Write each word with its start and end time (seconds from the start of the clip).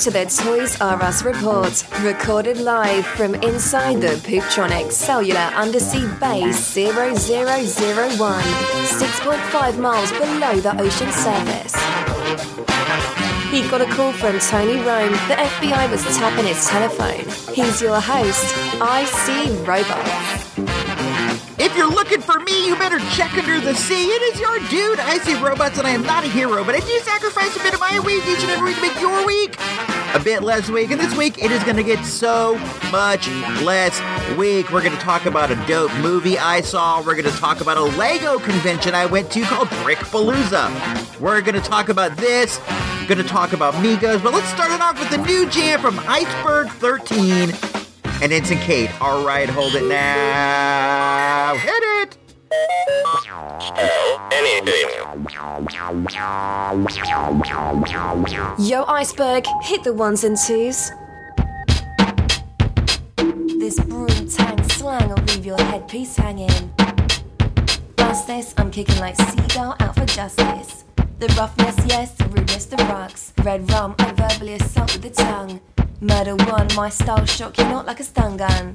To 0.00 0.10
the 0.10 0.24
Toys 0.24 0.80
R 0.80 1.02
Us 1.02 1.22
report, 1.24 1.84
recorded 2.00 2.56
live 2.56 3.04
from 3.04 3.34
inside 3.34 4.00
the 4.00 4.16
Pooptronic 4.26 4.90
Cellular 4.90 5.38
Undersea 5.54 6.06
Base 6.18 6.72
0001, 6.72 6.96
6.5 8.16 9.78
miles 9.78 10.10
below 10.12 10.58
the 10.58 10.80
ocean 10.80 11.12
surface. 11.12 11.74
He 13.50 13.60
got 13.68 13.82
a 13.82 13.86
call 13.94 14.12
from 14.12 14.38
Tony 14.38 14.80
Rome. 14.80 15.12
The 15.28 15.36
FBI 15.36 15.90
was 15.90 16.02
tapping 16.16 16.46
his 16.46 16.66
telephone. 16.66 17.54
He's 17.54 17.82
your 17.82 18.00
host, 18.00 18.56
IC 18.80 19.66
Robots. 19.68 20.50
If 21.62 21.76
you're 21.76 21.90
looking 21.90 22.22
for 22.22 22.40
me, 22.40 22.66
you 22.66 22.74
better 22.76 22.98
check 23.10 23.34
under 23.34 23.60
the 23.60 23.74
sea. 23.74 24.06
It 24.06 24.34
is 24.34 24.40
your 24.40 24.58
dude, 24.70 24.98
I 24.98 25.18
see 25.18 25.34
robots, 25.34 25.76
and 25.76 25.86
I 25.86 25.90
am 25.90 26.02
not 26.02 26.24
a 26.24 26.26
hero, 26.26 26.64
but 26.64 26.74
if 26.74 26.88
you 26.88 26.98
sacrifice 27.00 27.54
a 27.54 27.62
bit 27.62 27.74
of 27.74 27.80
my 27.80 28.00
week 28.00 28.24
each 28.26 28.40
and 28.40 28.50
every 28.50 28.72
week 28.72 28.76
to 28.76 28.82
make 28.82 29.00
your 29.00 29.26
week 29.26 29.56
a 30.14 30.20
bit 30.20 30.42
less 30.42 30.68
week. 30.68 30.90
And 30.90 31.00
this 31.00 31.16
week, 31.16 31.42
it 31.42 31.50
is 31.50 31.62
going 31.64 31.76
to 31.76 31.82
get 31.82 32.04
so 32.04 32.56
much 32.90 33.28
less 33.62 34.00
week. 34.36 34.70
We're 34.70 34.82
going 34.82 34.96
to 34.96 35.02
talk 35.02 35.26
about 35.26 35.50
a 35.50 35.66
dope 35.66 35.94
movie 35.98 36.38
I 36.38 36.60
saw. 36.60 36.98
We're 37.00 37.14
going 37.14 37.32
to 37.32 37.38
talk 37.38 37.60
about 37.60 37.76
a 37.76 37.82
Lego 37.82 38.38
convention 38.38 38.94
I 38.94 39.06
went 39.06 39.30
to 39.32 39.42
called 39.42 39.68
Brick 39.82 39.98
Palooza. 39.98 41.20
We're 41.20 41.40
going 41.40 41.60
to 41.60 41.68
talk 41.68 41.88
about 41.88 42.16
this. 42.16 42.58
Going 43.06 43.18
to 43.18 43.24
talk 43.24 43.52
about 43.52 43.74
Migos, 43.74 44.22
but 44.22 44.32
let's 44.32 44.48
start 44.48 44.70
it 44.70 44.80
off 44.80 44.98
with 44.98 45.10
the 45.10 45.18
new 45.18 45.48
jam 45.48 45.80
from 45.80 45.98
Iceberg 46.00 46.68
13 46.68 47.50
and 48.22 48.32
Ensign 48.32 48.58
Kate. 48.58 48.90
All 49.00 49.24
right, 49.24 49.48
hold 49.48 49.74
it 49.74 49.88
now. 49.88 51.54
Hit 51.56 51.72
it. 51.72 52.19
Yo, 58.58 58.84
Iceberg, 58.88 59.46
hit 59.62 59.84
the 59.84 59.92
ones 59.92 60.24
and 60.24 60.36
twos. 60.36 60.90
This 63.58 63.78
broom 63.78 64.08
tang 64.28 64.68
slang 64.68 65.08
will 65.08 65.22
leave 65.28 65.46
your 65.46 65.60
headpiece 65.62 66.16
hanging. 66.16 66.72
Blast 67.94 68.26
this, 68.26 68.52
I'm 68.56 68.72
kicking 68.72 68.98
like 68.98 69.16
Seagal 69.16 69.80
out 69.80 69.94
for 69.94 70.06
justice. 70.06 70.84
The 71.20 71.28
roughness, 71.38 71.76
yes, 71.86 72.12
the 72.16 72.24
rudeness, 72.24 72.64
the 72.64 72.78
rocks. 72.78 73.32
Red 73.44 73.70
rum, 73.70 73.94
I 74.00 74.12
verbally 74.12 74.54
assault 74.54 74.92
with 74.94 75.02
the 75.02 75.10
tongue. 75.10 75.60
Murder 76.00 76.34
one, 76.34 76.66
my 76.74 76.88
style 76.88 77.26
shock 77.26 77.58
you 77.58 77.64
not 77.64 77.86
like 77.86 78.00
a 78.00 78.04
stun 78.04 78.36
gun. 78.36 78.74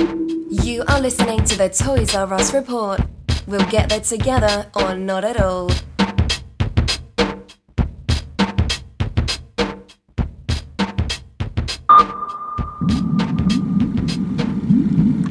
You 0.00 0.82
are 0.88 0.98
listening 0.98 1.44
to 1.44 1.58
the 1.58 1.68
Toys 1.68 2.14
R 2.14 2.32
Us 2.32 2.54
report. 2.54 3.02
We'll 3.46 3.68
get 3.68 3.90
there 3.90 4.00
together 4.00 4.70
or 4.74 4.94
not 4.94 5.24
at 5.24 5.38
all. 5.38 5.70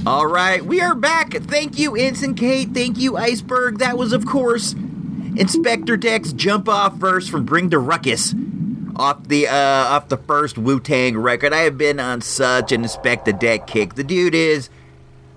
All 0.05 0.27
right, 0.27 0.63
we 0.63 0.81
are 0.81 0.93
back. 0.93 1.33
Thank 1.33 1.79
you, 1.79 1.95
Ensign 1.95 2.35
Kate. 2.35 2.69
Thank 2.71 2.99
you, 2.99 3.17
Iceberg. 3.17 3.79
That 3.79 3.97
was, 3.97 4.13
of 4.13 4.27
course, 4.27 4.75
Inspectah 4.75 5.99
Deck's 5.99 6.31
jump 6.31 6.69
off 6.69 6.93
verse 6.93 7.27
from 7.27 7.43
Bring 7.45 7.69
the 7.69 7.79
Ruckus 7.79 8.35
off 8.99 9.27
the 9.27 9.47
uh, 9.47 9.53
off 9.55 10.09
the 10.09 10.17
first 10.17 10.57
Wu 10.57 10.79
Tang 10.79 11.17
record. 11.17 11.53
I 11.53 11.61
have 11.61 11.77
been 11.77 11.99
on 11.99 12.21
such 12.21 12.73
an 12.73 12.83
Inspectah 12.83 13.39
Deck 13.39 13.65
kick. 13.65 13.95
The 13.95 14.03
dude 14.03 14.35
is 14.35 14.69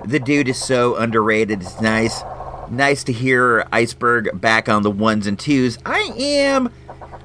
the 0.05 0.19
dude 0.19 0.49
is 0.49 0.59
so 0.59 0.97
underrated. 0.97 1.63
It's 1.63 1.81
nice, 1.81 2.23
nice 2.69 3.05
to 3.05 3.13
hear 3.13 3.67
Iceberg 3.73 4.41
back 4.41 4.69
on 4.69 4.83
the 4.83 4.91
ones 4.91 5.29
and 5.29 5.39
twos. 5.39 5.79
I 5.87 6.13
am, 6.19 6.73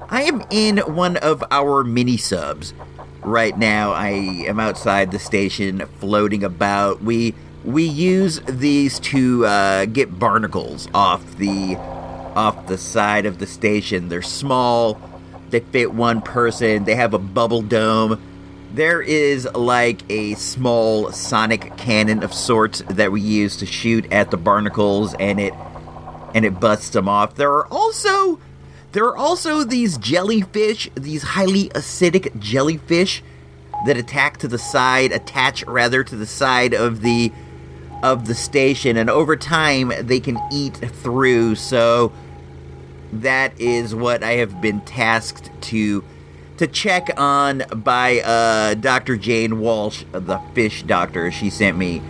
I 0.08 0.22
am 0.22 0.44
in 0.50 0.78
one 0.78 1.16
of 1.16 1.42
our 1.50 1.82
mini 1.82 2.16
subs 2.16 2.72
right 3.22 3.58
now. 3.58 3.90
I 3.90 4.10
am 4.10 4.60
outside 4.60 5.10
the 5.10 5.18
station, 5.18 5.80
floating 5.98 6.44
about. 6.44 7.02
We 7.02 7.34
we 7.64 7.82
use 7.82 8.40
these 8.46 9.00
to 9.00 9.44
uh, 9.44 9.84
get 9.86 10.20
barnacles 10.20 10.88
off 10.94 11.36
the 11.36 11.74
off 11.76 12.68
the 12.68 12.78
side 12.78 13.26
of 13.26 13.38
the 13.38 13.46
station. 13.46 14.08
They're 14.08 14.22
small. 14.22 15.00
They 15.50 15.60
fit 15.60 15.92
one 15.92 16.20
person. 16.20 16.84
They 16.84 16.94
have 16.94 17.14
a 17.14 17.18
bubble 17.18 17.62
dome. 17.62 18.20
There 18.72 19.00
is 19.00 19.48
like 19.54 20.02
a 20.10 20.34
small 20.34 21.10
sonic 21.12 21.76
cannon 21.76 22.22
of 22.22 22.34
sorts 22.34 22.82
that 22.90 23.10
we 23.12 23.20
use 23.20 23.56
to 23.58 23.66
shoot 23.66 24.12
at 24.12 24.30
the 24.30 24.36
barnacles, 24.36 25.14
and 25.14 25.40
it 25.40 25.54
and 26.34 26.44
it 26.44 26.60
busts 26.60 26.90
them 26.90 27.08
off. 27.08 27.34
There 27.34 27.52
are 27.52 27.66
also 27.68 28.38
there 28.92 29.04
are 29.04 29.16
also 29.16 29.64
these 29.64 29.96
jellyfish, 29.98 30.90
these 30.94 31.22
highly 31.22 31.68
acidic 31.70 32.38
jellyfish 32.38 33.22
that 33.86 33.96
attack 33.96 34.38
to 34.38 34.48
the 34.48 34.58
side, 34.58 35.12
attach 35.12 35.64
rather 35.64 36.02
to 36.02 36.16
the 36.16 36.26
side 36.26 36.74
of 36.74 37.00
the 37.00 37.32
of 38.02 38.26
the 38.26 38.34
station, 38.34 38.96
and 38.96 39.10
over 39.10 39.36
time 39.36 39.92
they 40.00 40.20
can 40.20 40.38
eat 40.52 40.76
through. 40.76 41.54
So 41.54 42.12
that 43.12 43.58
is 43.60 43.94
what 43.94 44.22
I 44.22 44.32
have 44.32 44.60
been 44.60 44.80
tasked 44.82 45.50
to 45.62 46.04
to 46.58 46.66
check 46.66 47.08
on 47.16 47.62
by 47.72 48.20
uh, 48.20 48.74
Dr. 48.74 49.16
Jane 49.16 49.60
Walsh, 49.60 50.04
the 50.10 50.40
fish 50.54 50.82
doctor. 50.82 51.30
She 51.30 51.50
sent 51.50 51.76
me 51.76 52.02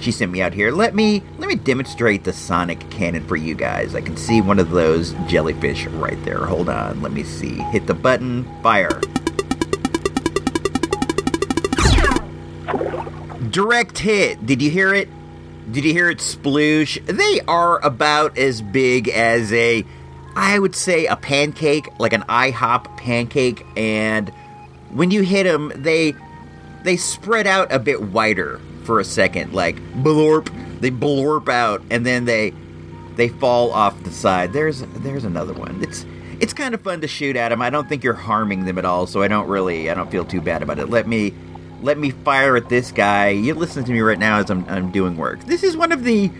she 0.00 0.12
sent 0.12 0.30
me 0.30 0.42
out 0.42 0.52
here. 0.52 0.70
Let 0.70 0.94
me 0.94 1.22
let 1.38 1.48
me 1.48 1.54
demonstrate 1.54 2.24
the 2.24 2.32
sonic 2.32 2.88
cannon 2.90 3.26
for 3.26 3.36
you 3.36 3.54
guys. 3.54 3.94
I 3.94 4.00
can 4.00 4.16
see 4.16 4.40
one 4.40 4.58
of 4.58 4.70
those 4.70 5.12
jellyfish 5.26 5.86
right 5.86 6.22
there. 6.24 6.44
Hold 6.44 6.68
on, 6.68 7.02
let 7.02 7.12
me 7.12 7.24
see. 7.24 7.54
Hit 7.54 7.86
the 7.86 7.94
button, 7.94 8.44
fire. 8.62 9.00
Direct 13.50 13.98
hit. 13.98 14.44
Did 14.44 14.60
you 14.60 14.70
hear 14.70 14.92
it? 14.92 15.08
Did 15.72 15.84
you 15.84 15.92
hear 15.92 16.10
it 16.10 16.18
sploosh? 16.18 17.04
They 17.06 17.40
are 17.48 17.84
about 17.84 18.36
as 18.36 18.60
big 18.60 19.08
as 19.08 19.52
a 19.52 19.84
I 20.36 20.58
would 20.58 20.76
say 20.76 21.06
a 21.06 21.16
pancake, 21.16 21.88
like 21.98 22.12
an 22.12 22.22
IHOP 22.28 22.98
pancake, 22.98 23.66
and 23.74 24.28
when 24.90 25.10
you 25.10 25.22
hit 25.22 25.44
them, 25.44 25.72
they 25.74 26.14
they 26.84 26.98
spread 26.98 27.46
out 27.46 27.72
a 27.72 27.78
bit 27.78 28.02
wider 28.02 28.60
for 28.84 29.00
a 29.00 29.04
second, 29.04 29.54
like 29.54 29.76
blorp. 29.94 30.52
They 30.80 30.90
blorp 30.90 31.48
out, 31.48 31.82
and 31.90 32.04
then 32.04 32.26
they 32.26 32.52
they 33.16 33.28
fall 33.28 33.72
off 33.72 34.00
the 34.04 34.10
side. 34.10 34.52
There's 34.52 34.82
there's 34.98 35.24
another 35.24 35.54
one. 35.54 35.82
It's 35.82 36.04
it's 36.38 36.52
kind 36.52 36.74
of 36.74 36.82
fun 36.82 37.00
to 37.00 37.08
shoot 37.08 37.34
at 37.34 37.48
them. 37.48 37.62
I 37.62 37.70
don't 37.70 37.88
think 37.88 38.04
you're 38.04 38.12
harming 38.12 38.66
them 38.66 38.76
at 38.76 38.84
all, 38.84 39.06
so 39.06 39.22
I 39.22 39.28
don't 39.28 39.48
really 39.48 39.90
I 39.90 39.94
don't 39.94 40.10
feel 40.10 40.26
too 40.26 40.42
bad 40.42 40.62
about 40.62 40.78
it. 40.78 40.90
Let 40.90 41.08
me 41.08 41.32
let 41.80 41.96
me 41.96 42.10
fire 42.10 42.56
at 42.56 42.68
this 42.68 42.92
guy. 42.92 43.30
You 43.30 43.54
listen 43.54 43.84
to 43.84 43.92
me 43.92 44.00
right 44.00 44.18
now 44.18 44.38
as 44.38 44.50
I'm 44.50 44.66
I'm 44.68 44.90
doing 44.92 45.16
work. 45.16 45.40
This 45.44 45.62
is 45.62 45.78
one 45.78 45.92
of 45.92 46.04
the 46.04 46.30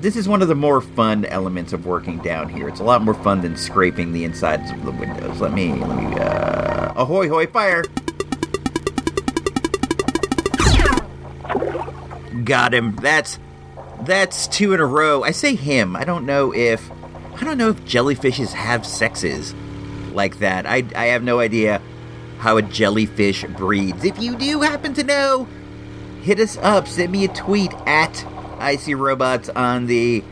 this 0.00 0.16
is 0.16 0.28
one 0.28 0.42
of 0.42 0.48
the 0.48 0.54
more 0.54 0.80
fun 0.80 1.24
elements 1.26 1.72
of 1.72 1.86
working 1.86 2.18
down 2.18 2.48
here. 2.48 2.68
It's 2.68 2.80
a 2.80 2.84
lot 2.84 3.02
more 3.02 3.14
fun 3.14 3.40
than 3.40 3.56
scraping 3.56 4.12
the 4.12 4.24
insides 4.24 4.70
of 4.70 4.84
the 4.84 4.92
windows. 4.92 5.40
Let 5.40 5.52
me 5.52 5.72
let 5.72 5.96
me 5.96 6.18
uh 6.18 6.92
ahoy 6.96 7.28
hoy 7.28 7.46
fire. 7.46 7.84
Got 12.44 12.72
him. 12.74 12.96
That's 12.96 13.38
that's 14.02 14.46
two 14.48 14.72
in 14.72 14.80
a 14.80 14.86
row. 14.86 15.22
I 15.22 15.32
say 15.32 15.54
him. 15.54 15.96
I 15.96 16.04
don't 16.04 16.24
know 16.26 16.54
if 16.54 16.90
I 17.34 17.44
don't 17.44 17.58
know 17.58 17.70
if 17.70 17.84
jellyfishes 17.84 18.52
have 18.52 18.86
sexes 18.86 19.54
like 20.12 20.38
that. 20.38 20.66
I 20.66 20.84
I 20.94 21.06
have 21.06 21.22
no 21.22 21.40
idea. 21.40 21.80
how 22.38 22.56
a 22.56 22.62
jellyfish 22.62 23.44
breeds. 23.56 24.04
If 24.04 24.20
you 24.20 24.36
do 24.36 24.60
happen 24.60 24.94
to 24.94 25.02
know, 25.02 25.48
hit 26.22 26.38
us 26.38 26.56
up. 26.58 26.86
Send 26.86 27.10
me 27.12 27.24
a 27.24 27.28
tweet 27.28 27.72
at 27.86 28.24
Icy 28.58 28.94
Robots 28.94 29.48
on 29.48 29.86
the 29.86 30.22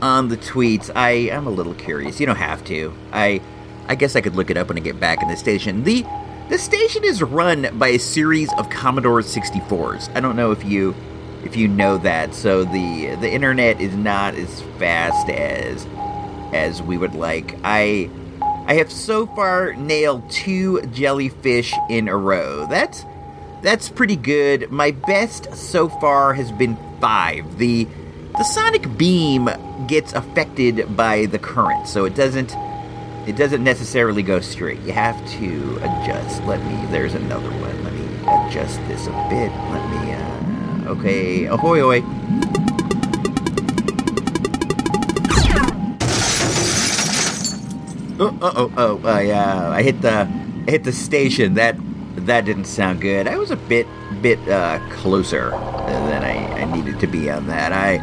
on 0.00 0.28
the 0.28 0.36
tweets. 0.36 0.90
I 0.94 1.30
I'm 1.30 1.46
a 1.46 1.50
little 1.50 1.74
curious. 1.74 2.20
You 2.20 2.26
don't 2.26 2.36
have 2.36 2.64
to. 2.66 2.94
I 3.12 3.40
I 3.86 3.94
guess 3.94 4.16
I 4.16 4.20
could 4.20 4.36
look 4.36 4.50
it 4.50 4.56
up 4.56 4.68
when 4.68 4.76
I 4.78 4.80
get 4.80 5.00
back 5.00 5.22
in 5.22 5.28
the 5.28 5.36
station. 5.36 5.84
The 5.84 6.04
the 6.48 6.58
station 6.58 7.04
is 7.04 7.22
run 7.22 7.78
by 7.78 7.88
a 7.88 7.98
series 7.98 8.52
of 8.54 8.68
Commodore 8.68 9.20
64s. 9.20 10.14
I 10.14 10.20
don't 10.20 10.36
know 10.36 10.50
if 10.50 10.64
you 10.64 10.94
if 11.44 11.56
you 11.56 11.68
know 11.68 11.98
that. 11.98 12.34
So 12.34 12.64
the 12.64 13.16
the 13.16 13.30
internet 13.30 13.80
is 13.80 13.94
not 13.94 14.34
as 14.34 14.62
fast 14.78 15.28
as 15.28 15.86
as 16.52 16.82
we 16.82 16.98
would 16.98 17.14
like. 17.14 17.56
I 17.64 18.10
I 18.66 18.74
have 18.74 18.92
so 18.92 19.26
far 19.26 19.72
nailed 19.74 20.30
two 20.30 20.82
jellyfish 20.86 21.74
in 21.88 22.08
a 22.08 22.16
row. 22.16 22.66
That's 22.66 23.04
that's 23.62 23.88
pretty 23.88 24.16
good. 24.16 24.70
My 24.70 24.90
best 24.90 25.54
so 25.54 25.88
far 25.88 26.34
has 26.34 26.50
been 26.52 26.76
five. 27.02 27.58
The 27.58 27.88
the 28.38 28.44
sonic 28.44 28.96
beam 28.96 29.50
gets 29.88 30.12
affected 30.12 30.96
by 30.96 31.26
the 31.26 31.38
current, 31.38 31.88
so 31.88 32.04
it 32.04 32.14
doesn't 32.14 32.54
it 33.26 33.36
doesn't 33.36 33.62
necessarily 33.62 34.22
go 34.22 34.40
straight. 34.40 34.80
You 34.82 34.92
have 34.92 35.18
to 35.38 35.76
adjust. 35.78 36.42
Let 36.44 36.64
me. 36.64 36.86
There's 36.92 37.14
another 37.14 37.50
one. 37.50 37.84
Let 37.84 37.92
me 37.92 38.06
adjust 38.46 38.78
this 38.86 39.08
a 39.08 39.26
bit. 39.28 39.50
Let 39.70 39.84
me. 39.90 40.12
Uh, 40.12 40.92
okay. 40.92 41.44
Ahoy, 41.46 41.80
ahoy. 41.80 42.02
Oh, 48.24 48.38
oh, 48.40 48.52
oh, 48.56 48.72
oh! 48.76 49.00
I 49.04 49.30
uh, 49.30 49.70
I 49.70 49.82
hit 49.82 50.00
the 50.02 50.28
I 50.68 50.70
hit 50.70 50.84
the 50.84 50.92
station. 50.92 51.54
That 51.54 51.76
that 52.26 52.44
didn't 52.44 52.66
sound 52.66 53.00
good. 53.00 53.26
I 53.26 53.36
was 53.36 53.50
a 53.50 53.56
bit 53.56 53.88
bit 54.22 54.48
uh, 54.48 54.78
closer 54.90 55.50
than 55.50 56.22
I, 56.22 56.62
I 56.62 56.64
needed 56.76 57.00
to 57.00 57.08
be 57.08 57.28
on 57.28 57.48
that. 57.48 57.72
I 57.72 57.96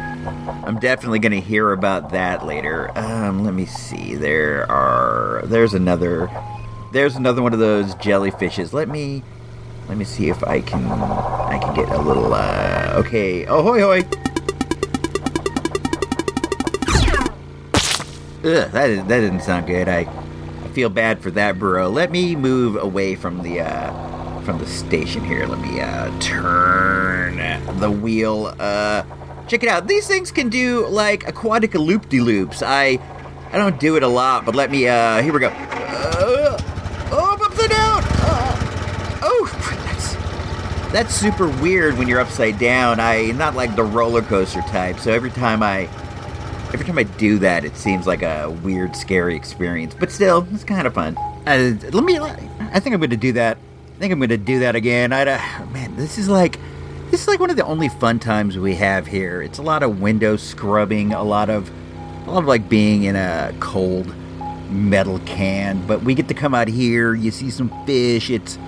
I'm 0.66 0.78
definitely 0.78 1.18
going 1.18 1.32
to 1.32 1.40
hear 1.40 1.72
about 1.72 2.10
that 2.10 2.44
later. 2.44 2.96
Um, 2.96 3.42
let 3.42 3.54
me 3.54 3.64
see. 3.64 4.14
There 4.14 4.70
are 4.70 5.42
there's 5.46 5.72
another 5.72 6.30
there's 6.92 7.16
another 7.16 7.40
one 7.40 7.54
of 7.54 7.58
those 7.58 7.94
jellyfishes. 7.96 8.74
Let 8.74 8.88
me 8.88 9.22
let 9.88 9.96
me 9.96 10.04
see 10.04 10.28
if 10.28 10.44
I 10.44 10.60
can 10.60 10.84
I 10.84 11.58
can 11.58 11.74
get 11.74 11.88
a 11.88 11.98
little 11.98 12.34
uh, 12.34 12.92
okay. 12.96 13.46
Oh 13.46 13.62
hoy 13.62 13.80
hoy. 13.80 14.00
Ugh, 18.42 18.70
that, 18.70 18.72
that 18.72 19.20
didn't 19.20 19.40
sound 19.40 19.66
good. 19.66 19.88
I, 19.88 20.00
I 20.64 20.68
feel 20.68 20.88
bad 20.88 21.20
for 21.20 21.30
that 21.32 21.58
burrow. 21.58 21.90
Let 21.90 22.10
me 22.10 22.36
move 22.36 22.76
away 22.76 23.14
from 23.14 23.42
the 23.42 23.60
uh, 23.60 24.10
from 24.50 24.58
the 24.58 24.66
station 24.66 25.24
here. 25.24 25.46
Let 25.46 25.60
me 25.60 25.80
uh, 25.80 26.18
turn 26.18 27.36
the 27.78 27.90
wheel. 27.90 28.52
Uh, 28.58 29.04
check 29.46 29.62
it 29.62 29.68
out. 29.68 29.86
These 29.86 30.08
things 30.08 30.32
can 30.32 30.48
do 30.48 30.88
like 30.88 31.28
aquatic 31.28 31.74
loop 31.74 32.08
de 32.08 32.20
loops. 32.20 32.60
I 32.60 32.98
I 33.52 33.58
don't 33.58 33.78
do 33.78 33.96
it 33.96 34.02
a 34.02 34.08
lot, 34.08 34.44
but 34.44 34.56
let 34.56 34.72
me. 34.72 34.88
Uh, 34.88 35.22
here 35.22 35.32
we 35.32 35.38
go. 35.38 35.48
Uh, 35.48 36.58
oh, 37.12 37.36
I'm 37.36 37.42
upside 37.46 37.70
down. 37.70 38.02
Uh, 38.04 39.20
oh, 39.22 39.78
that's 39.84 40.92
that's 40.92 41.14
super 41.14 41.48
weird 41.62 41.96
when 41.96 42.08
you're 42.08 42.20
upside 42.20 42.58
down. 42.58 42.98
I 42.98 43.30
not 43.32 43.54
like 43.54 43.76
the 43.76 43.84
roller 43.84 44.22
coaster 44.22 44.62
type. 44.62 44.98
So 44.98 45.12
every 45.12 45.30
time 45.30 45.62
I 45.62 45.82
every 46.72 46.84
time 46.84 46.98
I 46.98 47.04
do 47.04 47.38
that, 47.38 47.64
it 47.64 47.76
seems 47.76 48.04
like 48.04 48.22
a 48.22 48.50
weird, 48.64 48.96
scary 48.96 49.36
experience. 49.36 49.94
But 49.94 50.10
still, 50.10 50.44
it's 50.52 50.64
kind 50.64 50.88
of 50.88 50.94
fun. 50.94 51.16
Uh, 51.46 51.74
let 51.92 52.02
me. 52.02 52.18
I 52.18 52.80
think 52.80 52.94
I'm 52.94 53.00
going 53.00 53.10
to 53.10 53.16
do 53.16 53.32
that. 53.34 53.56
I 54.00 54.02
think 54.02 54.14
I'm 54.14 54.18
going 54.18 54.30
to 54.30 54.38
do 54.38 54.60
that 54.60 54.76
again. 54.76 55.12
I 55.12 55.30
uh, 55.30 55.66
man, 55.72 55.94
this 55.94 56.16
is 56.16 56.26
like 56.26 56.58
this 57.10 57.20
is 57.20 57.28
like 57.28 57.38
one 57.38 57.50
of 57.50 57.56
the 57.56 57.66
only 57.66 57.90
fun 57.90 58.18
times 58.18 58.56
we 58.56 58.74
have 58.76 59.06
here. 59.06 59.42
It's 59.42 59.58
a 59.58 59.62
lot 59.62 59.82
of 59.82 60.00
window 60.00 60.38
scrubbing, 60.38 61.12
a 61.12 61.22
lot 61.22 61.50
of 61.50 61.70
a 62.26 62.30
lot 62.30 62.38
of 62.38 62.46
like 62.46 62.66
being 62.66 63.02
in 63.04 63.14
a 63.14 63.54
cold 63.60 64.10
metal 64.70 65.18
can. 65.26 65.86
But 65.86 66.02
we 66.02 66.14
get 66.14 66.28
to 66.28 66.34
come 66.34 66.54
out 66.54 66.66
here. 66.66 67.12
You 67.12 67.30
see 67.30 67.50
some 67.50 67.68
fish. 67.84 68.30
It's 68.30 68.58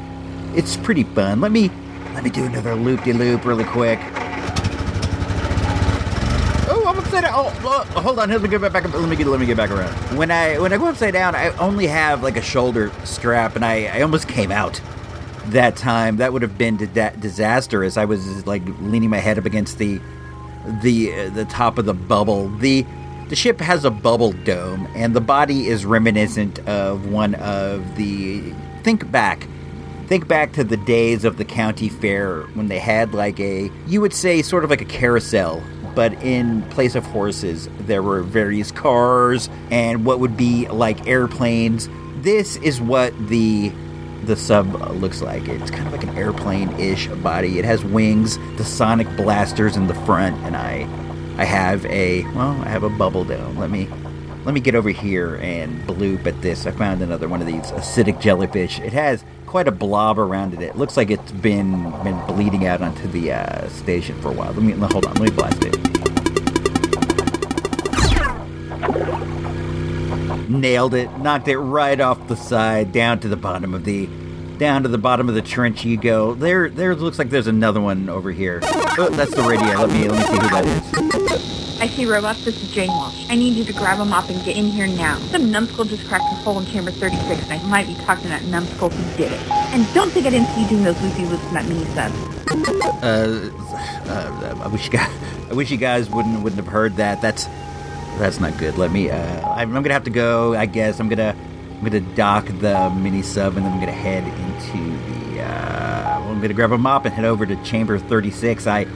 it's 0.55 0.77
pretty 0.77 1.05
fun. 1.05 1.41
Let 1.41 1.51
me 1.51 1.71
let 2.13 2.25
me 2.25 2.29
do 2.29 2.45
another 2.45 2.75
loop 2.75 3.03
de 3.03 3.15
loop 3.15 3.47
really 3.47 3.65
quick. 3.65 4.01
Oh, 6.69 6.85
I'm 6.87 6.99
upside 6.99 7.23
down. 7.23 7.33
Oh, 7.35 7.55
oh, 7.65 8.01
hold 8.03 8.19
on. 8.19 8.29
Let 8.29 8.43
me 8.43 8.51
get 8.51 8.61
back. 8.61 8.75
Let 8.75 9.09
me 9.09 9.17
get. 9.17 9.27
Let 9.27 9.41
me 9.41 9.47
get 9.47 9.57
back 9.57 9.71
around. 9.71 9.95
When 10.15 10.31
I 10.31 10.59
when 10.59 10.75
I 10.75 10.77
go 10.77 10.89
upside 10.89 11.15
down, 11.15 11.35
I 11.35 11.57
only 11.57 11.87
have 11.87 12.23
like 12.23 12.37
a 12.37 12.43
shoulder 12.43 12.93
strap, 13.05 13.57
and 13.57 13.65
I 13.65 13.87
I 13.87 14.03
almost 14.03 14.29
came 14.29 14.53
out 14.53 14.79
that 15.47 15.77
time. 15.77 16.17
That 16.17 16.33
would 16.33 16.43
have 16.43 16.57
been 16.59 16.77
di- 16.77 17.15
disastrous. 17.19 17.97
I 17.97 18.05
was 18.05 18.47
like 18.47 18.63
leaning 18.81 19.11
my 19.11 19.19
head 19.19 19.39
up 19.39 19.45
against 19.45 19.79
the 19.79 20.01
the 20.83 21.13
uh, 21.13 21.31
the 21.31 21.45
top 21.47 21.79
of 21.79 21.85
the 21.85 21.95
bubble. 21.95 22.49
The 22.49 22.87
the 23.29 23.37
ship 23.37 23.61
has 23.61 23.85
a 23.85 23.91
bubble 23.91 24.33
dome, 24.33 24.89
and 24.95 25.15
the 25.15 25.21
body 25.21 25.69
is 25.69 25.85
reminiscent 25.85 26.59
of 26.69 27.07
one 27.07 27.35
of 27.37 27.97
the. 27.97 28.53
Think 28.83 29.11
back. 29.11 29.47
Think 30.09 30.27
back 30.29 30.53
to 30.55 30.65
the 30.65 30.77
days 30.77 31.25
of 31.25 31.37
the 31.37 31.45
county 31.45 31.89
fair 31.89 32.43
when 32.55 32.69
they 32.69 32.81
had 32.81 33.15
like 33.15 33.39
a, 33.41 33.71
you 33.87 34.01
would 34.01 34.13
say, 34.13 34.43
sort 34.43 34.65
of 34.65 34.71
like 34.71 34.81
a 34.83 34.87
carousel 34.87 35.63
but 35.95 36.13
in 36.23 36.63
place 36.71 36.95
of 36.95 37.05
horses, 37.07 37.69
there 37.81 38.03
were 38.03 38.23
various 38.23 38.71
cars 38.73 39.49
and 39.71 40.05
what 40.05 40.21
would 40.21 40.37
be 40.37 40.67
like 40.69 41.07
airplanes. 41.07 41.89
This 42.23 42.57
is 42.57 42.81
what 42.81 43.13
the 43.29 43.73
the 44.25 44.37
sub 44.37 44.75
looks 44.93 45.23
like. 45.23 45.49
It's 45.49 45.71
kind 45.71 45.87
of 45.87 45.93
like 45.93 46.05
an 46.05 46.17
airplane-ish 46.17 47.09
body. 47.09 47.59
It 47.59 47.65
has 47.65 47.85
wings, 47.85 48.39
the 48.57 48.65
sonic 48.65 49.09
blasters 49.17 49.77
in 49.77 49.87
the 49.87 49.95
front, 49.95 50.37
and 50.45 50.57
I 50.57 50.89
I 51.39 51.45
have 51.45 51.85
a 51.87 52.25
well, 52.35 52.61
I 52.63 52.69
have 52.69 52.83
a 52.83 52.91
bubble 52.91 53.25
dome. 53.25 53.59
Let 53.59 53.71
me 53.71 53.89
let 54.45 54.55
me 54.55 54.61
get 54.61 54.75
over 54.75 54.91
here 54.91 55.37
and 55.37 55.81
bloop 55.87 56.27
at 56.27 56.41
this. 56.43 56.67
I 56.67 56.73
found 56.73 57.03
another 57.03 57.29
one 57.29 57.41
of 57.41 57.47
these 57.47 57.71
acidic 57.73 58.21
jellyfish. 58.21 58.81
It 58.81 58.93
has 58.93 59.25
quite 59.47 59.69
a 59.69 59.73
blob 59.73 60.19
around 60.19 60.55
it. 60.55 60.63
It 60.63 60.77
looks 60.77 60.97
like 60.97 61.11
it's 61.11 61.33
been 61.33 61.91
been 62.03 62.21
bleeding 62.27 62.67
out 62.67 62.83
onto 62.83 63.09
the 63.09 63.33
uh, 63.33 63.69
station 63.69 64.21
for 64.21 64.29
a 64.29 64.33
while. 64.33 64.53
Let 64.53 64.63
me 64.63 64.73
hold 64.73 65.07
on. 65.07 65.15
Let 65.15 65.23
me 65.23 65.31
blast 65.31 65.65
it. 65.65 66.02
Nailed 70.61 70.95
it. 70.95 71.11
Knocked 71.19 71.49
it 71.49 71.59
right 71.59 71.99
off 72.01 72.29
the 72.29 72.37
side, 72.37 72.93
down 72.93 73.21
to 73.21 73.29
the 73.29 73.37
bottom 73.37 73.75
of 73.75 73.85
the 73.85 74.09
down 74.59 74.83
to 74.85 74.89
the 74.89 74.99
bottom 74.99 75.29
of 75.29 75.35
the 75.35 75.43
trench 75.43 75.85
you 75.85 75.97
go. 75.97 76.35
There 76.35 76.69
there 76.69 76.95
looks 76.95 77.19
like 77.19 77.31
there's 77.31 77.47
another 77.47 77.81
one 77.81 78.09
over 78.09 78.31
here. 78.31 78.61
Oh, 78.63 79.09
that's 79.11 79.35
the 79.35 79.43
radio. 79.43 79.79
Let 79.79 79.91
me 79.91 80.09
let 80.09 80.19
me 80.19 80.25
see 80.27 80.43
who 80.43 80.49
that 80.51 80.67
is. 80.67 81.63
I 81.83 81.89
see 81.89 82.07
robots, 82.07 82.45
this 82.45 82.63
is 82.63 82.71
Jane 82.71 82.91
Walsh. 82.91 83.27
I 83.29 83.35
need 83.35 83.55
you 83.57 83.65
to 83.65 83.73
grab 83.73 83.99
a 83.99 84.05
mop 84.05 84.29
and 84.29 84.45
get 84.45 84.57
in 84.57 84.67
here 84.67 84.87
now. 84.87 85.19
Some 85.33 85.51
numbskull 85.51 85.85
just 85.85 86.07
cracked 86.07 86.23
a 86.31 86.37
hole 86.37 86.61
in 86.61 86.67
chamber 86.67 86.93
36 86.93 87.43
and 87.43 87.53
I 87.53 87.61
might 87.67 87.89
be 87.89 87.95
talking 88.05 88.23
to 88.23 88.29
that 88.29 88.45
numbskull 88.45 88.91
who 88.91 89.17
did 89.17 89.33
it. 89.33 89.51
And 89.51 89.93
don't 89.93 90.09
think 90.13 90.27
I 90.27 90.31
didn't 90.31 90.47
see 90.55 90.63
you 90.63 90.69
doing 90.69 90.85
those 90.85 91.03
loopy 91.03 91.25
loops 91.27 91.45
in 91.49 91.55
that 91.55 91.67
mini 91.67 91.85
sub. 91.87 92.13
Uh, 93.03 93.51
uh, 94.09 94.61
I 94.63 94.69
wish 94.69 94.85
you 94.85 94.93
guys, 94.93 95.11
I 95.51 95.55
wish 95.55 95.73
you 95.73 95.77
guys 95.77 96.09
wouldn't 96.09 96.41
wouldn't 96.45 96.63
have 96.63 96.73
heard 96.73 96.95
that. 96.97 97.21
That's 97.21 97.47
that's 98.19 98.41
not 98.41 98.57
good. 98.59 98.79
Let 98.79 98.93
me. 98.93 99.11
Uh, 99.11 99.49
I'm, 99.51 99.75
I'm 99.77 99.83
gonna 99.83 99.95
have 99.95 100.05
to 100.05 100.11
go. 100.11 100.55
I 100.55 100.67
guess 100.67 101.01
I'm 101.01 101.09
gonna 101.09 101.37
I'm 101.77 101.85
gonna 101.85 102.01
dock 102.15 102.47
the 102.47 102.91
mini 102.91 103.23
sub 103.23 103.57
and 103.57 103.67
then 103.67 103.73
I'm 103.73 103.81
gonna 103.81 103.93
head 103.93 104.25
into 104.25 105.35
the. 105.35 105.43
Uh, 105.43 106.21
I'm 106.21 106.41
gonna 106.41 106.55
grab 106.55 106.73
a 106.73 106.79
mop 106.79 107.05
and 107.05 107.15
head 107.15 107.25
over 107.25 107.45
to 107.47 107.57
chamber 107.65 107.99
36. 107.99 108.67
I 108.67 108.87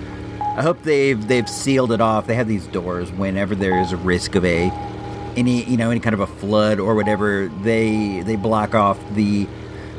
I 0.41 0.63
hope 0.63 0.83
they've 0.83 1.27
they've 1.27 1.49
sealed 1.49 1.93
it 1.93 2.01
off. 2.01 2.27
They 2.27 2.35
have 2.35 2.49
these 2.49 2.67
doors 2.69 3.11
whenever 3.13 3.55
there 3.55 3.81
is 3.81 3.93
a 3.93 3.97
risk 3.97 4.35
of 4.35 4.45
a 4.45 4.71
any 5.37 5.65
you 5.65 5.77
know 5.77 5.91
any 5.91 6.01
kind 6.01 6.15
of 6.15 6.21
a 6.21 6.27
flood 6.27 6.79
or 6.81 6.95
whatever. 6.95 7.49
They 7.63 8.21
they 8.21 8.37
block 8.37 8.75
off 8.75 8.99
the 9.15 9.47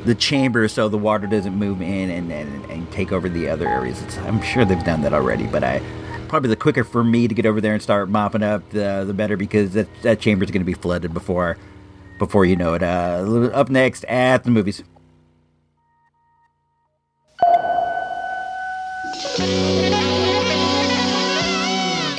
the 0.06 0.16
chamber 0.16 0.68
so 0.68 0.88
the 0.88 0.98
water 0.98 1.28
doesn't 1.28 1.54
move 1.56 1.82
in 1.82 2.10
and, 2.10 2.32
and, 2.32 2.66
and 2.72 2.90
take 2.92 3.12
over 3.12 3.28
the 3.28 3.50
other 3.50 3.68
areas. 3.68 4.02
It's, 4.02 4.18
I'm 4.20 4.42
sure 4.42 4.64
they've 4.64 4.84
done 4.84 5.02
that 5.02 5.14
already, 5.14 5.48
but 5.48 5.64
I 5.64 5.82
probably 6.28 6.50
the 6.50 6.56
quicker 6.56 6.84
for 6.84 7.04
me 7.04 7.28
to 7.28 7.34
get 7.34 7.46
over 7.46 7.62
there 7.62 7.74
and 7.74 7.82
start 7.82 8.10
mopping 8.10 8.44
up, 8.44 8.70
the 8.72 9.04
the 9.06 9.14
better 9.14 9.38
because 9.38 9.74
that 9.74 9.88
that 10.04 10.20
chamber 10.20 10.44
is 10.44 10.52
going 10.52 10.62
to 10.62 10.66
be 10.66 10.74
flooded 10.74 11.14
before 11.14 11.58
before 12.20 12.46
you 12.46 12.56
know 12.56 12.74
it. 12.74 12.84
Uh, 12.84 13.50
up 13.54 13.70
next 13.70 14.04
at 14.06 14.44
the 14.44 14.52
movies. 14.52 14.84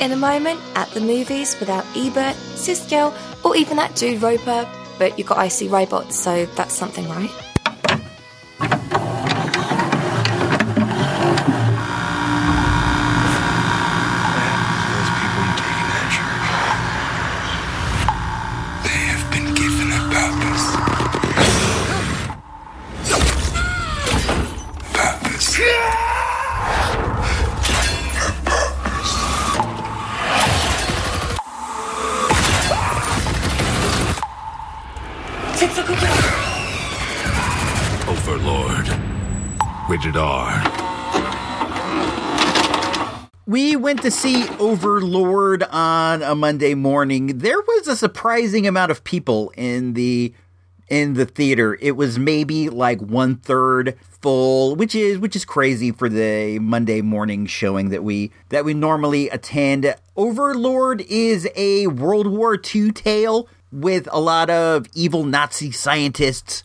In 0.01 0.11
a 0.11 0.17
moment, 0.17 0.59
at 0.75 0.89
the 0.91 1.01
movies 1.01 1.59
without 1.59 1.85
Ebert, 1.95 2.35
Siskel, 2.55 3.13
or 3.43 3.55
even 3.55 3.77
that 3.77 3.95
dude 3.95 4.21
Roeper, 4.21 4.67
but 4.97 5.17
you've 5.17 5.27
got 5.27 5.37
Icy 5.37 5.67
Robots, 5.67 6.17
so 6.17 6.45
that's 6.55 6.73
something, 6.73 7.07
right? 7.09 7.48
Overlord 44.69 45.63
on 45.63 46.21
a 46.21 46.35
Monday 46.35 46.75
morning. 46.75 47.39
There 47.39 47.59
was 47.59 47.87
a 47.87 47.95
surprising 47.95 48.67
amount 48.67 48.91
of 48.91 49.03
people 49.03 49.51
in 49.57 49.93
the 49.93 50.31
in 50.87 51.15
the 51.15 51.25
theater. 51.25 51.75
It 51.81 51.93
was 51.93 52.19
maybe 52.19 52.69
like 52.69 53.01
one 53.01 53.37
third 53.37 53.97
full, 54.21 54.75
which 54.75 54.93
is 54.93 55.17
which 55.17 55.35
is 55.35 55.43
crazy 55.43 55.91
for 55.91 56.07
the 56.07 56.59
Monday 56.59 57.01
morning 57.01 57.47
showing 57.47 57.89
that 57.89 58.03
we 58.03 58.31
that 58.49 58.63
we 58.63 58.75
normally 58.75 59.27
attend. 59.29 59.91
Overlord 60.15 61.01
is 61.01 61.49
a 61.55 61.87
World 61.87 62.27
War 62.27 62.55
II 62.63 62.91
tale 62.91 63.47
with 63.71 64.07
a 64.11 64.19
lot 64.19 64.51
of 64.51 64.85
evil 64.93 65.23
Nazi 65.23 65.71
scientists 65.71 66.61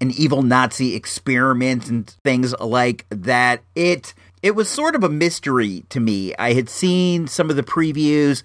and 0.00 0.12
evil 0.12 0.42
Nazi 0.42 0.94
experiments 0.94 1.88
and 1.88 2.08
things 2.22 2.54
like 2.60 3.04
that. 3.10 3.64
It 3.74 4.14
it 4.42 4.54
was 4.56 4.68
sort 4.68 4.94
of 4.94 5.04
a 5.04 5.08
mystery 5.08 5.84
to 5.88 6.00
me. 6.00 6.34
I 6.38 6.52
had 6.52 6.68
seen 6.68 7.28
some 7.28 7.48
of 7.48 7.56
the 7.56 7.62
previews 7.62 8.42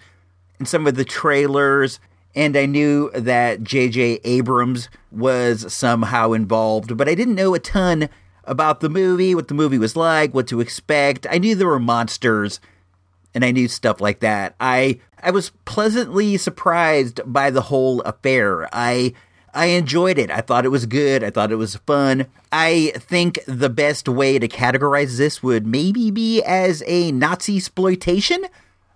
and 0.60 0.68
some 0.68 0.88
of 0.88 0.96
the 0.96 1.06
trailers, 1.06 2.00
and 2.36 2.56
I 2.56 2.66
knew 2.66 3.10
that 3.12 3.64
J.J. 3.64 4.20
Abrams 4.24 4.90
was 5.12 5.74
somehow 5.74 6.34
involved, 6.34 6.96
but 6.96 7.10
I 7.10 7.16
didn't 7.16 7.36
know 7.36 7.56
a 7.56 7.60
ton 7.60 8.10
about 8.44 8.80
the 8.80 8.90
movie, 8.90 9.36
what 9.36 9.48
the 9.48 9.54
movie 9.54 9.78
was 9.78 9.96
like, 9.96 10.34
what 10.34 10.48
to 10.48 10.62
expect. 10.62 11.28
I 11.30 11.38
knew 11.38 11.56
there 11.56 11.68
were 11.68 11.80
monsters 11.80 12.60
and 13.34 13.44
I 13.44 13.52
knew 13.52 13.68
stuff 13.68 14.02
like 14.02 14.22
that. 14.22 14.56
I 14.60 15.00
I 15.22 15.32
was 15.32 15.52
pleasantly 15.66 16.38
surprised 16.38 17.22
by 17.26 17.50
the 17.50 17.62
whole 17.62 18.02
affair. 18.02 18.70
I 18.74 19.14
I 19.58 19.66
enjoyed 19.68 20.20
it. 20.20 20.30
I 20.30 20.42
thought 20.42 20.66
it 20.66 20.70
was 20.70 20.86
good. 20.86 21.24
I 21.24 21.32
thought 21.32 21.52
it 21.52 21.56
was 21.56 21.78
fun. 21.78 22.28
I 22.52 22.94
think 22.96 23.40
the 23.48 23.70
best 23.70 24.08
way 24.08 24.38
to 24.38 24.48
categorize 24.48 25.18
this 25.18 25.42
would 25.42 25.66
maybe 25.66 26.12
be 26.12 26.44
as 26.44 26.84
a 26.86 27.12
Nazi 27.12 27.58
exploitation 27.58 28.46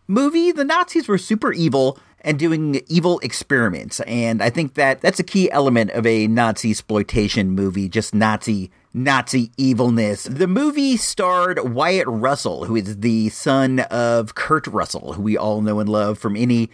movie. 0.07 0.51
The 0.51 0.63
Nazis 0.63 1.07
were 1.07 1.17
super 1.17 1.51
evil 1.51 1.97
and 2.23 2.37
doing 2.37 2.79
evil 2.87 3.17
experiments, 3.19 4.01
and 4.01 4.43
I 4.43 4.51
think 4.51 4.75
that 4.75 5.01
that's 5.01 5.19
a 5.19 5.23
key 5.23 5.49
element 5.49 5.89
of 5.91 6.05
a 6.05 6.27
Nazi 6.27 6.69
exploitation 6.69 7.49
movie. 7.49 7.89
Just 7.89 8.13
Nazi 8.13 8.69
Nazi 8.93 9.51
evilness. 9.57 10.25
The 10.25 10.47
movie 10.47 10.95
starred 10.95 11.73
Wyatt 11.73 12.07
Russell, 12.07 12.65
who 12.65 12.75
is 12.75 12.99
the 12.99 13.29
son 13.29 13.79
of 13.79 14.35
Kurt 14.35 14.67
Russell, 14.67 15.13
who 15.13 15.23
we 15.23 15.37
all 15.37 15.61
know 15.61 15.79
and 15.79 15.89
love 15.89 16.19
from 16.19 16.35
any 16.35 16.69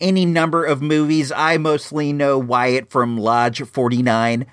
any 0.00 0.24
number 0.26 0.64
of 0.64 0.82
movies. 0.82 1.32
I 1.32 1.56
mostly 1.58 2.12
know 2.12 2.38
Wyatt 2.38 2.90
from 2.90 3.18
Lodge 3.18 3.62
49. 3.62 4.46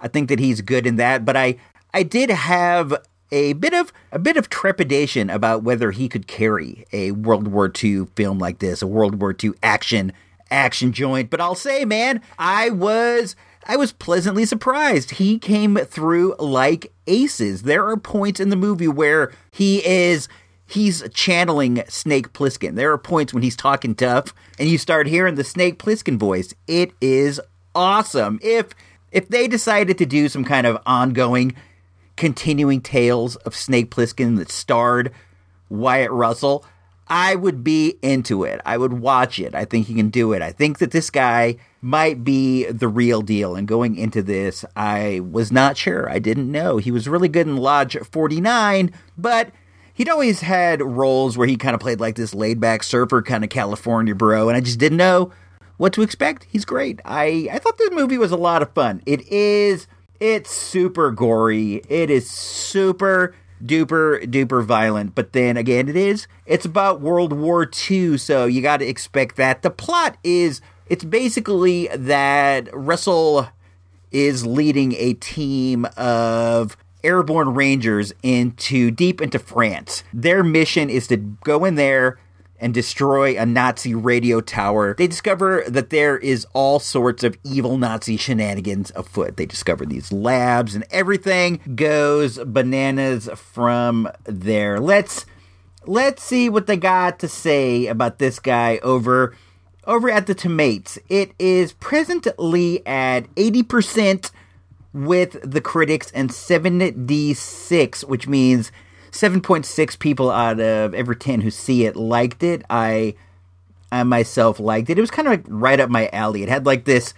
I 0.00 0.08
think 0.08 0.28
that 0.28 0.38
he's 0.38 0.60
good 0.60 0.86
in 0.86 0.96
that, 0.96 1.24
but 1.24 1.36
I 1.36 1.56
I 1.94 2.02
did 2.02 2.30
have 2.30 2.94
a 3.30 3.54
bit 3.54 3.72
of 3.72 3.92
a 4.12 4.18
bit 4.18 4.36
of 4.36 4.48
trepidation 4.48 5.30
about 5.30 5.62
whether 5.62 5.90
he 5.90 6.08
could 6.08 6.26
carry 6.26 6.84
a 6.92 7.12
World 7.12 7.48
War 7.48 7.70
II 7.82 8.06
film 8.14 8.38
like 8.38 8.58
this, 8.58 8.82
a 8.82 8.86
World 8.86 9.20
War 9.20 9.34
II 9.42 9.52
action 9.62 10.12
action 10.50 10.92
joint. 10.92 11.30
But 11.30 11.40
I'll 11.40 11.54
say, 11.54 11.84
man, 11.84 12.20
I 12.38 12.70
was 12.70 13.34
I 13.66 13.76
was 13.76 13.92
pleasantly 13.92 14.44
surprised. 14.44 15.12
He 15.12 15.38
came 15.38 15.76
through 15.76 16.34
like 16.38 16.92
aces. 17.06 17.62
There 17.62 17.86
are 17.86 17.96
points 17.96 18.40
in 18.40 18.50
the 18.50 18.56
movie 18.56 18.88
where 18.88 19.32
he 19.50 19.84
is 19.84 20.28
he's 20.72 21.08
channeling 21.12 21.82
Snake 21.88 22.32
Plissken. 22.32 22.74
There 22.74 22.92
are 22.92 22.98
points 22.98 23.34
when 23.34 23.42
he's 23.42 23.56
talking 23.56 23.94
tough 23.94 24.34
and 24.58 24.68
you 24.68 24.78
start 24.78 25.06
hearing 25.06 25.34
the 25.34 25.44
Snake 25.44 25.78
Plissken 25.78 26.18
voice. 26.18 26.54
It 26.66 26.92
is 27.00 27.40
awesome. 27.74 28.38
If 28.42 28.70
if 29.10 29.28
they 29.28 29.46
decided 29.46 29.98
to 29.98 30.06
do 30.06 30.28
some 30.28 30.44
kind 30.44 30.66
of 30.66 30.78
ongoing 30.86 31.54
continuing 32.16 32.80
tales 32.80 33.36
of 33.36 33.54
Snake 33.54 33.90
Plissken 33.90 34.38
that 34.38 34.50
starred 34.50 35.12
Wyatt 35.68 36.10
Russell, 36.10 36.64
I 37.08 37.34
would 37.34 37.62
be 37.62 37.98
into 38.00 38.44
it. 38.44 38.60
I 38.64 38.78
would 38.78 38.94
watch 38.94 39.38
it. 39.38 39.54
I 39.54 39.66
think 39.66 39.86
he 39.86 39.94
can 39.94 40.08
do 40.08 40.32
it. 40.32 40.40
I 40.40 40.52
think 40.52 40.78
that 40.78 40.92
this 40.92 41.10
guy 41.10 41.56
might 41.82 42.24
be 42.24 42.64
the 42.70 42.88
real 42.88 43.20
deal. 43.20 43.54
And 43.54 43.68
going 43.68 43.96
into 43.96 44.22
this, 44.22 44.64
I 44.74 45.20
was 45.20 45.52
not 45.52 45.76
sure. 45.76 46.08
I 46.08 46.18
didn't 46.18 46.50
know. 46.50 46.78
He 46.78 46.90
was 46.90 47.08
really 47.08 47.28
good 47.28 47.46
in 47.46 47.58
Lodge 47.58 47.98
49, 47.98 48.92
but 49.18 49.50
he'd 49.94 50.08
always 50.08 50.40
had 50.40 50.82
roles 50.82 51.36
where 51.36 51.46
he 51.46 51.56
kind 51.56 51.74
of 51.74 51.80
played 51.80 52.00
like 52.00 52.16
this 52.16 52.34
laid 52.34 52.60
back 52.60 52.82
surfer 52.82 53.22
kind 53.22 53.44
of 53.44 53.50
California 53.50 54.14
bro, 54.14 54.48
and 54.48 54.56
I 54.56 54.60
just 54.60 54.78
didn't 54.78 54.98
know 54.98 55.32
what 55.76 55.92
to 55.94 56.02
expect. 56.02 56.46
He's 56.48 56.64
great. 56.64 57.00
I, 57.04 57.48
I 57.52 57.58
thought 57.58 57.78
this 57.78 57.90
movie 57.90 58.18
was 58.18 58.30
a 58.30 58.36
lot 58.36 58.62
of 58.62 58.72
fun. 58.72 59.02
It 59.06 59.26
is, 59.28 59.86
it's 60.20 60.50
super 60.50 61.10
gory. 61.10 61.82
It 61.88 62.10
is 62.10 62.28
super 62.30 63.34
duper 63.64 64.24
duper 64.24 64.64
violent. 64.64 65.14
But 65.14 65.32
then 65.32 65.56
again, 65.56 65.88
it 65.88 65.96
is, 65.96 66.26
it's 66.46 66.64
about 66.64 67.00
World 67.00 67.32
War 67.32 67.68
II, 67.90 68.18
so 68.18 68.46
you 68.46 68.62
got 68.62 68.78
to 68.78 68.86
expect 68.86 69.36
that. 69.36 69.62
The 69.62 69.70
plot 69.70 70.16
is, 70.22 70.60
it's 70.86 71.04
basically 71.04 71.88
that 71.88 72.68
Russell 72.72 73.48
is 74.10 74.46
leading 74.46 74.92
a 74.94 75.14
team 75.14 75.86
of 75.96 76.76
airborne 77.04 77.54
rangers 77.54 78.12
into 78.22 78.90
deep 78.90 79.20
into 79.20 79.38
France. 79.38 80.04
Their 80.12 80.42
mission 80.42 80.90
is 80.90 81.06
to 81.08 81.16
go 81.16 81.64
in 81.64 81.74
there 81.74 82.18
and 82.62 82.72
destroy 82.72 83.36
a 83.36 83.44
Nazi 83.44 83.92
radio 83.92 84.40
tower. 84.40 84.94
They 84.96 85.08
discover 85.08 85.64
that 85.66 85.90
there 85.90 86.16
is 86.16 86.46
all 86.52 86.78
sorts 86.78 87.24
of 87.24 87.36
evil 87.42 87.76
Nazi 87.76 88.16
shenanigans 88.16 88.92
afoot. 88.94 89.36
They 89.36 89.46
discover 89.46 89.84
these 89.84 90.12
labs 90.12 90.76
and 90.76 90.84
everything 90.92 91.60
goes 91.74 92.38
bananas 92.38 93.28
from 93.34 94.08
there. 94.24 94.78
Let's 94.78 95.26
let's 95.86 96.22
see 96.22 96.48
what 96.48 96.68
they 96.68 96.76
got 96.76 97.18
to 97.18 97.28
say 97.28 97.88
about 97.88 98.18
this 98.18 98.38
guy 98.38 98.78
over 98.78 99.34
over 99.84 100.08
at 100.08 100.28
the 100.28 100.34
Tomates. 100.34 100.98
It 101.08 101.32
is 101.40 101.72
presently 101.72 102.86
at 102.86 103.22
80% 103.34 104.30
with 104.92 105.38
the 105.42 105.60
critics 105.60 106.10
and 106.12 106.32
76, 106.32 108.04
which 108.04 108.28
means 108.28 108.72
7.6 109.10 109.98
people 109.98 110.30
out 110.30 110.60
of 110.60 110.94
every 110.94 111.16
10 111.16 111.40
who 111.40 111.50
see 111.50 111.84
it 111.84 111.96
liked 111.96 112.42
it. 112.42 112.62
I 112.68 113.14
I 113.90 114.02
myself 114.04 114.58
liked 114.58 114.88
it. 114.88 114.96
It 114.96 115.02
was 115.02 115.10
kind 115.10 115.28
of 115.28 115.32
like 115.32 115.44
right 115.48 115.78
up 115.78 115.90
my 115.90 116.08
alley. 116.12 116.42
It 116.42 116.48
had 116.48 116.64
like 116.64 116.84
this 116.84 117.12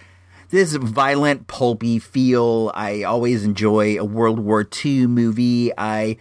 this 0.49 0.75
violent 0.75 1.47
pulpy 1.47 1.99
feel. 1.99 2.71
I 2.75 3.03
always 3.03 3.43
enjoy 3.43 3.97
a 3.97 4.05
World 4.05 4.39
War 4.39 4.67
II 4.85 5.07
movie. 5.07 5.71
I 5.77 6.17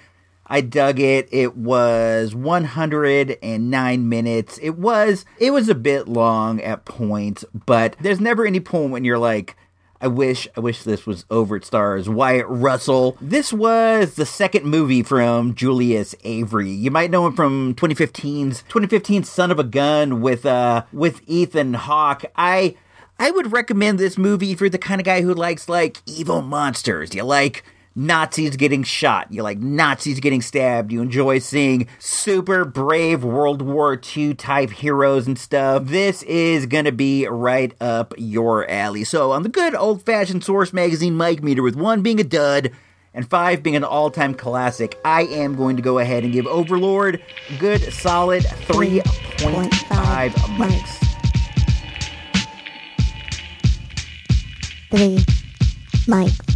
I 0.46 0.60
dug 0.60 1.00
it. 1.00 1.28
It 1.32 1.56
was 1.56 2.34
109 2.34 4.08
minutes. 4.08 4.58
It 4.58 4.78
was 4.78 5.24
it 5.38 5.50
was 5.50 5.68
a 5.68 5.74
bit 5.74 6.08
long 6.08 6.60
at 6.60 6.84
points, 6.84 7.44
but 7.66 7.96
there's 8.00 8.20
never 8.20 8.46
any 8.46 8.60
point 8.60 8.92
when 8.92 9.04
you're 9.04 9.18
like 9.18 9.56
I 10.04 10.06
wish 10.06 10.46
I 10.54 10.60
wish 10.60 10.82
this 10.82 11.06
was 11.06 11.24
over. 11.30 11.56
It 11.56 11.64
stars 11.64 12.10
Wyatt 12.10 12.44
Russell. 12.46 13.16
This 13.22 13.54
was 13.54 14.16
the 14.16 14.26
second 14.26 14.66
movie 14.66 15.02
from 15.02 15.54
Julius 15.54 16.14
Avery. 16.24 16.68
You 16.68 16.90
might 16.90 17.10
know 17.10 17.26
him 17.26 17.32
from 17.32 17.74
2015's 17.76 18.64
2015 18.64 19.24
Son 19.24 19.50
of 19.50 19.58
a 19.58 19.64
Gun 19.64 20.20
with 20.20 20.44
uh 20.44 20.84
with 20.92 21.22
Ethan 21.26 21.72
Hawke. 21.72 22.22
I 22.36 22.76
I 23.18 23.30
would 23.30 23.50
recommend 23.50 23.98
this 23.98 24.18
movie 24.18 24.50
if 24.50 24.60
you're 24.60 24.68
the 24.68 24.76
kind 24.76 25.00
of 25.00 25.06
guy 25.06 25.22
who 25.22 25.32
likes 25.32 25.70
like 25.70 26.02
evil 26.04 26.42
monsters. 26.42 27.14
You 27.14 27.24
like 27.24 27.64
Nazis 27.96 28.56
getting 28.56 28.82
shot. 28.82 29.32
You 29.32 29.42
like 29.42 29.58
Nazis 29.58 30.18
getting 30.18 30.42
stabbed. 30.42 30.90
You 30.90 31.00
enjoy 31.00 31.38
seeing 31.38 31.86
super 31.98 32.64
brave 32.64 33.22
World 33.22 33.62
War 33.62 34.00
II 34.16 34.34
type 34.34 34.70
heroes 34.70 35.26
and 35.26 35.38
stuff. 35.38 35.84
This 35.86 36.22
is 36.24 36.66
gonna 36.66 36.92
be 36.92 37.26
right 37.26 37.72
up 37.80 38.12
your 38.18 38.68
alley. 38.68 39.04
So, 39.04 39.30
on 39.30 39.44
the 39.44 39.48
good 39.48 39.74
old 39.74 40.02
fashioned 40.02 40.42
Source 40.42 40.72
Magazine 40.72 41.16
mic 41.16 41.42
meter, 41.42 41.62
with 41.62 41.76
one 41.76 42.02
being 42.02 42.18
a 42.18 42.24
dud 42.24 42.72
and 43.14 43.30
five 43.30 43.62
being 43.62 43.76
an 43.76 43.84
all 43.84 44.10
time 44.10 44.34
classic, 44.34 44.98
I 45.04 45.22
am 45.22 45.54
going 45.54 45.76
to 45.76 45.82
go 45.82 46.00
ahead 46.00 46.24
and 46.24 46.32
give 46.32 46.46
Overlord 46.48 47.22
good 47.60 47.80
solid 47.92 48.42
3.5 48.42 50.30
mics. 50.30 51.00
Three 54.90 55.18
mics. 56.06 56.53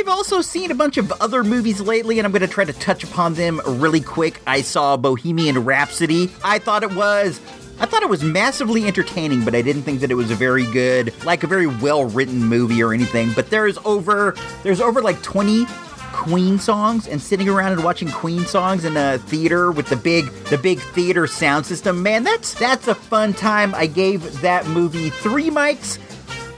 I've 0.00 0.08
also 0.08 0.40
seen 0.40 0.70
a 0.70 0.74
bunch 0.74 0.96
of 0.96 1.12
other 1.20 1.44
movies 1.44 1.78
lately, 1.78 2.18
and 2.18 2.24
I'm 2.24 2.32
going 2.32 2.40
to 2.40 2.48
try 2.48 2.64
to 2.64 2.72
touch 2.72 3.04
upon 3.04 3.34
them 3.34 3.60
really 3.66 4.00
quick. 4.00 4.40
I 4.46 4.62
saw 4.62 4.96
Bohemian 4.96 5.62
Rhapsody. 5.62 6.32
I 6.42 6.58
thought 6.58 6.82
it 6.82 6.94
was. 6.94 7.38
I 7.78 7.84
thought 7.84 8.02
it 8.02 8.08
was 8.08 8.24
massively 8.24 8.86
entertaining, 8.86 9.44
but 9.44 9.54
I 9.54 9.60
didn't 9.60 9.82
think 9.82 10.00
that 10.00 10.10
it 10.10 10.14
was 10.14 10.30
a 10.30 10.34
very 10.34 10.64
good, 10.72 11.12
like 11.26 11.42
a 11.42 11.46
very 11.46 11.66
well 11.66 12.06
written 12.06 12.42
movie 12.42 12.82
or 12.82 12.94
anything. 12.94 13.32
But 13.34 13.50
there's 13.50 13.76
over, 13.84 14.34
there's 14.62 14.80
over 14.80 15.02
like 15.02 15.22
20 15.22 15.66
Queen 16.14 16.58
songs 16.58 17.06
and 17.06 17.20
sitting 17.20 17.50
around 17.50 17.72
and 17.72 17.84
watching 17.84 18.08
Queen 18.08 18.46
songs 18.46 18.86
in 18.86 18.96
a 18.96 19.18
theater 19.18 19.70
with 19.70 19.90
the 19.90 19.96
big 19.96 20.30
the 20.44 20.56
big 20.56 20.80
theater 20.80 21.26
sound 21.26 21.66
system. 21.66 22.02
Man, 22.02 22.24
that's 22.24 22.54
that's 22.54 22.88
a 22.88 22.94
fun 22.94 23.34
time. 23.34 23.74
I 23.74 23.86
gave 23.86 24.40
that 24.40 24.66
movie 24.66 25.10
3 25.10 25.50
mics. 25.50 25.98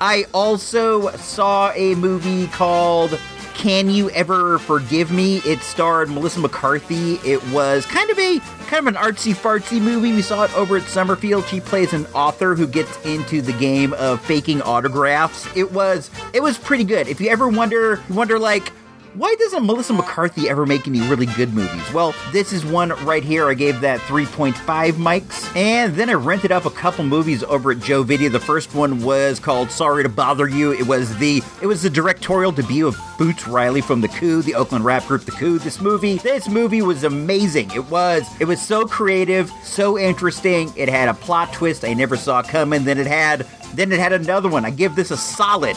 I 0.00 0.26
also 0.32 1.10
saw 1.16 1.72
a 1.76 1.96
movie 1.96 2.46
called 2.48 3.18
Can 3.54 3.90
You 3.90 4.10
Ever 4.10 4.58
Forgive 4.58 5.10
Me? 5.10 5.38
It 5.38 5.60
starred 5.60 6.10
Melissa 6.10 6.40
McCarthy. 6.40 7.14
It 7.24 7.42
was 7.50 7.86
kind 7.86 8.10
of 8.10 8.18
a 8.18 8.38
kind 8.66 8.86
of 8.86 8.94
an 8.94 9.00
artsy 9.00 9.34
fartsy 9.34 9.80
movie. 9.80 10.12
We 10.12 10.22
saw 10.22 10.44
it 10.44 10.56
over 10.56 10.76
at 10.78 10.82
Summerfield. 10.84 11.44
She 11.46 11.60
plays 11.60 11.92
an 11.92 12.06
author 12.14 12.54
who 12.54 12.66
gets 12.66 13.04
into 13.04 13.42
the 13.42 13.52
game 13.54 13.92
of 13.94 14.20
faking 14.24 14.62
autographs. 14.62 15.46
It 15.56 15.72
was 15.72 16.10
it 16.32 16.42
was 16.42 16.58
pretty 16.58 16.84
good. 16.84 17.08
If 17.08 17.20
you 17.20 17.28
ever 17.28 17.48
wonder 17.48 18.00
wonder 18.08 18.38
like 18.38 18.72
why 19.14 19.34
doesn't 19.38 19.66
Melissa 19.66 19.92
McCarthy 19.92 20.48
ever 20.48 20.64
make 20.64 20.88
any 20.88 21.00
really 21.08 21.26
good 21.26 21.52
movies? 21.52 21.92
Well, 21.92 22.14
this 22.32 22.52
is 22.52 22.64
one 22.64 22.90
right 23.04 23.22
here. 23.22 23.48
I 23.48 23.54
gave 23.54 23.80
that 23.82 24.00
3.5 24.00 24.54
mics. 24.92 25.54
And 25.54 25.94
then 25.94 26.08
I 26.08 26.14
rented 26.14 26.50
up 26.50 26.64
a 26.64 26.70
couple 26.70 27.04
movies 27.04 27.42
over 27.44 27.72
at 27.72 27.80
Joe 27.80 28.02
Video. 28.02 28.30
The 28.30 28.40
first 28.40 28.74
one 28.74 29.02
was 29.02 29.38
called 29.38 29.70
Sorry 29.70 30.02
to 30.02 30.08
Bother 30.08 30.48
You. 30.48 30.72
It 30.72 30.86
was 30.86 31.16
the 31.18 31.42
it 31.60 31.66
was 31.66 31.82
the 31.82 31.90
directorial 31.90 32.52
debut 32.52 32.86
of 32.86 32.98
Boots 33.18 33.46
Riley 33.46 33.82
from 33.82 34.00
The 34.00 34.08
Coup, 34.08 34.42
the 34.42 34.54
Oakland 34.54 34.84
rap 34.84 35.04
group 35.06 35.22
The 35.22 35.32
Coup. 35.32 35.58
This 35.58 35.80
movie, 35.80 36.16
this 36.18 36.48
movie 36.48 36.82
was 36.82 37.04
amazing. 37.04 37.70
It 37.72 37.84
was 37.90 38.26
it 38.40 38.46
was 38.46 38.62
so 38.62 38.86
creative, 38.86 39.50
so 39.62 39.98
interesting. 39.98 40.72
It 40.74 40.88
had 40.88 41.08
a 41.08 41.14
plot 41.14 41.52
twist 41.52 41.84
I 41.84 41.92
never 41.92 42.16
saw 42.16 42.42
coming. 42.42 42.84
Then 42.84 42.98
it 42.98 43.06
had 43.06 43.46
then 43.74 43.92
it 43.92 44.00
had 44.00 44.12
another 44.12 44.48
one. 44.48 44.64
I 44.64 44.70
give 44.70 44.96
this 44.96 45.10
a 45.10 45.16
solid 45.16 45.76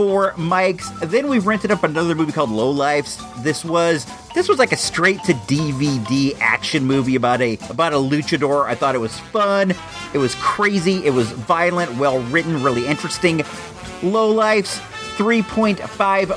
four 0.00 0.32
mics. 0.32 0.98
Then 1.10 1.28
we 1.28 1.40
rented 1.40 1.70
up 1.70 1.84
another 1.84 2.14
movie 2.14 2.32
called 2.32 2.48
Low 2.48 2.70
Lifes. 2.70 3.22
This 3.40 3.66
was 3.66 4.06
this 4.34 4.48
was 4.48 4.58
like 4.58 4.72
a 4.72 4.76
straight 4.78 5.22
to 5.24 5.34
DVD 5.34 6.34
action 6.40 6.86
movie 6.86 7.16
about 7.16 7.42
a 7.42 7.58
about 7.68 7.92
a 7.92 7.96
luchador. 7.96 8.64
I 8.64 8.74
thought 8.74 8.94
it 8.94 8.98
was 8.98 9.18
fun. 9.18 9.74
It 10.14 10.18
was 10.18 10.34
crazy. 10.36 11.04
It 11.04 11.10
was 11.10 11.30
violent, 11.32 11.98
well 11.98 12.18
written, 12.22 12.62
really 12.62 12.86
interesting. 12.86 13.42
Low 14.02 14.30
Lifes. 14.30 14.80
3.5 15.18 15.76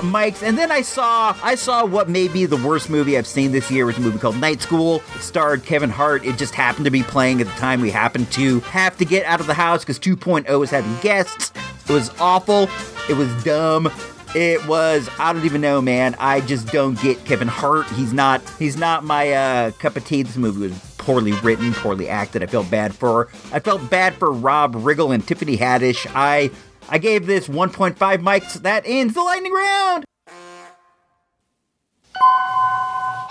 mics 0.01 0.43
and 0.43 0.57
then 0.57 0.69
I 0.69 0.81
saw 0.81 1.33
I 1.41 1.55
saw 1.55 1.85
what 1.85 2.09
may 2.09 2.27
be 2.27 2.45
the 2.45 2.57
worst 2.57 2.89
movie 2.89 3.17
I've 3.17 3.27
seen 3.27 3.53
this 3.53 3.71
year 3.71 3.85
was 3.85 3.97
a 3.97 4.01
movie 4.01 4.19
called 4.19 4.35
Night 4.41 4.61
School 4.61 5.01
it 5.15 5.21
starred 5.21 5.63
Kevin 5.63 5.89
Hart 5.89 6.25
it 6.25 6.37
just 6.37 6.53
happened 6.53 6.83
to 6.83 6.91
be 6.91 7.01
playing 7.01 7.39
at 7.39 7.47
the 7.47 7.53
time 7.53 7.79
we 7.79 7.91
happened 7.91 8.29
to 8.33 8.59
have 8.61 8.97
to 8.97 9.05
get 9.05 9.25
out 9.25 9.39
of 9.39 9.47
the 9.47 9.53
house 9.53 9.85
because 9.85 9.99
2.0 9.99 10.59
was 10.59 10.69
having 10.69 10.93
guests 10.97 11.53
it 11.87 11.93
was 11.93 12.09
awful 12.19 12.67
it 13.09 13.15
was 13.15 13.43
dumb. 13.43 13.91
It 14.35 14.65
was 14.67 15.09
I 15.19 15.31
don't 15.31 15.45
even 15.45 15.61
know, 15.61 15.81
man. 15.81 16.15
I 16.19 16.41
just 16.41 16.67
don't 16.67 16.99
get 17.01 17.23
Kevin 17.25 17.47
Hart. 17.47 17.87
He's 17.89 18.13
not 18.13 18.41
he's 18.57 18.77
not 18.77 19.03
my 19.03 19.31
uh, 19.31 19.71
cup 19.71 19.95
of 19.95 20.05
tea. 20.05 20.23
This 20.23 20.37
movie 20.37 20.61
was 20.61 20.95
poorly 20.97 21.33
written, 21.33 21.73
poorly 21.73 22.09
acted. 22.09 22.41
I 22.41 22.47
felt 22.47 22.69
bad 22.71 22.95
for 22.95 23.29
I 23.51 23.59
felt 23.59 23.89
bad 23.89 24.15
for 24.15 24.31
Rob 24.31 24.75
Riggle 24.75 25.13
and 25.13 25.25
Tiffany 25.25 25.57
Haddish. 25.57 26.07
I 26.15 26.49
I 26.89 26.97
gave 26.97 27.27
this 27.27 27.47
1.5 27.47 27.95
mics. 27.97 28.53
That 28.61 28.83
ends 28.85 29.13
the 29.13 29.21
lightning 29.21 29.53
round. 29.53 30.05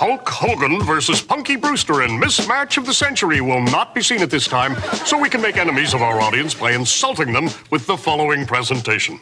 Hulk 0.02 0.28
Hogan 0.28 0.82
versus 0.82 1.22
Punky 1.22 1.54
Brewster 1.54 2.02
in 2.02 2.20
Mismatch 2.20 2.76
of 2.76 2.86
the 2.86 2.92
Century 2.92 3.40
will 3.40 3.62
not 3.62 3.94
be 3.94 4.02
seen 4.02 4.20
at 4.20 4.30
this 4.30 4.48
time, 4.48 4.74
so 5.06 5.16
we 5.16 5.30
can 5.30 5.40
make 5.40 5.56
enemies 5.56 5.94
of 5.94 6.02
our 6.02 6.20
audience 6.20 6.54
by 6.54 6.72
insulting 6.72 7.32
them 7.32 7.48
with 7.70 7.86
the 7.86 7.96
following 7.96 8.44
presentation. 8.44 9.20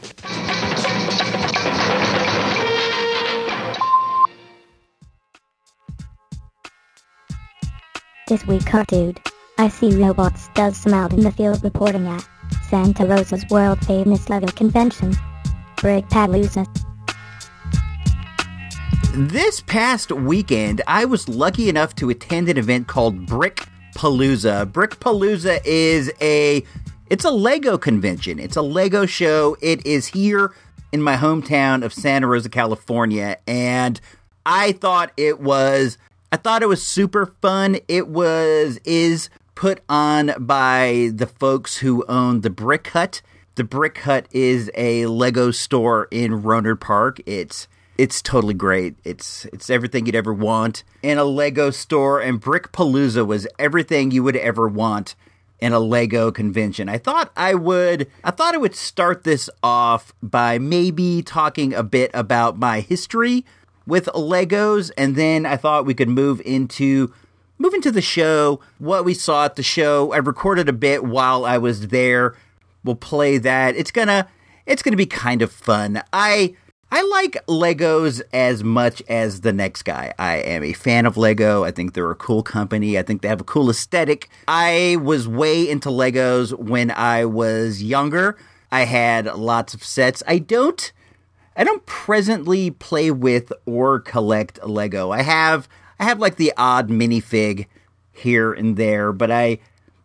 This 8.27 8.47
week, 8.47 8.65
cartoon. 8.65 9.17
I 9.59 9.69
see 9.69 9.95
robots 10.03 10.49
does 10.55 10.79
some 10.79 10.95
out 10.95 11.13
in 11.13 11.21
the 11.21 11.33
field 11.33 11.63
reporting 11.63 12.07
at 12.07 12.27
Santa 12.71 13.05
Rosa's 13.05 13.45
world 13.51 13.85
famous 13.85 14.31
Lego 14.31 14.47
convention. 14.47 15.15
Brick 15.77 16.09
Palooza. 16.09 16.67
This 19.13 19.61
past 19.61 20.13
weekend, 20.13 20.83
I 20.87 21.05
was 21.05 21.29
lucky 21.29 21.69
enough 21.69 21.97
to 21.97 22.11
attend 22.11 22.49
an 22.49 22.57
event 22.57 22.87
called 22.87 23.27
Brick 23.27 23.67
Palooza. 23.97 24.71
Brick 24.71 25.01
Palooza 25.01 25.61
is 25.65 26.13
a 26.21 26.63
it's 27.09 27.25
a 27.25 27.31
Lego 27.31 27.77
convention. 27.77 28.39
It's 28.39 28.55
a 28.55 28.63
Lego 28.63 29.07
show. 29.07 29.57
It 29.61 29.85
is 29.85 30.07
here 30.07 30.55
in 30.93 31.03
my 31.03 31.17
hometown 31.17 31.85
of 31.85 31.93
Santa 31.93 32.29
Rosa, 32.29 32.49
California, 32.49 33.39
and 33.49 34.01
I 34.47 34.73
thought 34.73 35.11
it 35.17 35.41
was 35.41 35.99
I 36.31 36.37
thought 36.37 36.63
it 36.63 36.69
was 36.69 36.81
super 36.81 37.35
fun. 37.43 37.79
It 37.89 38.07
was 38.07 38.79
is 38.85 39.29
put 39.57 39.81
on 39.89 40.35
by 40.39 41.11
the 41.13 41.27
folks 41.27 41.79
who 41.79 42.05
own 42.07 42.43
the 42.43 42.51
Brick 42.51 42.87
Hut. 42.87 43.23
The 43.57 43.65
Brick 43.65 43.99
Hut 43.99 44.29
is 44.31 44.71
a 44.77 45.07
Lego 45.07 45.51
store 45.51 46.07
in 46.13 46.43
Rohnert 46.43 46.81
Park. 46.81 47.21
It's 47.27 47.67
it's 48.01 48.23
totally 48.23 48.55
great. 48.55 48.97
It's 49.05 49.45
it's 49.53 49.69
everything 49.69 50.07
you'd 50.07 50.15
ever 50.15 50.33
want 50.33 50.85
in 51.03 51.19
a 51.19 51.25
Lego 51.25 51.71
store, 51.71 52.19
and 52.19 52.41
Brick 52.41 52.73
Palooza 52.73 53.27
was 53.27 53.47
everything 53.59 54.11
you 54.11 54.23
would 54.23 54.37
ever 54.37 54.67
want 54.67 55.15
in 55.61 55.75
a 55.75 55.79
Lego 55.79 56.31
convention. 56.31 56.89
I 56.89 56.97
thought 56.97 57.31
I 57.37 57.55
would 57.55 58.11
I 58.25 58.31
thought 58.31 58.55
I 58.55 58.57
would 58.59 58.75
start 58.75 59.25
this 59.25 59.51
off 59.63 60.15
by 60.23 60.59
maybe 60.59 61.21
talking 61.21 61.75
a 61.75 61.83
bit 61.83 62.11
about 62.15 62.59
my 62.59 62.81
history 62.81 63.45
with 63.87 64.07
Legos, 64.07 64.91
and 64.97 65.15
then 65.15 65.45
I 65.45 65.59
thought 65.59 65.85
we 65.85 65.93
could 65.93 66.09
move 66.09 66.41
into 66.47 67.13
move 67.59 67.75
into 67.75 67.91
the 67.91 68.01
show, 68.01 68.61
what 68.79 69.05
we 69.05 69.13
saw 69.13 69.45
at 69.45 69.57
the 69.57 69.63
show. 69.63 70.15
I 70.15 70.17
recorded 70.17 70.71
a 70.71 70.73
bit 70.73 71.05
while 71.05 71.45
I 71.45 71.59
was 71.59 71.89
there. 71.89 72.35
We'll 72.83 72.97
play 72.97 73.37
that. 73.37 73.77
It's 73.77 73.91
gonna 73.91 74.27
it's 74.65 74.83
gonna 74.83 74.97
be 74.97 75.05
kind 75.05 75.43
of 75.43 75.53
fun. 75.53 76.03
I 76.15 76.57
I 76.93 77.03
like 77.03 77.47
Legos 77.47 78.21
as 78.33 78.65
much 78.65 79.01
as 79.09 79.43
the 79.43 79.53
next 79.53 79.83
guy. 79.83 80.13
I 80.19 80.37
am 80.39 80.65
a 80.65 80.73
fan 80.73 81.07
of 81.07 81.17
Lego. 81.17 81.63
I 81.63 81.71
think 81.71 81.95
they're 81.95 82.11
a 82.11 82.17
cool 82.17 82.43
company. 82.43 82.99
I 82.99 83.03
think 83.03 83.23
they 83.23 83.29
have 83.29 83.41
a 83.41 83.45
cool 83.45 83.71
aesthetic. 83.71 84.29
I 84.49 84.97
was 85.01 85.29
way 85.29 85.69
into 85.69 85.89
Legos 85.89 86.53
when 86.59 86.91
I 86.91 87.27
was 87.27 87.81
younger. 87.83 88.37
I 88.73 88.87
had 88.87 89.27
lots 89.27 89.73
of 89.73 89.85
sets. 89.85 90.23
I 90.27 90.39
don't 90.39 90.93
I 91.57 91.65
don't 91.65 91.85
presently 91.87 92.71
play 92.71 93.11
with 93.11 93.53
or 93.67 94.01
collect 94.01 94.65
Lego. 94.65 95.11
I 95.11 95.23
have 95.23 95.69
I 95.99 96.05
have 96.05 96.19
like 96.19 96.37
the 96.37 96.53
odd 96.57 96.89
minifig 96.89 97.67
here 98.13 98.53
and 98.53 98.77
there, 98.77 99.13
but 99.13 99.31
I 99.31 99.59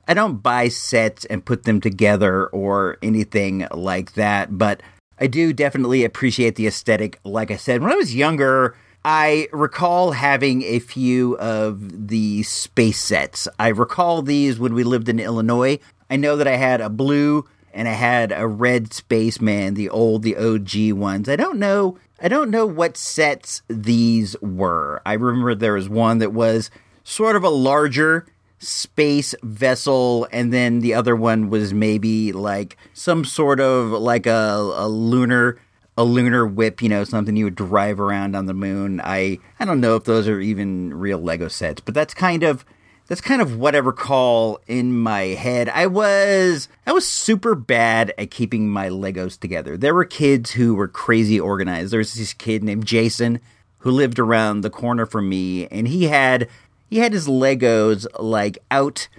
I 0.07 0.13
don't 0.13 0.43
buy 0.43 0.67
sets 0.67 1.25
and 1.25 1.45
put 1.45 1.63
them 1.63 1.81
together 1.81 2.47
or 2.47 2.97
anything 3.01 3.67
like 3.71 4.13
that, 4.13 4.57
but 4.57 4.81
I 5.19 5.27
do 5.27 5.53
definitely 5.53 6.03
appreciate 6.03 6.55
the 6.55 6.67
aesthetic. 6.67 7.19
Like 7.23 7.51
I 7.51 7.55
said, 7.55 7.81
when 7.81 7.91
I 7.91 7.95
was 7.95 8.15
younger, 8.15 8.75
I 9.03 9.47
recall 9.51 10.11
having 10.11 10.63
a 10.63 10.79
few 10.79 11.37
of 11.37 12.07
the 12.07 12.43
space 12.43 12.99
sets. 12.99 13.47
I 13.59 13.67
recall 13.67 14.21
these 14.21 14.59
when 14.59 14.73
we 14.73 14.83
lived 14.83 15.07
in 15.07 15.19
Illinois. 15.19 15.79
I 16.09 16.15
know 16.15 16.35
that 16.35 16.47
I 16.47 16.55
had 16.55 16.81
a 16.81 16.89
blue 16.89 17.45
and 17.73 17.87
I 17.87 17.93
had 17.93 18.31
a 18.31 18.47
red 18.47 18.93
spaceman, 18.93 19.73
the 19.73 19.89
old, 19.89 20.23
the 20.23 20.35
OG 20.37 20.97
ones. 20.97 21.29
I 21.29 21.35
don't 21.35 21.59
know. 21.59 21.97
I 22.21 22.29
don't 22.29 22.49
know 22.49 22.65
what 22.65 22.97
sets 22.97 23.61
these 23.67 24.35
were. 24.41 25.01
I 25.05 25.13
remember 25.13 25.53
there 25.53 25.73
was 25.73 25.89
one 25.89 26.19
that 26.19 26.33
was 26.33 26.71
sort 27.03 27.35
of 27.35 27.43
a 27.43 27.49
larger 27.49 28.25
space 28.59 29.35
vessel 29.43 30.27
and 30.31 30.53
then 30.53 30.79
the 30.79 30.93
other 30.93 31.15
one 31.15 31.49
was 31.49 31.73
maybe 31.73 32.31
like 32.31 32.77
some 32.93 33.25
sort 33.25 33.59
of 33.59 33.89
like 33.89 34.25
a, 34.25 34.71
a 34.75 34.87
lunar 34.87 35.59
a 35.97 36.03
lunar 36.03 36.45
whip 36.45 36.81
you 36.81 36.89
know 36.89 37.03
something 37.03 37.35
you 37.35 37.45
would 37.45 37.55
drive 37.55 37.99
around 37.99 38.35
on 38.35 38.45
the 38.45 38.53
moon. 38.53 39.01
I 39.03 39.39
i 39.59 39.65
don't 39.65 39.81
know 39.81 39.95
if 39.95 40.05
those 40.05 40.27
are 40.27 40.39
even 40.39 40.93
real 40.93 41.19
lego 41.19 41.47
sets 41.47 41.81
but 41.81 41.93
that's 41.93 42.13
kind 42.13 42.43
of 42.43 42.65
that's 43.07 43.21
kind 43.21 43.41
of 43.41 43.57
what 43.57 43.75
i 43.75 43.79
recall 43.79 44.59
in 44.67 44.91
my 44.97 45.21
head. 45.21 45.69
I 45.69 45.87
was 45.87 46.69
i 46.87 46.91
was 46.91 47.07
super 47.07 47.55
bad 47.55 48.13
at 48.17 48.31
keeping 48.31 48.69
my 48.69 48.89
legos 48.89 49.37
together. 49.39 49.77
There 49.77 49.93
were 49.93 50.05
kids 50.05 50.51
who 50.51 50.75
were 50.75 50.87
crazy 50.87 51.39
organized. 51.39 51.91
There 51.91 51.99
was 51.99 52.13
this 52.13 52.33
kid 52.33 52.63
named 52.63 52.85
jason 52.85 53.41
who 53.79 53.91
lived 53.91 54.17
around 54.17 54.61
the 54.61 54.69
corner 54.69 55.05
from 55.05 55.29
me 55.29 55.67
and 55.67 55.87
he 55.87 56.05
had 56.05 56.49
he 56.95 57.01
had 57.01 57.11
his 57.11 57.27
Legos 57.27 58.07
like 58.19 58.57
out 58.71 59.09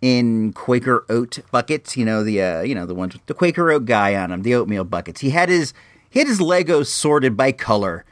in 0.00 0.54
Quaker 0.54 1.04
oat 1.10 1.40
buckets. 1.50 1.94
You 1.94 2.06
know 2.06 2.24
the 2.24 2.40
uh, 2.40 2.62
you 2.62 2.74
know 2.74 2.86
the 2.86 2.94
ones 2.94 3.12
with 3.12 3.26
the 3.26 3.34
Quaker 3.34 3.70
oat 3.70 3.84
guy 3.84 4.14
on 4.14 4.30
them, 4.30 4.40
the 4.40 4.54
oatmeal 4.54 4.84
buckets. 4.84 5.20
He 5.20 5.28
had 5.28 5.50
his 5.50 5.74
he 6.08 6.20
had 6.20 6.26
his 6.26 6.38
Legos 6.38 6.86
sorted 6.86 7.36
by 7.36 7.52
color 7.52 8.06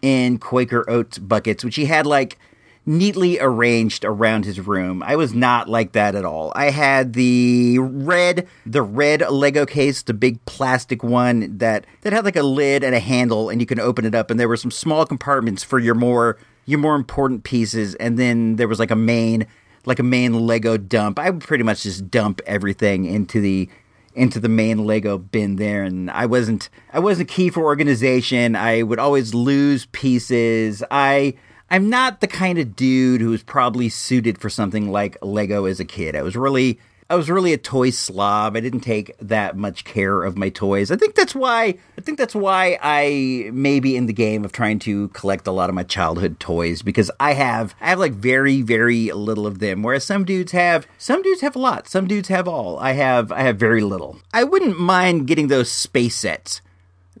in 0.00 0.38
Quaker 0.38 0.88
oat 0.88 1.18
buckets, 1.20 1.62
which 1.62 1.76
he 1.76 1.84
had 1.84 2.06
like 2.06 2.38
neatly 2.86 3.38
arranged 3.38 4.02
around 4.02 4.46
his 4.46 4.58
room. 4.60 5.02
I 5.02 5.16
was 5.16 5.34
not 5.34 5.68
like 5.68 5.92
that 5.92 6.14
at 6.14 6.24
all. 6.24 6.50
I 6.56 6.70
had 6.70 7.12
the 7.12 7.78
red, 7.78 8.48
the 8.64 8.82
red 8.82 9.28
Lego 9.30 9.66
case, 9.66 10.00
the 10.00 10.14
big 10.14 10.42
plastic 10.46 11.02
one 11.02 11.58
that 11.58 11.84
that 12.00 12.14
had 12.14 12.24
like 12.24 12.36
a 12.36 12.42
lid 12.42 12.82
and 12.82 12.94
a 12.94 13.00
handle, 13.00 13.50
and 13.50 13.60
you 13.60 13.66
can 13.66 13.78
open 13.78 14.06
it 14.06 14.14
up, 14.14 14.30
and 14.30 14.40
there 14.40 14.48
were 14.48 14.56
some 14.56 14.70
small 14.70 15.04
compartments 15.04 15.62
for 15.62 15.78
your 15.78 15.94
more 15.94 16.38
your 16.66 16.78
more 16.78 16.96
important 16.96 17.44
pieces, 17.44 17.94
and 17.96 18.18
then 18.18 18.56
there 18.56 18.68
was 18.68 18.78
like 18.78 18.90
a 18.90 18.96
main 18.96 19.46
like 19.86 19.98
a 19.98 20.04
main 20.04 20.32
Lego 20.46 20.76
dump. 20.76 21.18
I 21.18 21.30
would 21.30 21.42
pretty 21.42 21.64
much 21.64 21.82
just 21.82 22.10
dump 22.10 22.40
everything 22.46 23.04
into 23.04 23.40
the 23.40 23.68
into 24.14 24.38
the 24.38 24.48
main 24.48 24.86
Lego 24.86 25.18
bin 25.18 25.56
there 25.56 25.82
and 25.82 26.10
I 26.10 26.26
wasn't 26.26 26.70
I 26.92 27.00
wasn't 27.00 27.28
key 27.28 27.50
for 27.50 27.64
organization. 27.64 28.54
I 28.56 28.82
would 28.82 28.98
always 28.98 29.34
lose 29.34 29.86
pieces. 29.86 30.82
I 30.90 31.34
I'm 31.70 31.90
not 31.90 32.20
the 32.20 32.28
kind 32.28 32.58
of 32.58 32.76
dude 32.76 33.20
who 33.20 33.30
was 33.30 33.42
probably 33.42 33.88
suited 33.88 34.38
for 34.38 34.48
something 34.48 34.92
like 34.92 35.16
Lego 35.22 35.64
as 35.64 35.80
a 35.80 35.84
kid. 35.84 36.14
I 36.14 36.22
was 36.22 36.36
really 36.36 36.78
I 37.10 37.16
was 37.16 37.28
really 37.28 37.52
a 37.52 37.58
toy 37.58 37.90
slob. 37.90 38.56
I 38.56 38.60
didn't 38.60 38.80
take 38.80 39.14
that 39.18 39.56
much 39.56 39.84
care 39.84 40.22
of 40.22 40.38
my 40.38 40.48
toys. 40.48 40.90
I 40.90 40.96
think 40.96 41.14
that's 41.14 41.34
why 41.34 41.74
I 41.98 42.00
think 42.00 42.16
that's 42.16 42.34
why 42.34 42.78
I 42.82 43.50
may 43.52 43.78
be 43.78 43.94
in 43.94 44.06
the 44.06 44.12
game 44.12 44.44
of 44.44 44.52
trying 44.52 44.78
to 44.80 45.08
collect 45.08 45.46
a 45.46 45.52
lot 45.52 45.68
of 45.68 45.74
my 45.74 45.82
childhood 45.82 46.40
toys 46.40 46.80
because 46.80 47.10
I 47.20 47.34
have 47.34 47.74
I 47.80 47.90
have 47.90 47.98
like 47.98 48.12
very 48.12 48.62
very 48.62 49.12
little 49.12 49.46
of 49.46 49.58
them 49.58 49.82
whereas 49.82 50.04
some 50.04 50.24
dudes 50.24 50.52
have 50.52 50.86
some 50.96 51.22
dudes 51.22 51.42
have 51.42 51.56
a 51.56 51.58
lot. 51.58 51.88
Some 51.88 52.06
dudes 52.06 52.28
have 52.28 52.48
all. 52.48 52.78
I 52.78 52.92
have 52.92 53.30
I 53.30 53.42
have 53.42 53.58
very 53.58 53.82
little. 53.82 54.18
I 54.32 54.44
wouldn't 54.44 54.80
mind 54.80 55.26
getting 55.26 55.48
those 55.48 55.70
space 55.70 56.16
sets 56.16 56.62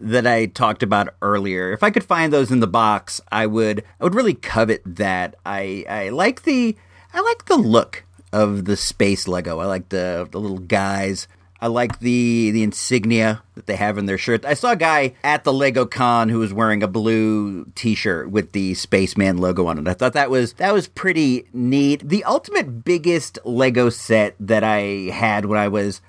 that 0.00 0.26
I 0.26 0.46
talked 0.46 0.82
about 0.82 1.14
earlier. 1.20 1.72
If 1.72 1.82
I 1.82 1.90
could 1.90 2.04
find 2.04 2.32
those 2.32 2.50
in 2.50 2.60
the 2.60 2.66
box, 2.66 3.20
I 3.30 3.46
would 3.46 3.84
I 4.00 4.04
would 4.04 4.14
really 4.14 4.34
covet 4.34 4.82
that. 4.86 5.34
I 5.44 5.84
I 5.88 6.08
like 6.08 6.44
the 6.44 6.76
I 7.12 7.20
like 7.20 7.44
the 7.44 7.56
look 7.56 8.04
of 8.34 8.64
the 8.64 8.76
space 8.76 9.28
Lego. 9.28 9.60
I 9.60 9.66
like 9.66 9.90
the 9.90 10.28
the 10.30 10.40
little 10.40 10.58
guys. 10.58 11.28
I 11.60 11.68
like 11.68 12.00
the 12.00 12.50
the 12.50 12.64
insignia 12.64 13.42
that 13.54 13.66
they 13.66 13.76
have 13.76 13.96
in 13.96 14.06
their 14.06 14.18
shirt. 14.18 14.44
I 14.44 14.54
saw 14.54 14.72
a 14.72 14.76
guy 14.76 15.14
at 15.22 15.44
the 15.44 15.52
Lego 15.52 15.86
Con 15.86 16.28
who 16.28 16.40
was 16.40 16.52
wearing 16.52 16.82
a 16.82 16.88
blue 16.88 17.64
T-shirt 17.76 18.30
with 18.30 18.52
the 18.52 18.74
spaceman 18.74 19.38
logo 19.38 19.66
on 19.68 19.78
it. 19.78 19.88
I 19.88 19.94
thought 19.94 20.14
that 20.14 20.30
was 20.30 20.54
that 20.54 20.74
was 20.74 20.88
pretty 20.88 21.46
neat. 21.52 22.06
The 22.06 22.24
ultimate 22.24 22.84
biggest 22.84 23.38
Lego 23.44 23.88
set 23.88 24.34
that 24.40 24.64
I 24.64 24.80
had 25.12 25.44
when 25.44 25.58
I 25.58 25.68
was 25.68 26.00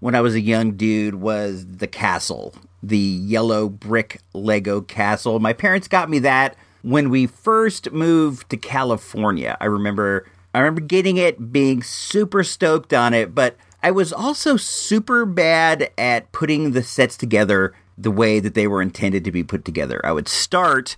when 0.00 0.16
I 0.16 0.20
was 0.20 0.34
a 0.34 0.40
young 0.40 0.72
dude 0.72 1.14
was 1.14 1.64
the 1.66 1.86
castle, 1.86 2.52
the 2.82 2.98
yellow 2.98 3.68
brick 3.68 4.20
Lego 4.34 4.80
castle. 4.80 5.38
My 5.38 5.52
parents 5.52 5.86
got 5.86 6.10
me 6.10 6.18
that 6.18 6.56
when 6.82 7.10
we 7.10 7.26
first 7.26 7.92
moved 7.92 8.50
to 8.50 8.56
California. 8.56 9.56
I 9.60 9.66
remember 9.66 10.26
I 10.52 10.58
remember 10.58 10.80
getting 10.80 11.16
it, 11.16 11.52
being 11.52 11.82
super 11.82 12.42
stoked 12.42 12.92
on 12.92 13.14
it, 13.14 13.34
but 13.34 13.56
I 13.82 13.90
was 13.90 14.12
also 14.12 14.56
super 14.56 15.24
bad 15.24 15.90
at 15.96 16.32
putting 16.32 16.72
the 16.72 16.82
sets 16.82 17.16
together 17.16 17.72
the 17.96 18.10
way 18.10 18.40
that 18.40 18.54
they 18.54 18.66
were 18.66 18.82
intended 18.82 19.24
to 19.24 19.32
be 19.32 19.44
put 19.44 19.64
together. 19.64 20.00
I 20.04 20.12
would 20.12 20.28
start, 20.28 20.96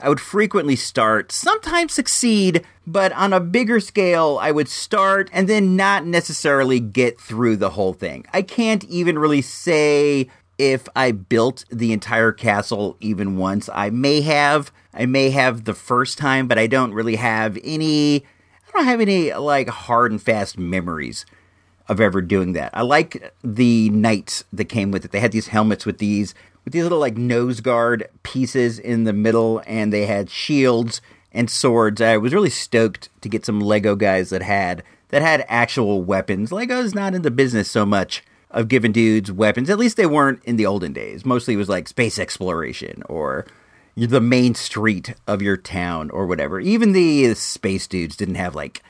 I 0.00 0.08
would 0.08 0.20
frequently 0.20 0.76
start, 0.76 1.32
sometimes 1.32 1.92
succeed, 1.92 2.64
but 2.86 3.12
on 3.12 3.32
a 3.32 3.40
bigger 3.40 3.78
scale, 3.80 4.38
I 4.40 4.52
would 4.52 4.68
start 4.68 5.28
and 5.32 5.48
then 5.48 5.76
not 5.76 6.06
necessarily 6.06 6.80
get 6.80 7.20
through 7.20 7.56
the 7.56 7.70
whole 7.70 7.92
thing. 7.92 8.24
I 8.32 8.42
can't 8.42 8.84
even 8.84 9.18
really 9.18 9.42
say 9.42 10.28
if 10.58 10.88
I 10.94 11.12
built 11.12 11.64
the 11.70 11.92
entire 11.92 12.32
castle 12.32 12.96
even 13.00 13.36
once. 13.36 13.68
I 13.72 13.90
may 13.90 14.20
have. 14.22 14.72
I 14.92 15.06
may 15.06 15.30
have 15.30 15.64
the 15.64 15.74
first 15.74 16.18
time, 16.18 16.46
but 16.46 16.58
I 16.58 16.68
don't 16.68 16.94
really 16.94 17.16
have 17.16 17.58
any 17.64 18.24
don't 18.74 18.84
have 18.86 19.00
any 19.00 19.32
like 19.32 19.68
hard 19.68 20.12
and 20.12 20.20
fast 20.20 20.58
memories 20.58 21.26
of 21.88 22.00
ever 22.00 22.20
doing 22.20 22.52
that. 22.54 22.70
I 22.74 22.82
like 22.82 23.32
the 23.42 23.90
knights 23.90 24.44
that 24.52 24.66
came 24.66 24.90
with 24.90 25.04
it. 25.04 25.10
They 25.12 25.20
had 25.20 25.32
these 25.32 25.48
helmets 25.48 25.84
with 25.84 25.98
these 25.98 26.34
with 26.64 26.72
these 26.72 26.82
little 26.82 26.98
like 26.98 27.16
nose 27.16 27.60
guard 27.60 28.08
pieces 28.22 28.78
in 28.78 29.04
the 29.04 29.12
middle, 29.12 29.62
and 29.66 29.92
they 29.92 30.06
had 30.06 30.30
shields 30.30 31.00
and 31.32 31.50
swords. 31.50 32.00
I 32.00 32.16
was 32.16 32.32
really 32.32 32.50
stoked 32.50 33.10
to 33.20 33.28
get 33.28 33.44
some 33.44 33.60
Lego 33.60 33.96
guys 33.96 34.30
that 34.30 34.42
had 34.42 34.82
that 35.08 35.22
had 35.22 35.44
actual 35.48 36.02
weapons. 36.02 36.52
Lego's 36.52 36.94
not 36.94 37.14
in 37.14 37.22
the 37.22 37.30
business 37.30 37.70
so 37.70 37.84
much 37.84 38.24
of 38.50 38.68
giving 38.68 38.92
dudes 38.92 39.30
weapons. 39.30 39.68
At 39.68 39.78
least 39.78 39.96
they 39.96 40.06
weren't 40.06 40.42
in 40.44 40.56
the 40.56 40.66
olden 40.66 40.92
days. 40.92 41.24
Mostly 41.24 41.54
it 41.54 41.58
was 41.58 41.68
like 41.68 41.88
space 41.88 42.18
exploration 42.18 43.02
or 43.08 43.46
the 43.96 44.20
main 44.20 44.54
street 44.54 45.14
of 45.26 45.42
your 45.42 45.56
town 45.56 46.10
or 46.10 46.26
whatever. 46.26 46.60
Even 46.60 46.92
the 46.92 47.34
space 47.34 47.86
dudes 47.86 48.16
didn't 48.16 48.34
have 48.34 48.54
like 48.54 48.82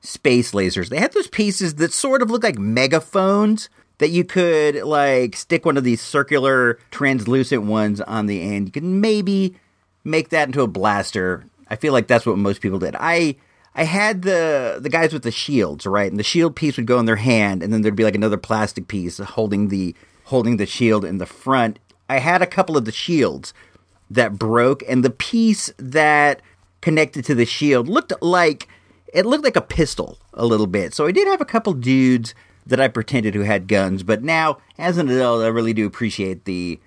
space 0.00 0.52
lasers. 0.52 0.88
They 0.88 0.98
had 0.98 1.12
those 1.12 1.28
pieces 1.28 1.76
that 1.76 1.92
sort 1.92 2.22
of 2.22 2.30
looked 2.30 2.44
like 2.44 2.58
megaphones 2.58 3.68
that 3.98 4.10
you 4.10 4.24
could 4.24 4.76
like 4.82 5.36
stick 5.36 5.64
one 5.64 5.76
of 5.76 5.84
these 5.84 6.00
circular 6.00 6.78
translucent 6.90 7.64
ones 7.64 8.00
on 8.00 8.26
the 8.26 8.42
end. 8.42 8.68
You 8.68 8.72
could 8.72 8.84
maybe 8.84 9.56
make 10.04 10.30
that 10.30 10.48
into 10.48 10.62
a 10.62 10.68
blaster. 10.68 11.44
I 11.68 11.76
feel 11.76 11.92
like 11.92 12.06
that's 12.06 12.26
what 12.26 12.38
most 12.38 12.60
people 12.60 12.78
did. 12.78 12.96
I 12.98 13.36
I 13.74 13.84
had 13.84 14.22
the 14.22 14.78
the 14.80 14.88
guys 14.88 15.12
with 15.12 15.22
the 15.22 15.30
shields, 15.30 15.86
right? 15.86 16.10
And 16.10 16.18
the 16.18 16.24
shield 16.24 16.56
piece 16.56 16.76
would 16.76 16.86
go 16.86 16.98
in 16.98 17.06
their 17.06 17.16
hand 17.16 17.62
and 17.62 17.72
then 17.72 17.82
there'd 17.82 17.96
be 17.96 18.04
like 18.04 18.14
another 18.14 18.36
plastic 18.36 18.88
piece 18.88 19.18
holding 19.18 19.68
the 19.68 19.94
holding 20.24 20.56
the 20.56 20.66
shield 20.66 21.04
in 21.04 21.18
the 21.18 21.26
front. 21.26 21.78
I 22.08 22.18
had 22.18 22.40
a 22.40 22.46
couple 22.46 22.76
of 22.76 22.86
the 22.86 22.92
shields 22.92 23.52
that 24.10 24.38
broke, 24.38 24.82
and 24.88 25.04
the 25.04 25.10
piece 25.10 25.72
that 25.78 26.42
connected 26.80 27.24
to 27.26 27.34
the 27.34 27.46
shield 27.46 27.88
looked 27.88 28.12
like 28.22 28.68
it 29.12 29.26
looked 29.26 29.44
like 29.44 29.56
a 29.56 29.62
pistol 29.62 30.18
a 30.34 30.44
little 30.44 30.66
bit. 30.66 30.94
So 30.94 31.06
I 31.06 31.12
did 31.12 31.26
have 31.28 31.40
a 31.40 31.46
couple 31.46 31.72
dudes 31.72 32.34
that 32.66 32.80
I 32.80 32.88
pretended 32.88 33.34
who 33.34 33.40
had 33.40 33.68
guns, 33.68 34.02
but 34.02 34.22
now 34.22 34.58
as 34.78 34.98
an 34.98 35.08
adult, 35.08 35.42
I 35.42 35.48
really 35.48 35.72
do 35.72 35.86
appreciate 35.86 36.44
the 36.44 36.78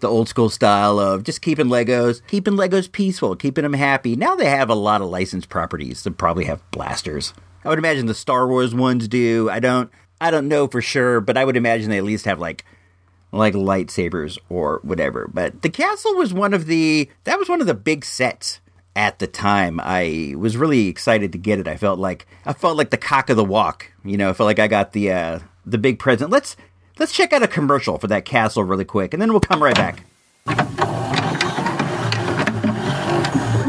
the 0.00 0.08
old 0.08 0.28
school 0.28 0.50
style 0.50 0.98
of 0.98 1.22
just 1.22 1.40
keeping 1.40 1.66
Legos, 1.66 2.20
keeping 2.26 2.54
Legos 2.54 2.92
peaceful, 2.92 3.34
keeping 3.36 3.62
them 3.62 3.72
happy. 3.72 4.16
Now 4.16 4.34
they 4.34 4.50
have 4.50 4.68
a 4.68 4.74
lot 4.74 5.00
of 5.00 5.08
licensed 5.08 5.48
properties 5.48 6.02
that 6.02 6.18
probably 6.18 6.44
have 6.44 6.70
blasters. 6.72 7.32
I 7.64 7.70
would 7.70 7.78
imagine 7.78 8.04
the 8.04 8.14
Star 8.14 8.46
Wars 8.46 8.74
ones 8.74 9.08
do. 9.08 9.48
I 9.48 9.60
don't 9.60 9.90
I 10.20 10.30
don't 10.30 10.48
know 10.48 10.68
for 10.68 10.82
sure, 10.82 11.20
but 11.20 11.36
I 11.36 11.44
would 11.44 11.56
imagine 11.56 11.90
they 11.90 11.98
at 11.98 12.04
least 12.04 12.26
have 12.26 12.38
like 12.38 12.64
like 13.34 13.54
lightsabers 13.54 14.38
or 14.48 14.80
whatever. 14.82 15.28
But 15.32 15.62
the 15.62 15.70
castle 15.70 16.14
was 16.14 16.32
one 16.32 16.54
of 16.54 16.66
the 16.66 17.08
that 17.24 17.38
was 17.38 17.48
one 17.48 17.60
of 17.60 17.66
the 17.66 17.74
big 17.74 18.04
sets 18.04 18.60
at 18.96 19.18
the 19.18 19.26
time. 19.26 19.80
I 19.82 20.34
was 20.36 20.56
really 20.56 20.88
excited 20.88 21.32
to 21.32 21.38
get 21.38 21.58
it. 21.58 21.68
I 21.68 21.76
felt 21.76 21.98
like 21.98 22.26
I 22.46 22.52
felt 22.52 22.76
like 22.76 22.90
the 22.90 22.96
cock 22.96 23.30
of 23.30 23.36
the 23.36 23.44
walk. 23.44 23.92
You 24.04 24.16
know, 24.16 24.30
I 24.30 24.32
felt 24.32 24.46
like 24.46 24.58
I 24.58 24.68
got 24.68 24.92
the 24.92 25.12
uh, 25.12 25.38
the 25.66 25.78
big 25.78 25.98
present. 25.98 26.30
Let's 26.30 26.56
let's 26.98 27.12
check 27.12 27.32
out 27.32 27.42
a 27.42 27.48
commercial 27.48 27.98
for 27.98 28.06
that 28.08 28.24
castle 28.24 28.64
really 28.64 28.84
quick, 28.84 29.12
and 29.12 29.20
then 29.20 29.30
we'll 29.30 29.40
come 29.40 29.62
right 29.62 29.74
back. 29.74 30.93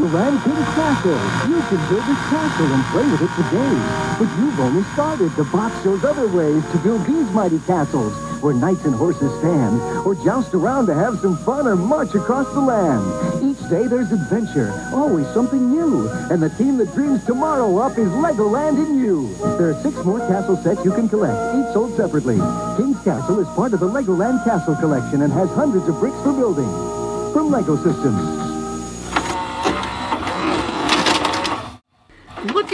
King 0.06 0.62
Castle. 0.78 1.18
You 1.50 1.58
can 1.66 1.82
build 1.90 2.06
this 2.06 2.22
castle 2.30 2.70
and 2.70 2.84
play 2.94 3.02
with 3.10 3.22
it 3.22 3.32
today. 3.34 3.74
But 4.18 4.30
you've 4.38 4.60
only 4.60 4.84
started. 4.92 5.32
The 5.34 5.42
box 5.50 5.82
shows 5.82 6.04
other 6.04 6.28
ways 6.28 6.62
to 6.70 6.78
build 6.78 7.04
these 7.06 7.28
mighty 7.30 7.58
castles, 7.66 8.14
where 8.40 8.54
knights 8.54 8.84
and 8.84 8.94
horses 8.94 9.36
stand, 9.40 9.80
or 10.06 10.14
joust 10.14 10.54
around 10.54 10.86
to 10.86 10.94
have 10.94 11.18
some 11.18 11.36
fun 11.38 11.66
or 11.66 11.74
march 11.74 12.14
across 12.14 12.46
the 12.54 12.60
land. 12.60 13.02
Each 13.42 13.58
day 13.68 13.88
there's 13.88 14.12
adventure, 14.12 14.70
always 14.94 15.26
something 15.34 15.70
new. 15.70 16.08
And 16.30 16.40
the 16.40 16.50
team 16.50 16.76
that 16.76 16.94
dreams 16.94 17.24
tomorrow 17.24 17.76
up 17.78 17.98
is 17.98 18.08
Legoland 18.10 18.78
in 18.78 18.98
you. 18.98 19.34
There 19.58 19.70
are 19.70 19.82
six 19.82 19.96
more 20.04 20.20
castle 20.20 20.56
sets 20.58 20.84
you 20.84 20.92
can 20.92 21.08
collect, 21.08 21.34
each 21.56 21.72
sold 21.74 21.96
separately. 21.96 22.36
King's 22.76 23.02
Castle 23.02 23.40
is 23.40 23.48
part 23.56 23.72
of 23.72 23.80
the 23.80 23.88
Legoland 23.88 24.44
Castle 24.44 24.76
Collection 24.76 25.22
and 25.22 25.32
has 25.32 25.48
hundreds 25.50 25.88
of 25.88 25.98
bricks 25.98 26.20
for 26.22 26.32
building. 26.32 26.70
From 27.32 27.50
Lego 27.50 27.76
Systems. 27.76 28.45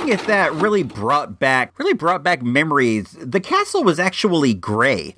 Looking 0.02 0.18
at 0.18 0.26
that 0.26 0.52
really 0.54 0.82
brought 0.82 1.38
back 1.38 1.78
really 1.78 1.94
brought 1.94 2.24
back 2.24 2.42
memories. 2.42 3.16
The 3.20 3.38
castle 3.38 3.84
was 3.84 4.00
actually 4.00 4.52
gray 4.52 5.14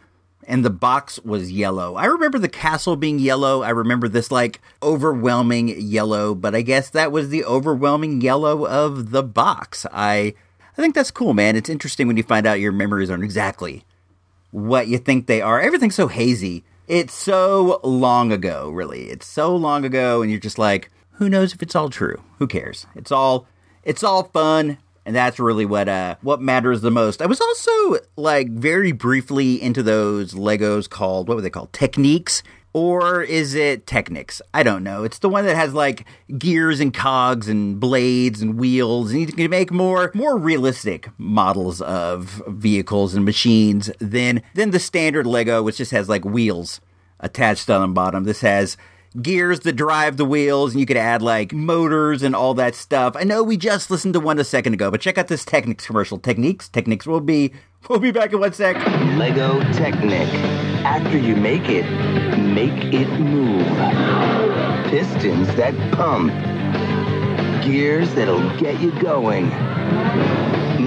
and 0.46 0.62
the 0.62 0.70
box 0.70 1.18
was 1.20 1.50
yellow. 1.50 1.94
I 1.94 2.04
remember 2.04 2.38
the 2.38 2.50
castle 2.50 2.94
being 2.96 3.18
yellow. 3.18 3.62
I 3.62 3.70
remember 3.70 4.08
this 4.08 4.30
like 4.30 4.60
overwhelming 4.82 5.80
yellow, 5.80 6.34
but 6.34 6.54
I 6.54 6.60
guess 6.60 6.90
that 6.90 7.12
was 7.12 7.30
the 7.30 7.46
overwhelming 7.46 8.20
yellow 8.20 8.66
of 8.66 9.10
the 9.10 9.22
box. 9.22 9.86
I 9.90 10.34
I 10.76 10.82
think 10.82 10.94
that's 10.94 11.10
cool, 11.10 11.32
man. 11.32 11.56
It's 11.56 11.70
interesting 11.70 12.06
when 12.06 12.18
you 12.18 12.22
find 12.22 12.46
out 12.46 12.60
your 12.60 12.72
memories 12.72 13.08
aren't 13.08 13.24
exactly 13.24 13.84
what 14.50 14.86
you 14.86 14.98
think 14.98 15.26
they 15.26 15.40
are. 15.40 15.62
Everything's 15.62 15.94
so 15.94 16.08
hazy. 16.08 16.62
It's 16.88 17.14
so 17.14 17.80
long 17.82 18.32
ago, 18.32 18.68
really. 18.68 19.04
It's 19.04 19.26
so 19.26 19.56
long 19.56 19.86
ago 19.86 20.20
and 20.20 20.30
you're 20.30 20.40
just 20.40 20.58
like, 20.58 20.90
who 21.12 21.30
knows 21.30 21.54
if 21.54 21.62
it's 21.62 21.74
all 21.74 21.88
true? 21.88 22.22
Who 22.38 22.46
cares? 22.46 22.86
It's 22.94 23.10
all 23.10 23.46
it's 23.84 24.02
all 24.02 24.24
fun 24.24 24.78
and 25.06 25.14
that's 25.14 25.38
really 25.38 25.66
what 25.66 25.88
uh 25.88 26.16
what 26.22 26.40
matters 26.40 26.80
the 26.80 26.90
most. 26.90 27.20
I 27.20 27.26
was 27.26 27.40
also 27.40 27.96
like 28.16 28.48
very 28.50 28.92
briefly 28.92 29.60
into 29.60 29.82
those 29.82 30.34
Legos 30.34 30.88
called 30.88 31.28
what 31.28 31.36
were 31.36 31.42
they 31.42 31.50
called? 31.50 31.72
Techniques. 31.72 32.42
Or 32.76 33.22
is 33.22 33.54
it 33.54 33.86
Technics? 33.86 34.42
I 34.52 34.64
don't 34.64 34.82
know. 34.82 35.04
It's 35.04 35.20
the 35.20 35.28
one 35.28 35.44
that 35.44 35.54
has 35.54 35.74
like 35.74 36.04
gears 36.36 36.80
and 36.80 36.92
cogs 36.92 37.48
and 37.48 37.78
blades 37.78 38.42
and 38.42 38.58
wheels, 38.58 39.12
and 39.12 39.20
you 39.20 39.26
can 39.28 39.48
make 39.48 39.70
more 39.70 40.10
more 40.12 40.36
realistic 40.36 41.08
models 41.16 41.80
of 41.80 42.42
vehicles 42.48 43.14
and 43.14 43.24
machines 43.24 43.92
than 44.00 44.42
than 44.54 44.72
the 44.72 44.80
standard 44.80 45.24
Lego, 45.24 45.62
which 45.62 45.76
just 45.76 45.92
has 45.92 46.08
like 46.08 46.24
wheels 46.24 46.80
attached 47.20 47.70
on 47.70 47.80
the 47.82 47.94
bottom. 47.94 48.24
This 48.24 48.40
has 48.40 48.76
gears 49.20 49.61
that 49.61 49.74
drive 49.74 50.16
the 50.16 50.24
wheels, 50.24 50.72
and 50.72 50.81
you 50.81 50.87
could 50.87 50.96
add 50.96 51.22
like 51.22 51.53
motors 51.53 52.22
and 52.22 52.35
all 52.35 52.55
that 52.55 52.74
stuff. 52.74 53.14
I 53.16 53.24
know 53.24 53.42
we 53.42 53.57
just 53.57 53.90
listened 53.90 54.14
to 54.14 54.20
one 54.20 54.38
a 54.38 54.44
second 54.44 54.74
ago, 54.74 54.90
but 54.90 55.00
check 55.00 55.18
out 55.18 55.29
this 55.29 55.44
Technics 55.44 55.87
commercial. 55.87 56.18
Techniques, 56.18 56.68
Technics 56.68 57.07
will 57.07 57.20
be 57.20 57.53
we'll 57.88 57.98
be 57.98 58.11
back 58.11 58.33
in 58.33 58.40
one 58.40 58.53
sec. 58.53 58.77
Lego 59.16 59.61
Technic. 59.72 60.29
After 60.85 61.16
you 61.16 61.37
make 61.37 61.68
it, 61.68 61.88
make 62.38 62.92
it 62.92 63.09
move. 63.20 63.66
Pistons 64.90 65.48
that 65.57 65.74
pump. 65.92 66.33
Gears 67.64 68.12
that'll 68.14 68.57
get 68.59 68.81
you 68.81 68.90
going. 69.00 69.50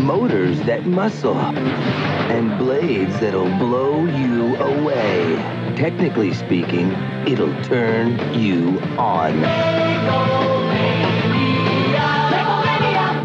Motors 0.07 0.57
that 0.61 0.85
muscle. 0.85 1.35
And 1.35 2.57
blades 2.57 3.19
that'll 3.19 3.53
blow 3.57 4.05
you 4.05 4.55
away. 4.55 5.35
Technically 5.75 6.33
speaking, 6.33 6.93
it'll 7.27 7.53
turn 7.63 8.17
you 8.33 8.79
on. 8.97 9.41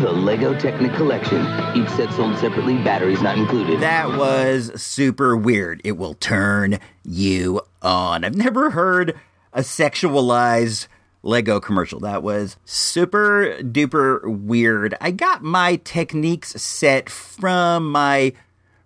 The 0.01 0.11
Lego 0.11 0.59
Technic 0.59 0.93
Collection. 0.95 1.47
Each 1.77 1.89
set 1.91 2.13
sold 2.15 2.37
separately, 2.39 2.77
batteries 2.79 3.23
not 3.23 3.39
included. 3.39 3.79
That 3.79 4.19
was 4.19 4.73
super 4.83 5.37
weird. 5.37 5.81
It 5.85 5.93
will 5.93 6.15
turn 6.15 6.81
you 7.05 7.61
on. 7.81 8.25
I've 8.25 8.35
never 8.35 8.71
heard 8.71 9.17
a 9.53 9.61
sexualized 9.61 10.89
Lego 11.23 11.61
commercial. 11.61 12.01
That 12.01 12.23
was 12.23 12.57
super 12.65 13.59
duper 13.61 14.21
weird. 14.25 14.97
I 15.01 15.11
got 15.11 15.43
my 15.43 15.77
techniques 15.85 16.61
set 16.61 17.09
from 17.09 17.91
my 17.91 18.33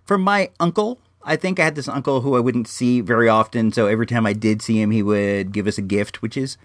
from 0.04 0.22
my 0.22 0.50
uncle. 0.60 1.00
I 1.22 1.36
think 1.36 1.58
I 1.58 1.64
had 1.64 1.74
this 1.74 1.88
uncle 1.88 2.20
who 2.20 2.36
I 2.36 2.40
wouldn't 2.40 2.68
see 2.68 3.00
very 3.00 3.28
often, 3.28 3.72
so 3.72 3.86
every 3.88 4.06
time 4.06 4.26
I 4.26 4.32
did 4.32 4.62
see 4.62 4.80
him, 4.80 4.92
he 4.92 5.02
would 5.02 5.50
give 5.50 5.66
us 5.66 5.76
a 5.76 5.82
gift, 5.82 6.22
which 6.22 6.36
is 6.36 6.56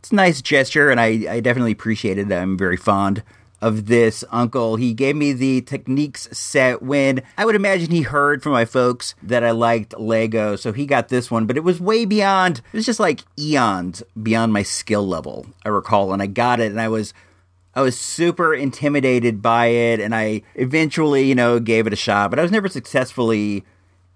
it's 0.00 0.10
a 0.10 0.14
nice 0.14 0.42
gesture, 0.42 0.90
and 0.90 1.00
I, 1.00 1.26
I 1.28 1.40
definitely 1.40 1.72
appreciate 1.72 2.18
it. 2.18 2.32
I'm 2.32 2.56
very 2.58 2.76
fond 2.76 3.22
of 3.60 3.86
this 3.86 4.24
uncle. 4.30 4.76
He 4.76 4.94
gave 4.94 5.16
me 5.16 5.32
the 5.32 5.60
Techniques 5.62 6.28
set 6.32 6.82
when 6.82 7.22
I 7.36 7.44
would 7.44 7.54
imagine 7.54 7.90
he 7.90 8.02
heard 8.02 8.42
from 8.42 8.52
my 8.52 8.64
folks 8.64 9.14
that 9.22 9.44
I 9.44 9.50
liked 9.50 9.98
Lego, 9.98 10.56
so 10.56 10.72
he 10.72 10.86
got 10.86 11.08
this 11.08 11.30
one, 11.30 11.46
but 11.46 11.56
it 11.56 11.64
was 11.64 11.80
way 11.80 12.04
beyond, 12.04 12.58
it 12.72 12.76
was 12.76 12.86
just 12.86 13.00
like 13.00 13.24
eons 13.38 14.02
beyond 14.22 14.52
my 14.52 14.62
skill 14.62 15.06
level, 15.06 15.46
I 15.64 15.68
recall, 15.68 16.12
and 16.12 16.22
I 16.22 16.26
got 16.26 16.60
it, 16.60 16.70
and 16.70 16.80
I 16.80 16.88
was. 16.88 17.14
I 17.74 17.82
was 17.82 18.00
super 18.00 18.54
intimidated 18.54 19.40
by 19.40 19.66
it, 19.66 20.00
and 20.00 20.12
I 20.12 20.42
eventually, 20.56 21.22
you 21.22 21.36
know, 21.36 21.60
gave 21.60 21.86
it 21.86 21.92
a 21.92 21.96
shot, 21.96 22.30
but 22.30 22.40
I 22.40 22.42
was 22.42 22.50
never 22.50 22.68
successfully 22.68 23.62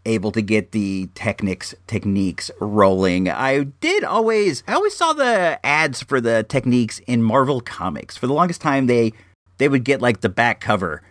able 0.04 0.32
to 0.32 0.42
get 0.42 0.72
the 0.72 1.08
techniques 1.14 1.74
techniques 1.86 2.50
rolling. 2.58 3.28
I 3.28 3.64
did 3.64 4.02
always 4.04 4.62
I 4.66 4.74
always 4.74 4.96
saw 4.96 5.12
the 5.12 5.64
ads 5.64 6.02
for 6.02 6.20
the 6.20 6.44
techniques 6.48 7.00
in 7.06 7.22
Marvel 7.22 7.60
comics. 7.60 8.16
For 8.16 8.26
the 8.26 8.32
longest 8.32 8.60
time 8.60 8.86
they 8.86 9.12
they 9.62 9.68
would 9.68 9.84
get 9.84 10.02
like 10.02 10.22
the 10.22 10.28
back 10.28 10.60
cover 10.60 11.02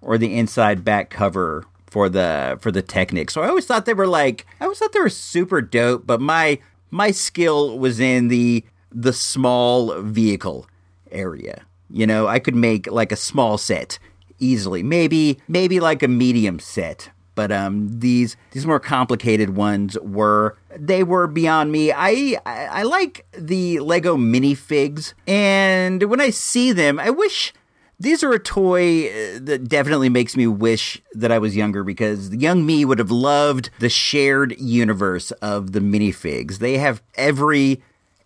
or 0.00 0.16
the 0.16 0.38
inside 0.38 0.84
back 0.84 1.10
cover 1.10 1.64
for 1.88 2.08
the 2.08 2.56
for 2.60 2.70
the 2.70 2.80
techniques. 2.80 3.34
So 3.34 3.42
I 3.42 3.48
always 3.48 3.66
thought 3.66 3.84
they 3.84 3.94
were 3.94 4.06
like 4.06 4.46
I 4.60 4.64
always 4.64 4.78
thought 4.78 4.92
they 4.92 5.00
were 5.00 5.08
super 5.08 5.60
dope, 5.60 6.06
but 6.06 6.20
my 6.20 6.60
my 6.92 7.10
skill 7.10 7.76
was 7.76 7.98
in 7.98 8.28
the 8.28 8.64
the 8.92 9.12
small 9.12 10.00
vehicle 10.02 10.68
area. 11.10 11.62
You 11.90 12.06
know, 12.06 12.28
I 12.28 12.38
could 12.38 12.54
make 12.54 12.86
like 12.86 13.10
a 13.10 13.16
small 13.16 13.58
set 13.58 13.98
easily. 14.38 14.84
Maybe 14.84 15.40
maybe 15.48 15.80
like 15.80 16.04
a 16.04 16.08
medium 16.08 16.60
set 16.60 17.10
but 17.34 17.52
um, 17.52 17.88
these 18.00 18.36
these 18.52 18.66
more 18.66 18.80
complicated 18.80 19.56
ones 19.56 19.98
were 20.00 20.56
they 20.74 21.02
were 21.02 21.26
beyond 21.26 21.70
me. 21.70 21.92
I, 21.92 22.40
I 22.46 22.66
I 22.66 22.82
like 22.84 23.26
the 23.32 23.78
Lego 23.80 24.16
minifigs, 24.16 25.12
and 25.28 26.02
when 26.04 26.20
I 26.20 26.30
see 26.30 26.72
them, 26.72 26.98
I 26.98 27.10
wish 27.10 27.52
these 27.98 28.22
are 28.22 28.32
a 28.32 28.38
toy 28.38 29.06
uh, 29.06 29.38
that 29.40 29.68
definitely 29.68 30.08
makes 30.08 30.36
me 30.36 30.46
wish 30.46 31.00
that 31.14 31.32
I 31.32 31.38
was 31.38 31.56
younger 31.56 31.82
because 31.82 32.30
the 32.30 32.38
young 32.38 32.66
me 32.66 32.84
would 32.84 32.98
have 32.98 33.10
loved 33.10 33.70
the 33.78 33.88
shared 33.88 34.58
universe 34.60 35.30
of 35.32 35.72
the 35.72 35.80
minifigs. 35.80 36.58
They 36.58 36.78
have 36.78 37.02
every 37.14 37.82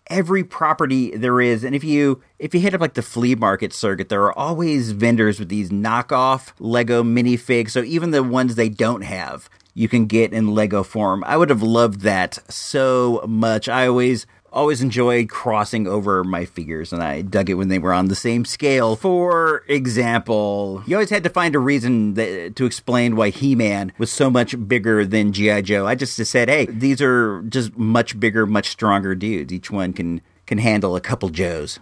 every 0.07 0.43
property 0.43 1.15
there 1.15 1.39
is. 1.39 1.63
And 1.63 1.73
if 1.73 1.83
you 1.83 2.21
if 2.37 2.53
you 2.53 2.59
hit 2.59 2.73
up 2.73 2.81
like 2.81 2.95
the 2.95 3.01
flea 3.01 3.35
market 3.35 3.71
circuit 3.71 4.09
there 4.09 4.23
are 4.23 4.37
always 4.37 4.91
vendors 4.91 5.39
with 5.39 5.47
these 5.47 5.69
knockoff 5.69 6.51
lego 6.59 7.01
minifigs. 7.01 7.71
So 7.71 7.81
even 7.83 8.11
the 8.11 8.23
ones 8.23 8.55
they 8.55 8.69
don't 8.69 9.03
have 9.03 9.49
you 9.73 9.87
can 9.87 10.05
get 10.05 10.33
in 10.33 10.53
lego 10.53 10.83
form. 10.83 11.23
I 11.25 11.37
would 11.37 11.49
have 11.49 11.63
loved 11.63 12.01
that 12.01 12.39
so 12.51 13.23
much. 13.25 13.69
I 13.69 13.87
always 13.87 14.25
always 14.51 14.81
enjoyed 14.81 15.29
crossing 15.29 15.87
over 15.87 16.23
my 16.23 16.45
figures 16.45 16.91
and 16.91 17.01
I 17.01 17.21
dug 17.21 17.49
it 17.49 17.55
when 17.55 17.69
they 17.69 17.79
were 17.79 17.93
on 17.93 18.07
the 18.07 18.15
same 18.15 18.45
scale. 18.45 18.95
For 18.95 19.63
example, 19.67 20.83
you 20.85 20.95
always 20.95 21.09
had 21.09 21.23
to 21.23 21.29
find 21.29 21.55
a 21.55 21.59
reason 21.59 22.15
that, 22.15 22.55
to 22.57 22.65
explain 22.65 23.15
why 23.15 23.29
He-Man 23.29 23.93
was 23.97 24.11
so 24.11 24.29
much 24.29 24.55
bigger 24.67 25.05
than 25.05 25.31
G.I. 25.31 25.61
Joe. 25.61 25.87
I 25.87 25.95
just 25.95 26.15
said, 26.15 26.49
hey, 26.49 26.65
these 26.65 27.01
are 27.01 27.41
just 27.43 27.77
much 27.77 28.19
bigger, 28.19 28.45
much 28.45 28.69
stronger 28.69 29.15
dudes. 29.15 29.53
Each 29.53 29.71
one 29.71 29.93
can, 29.93 30.21
can 30.45 30.57
handle 30.57 30.95
a 30.95 31.01
couple 31.01 31.29
Joes 31.29 31.79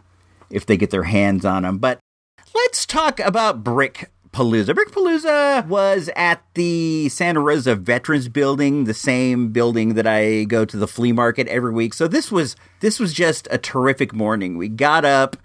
if 0.49 0.65
they 0.65 0.77
get 0.77 0.91
their 0.91 1.03
hands 1.03 1.45
on 1.45 1.63
them. 1.63 1.79
But 1.79 1.99
let's 2.53 2.86
talk 2.86 3.19
about 3.19 3.63
Brick 3.63 4.12
Palooza. 4.39 4.73
Brick 4.73 4.91
Palooza 4.91 5.67
was 5.67 6.10
at 6.15 6.41
the 6.54 7.10
Santa 7.10 7.41
Rosa 7.41 7.75
Veterans 7.75 8.30
Building, 8.30 8.86
the 8.86 8.93
same 8.93 9.52
building 9.52 9.95
that 9.95 10.08
I 10.08 10.45
go 10.45 10.63
to 10.63 10.78
the 10.78 10.88
flea 10.88 11.12
market 11.12 11.45
every 11.49 11.73
week. 11.73 11.93
So 11.93 12.08
this 12.08 12.32
was 12.32 12.56
this 12.80 13.02
was 13.02 13.12
just 13.12 13.49
a 13.52 13.58
terrific 13.58 14.13
morning. 14.13 14.58
We 14.58 14.69
got 14.69 15.04
up, 15.04 15.36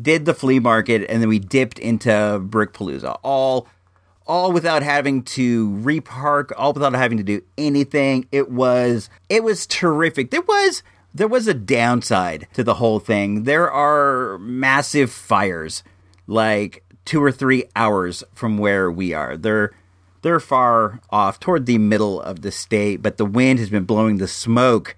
did 0.00 0.24
the 0.24 0.34
flea 0.34 0.58
market, 0.58 1.08
and 1.08 1.22
then 1.22 1.28
we 1.28 1.38
dipped 1.38 1.78
into 1.78 2.40
Brick 2.42 2.72
Palooza. 2.72 3.20
All 3.22 3.68
all 4.26 4.50
without 4.50 4.82
having 4.82 5.22
to 5.22 5.70
repark, 5.70 6.50
all 6.56 6.72
without 6.72 6.92
having 6.94 7.18
to 7.18 7.24
do 7.24 7.42
anything. 7.56 8.26
It 8.32 8.50
was 8.50 9.08
it 9.28 9.44
was 9.44 9.64
terrific. 9.64 10.32
There 10.32 10.42
was 10.42 10.82
there 11.14 11.28
was 11.28 11.46
a 11.46 11.54
downside 11.54 12.48
to 12.54 12.64
the 12.64 12.74
whole 12.74 12.98
thing. 12.98 13.44
There 13.44 13.70
are 13.70 14.38
massive 14.38 15.12
fires. 15.12 15.84
Like 16.26 16.84
two 17.10 17.20
or 17.20 17.32
three 17.32 17.64
hours 17.74 18.22
from 18.32 18.56
where 18.56 18.88
we 18.88 19.12
are. 19.12 19.36
They're 19.36 19.72
they're 20.22 20.38
far 20.38 21.00
off 21.10 21.40
toward 21.40 21.66
the 21.66 21.76
middle 21.76 22.20
of 22.20 22.42
the 22.42 22.52
state, 22.52 23.02
but 23.02 23.16
the 23.16 23.24
wind 23.24 23.58
has 23.58 23.68
been 23.68 23.82
blowing 23.82 24.18
the 24.18 24.28
smoke 24.28 24.94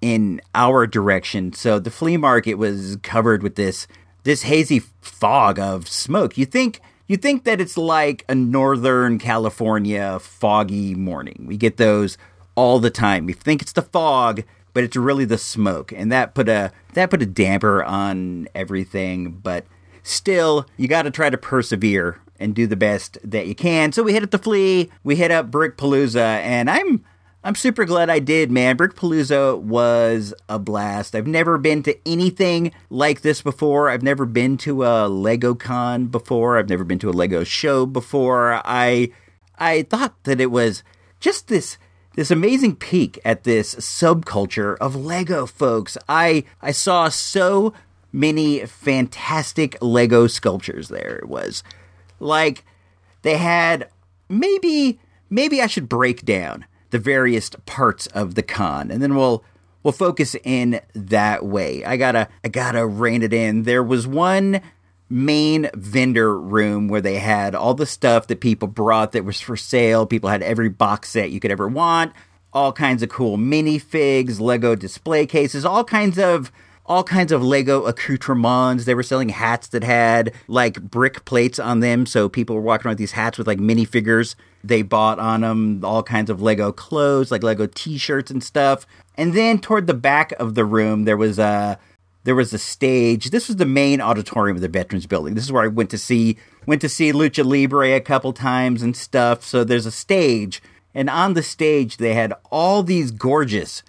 in 0.00 0.40
our 0.56 0.88
direction. 0.88 1.52
So 1.52 1.78
the 1.78 1.92
flea 1.92 2.16
market 2.16 2.54
was 2.54 2.98
covered 3.04 3.44
with 3.44 3.54
this 3.54 3.86
this 4.24 4.42
hazy 4.42 4.80
fog 5.02 5.60
of 5.60 5.86
smoke. 5.86 6.36
You 6.36 6.46
think 6.46 6.80
you 7.06 7.16
think 7.16 7.44
that 7.44 7.60
it's 7.60 7.78
like 7.78 8.24
a 8.28 8.34
northern 8.34 9.20
California 9.20 10.18
foggy 10.18 10.96
morning. 10.96 11.44
We 11.46 11.56
get 11.56 11.76
those 11.76 12.18
all 12.56 12.80
the 12.80 12.90
time. 12.90 13.24
We 13.24 13.34
think 13.34 13.62
it's 13.62 13.72
the 13.72 13.82
fog, 13.82 14.42
but 14.74 14.82
it's 14.82 14.96
really 14.96 15.26
the 15.26 15.38
smoke, 15.38 15.92
and 15.92 16.10
that 16.10 16.34
put 16.34 16.48
a 16.48 16.72
that 16.94 17.10
put 17.10 17.22
a 17.22 17.26
damper 17.26 17.84
on 17.84 18.48
everything. 18.52 19.30
But 19.30 19.64
still, 20.02 20.66
you 20.76 20.88
got 20.88 21.02
to 21.02 21.10
try 21.10 21.30
to 21.30 21.38
persevere 21.38 22.20
and 22.38 22.54
do 22.54 22.66
the 22.66 22.76
best 22.76 23.18
that 23.24 23.46
you 23.46 23.54
can. 23.54 23.92
So 23.92 24.02
we 24.02 24.12
hit 24.12 24.22
up 24.22 24.30
the 24.30 24.38
flea, 24.38 24.90
we 25.04 25.16
hit 25.16 25.30
up 25.30 25.50
Brick 25.50 25.76
Palooza, 25.76 26.20
and 26.40 26.68
I'm 26.68 27.04
I'm 27.44 27.56
super 27.56 27.84
glad 27.84 28.08
I 28.08 28.20
did, 28.20 28.52
man. 28.52 28.76
Brick 28.76 28.94
Palooza 28.94 29.58
was 29.58 30.32
a 30.48 30.60
blast. 30.60 31.16
I've 31.16 31.26
never 31.26 31.58
been 31.58 31.82
to 31.82 31.96
anything 32.06 32.70
like 32.88 33.22
this 33.22 33.42
before. 33.42 33.90
I've 33.90 34.02
never 34.02 34.26
been 34.26 34.56
to 34.58 34.84
a 34.84 35.08
Lego 35.08 35.54
Con 35.56 36.06
before. 36.06 36.56
I've 36.56 36.68
never 36.68 36.84
been 36.84 37.00
to 37.00 37.10
a 37.10 37.12
Lego 37.12 37.42
show 37.42 37.84
before. 37.84 38.60
I 38.64 39.10
I 39.58 39.82
thought 39.82 40.22
that 40.24 40.40
it 40.40 40.52
was 40.52 40.84
just 41.18 41.48
this 41.48 41.78
this 42.14 42.30
amazing 42.30 42.76
peek 42.76 43.18
at 43.24 43.42
this 43.42 43.74
subculture 43.76 44.76
of 44.80 44.94
Lego 44.94 45.46
folks. 45.46 45.98
I 46.08 46.44
I 46.60 46.70
saw 46.70 47.08
so 47.08 47.72
many 48.12 48.64
fantastic 48.66 49.76
Lego 49.80 50.26
sculptures 50.26 50.88
there. 50.88 51.22
Was 51.24 51.62
like 52.20 52.64
they 53.22 53.36
had 53.36 53.88
maybe 54.28 55.00
maybe 55.30 55.60
I 55.60 55.66
should 55.66 55.88
break 55.88 56.24
down 56.24 56.66
the 56.90 56.98
various 56.98 57.50
parts 57.66 58.06
of 58.08 58.34
the 58.34 58.42
con 58.42 58.90
and 58.90 59.02
then 59.02 59.14
we'll 59.16 59.42
we'll 59.82 59.92
focus 59.92 60.36
in 60.44 60.80
that 60.94 61.44
way. 61.44 61.84
I 61.84 61.96
gotta 61.96 62.28
I 62.44 62.48
gotta 62.48 62.86
rein 62.86 63.22
it 63.22 63.32
in. 63.32 63.62
There 63.62 63.82
was 63.82 64.06
one 64.06 64.60
main 65.08 65.68
vendor 65.74 66.38
room 66.38 66.88
where 66.88 67.00
they 67.02 67.18
had 67.18 67.54
all 67.54 67.74
the 67.74 67.84
stuff 67.84 68.26
that 68.28 68.40
people 68.40 68.68
brought 68.68 69.12
that 69.12 69.24
was 69.24 69.40
for 69.40 69.56
sale. 69.56 70.06
People 70.06 70.30
had 70.30 70.42
every 70.42 70.68
box 70.70 71.10
set 71.10 71.30
you 71.30 71.40
could 71.40 71.50
ever 71.50 71.68
want. 71.68 72.12
all 72.52 72.72
kinds 72.72 73.02
of 73.02 73.08
cool 73.08 73.38
minifigs, 73.38 74.40
Lego 74.40 74.74
display 74.74 75.26
cases, 75.26 75.64
all 75.64 75.84
kinds 75.84 76.18
of 76.18 76.52
all 76.86 77.04
kinds 77.04 77.32
of 77.32 77.42
Lego 77.42 77.84
accoutrements. 77.84 78.84
They 78.84 78.94
were 78.94 79.02
selling 79.02 79.28
hats 79.28 79.68
that 79.68 79.84
had 79.84 80.32
like 80.48 80.82
brick 80.82 81.24
plates 81.24 81.58
on 81.58 81.80
them, 81.80 82.06
so 82.06 82.28
people 82.28 82.56
were 82.56 82.62
walking 82.62 82.86
around 82.86 82.92
with 82.92 82.98
these 82.98 83.12
hats 83.12 83.38
with 83.38 83.46
like 83.46 83.58
minifigures 83.58 84.34
they 84.64 84.82
bought 84.82 85.18
on 85.18 85.42
them. 85.42 85.84
All 85.84 86.02
kinds 86.02 86.30
of 86.30 86.42
Lego 86.42 86.72
clothes, 86.72 87.30
like 87.30 87.42
Lego 87.42 87.66
T-shirts 87.66 88.30
and 88.30 88.42
stuff. 88.42 88.86
And 89.16 89.34
then 89.34 89.58
toward 89.58 89.86
the 89.86 89.94
back 89.94 90.32
of 90.32 90.54
the 90.54 90.64
room, 90.64 91.04
there 91.04 91.16
was 91.16 91.38
a 91.38 91.78
there 92.24 92.34
was 92.34 92.52
a 92.52 92.58
stage. 92.58 93.30
This 93.30 93.48
was 93.48 93.56
the 93.56 93.66
main 93.66 94.00
auditorium 94.00 94.56
of 94.56 94.62
the 94.62 94.68
Veterans 94.68 95.06
Building. 95.06 95.34
This 95.34 95.44
is 95.44 95.52
where 95.52 95.64
I 95.64 95.68
went 95.68 95.90
to 95.90 95.98
see 95.98 96.36
went 96.66 96.80
to 96.82 96.88
see 96.88 97.12
Lucha 97.12 97.44
Libre 97.44 97.94
a 97.94 98.00
couple 98.00 98.32
times 98.32 98.82
and 98.82 98.96
stuff. 98.96 99.44
So 99.44 99.64
there's 99.64 99.86
a 99.86 99.90
stage, 99.90 100.62
and 100.94 101.10
on 101.10 101.34
the 101.34 101.42
stage 101.42 101.96
they 101.96 102.14
had 102.14 102.32
all 102.50 102.82
these 102.82 103.10
gorgeous 103.10 103.82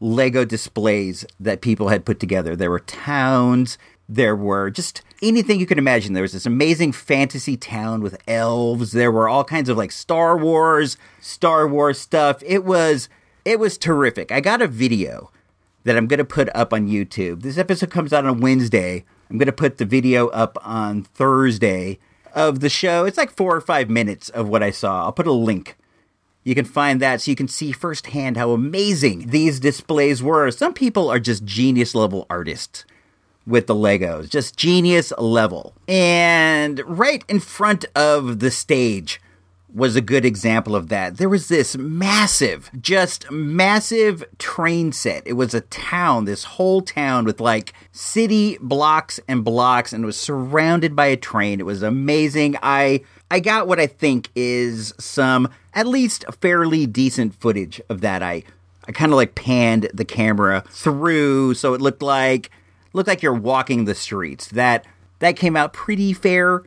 Lego 0.00 0.44
displays 0.44 1.26
that 1.38 1.60
people 1.60 1.88
had 1.88 2.04
put 2.04 2.18
together. 2.18 2.56
There 2.56 2.70
were 2.70 2.80
towns, 2.80 3.78
there 4.08 4.34
were 4.34 4.70
just 4.70 5.02
anything 5.22 5.60
you 5.60 5.66
could 5.66 5.78
imagine. 5.78 6.14
There 6.14 6.22
was 6.22 6.32
this 6.32 6.46
amazing 6.46 6.92
fantasy 6.92 7.56
town 7.56 8.02
with 8.02 8.20
elves. 8.26 8.92
There 8.92 9.12
were 9.12 9.28
all 9.28 9.44
kinds 9.44 9.68
of 9.68 9.76
like 9.76 9.92
Star 9.92 10.36
Wars, 10.36 10.96
Star 11.20 11.68
Wars 11.68 11.98
stuff. 12.00 12.42
It 12.44 12.64
was 12.64 13.08
it 13.44 13.58
was 13.58 13.78
terrific. 13.78 14.32
I 14.32 14.40
got 14.40 14.62
a 14.62 14.66
video 14.66 15.30
that 15.84 15.96
I'm 15.96 16.06
going 16.06 16.18
to 16.18 16.24
put 16.24 16.54
up 16.54 16.72
on 16.72 16.88
YouTube. 16.88 17.42
This 17.42 17.56
episode 17.56 17.90
comes 17.90 18.12
out 18.12 18.26
on 18.26 18.40
Wednesday. 18.40 19.04
I'm 19.30 19.38
going 19.38 19.46
to 19.46 19.52
put 19.52 19.78
the 19.78 19.84
video 19.84 20.28
up 20.28 20.58
on 20.62 21.02
Thursday 21.02 21.98
of 22.34 22.60
the 22.60 22.68
show. 22.68 23.04
It's 23.04 23.16
like 23.16 23.30
4 23.30 23.56
or 23.56 23.60
5 23.60 23.88
minutes 23.88 24.28
of 24.28 24.48
what 24.48 24.62
I 24.62 24.70
saw. 24.70 25.04
I'll 25.04 25.12
put 25.12 25.26
a 25.26 25.32
link 25.32 25.76
you 26.44 26.54
can 26.54 26.64
find 26.64 27.00
that 27.00 27.20
so 27.20 27.30
you 27.30 27.36
can 27.36 27.48
see 27.48 27.72
firsthand 27.72 28.36
how 28.36 28.52
amazing 28.52 29.28
these 29.28 29.60
displays 29.60 30.22
were. 30.22 30.50
Some 30.50 30.72
people 30.72 31.10
are 31.10 31.20
just 31.20 31.44
genius 31.44 31.94
level 31.94 32.26
artists 32.30 32.84
with 33.46 33.66
the 33.66 33.74
Legos, 33.74 34.30
just 34.30 34.56
genius 34.56 35.12
level. 35.18 35.74
And 35.88 36.80
right 36.86 37.24
in 37.28 37.40
front 37.40 37.84
of 37.94 38.40
the 38.40 38.50
stage 38.50 39.20
was 39.74 39.96
a 39.96 40.00
good 40.00 40.24
example 40.24 40.74
of 40.74 40.88
that. 40.88 41.16
There 41.16 41.28
was 41.28 41.48
this 41.48 41.76
massive, 41.76 42.70
just 42.80 43.30
massive 43.30 44.24
train 44.38 44.92
set. 44.92 45.26
It 45.26 45.34
was 45.34 45.54
a 45.54 45.60
town, 45.62 46.24
this 46.24 46.44
whole 46.44 46.82
town 46.82 47.24
with 47.24 47.40
like 47.40 47.72
city 47.92 48.58
blocks 48.60 49.20
and 49.28 49.44
blocks 49.44 49.92
and 49.92 50.04
it 50.04 50.06
was 50.06 50.18
surrounded 50.18 50.96
by 50.96 51.06
a 51.06 51.16
train. 51.16 51.60
It 51.60 51.66
was 51.66 51.82
amazing. 51.82 52.56
I 52.62 53.02
I 53.30 53.40
got 53.40 53.68
what 53.68 53.78
I 53.78 53.86
think 53.86 54.28
is 54.34 54.92
some 54.98 55.48
at 55.74 55.86
least 55.86 56.24
fairly 56.40 56.86
decent 56.86 57.34
footage 57.34 57.80
of 57.88 58.00
that. 58.00 58.22
I 58.22 58.42
I 58.86 58.92
kind 58.92 59.12
of 59.12 59.16
like 59.16 59.34
panned 59.34 59.88
the 59.94 60.04
camera 60.04 60.64
through 60.70 61.54
so 61.54 61.74
it 61.74 61.80
looked 61.80 62.02
like 62.02 62.50
looked 62.92 63.08
like 63.08 63.22
you're 63.22 63.32
walking 63.32 63.84
the 63.84 63.94
streets. 63.94 64.48
That 64.48 64.84
that 65.20 65.36
came 65.36 65.56
out 65.56 65.72
pretty 65.72 66.12
fair 66.12 66.64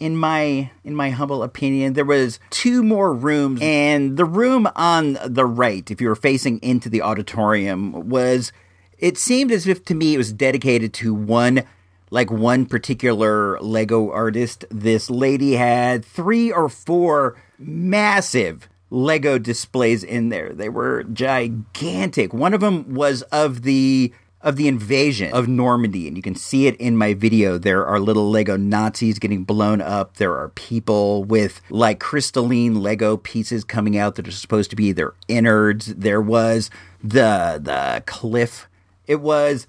in 0.00 0.16
my 0.16 0.70
in 0.82 0.96
my 0.96 1.10
humble 1.10 1.42
opinion. 1.42 1.92
There 1.92 2.04
was 2.04 2.40
two 2.48 2.82
more 2.82 3.12
rooms 3.12 3.60
and 3.62 4.16
the 4.16 4.24
room 4.24 4.66
on 4.74 5.18
the 5.24 5.46
right 5.46 5.88
if 5.90 6.00
you 6.00 6.08
were 6.08 6.16
facing 6.16 6.58
into 6.58 6.88
the 6.88 7.02
auditorium 7.02 8.08
was 8.08 8.50
it 8.98 9.16
seemed 9.16 9.52
as 9.52 9.66
if 9.66 9.84
to 9.84 9.94
me 9.94 10.14
it 10.14 10.18
was 10.18 10.32
dedicated 10.32 10.92
to 10.94 11.14
one 11.14 11.62
like 12.10 12.30
one 12.30 12.66
particular 12.66 13.60
Lego 13.60 14.10
artist. 14.10 14.64
This 14.70 15.08
lady 15.10 15.52
had 15.52 16.04
three 16.04 16.50
or 16.50 16.68
four 16.68 17.36
massive 17.58 18.68
Lego 18.90 19.38
displays 19.38 20.02
in 20.02 20.30
there. 20.30 20.52
They 20.52 20.68
were 20.68 21.04
gigantic. 21.04 22.34
One 22.34 22.52
of 22.52 22.60
them 22.60 22.94
was 22.94 23.22
of 23.22 23.62
the 23.62 24.12
of 24.42 24.56
the 24.56 24.68
invasion 24.68 25.32
of 25.32 25.48
Normandy, 25.48 26.08
and 26.08 26.16
you 26.16 26.22
can 26.22 26.34
see 26.34 26.66
it 26.66 26.76
in 26.76 26.96
my 26.96 27.12
video. 27.12 27.58
There 27.58 27.84
are 27.84 28.00
little 28.00 28.30
Lego 28.30 28.56
Nazis 28.56 29.18
getting 29.18 29.44
blown 29.44 29.80
up. 29.80 30.16
There 30.16 30.36
are 30.36 30.48
people 30.50 31.24
with 31.24 31.60
like 31.68 32.00
crystalline 32.00 32.82
Lego 32.82 33.18
pieces 33.18 33.64
coming 33.64 33.98
out 33.98 34.14
that 34.14 34.26
are 34.26 34.32
supposed 34.32 34.70
to 34.70 34.76
be 34.76 34.92
their 34.92 35.14
innards. 35.28 35.94
There 35.94 36.22
was 36.22 36.70
the 37.02 37.60
the 37.62 38.02
cliff. 38.06 38.66
It 39.06 39.20
was 39.20 39.66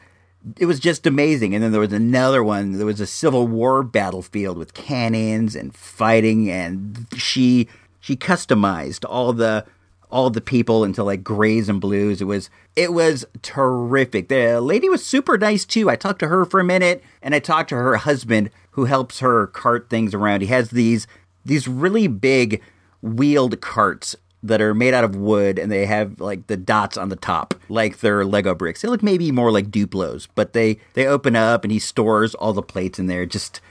it 0.58 0.66
was 0.66 0.80
just 0.80 1.06
amazing. 1.06 1.54
And 1.54 1.64
then 1.64 1.72
there 1.72 1.82
was 1.82 1.94
another 1.94 2.44
one. 2.44 2.74
There 2.74 2.86
was 2.86 3.02
a 3.02 3.08
Civil 3.08 3.48
War 3.48 3.84
battlefield 3.84 4.58
with 4.58 4.74
cannons 4.74 5.56
and 5.56 5.76
fighting, 5.76 6.50
and 6.50 7.08
she 7.16 7.68
she 8.00 8.16
customized 8.16 9.04
all 9.08 9.34
the 9.34 9.66
all 10.12 10.30
the 10.30 10.42
people 10.42 10.84
into 10.84 11.04
like 11.04 11.24
grays 11.24 11.70
and 11.70 11.82
blues. 11.82 12.22
It 12.22 12.26
was 12.26 12.50
it 12.76 12.94
was 12.94 13.26
terrific. 13.42 14.28
The 14.28 14.62
lady 14.62 14.90
was 14.90 15.06
super 15.06 15.38
nice 15.38 15.66
too. 15.66 15.90
I 15.90 15.96
talked 15.96 16.20
to 16.20 16.28
her 16.28 16.46
for 16.46 16.60
a 16.60 16.66
minute, 16.66 17.04
and 17.22 17.34
I 17.34 17.40
talked 17.40 17.70
to 17.70 17.76
her 17.76 17.96
husband 17.98 18.50
who 18.72 18.86
helps 18.86 19.20
her 19.20 19.48
cart 19.48 19.90
things 19.90 20.14
around. 20.14 20.42
He 20.42 20.48
has 20.48 20.70
these 20.70 21.08
these 21.46 21.68
really 21.68 22.08
big 22.08 22.62
wheeled 23.02 23.62
carts 23.62 24.16
that 24.44 24.62
are 24.62 24.74
made 24.74 24.94
out 24.94 25.04
of 25.04 25.16
wood 25.16 25.60
and 25.60 25.72
they 25.72 25.86
have 25.86 26.20
like 26.20 26.48
the 26.48 26.58
dots 26.58 26.98
on 26.98 27.10
the 27.10 27.16
top 27.16 27.54
like 27.70 28.00
they're 28.00 28.26
lego 28.26 28.56
bricks 28.56 28.82
they 28.82 28.88
look 28.88 29.04
maybe 29.04 29.32
more 29.32 29.52
like 29.52 29.70
duplos 29.70 30.28
but 30.34 30.54
they 30.54 30.80
they 30.94 31.06
open 31.06 31.36
up 31.36 31.64
and 31.64 31.72
he 31.72 31.78
stores 31.78 32.34
all 32.36 32.54
the 32.54 32.62
plates 32.62 32.98
in 32.98 33.06
there 33.06 33.26
just 33.26 33.62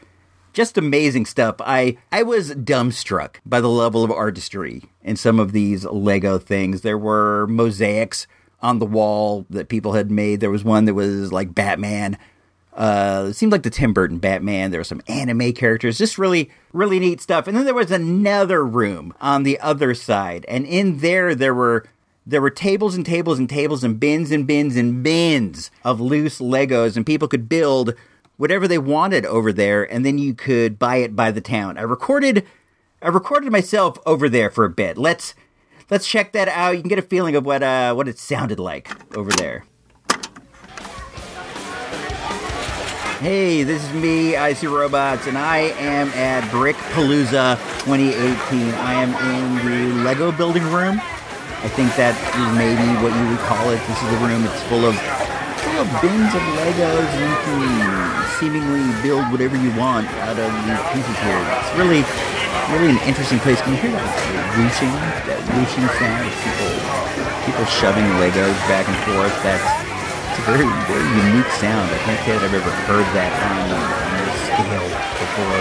just 0.53 0.79
amazing 0.79 1.27
stuff. 1.27 1.57
I 1.61 1.97
i 2.13 2.23
was 2.23 2.55
dumbstruck 2.55 3.37
by 3.47 3.61
the 3.61 3.69
level 3.69 4.05
of 4.05 4.11
artistry 4.11 4.85
in 5.03 5.17
some 5.17 5.39
of 5.41 5.53
these 5.53 5.85
lego 5.85 6.39
things. 6.39 6.83
There 6.83 6.99
were 6.99 7.47
mosaics 7.47 8.27
on 8.63 8.79
the 8.79 8.87
wall 8.87 9.47
that 9.51 9.69
people 9.69 9.93
had 9.93 10.11
made. 10.11 10.41
There 10.41 10.51
was 10.51 10.65
one 10.65 10.85
that 10.85 10.95
was 10.95 11.33
like 11.33 11.55
batman 11.55 12.19
uh, 12.73 13.27
it 13.31 13.35
seemed 13.35 13.53
like 13.53 13.63
the 13.63 13.71
Tim 13.71 13.93
Burton 13.93 14.19
Batman. 14.19 14.71
There 14.71 14.81
were 14.81 14.85
some 14.85 15.03
anime 15.09 15.53
characters, 15.53 15.99
just 15.99 16.19
really, 16.19 16.51
really 16.73 17.01
neat 17.01 17.21
stuff. 17.21 17.47
And 17.47 17.57
then 17.57 17.65
there 17.65 17.75
was 17.75 17.91
another 17.91 18.65
room 18.65 19.13
on 19.21 19.43
the 19.43 19.59
other 19.61 19.95
side, 19.95 20.45
and 20.49 20.65
in 20.65 20.99
there 20.99 21.35
there 21.35 21.55
were 21.55 21.87
there 22.27 22.41
were 22.41 22.51
tables 22.51 22.95
and 22.95 23.05
tables 23.05 23.39
and 23.39 23.49
tables 23.49 23.83
and 23.83 23.99
bins 23.99 24.31
and 24.31 24.47
bins 24.47 24.77
and 24.77 25.03
bins 25.03 25.71
of 25.85 26.01
loose 26.01 26.39
Legos, 26.39 26.97
and 26.97 27.05
people 27.05 27.27
could 27.29 27.49
build 27.49 27.95
whatever 28.41 28.67
they 28.67 28.79
wanted 28.79 29.27
over 29.27 29.53
there, 29.53 29.85
and 29.93 30.05
then 30.05 30.17
you 30.17 30.33
could 30.33 30.79
buy 30.79 30.97
it 30.97 31.15
by 31.15 31.31
the 31.31 31.43
town. 31.43 31.77
I 31.77 31.83
recorded, 31.83 32.47
I 33.03 33.09
recorded 33.09 33.53
myself 33.53 33.99
over 34.07 34.31
there 34.31 34.51
for 34.51 34.65
a 34.65 34.71
bit. 34.71 34.97
Let's 34.97 35.35
let's 35.91 36.09
check 36.09 36.33
that 36.33 36.49
out. 36.49 36.75
You 36.75 36.81
can 36.81 36.89
get 36.89 36.99
a 36.99 37.03
feeling 37.03 37.37
of 37.37 37.45
what 37.45 37.63
uh 37.63 37.93
what 37.93 38.09
it 38.09 38.19
sounded 38.19 38.59
like 38.59 38.89
over 39.15 39.31
there. 39.33 39.67
Hey, 43.21 43.63
this 43.63 43.85
is 43.85 43.93
me, 43.93 44.35
Icy 44.37 44.69
Robots, 44.69 45.27
and 45.27 45.37
I 45.37 45.59
am 45.79 46.09
at 46.09 46.51
Brick 46.51 46.77
Palooza 46.95 47.59
2018. 47.85 48.73
I 48.73 48.95
am 48.95 49.13
in 49.35 49.67
the 49.67 50.03
Lego 50.03 50.33
building 50.33 50.65
room. 50.73 50.99
I 50.99 51.69
think 51.69 51.95
that 51.97 52.17
is 52.17 52.57
maybe 52.57 52.89
what 53.05 53.15
you 53.15 53.29
would 53.29 53.39
call 53.41 53.69
it. 53.69 53.77
This 53.87 54.03
is 54.03 54.11
the 54.11 54.27
room. 54.27 54.45
It's 54.47 54.63
full 54.63 54.87
of 54.87 54.97
bins 56.01 56.33
of 56.35 56.45
Legos, 56.61 57.11
and 57.17 57.25
you 57.25 57.39
can 57.45 57.63
seemingly 58.37 58.85
build 59.01 59.25
whatever 59.33 59.57
you 59.57 59.73
want 59.77 60.09
out 60.27 60.37
of 60.37 60.51
these 60.65 60.83
pieces 60.93 61.17
here. 61.25 61.41
It's 61.41 61.73
really, 61.77 62.03
really 62.73 62.97
an 62.97 63.01
interesting 63.09 63.41
place. 63.41 63.61
Can 63.63 63.73
you 63.73 63.81
hear 63.81 63.93
that 63.93 64.13
whooshing? 64.61 64.93
That 65.25 65.41
whooshing 65.57 65.89
sound 65.97 66.25
of 66.27 66.35
people, 66.45 66.71
people 67.49 67.65
shoving 67.69 68.05
Legos 68.21 68.57
back 68.69 68.85
and 68.89 68.99
forth. 69.09 69.33
That's 69.41 69.65
it's 70.31 70.39
a 70.39 70.47
very, 70.47 70.69
very 70.87 71.09
unique 71.27 71.51
sound. 71.59 71.91
I 71.91 71.99
can't 72.05 72.21
say 72.25 72.39
that 72.39 72.45
I've 72.45 72.55
ever 72.55 72.75
heard 72.87 73.09
that 73.19 73.33
on, 73.51 73.73
on 73.73 74.21
this 74.21 74.39
scale 74.53 74.89
before. 75.19 75.61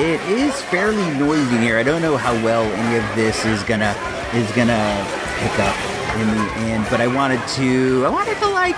It 0.00 0.20
is 0.30 0.54
fairly 0.70 1.04
noisy 1.18 1.58
here. 1.58 1.78
I 1.78 1.82
don't 1.82 2.00
know 2.00 2.16
how 2.16 2.32
well 2.44 2.62
any 2.62 2.96
of 2.96 3.04
this 3.16 3.44
is 3.44 3.62
gonna 3.64 3.94
is 4.32 4.50
gonna 4.52 5.06
pick 5.38 5.58
up 5.58 5.87
in 6.20 6.26
the 6.26 6.46
end, 6.66 6.86
but 6.90 7.00
I 7.00 7.06
wanted 7.06 7.40
to 7.60 8.04
I 8.04 8.10
wanted 8.10 8.38
to 8.38 8.48
like 8.48 8.76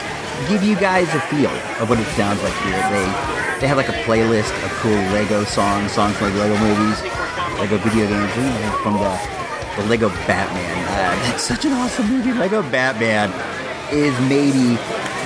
give 0.49 0.63
you 0.63 0.77
guys 0.77 1.09
a 1.15 1.21
feel 1.33 1.51
of 1.81 1.89
what 1.89 1.99
it 1.99 2.07
sounds 2.13 2.43
like 2.43 2.55
here. 2.65 2.81
They 2.93 3.07
they 3.61 3.67
have 3.67 3.77
like 3.77 3.89
a 3.89 3.99
playlist 4.05 4.53
of 4.65 4.71
cool 4.81 5.01
Lego 5.13 5.45
songs, 5.45 5.93
songs 5.93 6.17
from 6.17 6.37
Lego 6.37 6.57
movies, 6.59 7.01
Lego 7.59 7.79
video 7.79 8.07
games, 8.09 8.37
know, 8.37 8.79
from 8.83 8.95
the 8.95 9.13
the 9.77 9.89
Lego 9.89 10.09
Batman. 10.29 10.85
Uh, 10.89 11.17
that's 11.25 11.43
such 11.43 11.65
an 11.65 11.73
awesome 11.73 12.07
movie. 12.09 12.33
Lego 12.33 12.63
Batman 12.71 13.33
is 13.93 14.13
maybe 14.29 14.77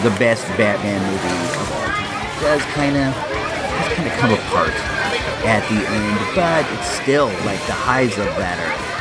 the 0.02 0.14
best 0.18 0.46
Batman 0.56 1.00
movie 1.10 1.40
of 1.58 1.72
all 1.72 1.86
time. 1.90 2.04
It 2.14 2.40
does 2.40 2.62
kind 2.74 2.96
of 2.96 3.14
does 3.14 3.92
kind 3.94 4.06
of 4.06 4.14
come 4.18 4.32
apart 4.32 4.74
at 5.44 5.62
the 5.68 5.80
end, 5.82 6.18
but 6.34 6.64
it's 6.78 6.90
still 7.02 7.26
like 7.44 7.60
the 7.66 7.76
highs 7.76 8.16
of 8.18 8.26
that 8.38 8.58
are 8.58 8.94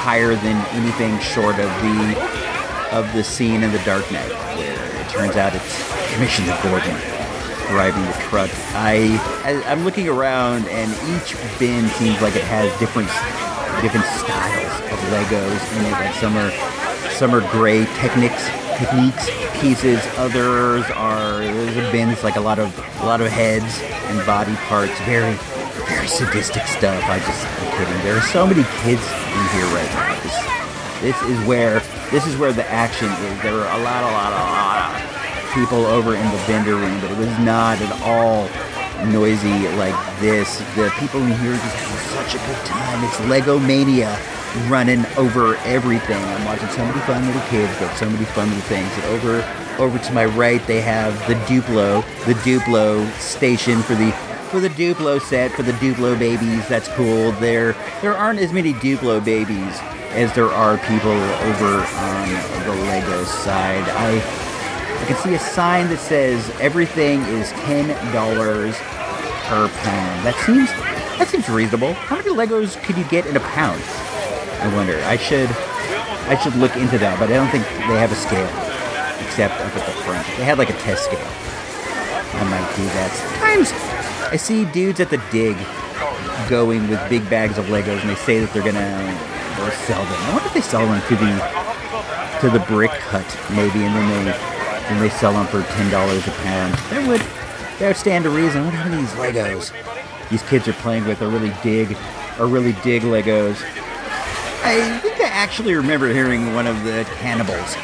higher 0.00 0.34
than 0.34 0.56
anything 0.72 1.18
short 1.20 1.60
of 1.60 1.68
the 1.84 2.39
of 2.92 3.12
the 3.12 3.22
scene 3.22 3.62
in 3.62 3.72
The 3.72 3.78
Dark 3.80 4.10
Knight 4.10 4.30
where 4.56 5.00
it 5.00 5.08
turns 5.08 5.36
out 5.36 5.54
it's 5.54 6.12
Commissioner 6.14 6.58
Gordon 6.62 6.96
driving 7.70 8.02
the 8.04 8.12
truck. 8.28 8.50
I, 8.74 9.16
I 9.44 9.62
I'm 9.70 9.84
looking 9.84 10.08
around 10.08 10.66
and 10.68 10.90
each 11.14 11.36
bin 11.58 11.86
seems 11.90 12.20
like 12.20 12.34
it 12.34 12.44
has 12.44 12.66
different 12.80 13.08
different 13.80 14.06
styles 14.18 14.74
of 14.90 14.98
Legos 15.14 15.78
in 15.78 15.86
it. 15.86 15.92
Like 15.92 16.14
some 16.14 16.36
are 16.36 16.50
some 17.12 17.34
are 17.34 17.48
gray 17.52 17.86
techniques, 17.96 18.44
techniques 18.76 19.30
pieces. 19.60 20.00
Others 20.16 20.84
are 20.96 21.38
there's 21.38 21.76
a 21.76 21.92
bin. 21.92 22.10
It's 22.10 22.24
like 22.24 22.36
a 22.36 22.40
lot 22.40 22.58
of 22.58 22.76
a 23.02 23.06
lot 23.06 23.20
of 23.20 23.28
heads 23.28 23.80
and 24.10 24.26
body 24.26 24.54
parts. 24.66 24.98
Very 25.02 25.34
very 25.86 26.08
sadistic 26.08 26.66
stuff. 26.66 27.02
I 27.06 27.18
just 27.20 27.46
I'm 27.46 27.70
kidding. 27.78 28.02
There 28.02 28.16
are 28.16 28.28
so 28.34 28.46
many 28.46 28.64
kids 28.82 29.02
in 29.06 29.44
here 29.54 29.68
right 29.74 29.90
now. 29.94 30.20
This, 30.22 31.14
this 31.14 31.22
is 31.30 31.46
where 31.46 31.80
this 32.10 32.26
is 32.26 32.36
where 32.36 32.52
the 32.52 32.66
action 32.70 33.08
is. 33.08 33.42
There 33.42 33.54
are 33.54 33.78
a 33.78 33.82
lot, 33.82 34.02
a 34.02 34.12
lot, 34.12 34.32
a 34.32 34.44
lot 34.50 35.44
of 35.44 35.54
people 35.54 35.86
over 35.86 36.14
in 36.14 36.30
the 36.30 36.38
vendor 36.46 36.76
room, 36.76 37.00
but 37.00 37.10
it 37.10 37.18
was 37.18 37.38
not 37.38 37.80
at 37.80 38.02
all 38.02 38.48
noisy 39.06 39.68
like 39.76 39.94
this. 40.20 40.58
The 40.76 40.92
people 40.98 41.22
in 41.22 41.32
here 41.38 41.52
just 41.52 41.76
having 41.76 42.24
such 42.24 42.34
a 42.34 42.46
good 42.46 42.66
time. 42.66 43.04
It's 43.04 43.20
Lego 43.28 43.58
Mania 43.58 44.18
running 44.68 45.06
over 45.16 45.56
everything. 45.58 46.22
I'm 46.22 46.44
watching 46.44 46.68
so 46.68 46.84
many 46.84 47.00
fun 47.00 47.24
little 47.26 47.42
kids 47.48 47.76
build 47.78 47.92
so 47.92 48.10
many 48.10 48.24
fun 48.24 48.48
little 48.48 48.62
things. 48.64 48.90
And 48.94 49.04
over 49.06 49.44
over 49.78 49.98
to 49.98 50.12
my 50.12 50.26
right 50.26 50.64
they 50.66 50.80
have 50.80 51.14
the 51.26 51.34
Duplo, 51.46 52.04
the 52.26 52.34
Duplo 52.34 53.10
station 53.18 53.82
for 53.82 53.94
the 53.94 54.10
for 54.50 54.58
the 54.58 54.68
Duplo 54.68 55.20
set 55.20 55.52
for 55.52 55.62
the 55.62 55.72
Duplo 55.72 56.18
babies. 56.18 56.66
That's 56.68 56.88
cool. 56.88 57.32
There 57.32 57.72
there 58.02 58.16
aren't 58.16 58.40
as 58.40 58.52
many 58.52 58.72
Duplo 58.74 59.24
babies 59.24 59.78
as 60.10 60.32
there 60.34 60.50
are 60.50 60.76
people 60.78 61.12
over 61.12 61.76
on 61.78 62.28
the 62.66 62.74
Lego 62.84 63.24
side. 63.24 63.84
I 63.88 64.16
I 65.00 65.04
can 65.06 65.16
see 65.16 65.34
a 65.34 65.38
sign 65.38 65.88
that 65.88 65.98
says 65.98 66.50
everything 66.60 67.20
is 67.22 67.52
ten 67.52 67.88
dollars 68.12 68.76
per 69.46 69.68
pound. 69.68 70.26
That 70.26 70.34
seems 70.44 70.68
that 71.18 71.28
seems 71.28 71.48
reasonable. 71.48 71.94
How 71.94 72.16
many 72.16 72.30
Legos 72.30 72.82
could 72.82 72.96
you 72.98 73.04
get 73.04 73.26
in 73.26 73.36
a 73.36 73.40
pound? 73.40 73.80
I 74.60 74.74
wonder. 74.74 75.00
I 75.04 75.16
should 75.16 75.48
I 76.28 76.36
should 76.42 76.56
look 76.56 76.76
into 76.76 76.98
that, 76.98 77.18
but 77.20 77.30
I 77.30 77.34
don't 77.34 77.50
think 77.50 77.64
they 77.64 77.98
have 77.98 78.10
a 78.10 78.16
scale 78.16 78.50
except 79.24 79.54
up 79.60 79.76
at 79.76 79.86
the 79.86 79.92
front. 80.02 80.26
They 80.38 80.44
had 80.44 80.58
like 80.58 80.70
a 80.70 80.78
test 80.82 81.04
scale. 81.04 81.26
I 82.34 82.44
might 82.44 82.76
do 82.76 82.84
that. 82.98 83.10
Sometimes 83.14 83.99
I 84.30 84.36
see 84.36 84.64
dudes 84.66 85.00
at 85.00 85.10
the 85.10 85.20
dig 85.32 85.56
going 86.48 86.88
with 86.88 87.00
big 87.08 87.28
bags 87.28 87.58
of 87.58 87.66
Legos, 87.66 88.00
and 88.00 88.10
they 88.10 88.14
say 88.14 88.38
that 88.38 88.52
they're 88.52 88.62
gonna 88.62 88.80
sell 89.86 90.02
them. 90.04 90.12
I 90.14 90.32
wonder 90.32 90.46
if 90.46 90.54
they 90.54 90.60
sell 90.60 90.86
them 90.86 91.02
to 91.08 91.16
the 91.16 92.40
to 92.40 92.50
the 92.50 92.64
brick 92.66 92.92
hut, 92.92 93.26
maybe, 93.50 93.84
and 93.84 93.94
then 93.94 94.24
they 94.24 94.32
then 94.88 95.00
they 95.00 95.10
sell 95.10 95.32
them 95.32 95.46
for 95.46 95.62
ten 95.74 95.90
dollars 95.90 96.26
a 96.26 96.30
pound. 96.30 96.74
That 96.90 97.08
would 97.08 97.20
that 97.78 97.88
would 97.88 97.96
stand 97.96 98.24
to 98.24 98.30
reason. 98.30 98.66
What 98.66 98.74
are 98.74 98.88
these 98.88 99.10
Legos 99.12 99.72
these 100.30 100.42
kids 100.44 100.68
are 100.68 100.72
playing 100.74 101.06
with? 101.06 101.22
Are 101.22 101.28
really 101.28 101.52
dig, 101.62 101.96
are 102.38 102.46
really 102.46 102.72
dig 102.84 103.02
Legos. 103.02 103.60
I 104.62 104.98
think 105.02 105.20
I 105.20 105.24
actually 105.24 105.74
remember 105.74 106.12
hearing 106.12 106.54
one 106.54 106.66
of 106.66 106.84
the 106.84 107.04
cannibals 107.18 107.74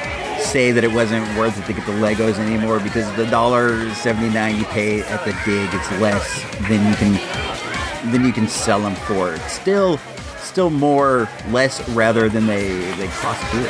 say 0.46 0.70
that 0.72 0.84
it 0.84 0.92
wasn't 0.92 1.26
worth 1.36 1.58
it 1.58 1.66
to 1.66 1.72
get 1.72 1.84
the 1.86 1.92
Legos 1.92 2.38
anymore 2.38 2.78
because 2.78 3.12
the 3.16 3.26
dollar 3.26 3.92
seventy 3.94 4.32
nine 4.32 4.56
you 4.56 4.64
pay 4.66 5.02
at 5.02 5.24
the 5.24 5.32
dig, 5.44 5.68
it's 5.72 5.90
less 6.00 6.42
than 6.68 6.86
you 6.88 6.94
can 6.96 8.12
than 8.12 8.24
you 8.24 8.32
can 8.32 8.46
sell 8.46 8.80
them 8.80 8.94
for. 8.94 9.34
It's 9.34 9.52
still 9.52 9.98
still 10.38 10.70
more 10.70 11.28
less 11.50 11.86
rather 11.90 12.28
than 12.28 12.46
they 12.46 12.68
they 12.92 13.08
cost 13.08 13.42
here. 13.52 13.66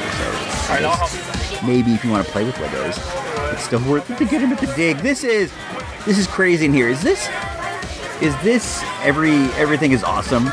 So 0.67 1.67
maybe 1.67 1.93
if 1.93 2.05
you 2.05 2.11
want 2.11 2.27
to 2.27 2.33
play 2.33 2.45
with 2.45 2.55
Legos, 2.57 3.53
it's 3.53 3.65
still 3.65 3.83
worth 3.91 4.11
it 4.11 4.19
to 4.19 4.25
get 4.25 4.41
them 4.41 4.53
at 4.53 4.61
the 4.61 4.73
dig. 4.75 4.99
This 4.99 5.25
is 5.25 5.51
this 6.05 6.19
is 6.19 6.27
crazy 6.27 6.67
in 6.67 6.73
here. 6.73 6.89
Is 6.89 7.03
this 7.03 7.29
is 8.21 8.37
this 8.43 8.83
every 9.03 9.47
everything 9.55 9.93
is 9.93 10.05
awesome? 10.05 10.49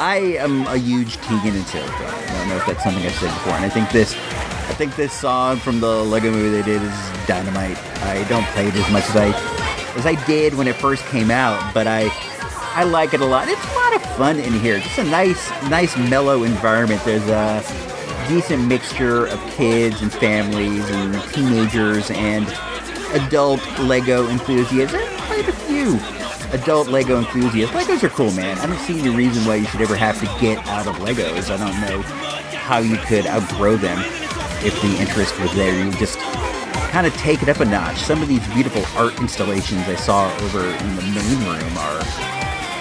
I 0.00 0.36
am 0.38 0.66
a 0.66 0.76
huge 0.76 1.16
Tegan 1.18 1.54
and 1.54 1.66
Sara 1.66 1.86
fan. 1.86 2.34
I 2.34 2.38
don't 2.38 2.48
know 2.48 2.56
if 2.56 2.66
that's 2.66 2.82
something 2.82 3.04
I've 3.06 3.14
said 3.14 3.32
before, 3.32 3.52
and 3.52 3.64
I 3.64 3.68
think 3.68 3.90
this 3.90 4.14
I 4.74 4.76
think 4.76 4.96
this 4.96 5.12
song 5.12 5.58
from 5.58 5.78
the 5.78 6.02
Lego 6.02 6.32
movie 6.32 6.50
they 6.50 6.62
did 6.62 6.82
is 6.82 7.26
dynamite. 7.28 7.78
I 8.02 8.26
don't 8.28 8.44
play 8.46 8.66
it 8.66 8.74
as 8.74 8.90
much 8.90 9.04
as 9.08 9.14
I 9.14 9.26
as 9.96 10.04
I 10.04 10.16
did 10.26 10.54
when 10.54 10.66
it 10.66 10.74
first 10.74 11.04
came 11.04 11.30
out, 11.30 11.72
but 11.72 11.86
I 11.86 12.08
I 12.74 12.82
like 12.82 13.14
it 13.14 13.20
a 13.20 13.24
lot. 13.24 13.46
It's 13.46 13.64
a 13.64 13.74
lot 13.76 13.94
of 13.94 14.02
fun 14.16 14.40
in 14.40 14.52
here. 14.52 14.80
Just 14.80 14.98
a 14.98 15.04
nice 15.04 15.48
nice 15.70 15.96
mellow 15.96 16.42
environment. 16.42 17.00
There's 17.04 17.28
a 17.28 17.62
decent 18.26 18.66
mixture 18.66 19.26
of 19.26 19.38
kids 19.52 20.02
and 20.02 20.12
families 20.12 20.90
and 20.90 21.22
teenagers 21.32 22.10
and 22.10 22.44
adult 23.12 23.60
Lego 23.78 24.28
enthusiasts. 24.28 24.96
Quite 25.26 25.46
a 25.46 25.52
few 25.52 26.00
adult 26.50 26.88
Lego 26.88 27.20
enthusiasts. 27.20 27.76
Legos 27.76 28.02
are 28.02 28.08
cool, 28.08 28.32
man. 28.32 28.58
I 28.58 28.66
don't 28.66 28.80
see 28.80 28.98
any 28.98 29.10
reason 29.10 29.44
why 29.44 29.54
you 29.54 29.66
should 29.66 29.82
ever 29.82 29.94
have 29.94 30.18
to 30.18 30.26
get 30.40 30.58
out 30.66 30.88
of 30.88 30.96
Legos. 30.96 31.48
I 31.48 31.58
don't 31.58 31.80
know 31.80 32.02
how 32.56 32.78
you 32.78 32.96
could 32.96 33.28
outgrow 33.28 33.76
them 33.76 34.02
if 34.64 34.80
the 34.80 34.96
interest 34.96 35.38
was 35.40 35.52
there. 35.54 35.84
You 35.84 35.90
just 35.92 36.18
kind 36.90 37.06
of 37.06 37.14
take 37.16 37.42
it 37.42 37.48
up 37.48 37.60
a 37.60 37.64
notch. 37.64 37.98
Some 37.98 38.22
of 38.22 38.28
these 38.28 38.46
beautiful 38.48 38.84
art 38.96 39.18
installations 39.20 39.82
I 39.82 39.96
saw 39.96 40.32
over 40.42 40.64
in 40.64 40.96
the 40.96 41.02
main 41.02 41.38
room 41.46 41.78
are 41.78 42.02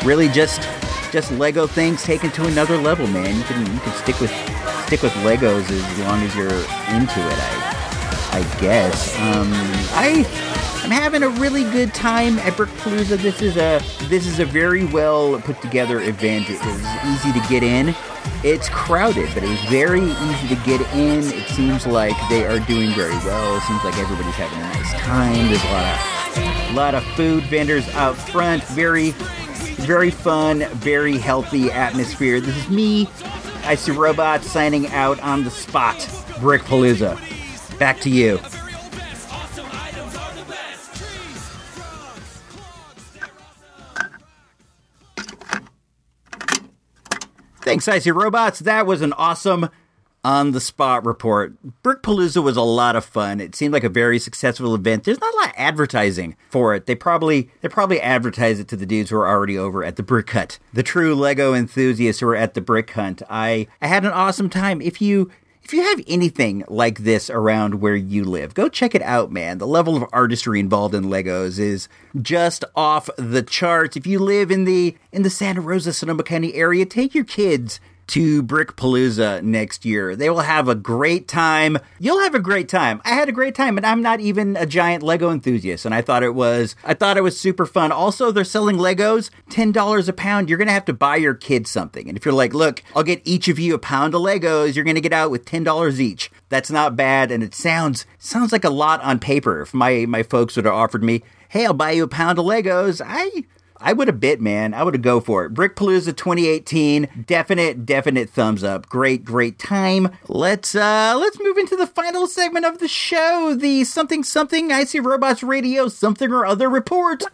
really 0.05 0.29
just 0.29 0.67
just 1.11 1.31
Lego 1.34 1.67
things 1.67 2.03
taken 2.03 2.31
to 2.31 2.45
another 2.47 2.77
level, 2.77 3.07
man. 3.07 3.36
You 3.36 3.43
can 3.43 3.61
you 3.73 3.79
can 3.81 3.93
stick 3.93 4.19
with 4.19 4.31
stick 4.86 5.01
with 5.01 5.13
Legos 5.23 5.69
as 5.69 5.99
long 5.99 6.21
as 6.21 6.36
you're 6.36 6.49
into 6.49 7.19
it. 7.19 7.38
I 7.39 7.73
I 8.34 8.59
guess. 8.59 9.15
Um, 9.19 9.51
I 9.93 10.25
I'm 10.84 10.91
having 10.91 11.23
a 11.23 11.29
really 11.29 11.63
good 11.71 11.93
time 11.93 12.38
at 12.39 12.53
Brickpalooza. 12.53 13.17
This 13.17 13.41
is 13.41 13.55
a 13.55 13.81
this 14.09 14.27
is 14.27 14.39
a 14.39 14.45
very 14.45 14.84
well 14.84 15.39
put 15.39 15.61
together 15.61 16.01
event. 16.01 16.49
It 16.49 16.59
is 16.61 16.86
easy 17.05 17.31
to 17.31 17.47
get 17.47 17.63
in. 17.63 17.95
It's 18.43 18.67
crowded, 18.67 19.29
but 19.34 19.43
it 19.43 19.49
was 19.49 19.63
very 19.65 20.01
easy 20.01 20.47
to 20.49 20.61
get 20.65 20.81
in. 20.93 21.23
It 21.23 21.47
seems 21.47 21.88
like 21.88 22.15
they 22.29 22.45
are 22.45 22.59
doing 22.59 22.91
very 22.91 23.15
well. 23.19 23.55
It 23.55 23.61
seems 23.61 23.84
like 23.86 23.97
everybody's 23.97 24.36
having 24.36 24.59
a 24.59 24.61
nice 24.61 24.93
time. 24.99 25.47
There's 25.47 25.63
a 25.63 25.71
lot 25.71 25.86
of 26.69 26.75
lot 26.75 26.95
of 26.95 27.03
food 27.15 27.43
vendors 27.45 27.88
out 27.95 28.17
front. 28.17 28.61
Very 28.65 29.11
very 29.86 30.11
fun, 30.11 30.65
very 30.75 31.17
healthy 31.17 31.71
atmosphere. 31.71 32.41
This 32.41 32.57
is 32.57 32.69
me, 32.69 33.09
I 33.63 33.75
see 33.75 33.91
robots 33.91 34.51
signing 34.51 34.88
out 34.88 35.19
on 35.21 35.45
the 35.45 35.51
spot. 35.51 35.95
Brickpalooza. 36.39 37.17
Back 37.79 38.01
to 38.01 38.09
you. 38.09 38.39
Thanks, 47.74 47.88
Icy 47.88 48.11
Robots. 48.11 48.59
That 48.59 48.86
was 48.86 49.01
an 49.01 49.13
awesome 49.13 49.67
on 50.24 50.51
the 50.51 50.61
spot 50.61 51.03
report. 51.07 51.55
Brickpalooza 51.82 52.43
was 52.43 52.55
a 52.55 52.61
lot 52.61 52.95
of 52.95 53.03
fun. 53.03 53.39
It 53.39 53.55
seemed 53.55 53.74
like 53.74 53.84
a 53.84 53.89
very 53.89 54.19
successful 54.19 54.76
event. 54.76 55.05
There's 55.05 55.19
not 55.19 55.34
a 55.34 55.38
lot 55.38 55.47
of 55.47 55.55
advertising 55.57 56.36
for 56.51 56.76
it. 56.76 56.86
They 56.86 56.93
probably 56.93 57.49
they 57.61 57.69
probably 57.69 57.99
advertise 57.99 58.59
it 58.59 58.67
to 58.67 58.76
the 58.76 58.86
dudes 58.86 59.09
who 59.09 59.15
are 59.17 59.28
already 59.28 59.57
over 59.57 59.84
at 59.84 59.95
the 59.95 60.03
Brick 60.03 60.30
Hut, 60.30 60.59
the 60.71 60.84
true 60.84 61.15
Lego 61.15 61.55
enthusiasts 61.55 62.19
who 62.19 62.28
are 62.28 62.36
at 62.36 62.53
the 62.53 62.61
Brick 62.61 62.91
Hut. 62.91 63.24
I 63.28 63.65
I 63.82 63.88
had 63.88 64.05
an 64.05 64.11
awesome 64.11 64.51
time. 64.51 64.80
If 64.80 65.01
you 65.01 65.32
if 65.64 65.74
you 65.74 65.82
have 65.82 66.01
anything 66.07 66.64
like 66.68 66.99
this 66.99 67.30
around 67.30 67.76
where 67.76 67.95
you 67.95 68.26
live, 68.26 68.53
go 68.53 68.68
check 68.68 68.93
it 68.93 69.01
out, 69.01 69.32
man. 69.32 69.59
The 69.59 69.68
level 69.68 69.95
of 69.95 70.05
artistry 70.11 70.59
involved 70.59 70.93
in 70.93 71.05
Legos 71.05 71.57
is 71.57 71.88
just 72.22 72.66
off 72.76 73.09
the 73.18 73.41
charts. 73.41 73.95
If 73.95 74.05
you 74.05 74.20
live 74.20 74.51
in 74.51 74.66
the 74.66 74.95
in 75.11 75.24
the 75.24 75.30
Santa 75.30 75.61
Rosa 75.61 75.93
Sonoma 75.93 76.24
County 76.24 76.53
area, 76.55 76.86
take 76.86 77.16
your 77.16 77.24
kids 77.24 77.80
to 78.08 78.43
Brickpalooza 78.43 79.41
next 79.41 79.86
year. 79.86 80.16
They 80.16 80.30
will 80.30 80.41
have 80.41 80.68
a 80.68 80.76
great 80.76 81.28
time. 81.28 81.78
You'll 81.99 82.22
have 82.22 82.36
a 82.36 82.39
great 82.39 82.70
time. 82.70 83.01
I 83.06 83.10
had 83.10 83.30
a 83.30 83.34
great 83.34 83.56
time, 83.56 83.78
and 83.78 83.86
I'm 83.86 84.01
not 84.01 84.20
even 84.20 84.56
a 84.58 84.66
giant 84.66 85.04
Lego 85.04 85.32
enthusiast, 85.32 85.86
and 85.86 85.95
I 85.95 86.01
thought 86.01 86.24
it 86.24 86.36
was 86.36 86.76
I 86.84 86.93
thought 86.93 87.18
it 87.18 87.24
was 87.24 87.39
super 87.39 87.66
fun. 87.66 87.91
Also, 87.91 88.32
they're 88.32 88.43
selling 88.43 88.78
Legos 88.78 89.30
$10 89.49 90.08
a 90.10 90.14
pound. 90.14 90.49
You're 90.49 90.58
going 90.58 90.68
to 90.68 90.74
have 90.74 90.86
to 90.86 90.93
buy 90.93 91.16
your 91.16 91.34
kids 91.34 91.70
something. 91.70 92.08
And 92.08 92.18
if 92.18 92.26
you're 92.26 92.34
like, 92.34 92.54
"Look, 92.54 92.84
I'll 92.95 93.04
get 93.04 93.22
each 93.24 93.47
of 93.47 93.60
you 93.60 93.74
a 93.76 93.80
pound 93.80 94.14
of 94.16 94.22
Legos," 94.22 94.76
you're 94.76 94.86
going 94.86 94.95
to 94.95 95.01
get 95.01 95.14
out 95.14 95.32
with 95.32 95.45
$10 95.45 95.99
each. 95.99 96.32
That's 96.49 96.72
not 96.72 96.95
bad, 96.95 97.32
and 97.32 97.43
it 97.43 97.56
sounds 97.56 98.06
sounds 98.20 98.51
like 98.51 98.64
a 98.64 98.70
lot 98.70 99.01
on 99.01 99.20
paper. 99.20 99.62
If 99.62 99.74
my 99.74 100.06
my 100.08 100.24
folks 100.24 100.56
would 100.56 100.66
have 100.66 100.74
offered 100.74 101.04
me, 101.04 101.24
"Hey, 101.49 101.66
I'll 101.66 101.74
buy 101.74 101.91
you 101.91 102.04
a 102.04 102.08
pound 102.08 102.39
of 102.39 102.45
Legos," 102.45 103.01
I 103.06 103.45
I 103.84 103.91
would 103.91 104.07
have 104.07 104.21
bit, 104.21 104.39
man. 104.39 104.73
I 104.73 104.84
would 104.84 104.93
have 104.93 105.03
go 105.03 105.19
for 105.19 105.43
it. 105.45 105.53
Brickpalooza 105.53 106.15
2018, 106.15 107.25
definite, 107.27 107.86
definite 107.86 108.29
thumbs 108.29 108.63
up. 108.63 108.88
Great, 108.88 109.25
great 109.25 109.59
time. 109.59 110.09
Let's 110.29 110.73
uh 110.73 111.15
let's 111.19 111.38
move 111.39 111.57
into 111.57 111.75
the 111.75 111.86
final 111.86 112.27
segment 112.27 112.65
of 112.65 112.79
the 112.79 112.88
show, 112.88 113.55
the 113.59 113.84
something 113.84 114.23
something 114.23 114.71
I 114.71 114.86
see 114.86 115.01
robots 115.01 115.43
radio 115.43 115.89
something 115.89 116.31
or 116.31 116.45
other 116.45 116.69
report. 116.69 117.25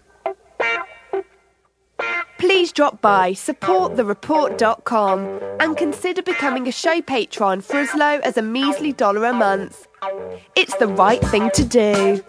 Please 2.39 2.71
drop 2.71 2.99
by 3.01 3.33
supportthereport.com 3.33 5.39
and 5.59 5.77
consider 5.77 6.23
becoming 6.23 6.67
a 6.67 6.71
show 6.71 6.99
patron 7.01 7.61
for 7.61 7.77
as 7.77 7.93
low 7.93 8.17
as 8.23 8.37
a 8.37 8.41
measly 8.41 8.93
dollar 8.93 9.25
a 9.25 9.33
month. 9.33 9.85
It's 10.55 10.75
the 10.77 10.87
right 10.87 11.21
thing 11.21 11.51
to 11.53 11.65
do. 11.65 12.23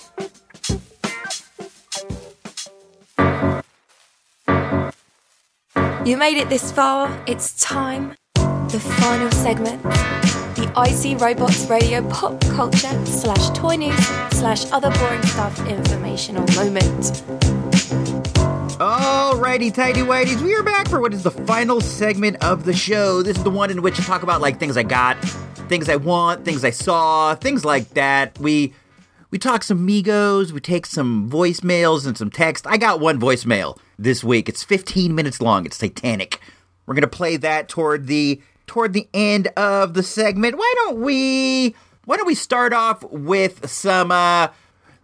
You 6.04 6.16
made 6.16 6.38
it 6.38 6.48
this 6.48 6.72
far. 6.72 7.10
It's 7.26 7.60
time. 7.60 8.14
The 8.34 8.80
final 9.00 9.30
segment. 9.32 9.82
the 9.82 10.64
IC 10.74 11.20
Robots 11.20 11.66
Radio 11.66 12.06
pop 12.08 12.40
culture 12.40 13.04
slash 13.04 13.50
toy 13.50 13.76
news 13.76 14.06
slash 14.32 14.70
other 14.72 14.90
boring 14.98 15.22
stuff 15.24 15.58
informational 15.68 16.46
moment. 16.56 17.22
Alrighty, 18.80 19.74
tidy 19.74 20.00
whiteys, 20.00 20.40
we 20.40 20.54
are 20.54 20.62
back 20.62 20.88
for 20.88 21.02
what 21.02 21.12
is 21.12 21.22
the 21.22 21.30
final 21.30 21.82
segment 21.82 22.42
of 22.42 22.64
the 22.64 22.72
show. 22.72 23.22
This 23.22 23.36
is 23.36 23.44
the 23.44 23.50
one 23.50 23.70
in 23.70 23.82
which 23.82 24.00
I 24.00 24.02
talk 24.02 24.22
about 24.22 24.40
like 24.40 24.58
things 24.58 24.78
I 24.78 24.84
got, 24.84 25.18
things 25.68 25.90
I 25.90 25.96
want, 25.96 26.46
things 26.46 26.64
I 26.64 26.70
saw, 26.70 27.34
things 27.34 27.62
like 27.62 27.90
that. 27.90 28.38
We 28.38 28.72
we 29.30 29.38
talk 29.38 29.62
some 29.62 29.86
Megos, 29.86 30.50
we 30.50 30.60
take 30.60 30.86
some 30.86 31.30
voicemails 31.30 32.06
and 32.06 32.18
some 32.18 32.30
text. 32.30 32.66
I 32.66 32.76
got 32.76 33.00
one 33.00 33.20
voicemail 33.20 33.78
this 33.98 34.24
week. 34.24 34.48
It's 34.48 34.64
15 34.64 35.14
minutes 35.14 35.40
long. 35.40 35.64
It's 35.64 35.78
Titanic. 35.78 36.40
We're 36.86 36.94
gonna 36.94 37.06
play 37.06 37.36
that 37.36 37.68
toward 37.68 38.08
the 38.08 38.40
toward 38.66 38.92
the 38.92 39.08
end 39.14 39.48
of 39.56 39.94
the 39.94 40.02
segment. 40.02 40.58
Why 40.58 40.72
don't 40.76 41.00
we 41.00 41.74
why 42.04 42.16
don't 42.16 42.26
we 42.26 42.34
start 42.34 42.72
off 42.72 43.04
with 43.04 43.68
some 43.70 44.10
uh 44.10 44.48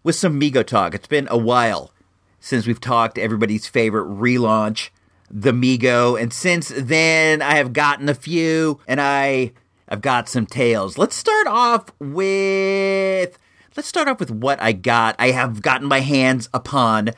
with 0.02 0.16
some 0.16 0.40
Mego 0.40 0.66
talk? 0.66 0.94
It's 0.94 1.06
been 1.06 1.28
a 1.30 1.38
while 1.38 1.92
since 2.40 2.66
we've 2.66 2.80
talked 2.80 3.18
everybody's 3.18 3.68
favorite 3.68 4.06
relaunch, 4.06 4.90
the 5.30 5.52
Mego, 5.52 6.20
and 6.20 6.32
since 6.32 6.72
then 6.76 7.42
I 7.42 7.56
have 7.56 7.72
gotten 7.72 8.08
a 8.08 8.14
few 8.14 8.80
and 8.88 9.00
I 9.00 9.52
I've 9.88 10.00
got 10.00 10.28
some 10.28 10.46
tales. 10.46 10.98
Let's 10.98 11.14
start 11.14 11.46
off 11.46 11.92
with 12.00 13.38
let's 13.76 13.88
start 13.88 14.08
off 14.08 14.18
with 14.18 14.30
what 14.30 14.60
I 14.60 14.72
got. 14.72 15.14
I 15.18 15.30
have 15.32 15.62
gotten 15.62 15.86
my 15.86 16.00
hands 16.00 16.48
upon 16.54 17.10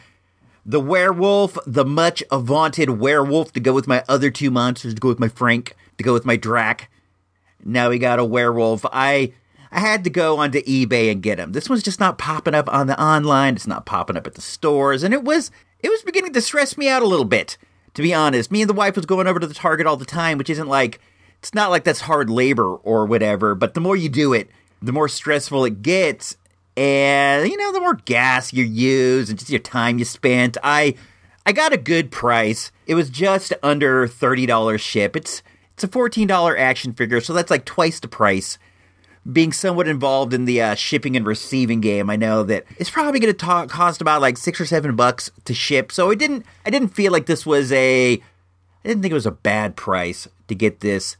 the 0.67 0.81
werewolf, 0.81 1.57
the 1.67 1.85
much 1.85 2.23
vaunted 2.31 2.91
werewolf 2.91 3.53
to 3.53 3.61
go 3.61 3.73
with 3.73 3.87
my 3.87 4.05
other 4.09 4.31
two 4.31 4.51
monsters, 4.51 4.95
to 4.95 5.01
go 5.01 5.09
with 5.09 5.21
my 5.21 5.29
Frank, 5.29 5.75
to 5.97 6.05
go 6.05 6.13
with 6.13 6.27
my 6.27 6.37
Drac. 6.37 6.91
Now 7.65 7.91
we 7.91 7.99
got 7.99 8.19
a 8.19 8.25
werewolf. 8.25 8.85
I 8.93 9.33
I 9.71 9.81
had 9.81 10.05
to 10.05 10.11
go 10.11 10.39
onto 10.39 10.63
eBay 10.63 11.13
and 11.13 11.23
get 11.23 11.39
him. 11.39 11.53
This 11.53 11.69
one's 11.69 11.83
just 11.83 12.01
not 12.01 12.19
popping 12.19 12.55
up 12.55 12.73
on 12.73 12.87
the 12.87 13.01
online. 13.01 13.55
It's 13.55 13.67
not 13.67 13.87
popping 13.87 14.17
up 14.17 14.27
at 14.27 14.35
the 14.35 14.41
stores, 14.41 15.03
and 15.03 15.15
it 15.15 15.25
was 15.25 15.51
it 15.81 15.91
was 15.91 16.03
beginning 16.03 16.33
to 16.33 16.41
stress 16.41 16.77
me 16.77 16.89
out 16.89 17.03
a 17.03 17.09
little 17.09 17.25
bit. 17.25 17.57
To 17.95 18.03
be 18.03 18.15
honest, 18.15 18.51
me 18.51 18.63
and 18.63 18.71
the 18.71 18.75
wife 18.75 18.97
was 18.97 19.07
going 19.07 19.27
over 19.27 19.41
to 19.41 19.47
the 19.47 19.55
Target 19.55 19.87
all 19.87 19.97
the 19.97 20.05
time, 20.05 20.39
which 20.39 20.51
isn't 20.51 20.69
like 20.69 21.01
it's 21.39 21.55
not 21.55 21.71
like 21.71 21.85
that's 21.85 22.03
hard 22.03 22.31
labor 22.31 22.75
or 22.77 23.07
whatever. 23.07 23.55
But 23.55 23.75
the 23.75 23.81
more 23.81 23.97
you 23.97 24.09
do 24.09 24.33
it, 24.33 24.51
the 24.81 24.93
more 24.93 25.09
stressful 25.09 25.65
it 25.65 25.83
gets, 25.83 26.37
and 26.79 27.51
you 27.51 27.57
know 27.57 27.73
the 27.73 27.81
more 27.81 27.95
gas 27.95 28.53
you 28.53 28.65
use 28.65 29.29
and 29.29 29.39
just 29.39 29.51
your 29.51 29.59
time 29.59 29.99
you 29.99 30.05
spent. 30.05 30.57
I 30.63 30.95
I 31.45 31.53
got 31.53 31.73
a 31.73 31.79
good 31.79 32.11
price. 32.11 32.71
It 32.87 32.95
was 32.95 33.11
just 33.11 33.53
under 33.63 34.07
thirty 34.07 34.47
dollars 34.47 34.81
ship. 34.81 35.17
It's 35.17 35.43
it's 35.75 35.85
a 35.85 35.89
fourteen 35.89 36.29
dollar 36.29 36.57
action 36.57 36.93
figure, 36.93 37.21
so 37.21 37.33
that's 37.33 37.51
like 37.51 37.65
twice 37.65 38.01
the 38.01 38.09
price 38.09 38.59
being 39.31 39.53
somewhat 39.53 39.89
involved 39.89 40.33
in 40.33 40.45
the 40.47 40.61
uh, 40.61 40.75
shipping 40.75 41.17
and 41.17 41.27
receiving 41.27 41.81
game, 41.81 42.09
I 42.09 42.17
know 42.17 42.43
that 42.45 42.65
it's 42.79 42.91
probably 42.91 43.21
going 43.21 43.35
to 43.35 43.67
cost 43.69 44.01
about 44.01 44.23
like 44.23 44.39
six 44.39 44.61
or 44.61 44.67
seven 44.67 44.97
bucks 44.97 45.31
to 45.45 45.55
ship. 45.55 45.93
So 45.93 46.11
it 46.11 46.19
didn't. 46.19 46.47
I 46.65 46.71
didn't 46.71 46.89
feel 46.89 47.13
like 47.13 47.27
this 47.27 47.45
was 47.45 47.71
a. 47.73 48.15
I 48.15 48.89
didn't 48.89 49.03
think 49.03 49.13
it 49.13 49.15
was 49.15 49.27
a 49.27 49.33
bad 49.33 49.77
price 49.77 50.29
to 50.47 50.55
get 50.55 50.81
this 50.81 51.17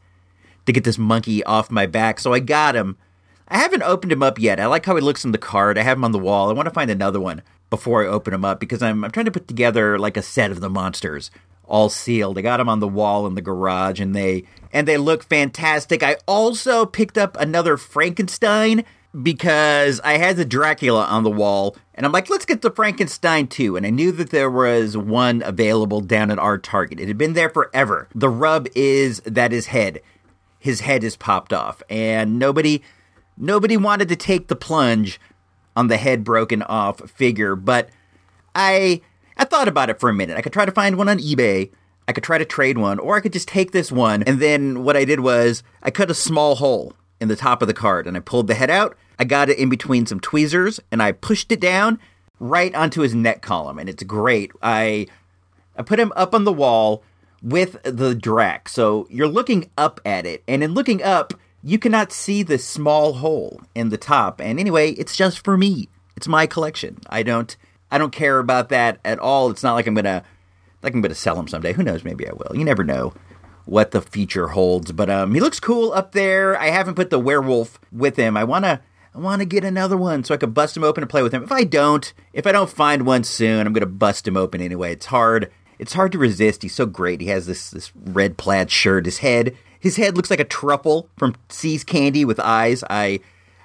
to 0.65 0.71
get 0.71 0.83
this 0.83 0.97
monkey 0.97 1.43
off 1.43 1.69
my 1.69 1.85
back. 1.85 2.19
So 2.19 2.33
I 2.33 2.39
got 2.39 2.75
him. 2.75 2.97
I 3.49 3.57
haven't 3.57 3.83
opened 3.83 4.11
him 4.11 4.23
up 4.23 4.39
yet. 4.39 4.59
I 4.59 4.67
like 4.67 4.85
how 4.85 4.95
he 4.95 5.01
looks 5.01 5.25
in 5.25 5.31
the 5.31 5.37
card. 5.37 5.77
I 5.77 5.83
have 5.83 5.97
him 5.97 6.05
on 6.05 6.11
the 6.11 6.19
wall. 6.19 6.49
I 6.49 6.53
want 6.53 6.67
to 6.67 6.73
find 6.73 6.91
another 6.91 7.19
one 7.19 7.41
before 7.69 8.03
I 8.03 8.07
open 8.07 8.33
him 8.33 8.45
up 8.45 8.59
because 8.59 8.81
I'm 8.81 9.03
I'm 9.03 9.11
trying 9.11 9.25
to 9.25 9.31
put 9.31 9.47
together 9.47 9.97
like 9.97 10.17
a 10.17 10.21
set 10.21 10.51
of 10.51 10.59
the 10.59 10.69
monsters 10.69 11.31
all 11.69 11.89
sealed. 11.89 12.37
I 12.37 12.41
got 12.41 12.57
them 12.57 12.67
on 12.67 12.79
the 12.79 12.87
wall 12.87 13.27
in 13.27 13.35
the 13.35 13.41
garage 13.41 13.99
and 13.99 14.15
they 14.15 14.43
and 14.73 14.87
they 14.87 14.97
look 14.97 15.23
fantastic. 15.23 16.03
I 16.03 16.17
also 16.27 16.85
picked 16.85 17.17
up 17.17 17.37
another 17.39 17.77
Frankenstein 17.77 18.83
because 19.21 19.99
I 20.01 20.17
had 20.17 20.35
the 20.35 20.45
Dracula 20.45 21.05
on 21.05 21.23
the 21.23 21.31
wall 21.31 21.77
and 21.95 22.05
I'm 22.05 22.11
like, 22.11 22.29
let's 22.29 22.45
get 22.45 22.61
the 22.61 22.71
Frankenstein 22.71 23.47
too. 23.47 23.75
And 23.75 23.85
I 23.85 23.89
knew 23.89 24.11
that 24.13 24.31
there 24.31 24.51
was 24.51 24.97
one 24.97 25.41
available 25.43 26.01
down 26.01 26.31
at 26.31 26.39
our 26.39 26.57
Target. 26.57 26.99
It 26.99 27.07
had 27.07 27.17
been 27.17 27.33
there 27.33 27.49
forever. 27.49 28.07
The 28.13 28.29
rub 28.29 28.67
is 28.75 29.21
that 29.21 29.51
his 29.51 29.67
head, 29.67 30.01
his 30.59 30.81
head 30.81 31.03
is 31.03 31.15
popped 31.15 31.53
off 31.53 31.81
and 31.89 32.37
nobody 32.37 32.81
nobody 33.39 33.77
wanted 33.77 34.09
to 34.09 34.15
take 34.15 34.47
the 34.47 34.55
plunge 34.55 35.19
on 35.75 35.87
the 35.87 35.97
head 35.97 36.23
broken 36.23 36.61
off 36.63 37.09
figure, 37.09 37.55
but 37.55 37.89
I 38.53 39.01
I 39.37 39.45
thought 39.45 39.67
about 39.69 39.89
it 39.89 39.99
for 39.99 40.09
a 40.09 40.13
minute. 40.13 40.37
I 40.37 40.41
could 40.41 40.53
try 40.53 40.65
to 40.65 40.71
find 40.71 40.97
one 40.97 41.09
on 41.09 41.19
eBay. 41.19 41.71
I 42.07 42.11
could 42.11 42.23
try 42.23 42.37
to 42.37 42.45
trade 42.45 42.77
one, 42.77 42.99
or 42.99 43.15
I 43.15 43.21
could 43.21 43.33
just 43.33 43.47
take 43.47 43.71
this 43.71 43.91
one. 43.91 44.23
And 44.23 44.39
then 44.39 44.83
what 44.83 44.97
I 44.97 45.05
did 45.05 45.21
was 45.21 45.63
I 45.81 45.91
cut 45.91 46.11
a 46.11 46.15
small 46.15 46.55
hole 46.55 46.93
in 47.21 47.27
the 47.27 47.35
top 47.35 47.61
of 47.61 47.67
the 47.67 47.73
card 47.73 48.07
and 48.07 48.17
I 48.17 48.19
pulled 48.19 48.47
the 48.47 48.55
head 48.55 48.69
out. 48.69 48.97
I 49.17 49.25
got 49.25 49.49
it 49.49 49.57
in 49.57 49.69
between 49.69 50.05
some 50.05 50.19
tweezers 50.19 50.79
and 50.91 51.01
I 51.01 51.11
pushed 51.11 51.51
it 51.51 51.59
down 51.59 51.99
right 52.39 52.73
onto 52.73 53.01
his 53.01 53.13
neck 53.13 53.41
column. 53.41 53.77
And 53.77 53.87
it's 53.89 54.03
great. 54.03 54.51
I 54.61 55.07
I 55.77 55.83
put 55.83 55.99
him 55.99 56.11
up 56.15 56.33
on 56.33 56.43
the 56.43 56.53
wall 56.53 57.03
with 57.41 57.81
the 57.83 58.15
Drac. 58.15 58.67
So 58.69 59.07
you're 59.09 59.27
looking 59.27 59.69
up 59.77 60.01
at 60.03 60.25
it. 60.25 60.43
And 60.47 60.63
in 60.63 60.73
looking 60.73 61.03
up, 61.03 61.33
you 61.63 61.77
cannot 61.79 62.11
see 62.11 62.43
the 62.43 62.57
small 62.57 63.13
hole 63.13 63.61
in 63.75 63.89
the 63.89 63.97
top. 63.97 64.39
And 64.39 64.59
anyway, 64.59 64.91
it's 64.91 65.15
just 65.15 65.43
for 65.43 65.57
me. 65.57 65.89
It's 66.15 66.27
my 66.27 66.47
collection. 66.47 66.97
I 67.09 67.23
don't 67.23 67.55
I 67.91 67.97
don't 67.97 68.11
care 68.11 68.39
about 68.39 68.69
that 68.69 68.99
at 69.03 69.19
all. 69.19 69.49
It's 69.49 69.63
not 69.63 69.73
like 69.73 69.87
I'm 69.87 69.95
gonna 69.95 70.23
like 70.81 70.93
I'm 70.93 71.01
gonna 71.01 71.15
sell 71.15 71.35
them 71.35 71.47
someday. 71.47 71.73
Who 71.73 71.83
knows? 71.83 72.03
Maybe 72.03 72.27
I 72.27 72.33
will. 72.33 72.55
You 72.55 72.63
never 72.63 72.83
know 72.83 73.13
what 73.65 73.91
the 73.91 74.01
future 74.01 74.47
holds. 74.47 74.91
But 74.91 75.09
um, 75.09 75.33
he 75.33 75.39
looks 75.39 75.59
cool 75.59 75.91
up 75.93 76.11
there. 76.11 76.59
I 76.59 76.67
haven't 76.67 76.95
put 76.95 77.09
the 77.09 77.19
werewolf 77.19 77.79
with 77.91 78.15
him. 78.15 78.37
I 78.37 78.43
wanna 78.43 78.81
I 79.13 79.19
wanna 79.19 79.45
get 79.45 79.63
another 79.63 79.97
one 79.97 80.23
so 80.23 80.33
I 80.33 80.37
can 80.37 80.51
bust 80.51 80.77
him 80.77 80.83
open 80.83 81.03
and 81.03 81.09
play 81.09 81.23
with 81.23 81.33
him. 81.33 81.43
If 81.43 81.51
I 81.51 81.63
don't, 81.63 82.11
if 82.33 82.47
I 82.47 82.51
don't 82.51 82.69
find 82.69 83.05
one 83.05 83.23
soon, 83.23 83.65
I'm 83.65 83.73
gonna 83.73 83.85
bust 83.85 84.27
him 84.27 84.37
open 84.37 84.61
anyway. 84.61 84.93
It's 84.93 85.07
hard. 85.07 85.51
It's 85.77 85.93
hard 85.93 86.11
to 86.11 86.17
resist. 86.17 86.63
He's 86.63 86.75
so 86.75 86.85
great. 86.85 87.21
He 87.21 87.27
has 87.27 87.45
this 87.47 87.69
this 87.71 87.91
red 87.95 88.37
plaid 88.37 88.71
shirt. 88.71 89.05
His 89.05 89.19
head 89.19 89.55
his 89.79 89.95
head 89.97 90.15
looks 90.15 90.29
like 90.29 90.39
a 90.39 90.45
truffle 90.45 91.09
from 91.17 91.35
See's 91.49 91.83
Candy 91.83 92.25
with 92.25 92.39
eyes. 92.39 92.83
I 92.89 93.19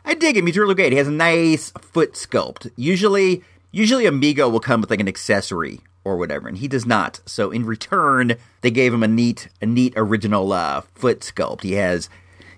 I 0.04 0.14
dig 0.14 0.36
him. 0.36 0.46
He's 0.46 0.56
really 0.56 0.74
great. 0.74 0.92
He 0.92 0.98
has 0.98 1.08
a 1.08 1.12
nice 1.12 1.70
foot 1.80 2.12
sculpt. 2.12 2.70
Usually 2.76 3.42
Usually, 3.74 4.06
a 4.06 4.12
Mego 4.12 4.48
will 4.52 4.60
come 4.60 4.80
with 4.80 4.90
like 4.90 5.00
an 5.00 5.08
accessory 5.08 5.80
or 6.04 6.16
whatever, 6.16 6.46
and 6.46 6.58
he 6.58 6.68
does 6.68 6.86
not. 6.86 7.18
So 7.26 7.50
in 7.50 7.66
return, 7.66 8.36
they 8.60 8.70
gave 8.70 8.94
him 8.94 9.02
a 9.02 9.08
neat, 9.08 9.48
a 9.60 9.66
neat 9.66 9.94
original 9.96 10.52
uh, 10.52 10.82
foot 10.94 11.22
sculpt. 11.22 11.62
He 11.62 11.72
has, 11.72 12.08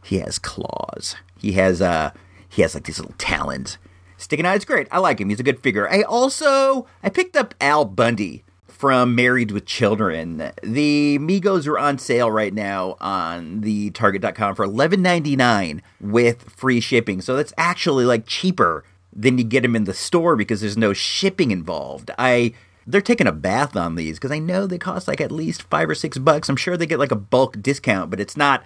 he 0.05 0.19
has 0.19 0.39
claws. 0.39 1.17
He 1.39 1.53
has 1.53 1.81
uh, 1.81 2.11
he 2.51 2.61
has 2.61 2.75
like 2.75 2.85
these 2.85 2.99
little 2.99 3.15
talons 3.17 3.79
sticking 4.19 4.45
out. 4.45 4.57
It's 4.57 4.67
great. 4.67 4.89
I 4.91 4.99
like 4.99 5.19
him. 5.19 5.31
He's 5.31 5.41
a 5.41 5.43
good 5.43 5.63
figure. 5.63 5.91
I 5.91 6.03
also 6.03 6.87
I 7.03 7.09
picked 7.09 7.35
up 7.35 7.55
Al 7.63 7.87
Bundy 7.87 8.45
from 8.69 9.15
Married 9.15 9.51
with 9.51 9.65
Children. 9.65 10.53
The 10.63 11.19
Megos 11.19 11.67
are 11.67 11.79
on 11.79 11.99
sale 11.99 12.31
right 12.31 12.53
now 12.53 12.97
on 13.01 13.63
the 13.63 13.91
Target.com 13.91 14.55
for 14.55 14.65
eleven 14.65 15.03
ninety 15.03 15.37
nine 15.37 15.83
with 16.01 16.43
free 16.51 16.81
shipping. 16.81 17.21
So 17.21 17.37
that's 17.37 17.53
actually 17.57 18.05
like 18.05 18.27
cheaper 18.27 18.85
than 19.13 19.39
you 19.39 19.45
get 19.45 19.63
them 19.63 19.75
in 19.75 19.85
the 19.85 19.95
store 19.95 20.37
because 20.37 20.61
there's 20.61 20.77
no 20.77 20.93
shipping 20.93 21.51
involved. 21.51 22.11
I 22.19 22.53
they're 22.87 23.01
taking 23.01 23.27
a 23.27 23.33
bath 23.33 23.77
on 23.77 23.95
these 23.97 24.17
because 24.19 24.31
I 24.31 24.39
know 24.39 24.67
they 24.67 24.79
cost 24.79 25.09
like 25.09 25.21
at 25.21 25.33
least 25.33 25.63
five 25.65 25.89
or 25.89 25.95
six 25.95 26.19
bucks. 26.19 26.49
I'm 26.49 26.57
sure 26.57 26.77
they 26.77 26.87
get 26.87 26.99
like 26.99 27.11
a 27.11 27.17
bulk 27.17 27.61
discount, 27.61 28.11
but 28.11 28.21
it's 28.21 28.37
not 28.37 28.63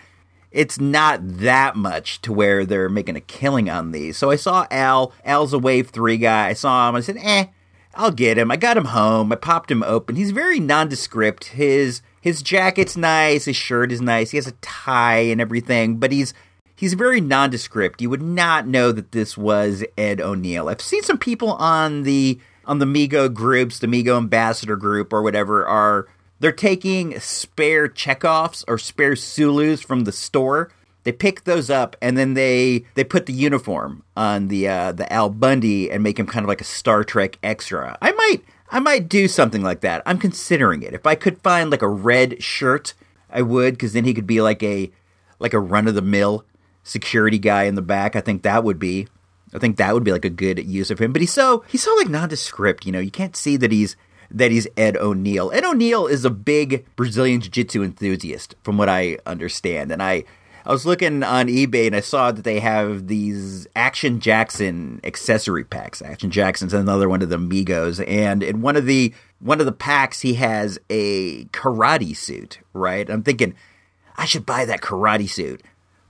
it's 0.51 0.81
not 0.81 1.21
that 1.23 1.77
much 1.77 2.21
to 2.23 2.33
where 2.33 2.67
they're 2.67 2.89
making 2.89 3.17
a 3.17 3.21
killing 3.21 3.71
on 3.71 3.93
these. 3.93 4.17
So 4.17 4.31
I 4.31 4.37
saw 4.37 4.67
Al. 4.71 5.13
Al's 5.25 5.53
a 5.53 5.59
Wave 5.59 5.91
Three 5.91 6.19
guy. 6.19 6.49
I 6.49 6.55
saw 6.55 6.89
him. 6.89 6.97
I 6.97 7.01
said, 7.01 7.19
"Eh, 7.19 7.47
I'll 7.95 8.11
get 8.11 8.39
him." 8.39 8.51
I 8.51 8.57
got 8.57 8.77
him 8.77 8.87
home. 8.87 9.33
I 9.33 9.37
popped 9.37 9.71
him 9.71 9.83
open. 9.83 10.17
He's 10.17 10.31
very 10.31 10.61
nondescript. 10.61 11.47
His 11.47 12.03
his 12.21 12.43
jacket's 12.43 12.97
nice. 12.97 13.47
His 13.47 13.57
shirt 13.57 13.93
is 13.93 14.01
nice. 14.01 14.31
He 14.31 14.37
has 14.37 14.47
a 14.47 14.53
tie 14.61 15.21
and 15.21 15.41
everything, 15.41 15.97
but 15.97 16.13
he's 16.13 16.35
he's 16.77 16.95
very 16.95 17.21
nondescript. 17.21 18.01
You 18.01 18.11
would 18.11 18.23
not 18.23 18.67
know 18.67 18.93
that 18.93 19.13
this 19.13 19.37
was 19.37 19.85
Ed 19.99 20.21
O'Neill. 20.21 20.69
I've 20.69 20.81
seen 20.81 21.03
some 21.03 21.19
people 21.19 21.53
on 21.55 22.03
the 22.05 22.41
on 22.65 22.79
the 22.79 22.87
Mego 22.87 23.33
groups, 23.33 23.79
the 23.79 23.87
Mego 23.87 24.17
ambassador 24.17 24.77
group 24.77 25.13
or 25.13 25.23
whatever 25.23 25.67
are 25.67 26.07
they're 26.41 26.53
taking 26.53 27.19
spare 27.21 27.89
Chekovs 27.89 28.65
or 28.67 28.79
spare 28.79 29.13
Sulus 29.13 29.85
from 29.85 30.05
the 30.05 30.13
store. 30.13 30.71
They 31.05 31.13
pick 31.13 31.45
those 31.45 31.71
up 31.71 31.97
and 32.03 32.17
then 32.19 32.35
they 32.35 32.85
they 32.95 33.05
put 33.05 33.27
the 33.27 33.33
uniform 33.33 34.03
on 34.17 34.49
the 34.49 34.69
uh, 34.69 34.93
the 34.93 35.11
Al 35.13 35.31
Bundy 35.31 35.91
and 35.91 36.03
make 36.03 36.19
him 36.19 36.27
kind 36.27 36.45
of 36.45 36.49
like 36.49 36.61
a 36.61 36.65
Star 36.65 37.05
Trek 37.05 37.39
extra. 37.43 37.97
I 38.03 38.13
might 38.13 38.43
I 38.71 38.81
might 38.81 39.09
do 39.09 39.27
something 39.29 39.63
like 39.63 39.81
that. 39.81 40.03
I'm 40.07 40.19
considering 40.19 40.83
it. 40.83 40.95
If 40.95 41.07
I 41.07 41.15
could 41.15 41.43
find 41.43 41.71
like 41.71 41.83
a 41.83 41.89
red 41.89 42.43
shirt, 42.43 42.95
I 43.31 43.43
would 43.43 43.75
because 43.75 43.93
then 43.93 44.05
he 44.05 44.15
could 44.15 44.27
be 44.27 44.41
like 44.41 44.63
a 44.63 44.91
like 45.39 45.55
a 45.55 45.61
run 45.61 45.89
of 45.89 45.95
the 45.95 46.03
mill 46.03 46.45
security 46.83 47.39
guy 47.39 47.65
in 47.65 47.75
the 47.75 47.83
back. 47.83 48.15
I 48.15 48.21
think 48.21 48.43
that 48.43 48.65
would 48.65 48.79
be 48.79 49.09
I 49.55 49.59
think 49.59 49.77
that 49.77 49.95
would 49.95 50.05
be 50.05 50.13
like 50.13 50.25
a 50.25 50.31
good 50.31 50.65
use 50.65 50.91
of 50.91 50.99
him. 50.99 51.13
But 51.13 51.23
he's 51.23 51.33
so 51.33 51.65
he's 51.69 51.83
so 51.83 51.95
like 51.97 52.09
nondescript, 52.09 52.87
you 52.87 52.93
know. 52.93 53.01
You 53.01 53.11
can't 53.11 53.37
see 53.37 53.57
that 53.57 53.73
he's 53.73 53.97
that 54.31 54.53
he's 54.53 54.69
Ed 54.77 54.97
O'Neill. 54.97 55.51
Ed 55.53 55.65
O'Neill 55.65 56.07
is 56.07 56.25
a 56.25 56.31
big 56.31 56.87
Brazilian 56.95 57.41
jiu-jitsu 57.41 57.83
enthusiast, 57.83 58.55
from 58.63 58.79
what 58.79 58.89
I 58.89 59.19
understand, 59.27 59.91
and 59.91 60.03
I 60.03 60.25
I 60.65 60.73
was 60.73 60.85
looking 60.85 61.23
on 61.23 61.47
eBay 61.47 61.87
and 61.87 61.97
I 61.97 62.01
saw 62.01 62.33
that 62.33 62.43
they 62.43 62.61
have 62.61 63.07
these 63.07 63.67
Action 63.75 64.21
Jackson 64.21 65.01
accessory 65.05 65.65
packs. 65.65 66.03
Action 66.03 66.31
Jackson's 66.31 66.75
another 66.75 67.09
one 67.09 67.23
of 67.23 67.29
the 67.29 67.39
Migos, 67.39 68.05
and 68.07 68.43
in 68.43 68.61
one 68.61 68.77
of 68.77 68.87
the 68.87 69.15
one 69.39 69.61
of 69.61 69.67
the 69.67 69.73
packs 69.73 70.21
he 70.21 70.35
has 70.35 70.79
a 70.91 71.45
karate 71.47 72.17
suit. 72.17 72.59
Right, 72.73 73.09
I'm 73.09 73.23
thinking 73.23 73.55
I 74.17 74.27
should 74.27 74.45
buy 74.45 74.65
that 74.67 74.81
karate 74.83 75.29
suit, 75.29 75.63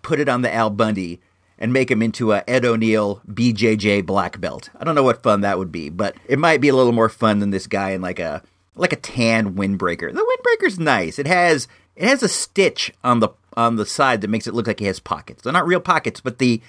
put 0.03 0.21
it 0.21 0.29
on 0.29 0.43
the 0.43 0.53
Al 0.53 0.71
Bundy, 0.71 1.21
and 1.59 1.73
make 1.73 1.91
him 1.91 2.03
into 2.03 2.33
a 2.33 2.43
Ed 2.49 2.65
O'Neill 2.65 3.23
BJJ 3.29 4.05
black 4.05 4.41
belt. 4.41 4.71
I 4.79 4.85
don't 4.85 4.95
know 4.95 5.03
what 5.03 5.23
fun 5.23 5.43
that 5.43 5.59
would 5.59 5.71
be, 5.71 5.91
but 5.91 6.17
it 6.27 6.39
might 6.39 6.61
be 6.61 6.69
a 6.69 6.75
little 6.75 6.93
more 6.93 7.09
fun 7.09 7.39
than 7.39 7.51
this 7.51 7.67
guy 7.67 7.91
in 7.91 8.01
like 8.01 8.19
a 8.19 8.43
like 8.75 8.93
a 8.93 8.97
tan 8.97 9.55
windbreaker. 9.55 10.13
The 10.13 10.27
windbreaker's 10.27 10.79
nice. 10.79 11.19
It 11.19 11.27
has 11.27 11.69
it 11.97 12.09
has 12.09 12.23
a 12.23 12.29
stitch 12.29 12.93
on 13.05 13.21
the 13.21 13.29
on 13.57 13.77
the 13.77 13.87
side 13.87 14.21
that 14.21 14.31
makes 14.31 14.47
it 14.47 14.55
look 14.55 14.67
like 14.67 14.81
he 14.81 14.87
has 14.87 15.01
pockets. 15.01 15.43
They're 15.43 15.53
not 15.53 15.67
real 15.67 15.81
pockets, 15.81 16.21
but 16.21 16.39
the 16.39 16.61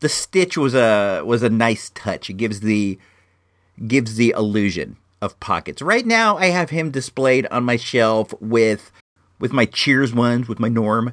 the 0.00 0.08
stitch 0.08 0.56
was 0.56 0.74
a 0.74 1.22
was 1.24 1.42
a 1.42 1.50
nice 1.50 1.90
touch. 1.90 2.30
It 2.30 2.34
gives 2.34 2.60
the 2.60 2.98
gives 3.86 4.16
the 4.16 4.34
illusion 4.36 4.96
of 5.20 5.38
pockets. 5.40 5.82
Right 5.82 6.06
now 6.06 6.36
I 6.36 6.46
have 6.46 6.70
him 6.70 6.90
displayed 6.90 7.46
on 7.46 7.64
my 7.64 7.76
shelf 7.76 8.32
with 8.40 8.92
with 9.38 9.52
my 9.52 9.66
Cheers 9.66 10.12
ones, 10.12 10.48
with 10.48 10.58
my 10.58 10.68
Norm, 10.68 11.12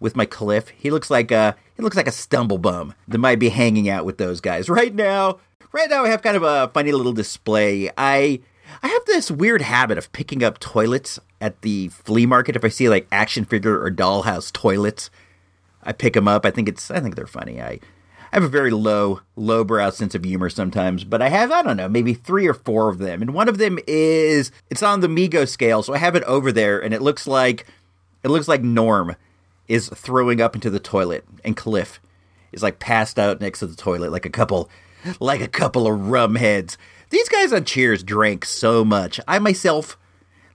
with 0.00 0.16
my 0.16 0.26
Cliff. 0.26 0.68
He 0.70 0.90
looks 0.90 1.10
like 1.10 1.30
a 1.30 1.56
he 1.76 1.82
looks 1.82 1.96
like 1.96 2.08
a 2.08 2.12
stumble 2.12 2.58
bum 2.58 2.94
that 3.08 3.18
might 3.18 3.38
be 3.38 3.48
hanging 3.48 3.88
out 3.88 4.04
with 4.04 4.18
those 4.18 4.40
guys. 4.40 4.68
Right 4.68 4.94
now, 4.94 5.40
right 5.72 5.90
now 5.90 6.04
I 6.04 6.08
have 6.08 6.22
kind 6.22 6.36
of 6.36 6.42
a 6.42 6.70
funny 6.72 6.92
little 6.92 7.12
display. 7.12 7.90
I 7.96 8.40
I 8.82 8.88
have 8.88 9.04
this 9.06 9.30
weird 9.30 9.62
habit 9.62 9.98
of 9.98 10.12
picking 10.12 10.42
up 10.42 10.58
toilets 10.58 11.18
at 11.40 11.62
the 11.62 11.88
flea 11.88 12.26
market 12.26 12.56
if 12.56 12.64
I 12.64 12.68
see 12.68 12.88
like 12.88 13.06
action 13.12 13.44
figure 13.44 13.82
or 13.82 13.90
dollhouse 13.90 14.52
toilets. 14.52 15.10
I 15.82 15.92
pick 15.92 16.14
them 16.14 16.28
up. 16.28 16.44
I 16.44 16.50
think 16.50 16.68
it's 16.68 16.90
I 16.90 17.00
think 17.00 17.14
they're 17.14 17.26
funny. 17.26 17.60
I 17.60 17.78
I 18.32 18.36
have 18.36 18.44
a 18.44 18.48
very 18.48 18.70
low 18.70 19.20
lowbrow 19.36 19.90
sense 19.90 20.14
of 20.14 20.24
humor 20.24 20.50
sometimes, 20.50 21.04
but 21.04 21.22
I 21.22 21.28
have 21.28 21.52
I 21.52 21.62
don't 21.62 21.76
know 21.76 21.88
maybe 21.88 22.14
three 22.14 22.46
or 22.46 22.54
four 22.54 22.88
of 22.88 22.98
them, 22.98 23.22
and 23.22 23.32
one 23.32 23.48
of 23.48 23.58
them 23.58 23.78
is 23.86 24.50
it's 24.68 24.82
on 24.82 25.00
the 25.00 25.08
Mego 25.08 25.48
scale, 25.48 25.82
so 25.82 25.94
I 25.94 25.98
have 25.98 26.16
it 26.16 26.24
over 26.24 26.50
there, 26.50 26.82
and 26.82 26.92
it 26.92 27.02
looks 27.02 27.26
like 27.26 27.66
it 28.22 28.28
looks 28.28 28.48
like 28.48 28.62
Norm 28.62 29.14
is 29.68 29.88
throwing 29.88 30.40
up 30.40 30.54
into 30.54 30.70
the 30.70 30.80
toilet, 30.80 31.24
and 31.44 31.56
Cliff 31.56 32.00
is 32.52 32.62
like 32.62 32.78
passed 32.78 33.18
out 33.18 33.40
next 33.40 33.60
to 33.60 33.66
the 33.66 33.76
toilet, 33.76 34.10
like 34.10 34.26
a 34.26 34.30
couple 34.30 34.68
like 35.20 35.40
a 35.40 35.48
couple 35.48 35.86
of 35.86 36.08
rum 36.08 36.34
heads. 36.34 36.76
These 37.10 37.28
guys 37.28 37.52
on 37.52 37.64
Cheers 37.64 38.02
drank 38.02 38.44
so 38.44 38.84
much. 38.84 39.20
I 39.28 39.38
myself, 39.38 39.96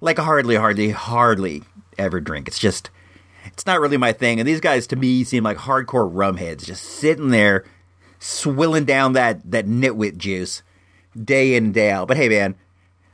like, 0.01 0.17
hardly, 0.17 0.55
hardly, 0.55 0.89
hardly 0.91 1.63
ever 1.97 2.19
drink. 2.19 2.47
It's 2.47 2.59
just, 2.59 2.89
it's 3.45 3.65
not 3.65 3.79
really 3.79 3.97
my 3.97 4.11
thing. 4.11 4.39
And 4.39 4.47
these 4.47 4.59
guys, 4.59 4.87
to 4.87 4.95
me, 4.95 5.23
seem 5.23 5.43
like 5.43 5.57
hardcore 5.57 6.09
rum 6.11 6.37
heads, 6.37 6.65
just 6.65 6.83
sitting 6.83 7.29
there, 7.29 7.65
swilling 8.19 8.85
down 8.85 9.13
that 9.13 9.49
that 9.51 9.65
nitwit 9.65 10.17
juice, 10.17 10.63
day 11.21 11.55
in 11.55 11.71
day 11.71 11.91
out. 11.91 12.07
But 12.07 12.17
hey, 12.17 12.29
man, 12.29 12.55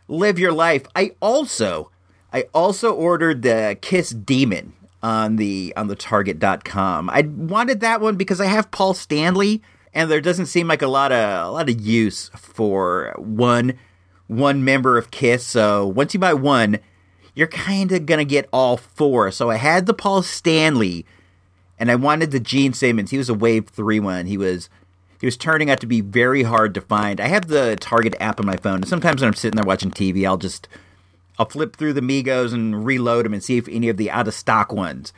live 0.07 0.39
your 0.39 0.51
life. 0.51 0.83
I 0.95 1.11
also, 1.19 1.91
I 2.33 2.45
also 2.53 2.93
ordered 2.93 3.41
the 3.41 3.77
Kiss 3.81 4.09
Demon 4.09 4.73
on 5.01 5.37
the 5.37 5.73
on 5.77 5.87
the 5.87 5.95
Target.com. 5.95 7.09
I 7.09 7.21
wanted 7.21 7.79
that 7.81 8.01
one 8.01 8.15
because 8.15 8.41
I 8.41 8.45
have 8.45 8.71
Paul 8.71 8.93
Stanley 8.93 9.61
and 9.93 10.11
there 10.11 10.21
doesn't 10.21 10.47
seem 10.47 10.67
like 10.67 10.81
a 10.81 10.87
lot 10.87 11.11
of 11.11 11.47
a 11.47 11.51
lot 11.51 11.69
of 11.69 11.81
use 11.81 12.29
for 12.35 13.13
one 13.17 13.73
one 14.27 14.63
member 14.63 14.97
of 14.97 15.11
Kiss. 15.11 15.45
So 15.45 15.87
once 15.87 16.13
you 16.13 16.19
buy 16.19 16.33
one, 16.33 16.79
you're 17.33 17.47
kind 17.47 17.91
of 17.91 18.05
gonna 18.05 18.25
get 18.25 18.49
all 18.51 18.77
four. 18.77 19.31
So 19.31 19.49
I 19.49 19.55
had 19.55 19.85
the 19.85 19.93
Paul 19.93 20.23
Stanley, 20.23 21.05
and 21.79 21.91
I 21.91 21.95
wanted 21.95 22.31
the 22.31 22.39
Gene 22.39 22.73
Simmons. 22.73 23.11
He 23.11 23.17
was 23.17 23.29
a 23.29 23.33
Wave 23.33 23.67
Three 23.67 23.99
one. 23.99 24.25
He 24.25 24.37
was 24.37 24.69
he 25.19 25.25
was 25.25 25.37
turning 25.37 25.69
out 25.69 25.79
to 25.81 25.87
be 25.87 26.01
very 26.01 26.43
hard 26.43 26.73
to 26.75 26.81
find. 26.81 27.19
I 27.19 27.27
have 27.27 27.47
the 27.47 27.75
Target 27.79 28.15
app 28.19 28.39
on 28.39 28.45
my 28.45 28.57
phone, 28.57 28.75
and 28.75 28.87
sometimes 28.87 29.21
when 29.21 29.29
I'm 29.29 29.35
sitting 29.35 29.55
there 29.55 29.65
watching 29.65 29.91
TV, 29.91 30.27
I'll 30.27 30.37
just 30.37 30.67
I'll 31.39 31.49
flip 31.49 31.75
through 31.75 31.93
the 31.93 32.01
Megos 32.01 32.53
and 32.53 32.85
reload 32.85 33.25
them 33.25 33.33
and 33.33 33.43
see 33.43 33.57
if 33.57 33.67
any 33.67 33.89
of 33.89 33.97
the 33.97 34.11
out 34.11 34.27
of 34.27 34.33
stock 34.33 34.71
ones 34.71 35.13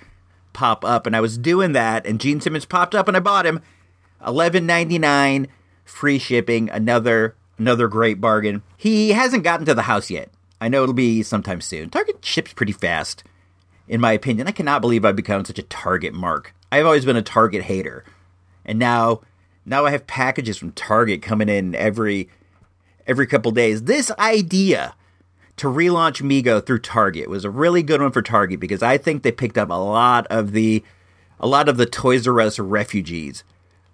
pop 0.54 0.84
up. 0.84 1.06
And 1.06 1.16
I 1.16 1.22
was 1.22 1.38
doing 1.38 1.72
that, 1.74 2.06
and 2.06 2.20
Gene 2.20 2.42
Simmons 2.42 2.66
popped 2.66 2.96
up, 2.96 3.08
and 3.08 3.16
I 3.16 3.20
bought 3.22 3.46
him. 3.46 3.62
Eleven 4.26 4.66
ninety 4.66 5.00
nine, 5.00 5.48
free 5.86 6.20
shipping. 6.20 6.70
Another 6.70 7.36
another 7.60 7.88
great 7.88 8.20
bargain. 8.22 8.64
He 8.78 9.12
hasn't 9.12 9.44
gotten 9.44 9.66
to 9.66 9.74
the 9.74 9.84
house 9.84 10.10
yet. 10.10 10.30
I 10.62 10.68
know 10.68 10.84
it'll 10.84 10.94
be 10.94 11.24
sometime 11.24 11.62
soon. 11.62 11.90
Target 11.90 12.24
ships 12.26 12.54
pretty 12.54 12.72
fast, 12.72 13.24
in 13.88 14.02
my 14.02 14.12
opinion. 14.12 14.48
I 14.48 14.52
cannot 14.52 14.82
believe 14.82 15.06
I've 15.06 15.16
become 15.16 15.46
such 15.46 15.60
a 15.60 15.64
Target 15.64 16.14
mark. 16.14 16.54
I've 16.72 16.86
always 16.86 17.06
been 17.06 17.16
a 17.16 17.22
Target 17.22 17.64
hater, 17.64 18.04
and 18.66 18.80
now 18.80 19.22
now 19.66 19.86
I 19.86 19.92
have 19.92 20.08
packages 20.08 20.58
from 20.58 20.72
Target 20.72 21.22
coming 21.22 21.50
in 21.50 21.76
every 21.76 22.30
every 23.08 23.28
couple 23.28 23.52
days. 23.52 23.84
This 23.84 24.12
idea 24.20 24.96
to 25.58 25.68
relaunch 25.68 26.22
Mego 26.22 26.66
through 26.66 26.80
Target 26.80 27.30
was 27.30 27.44
a 27.44 27.50
really 27.50 27.84
good 27.84 28.02
one 28.02 28.12
for 28.12 28.22
Target 28.22 28.60
because 28.60 28.82
I 28.82 28.98
think 28.98 29.24
they 29.24 29.32
picked 29.32 29.58
up 29.58 29.70
a 29.70 29.74
lot 29.74 30.26
of 30.28 30.54
the 30.54 30.84
a 31.40 31.48
lot 31.48 31.70
of 31.70 31.78
the 31.78 31.86
Toys 31.86 32.28
R 32.28 32.40
Us 32.40 32.60
refugees 32.60 33.44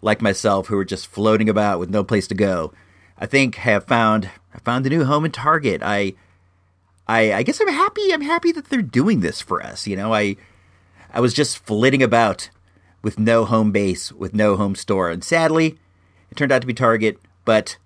like 0.01 0.21
myself 0.21 0.67
who 0.67 0.77
are 0.77 0.85
just 0.85 1.07
floating 1.07 1.49
about 1.49 1.79
with 1.79 1.89
no 1.89 2.03
place 2.03 2.27
to 2.27 2.35
go. 2.35 2.71
I 3.17 3.25
think 3.25 3.55
have 3.55 3.85
found 3.85 4.29
I 4.53 4.59
found 4.59 4.85
a 4.85 4.89
new 4.89 5.05
home 5.05 5.25
in 5.25 5.31
Target. 5.31 5.81
I 5.83 6.13
I 7.07 7.33
I 7.33 7.43
guess 7.43 7.59
I'm 7.61 7.67
happy 7.67 8.13
I'm 8.13 8.21
happy 8.21 8.51
that 8.51 8.69
they're 8.69 8.81
doing 8.81 9.21
this 9.21 9.41
for 9.41 9.63
us. 9.63 9.87
You 9.87 9.95
know, 9.95 10.13
I 10.13 10.35
I 11.13 11.19
was 11.19 11.33
just 11.33 11.59
flitting 11.59 12.03
about 12.03 12.49
with 13.01 13.19
no 13.19 13.45
home 13.45 13.71
base, 13.71 14.11
with 14.11 14.33
no 14.33 14.55
home 14.55 14.75
store, 14.75 15.09
and 15.09 15.23
sadly, 15.23 15.77
it 16.31 16.35
turned 16.35 16.51
out 16.51 16.61
to 16.61 16.67
be 16.67 16.73
Target, 16.73 17.19
but 17.45 17.77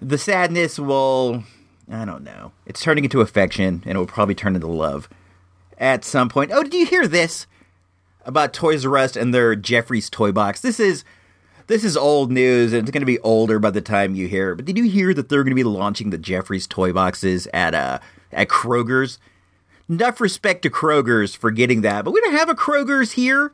the 0.00 0.18
sadness 0.18 0.78
will 0.78 1.44
I 1.90 2.04
don't 2.04 2.24
know. 2.24 2.52
It's 2.64 2.80
turning 2.80 3.04
into 3.04 3.20
affection 3.20 3.82
and 3.86 3.96
it 3.96 3.98
will 3.98 4.06
probably 4.06 4.34
turn 4.34 4.56
into 4.56 4.66
love 4.66 5.08
at 5.78 6.04
some 6.04 6.28
point. 6.28 6.50
Oh, 6.52 6.62
did 6.62 6.74
you 6.74 6.86
hear 6.86 7.06
this 7.06 7.46
about 8.24 8.52
Toys 8.52 8.84
R 8.84 8.96
Us 8.96 9.16
and 9.16 9.32
their 9.32 9.54
Geoffrey's 9.54 10.10
toy 10.10 10.32
box? 10.32 10.60
This 10.60 10.80
is 10.80 11.04
this 11.66 11.84
is 11.84 11.96
old 11.96 12.30
news 12.30 12.72
and 12.72 12.82
it's 12.82 12.90
going 12.90 13.02
to 13.02 13.06
be 13.06 13.18
older 13.20 13.58
by 13.58 13.70
the 13.70 13.80
time 13.80 14.14
you 14.14 14.28
hear 14.28 14.52
it. 14.52 14.56
But 14.56 14.64
did 14.64 14.78
you 14.78 14.84
hear 14.84 15.12
that 15.14 15.28
they're 15.28 15.42
going 15.42 15.50
to 15.50 15.56
be 15.56 15.64
launching 15.64 16.10
the 16.10 16.18
Geoffrey's 16.18 16.66
toy 16.66 16.92
boxes 16.92 17.48
at 17.52 17.74
uh 17.74 17.98
at 18.32 18.48
Kroger's? 18.48 19.18
Enough 19.88 20.20
respect 20.20 20.62
to 20.62 20.70
Kroger's 20.70 21.34
for 21.34 21.50
getting 21.50 21.82
that, 21.82 22.04
but 22.04 22.10
we 22.10 22.20
don't 22.20 22.34
have 22.34 22.48
a 22.48 22.54
Kroger's 22.54 23.12
here. 23.12 23.52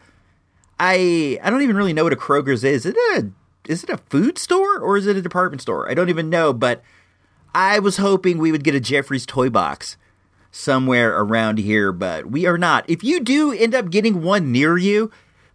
I 0.79 1.39
I 1.43 1.51
don't 1.51 1.63
even 1.63 1.77
really 1.77 1.93
know 1.93 2.05
what 2.05 2.13
a 2.13 2.17
Kroger's 2.17 2.65
is. 2.65 2.87
Is 2.87 2.95
it 2.95 2.97
a 2.97 3.31
is 3.71 3.85
it 3.85 3.91
a 3.91 3.99
food 3.99 4.39
store 4.39 4.79
or 4.79 4.97
is 4.97 5.07
it 5.07 5.17
a 5.17 5.23
department 5.23 5.63
store? 5.63 5.89
I 5.91 5.95
don't 5.95 6.09
even 6.09 6.31
know, 6.31 6.53
but 6.53 6.83
I 7.55 7.79
was 7.79 7.99
hoping 7.99 8.39
we 8.39 8.53
would 8.53 8.65
get 8.65 8.75
a 8.75 8.81
Geoffrey's 8.81 9.27
toy 9.27 9.51
box 9.51 9.97
somewhere 10.51 11.19
around 11.19 11.59
here, 11.59 11.93
but 11.93 12.27
we 12.27 12.45
are 12.45 12.59
not. 12.59 12.89
If 12.89 13.03
you 13.03 13.21
do 13.21 13.53
end 13.53 13.75
up 13.75 13.91
getting 13.91 14.23
one 14.23 14.53
near 14.53 14.77
you, 14.77 15.11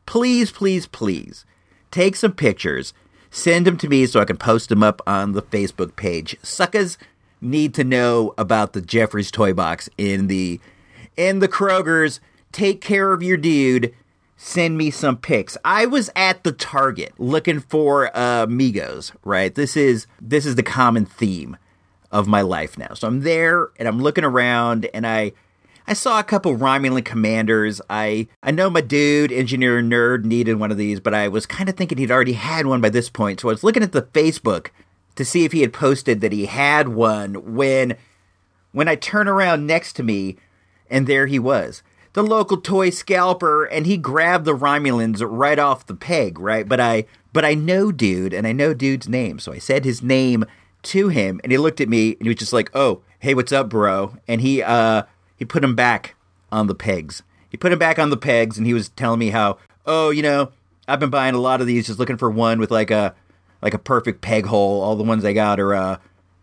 please, 0.06 0.52
please, 0.52 0.88
please 0.88 1.46
take 1.98 2.16
some 2.16 2.32
pictures, 2.32 2.94
send 3.32 3.66
them 3.66 3.76
to 3.76 3.90
me 3.90 4.06
so 4.06 4.20
I 4.20 4.26
can 4.26 4.38
post 4.38 4.70
them 4.70 4.84
up 4.84 5.02
on 5.08 5.32
the 5.32 5.42
Facebook 5.42 5.96
page. 5.96 6.38
Suckers 6.44 6.96
need 7.42 7.74
to 7.74 7.84
know 7.84 8.36
about 8.38 8.74
the 8.74 8.82
Geoffrey's 8.82 9.32
toy 9.32 9.52
box 9.52 9.90
in 9.98 10.28
the 10.28 10.60
in 11.16 11.40
the 11.40 11.48
Kroger's. 11.48 12.20
Take 12.52 12.82
care 12.82 13.14
of 13.14 13.24
your 13.24 13.38
dude. 13.38 13.96
Send 14.36 14.78
me 14.78 14.92
some 14.92 15.18
pics. 15.18 15.58
I 15.66 15.88
was 15.88 16.12
at 16.16 16.44
the 16.44 16.52
Target 16.52 17.14
looking 17.18 17.62
for 17.62 18.16
uh, 18.16 18.46
Megos. 18.46 19.12
Right. 19.24 19.54
This 19.56 19.76
is 19.76 20.06
this 20.22 20.46
is 20.46 20.54
the 20.54 20.62
common 20.62 21.08
theme 21.08 21.58
of 22.12 22.28
my 22.28 22.42
life 22.42 22.78
now. 22.78 22.94
So 22.94 23.08
I'm 23.08 23.22
there 23.22 23.70
and 23.78 23.88
I'm 23.88 24.00
looking 24.00 24.24
around 24.24 24.88
and 24.94 25.08
I 25.08 25.32
I 25.88 25.94
saw 25.94 26.20
a 26.20 26.24
couple 26.24 26.58
Romulan 26.58 27.06
commanders. 27.06 27.82
I 27.90 28.28
I 28.44 28.52
know 28.52 28.70
my 28.70 28.82
dude, 28.82 29.32
engineer 29.32 29.82
nerd, 29.82 30.26
needed 30.26 30.60
one 30.60 30.70
of 30.72 30.78
these, 30.78 31.00
but 31.00 31.14
I 31.14 31.30
was 31.30 31.46
kind 31.46 31.70
of 31.70 31.78
thinking 31.78 31.98
he'd 31.98 32.12
already 32.12 32.34
had 32.34 32.66
one 32.66 32.82
by 32.82 32.90
this 32.90 33.10
point. 33.10 33.40
So 33.40 33.48
I 33.48 33.54
was 33.54 33.64
looking 33.64 33.84
at 33.84 33.94
the 33.94 34.02
Facebook 34.02 34.68
to 35.16 35.24
see 35.24 35.46
if 35.46 35.54
he 35.54 35.62
had 35.62 35.72
posted 35.72 36.20
that 36.22 36.34
he 36.34 36.46
had 36.48 36.90
one 36.90 37.56
when 37.56 37.96
when 38.74 38.90
I 38.90 38.96
turn 38.96 39.30
around 39.30 39.66
next 39.66 39.94
to 39.94 40.04
me 40.04 40.36
and 40.90 41.08
there 41.08 41.28
he 41.28 41.40
was. 41.40 41.84
The 42.14 42.24
local 42.24 42.58
toy 42.58 42.90
scalper 42.90 43.64
and 43.64 43.86
he 43.86 43.96
grabbed 43.96 44.44
the 44.44 44.58
Romulans 44.58 45.24
right 45.26 45.60
off 45.60 45.86
the 45.86 45.96
peg, 45.96 46.38
right? 46.38 46.68
But 46.68 46.82
I 46.82 47.06
but 47.32 47.46
I 47.46 47.54
know 47.54 47.94
dude 47.94 48.34
and 48.34 48.46
I 48.46 48.52
know 48.52 48.74
dude's 48.74 49.08
name. 49.08 49.40
So 49.40 49.54
I 49.54 49.60
said 49.60 49.86
his 49.86 50.04
name 50.04 50.44
to 50.84 51.08
him 51.08 51.40
and 51.44 51.52
he 51.52 51.58
looked 51.58 51.80
at 51.80 51.88
me 51.88 52.14
and 52.14 52.24
he 52.24 52.30
was 52.30 52.38
just 52.38 52.54
like, 52.54 52.70
"Oh, 52.74 53.04
hey, 53.20 53.34
what's 53.34 53.54
up, 53.54 53.70
bro?" 53.70 54.18
And 54.28 54.42
he 54.42 54.62
uh 54.62 55.04
he 55.38 55.46
put 55.46 55.64
him 55.64 55.76
back 55.76 56.16
on 56.52 56.68
the 56.68 56.76
pegs. 56.76 57.24
He 57.50 57.58
put 57.58 57.72
him 57.72 57.80
back 57.80 57.98
on 57.98 58.10
the 58.10 58.18
pegs, 58.18 58.58
and 58.58 58.68
he 58.68 58.74
was 58.74 58.90
telling 58.90 59.20
me 59.20 59.30
how, 59.30 59.58
oh, 59.86 60.10
you 60.10 60.22
know, 60.22 60.52
I've 60.88 61.00
been 61.00 61.10
buying 61.10 61.36
a 61.36 61.40
lot 61.40 61.62
of 61.62 61.68
these, 61.68 61.88
just 61.88 62.00
looking 62.00 62.18
for 62.18 62.30
one 62.30 62.60
with 62.60 62.72
like 62.72 62.92
a 62.92 63.16
like 63.62 63.74
a 63.74 63.80
perfect 63.80 64.22
peg 64.22 64.46
hole. 64.46 64.82
All 64.82 64.96
the 64.96 65.04
ones 65.04 65.24
I 65.24 65.34
got 65.34 65.60
are, 65.60 65.74
uh, 65.74 65.98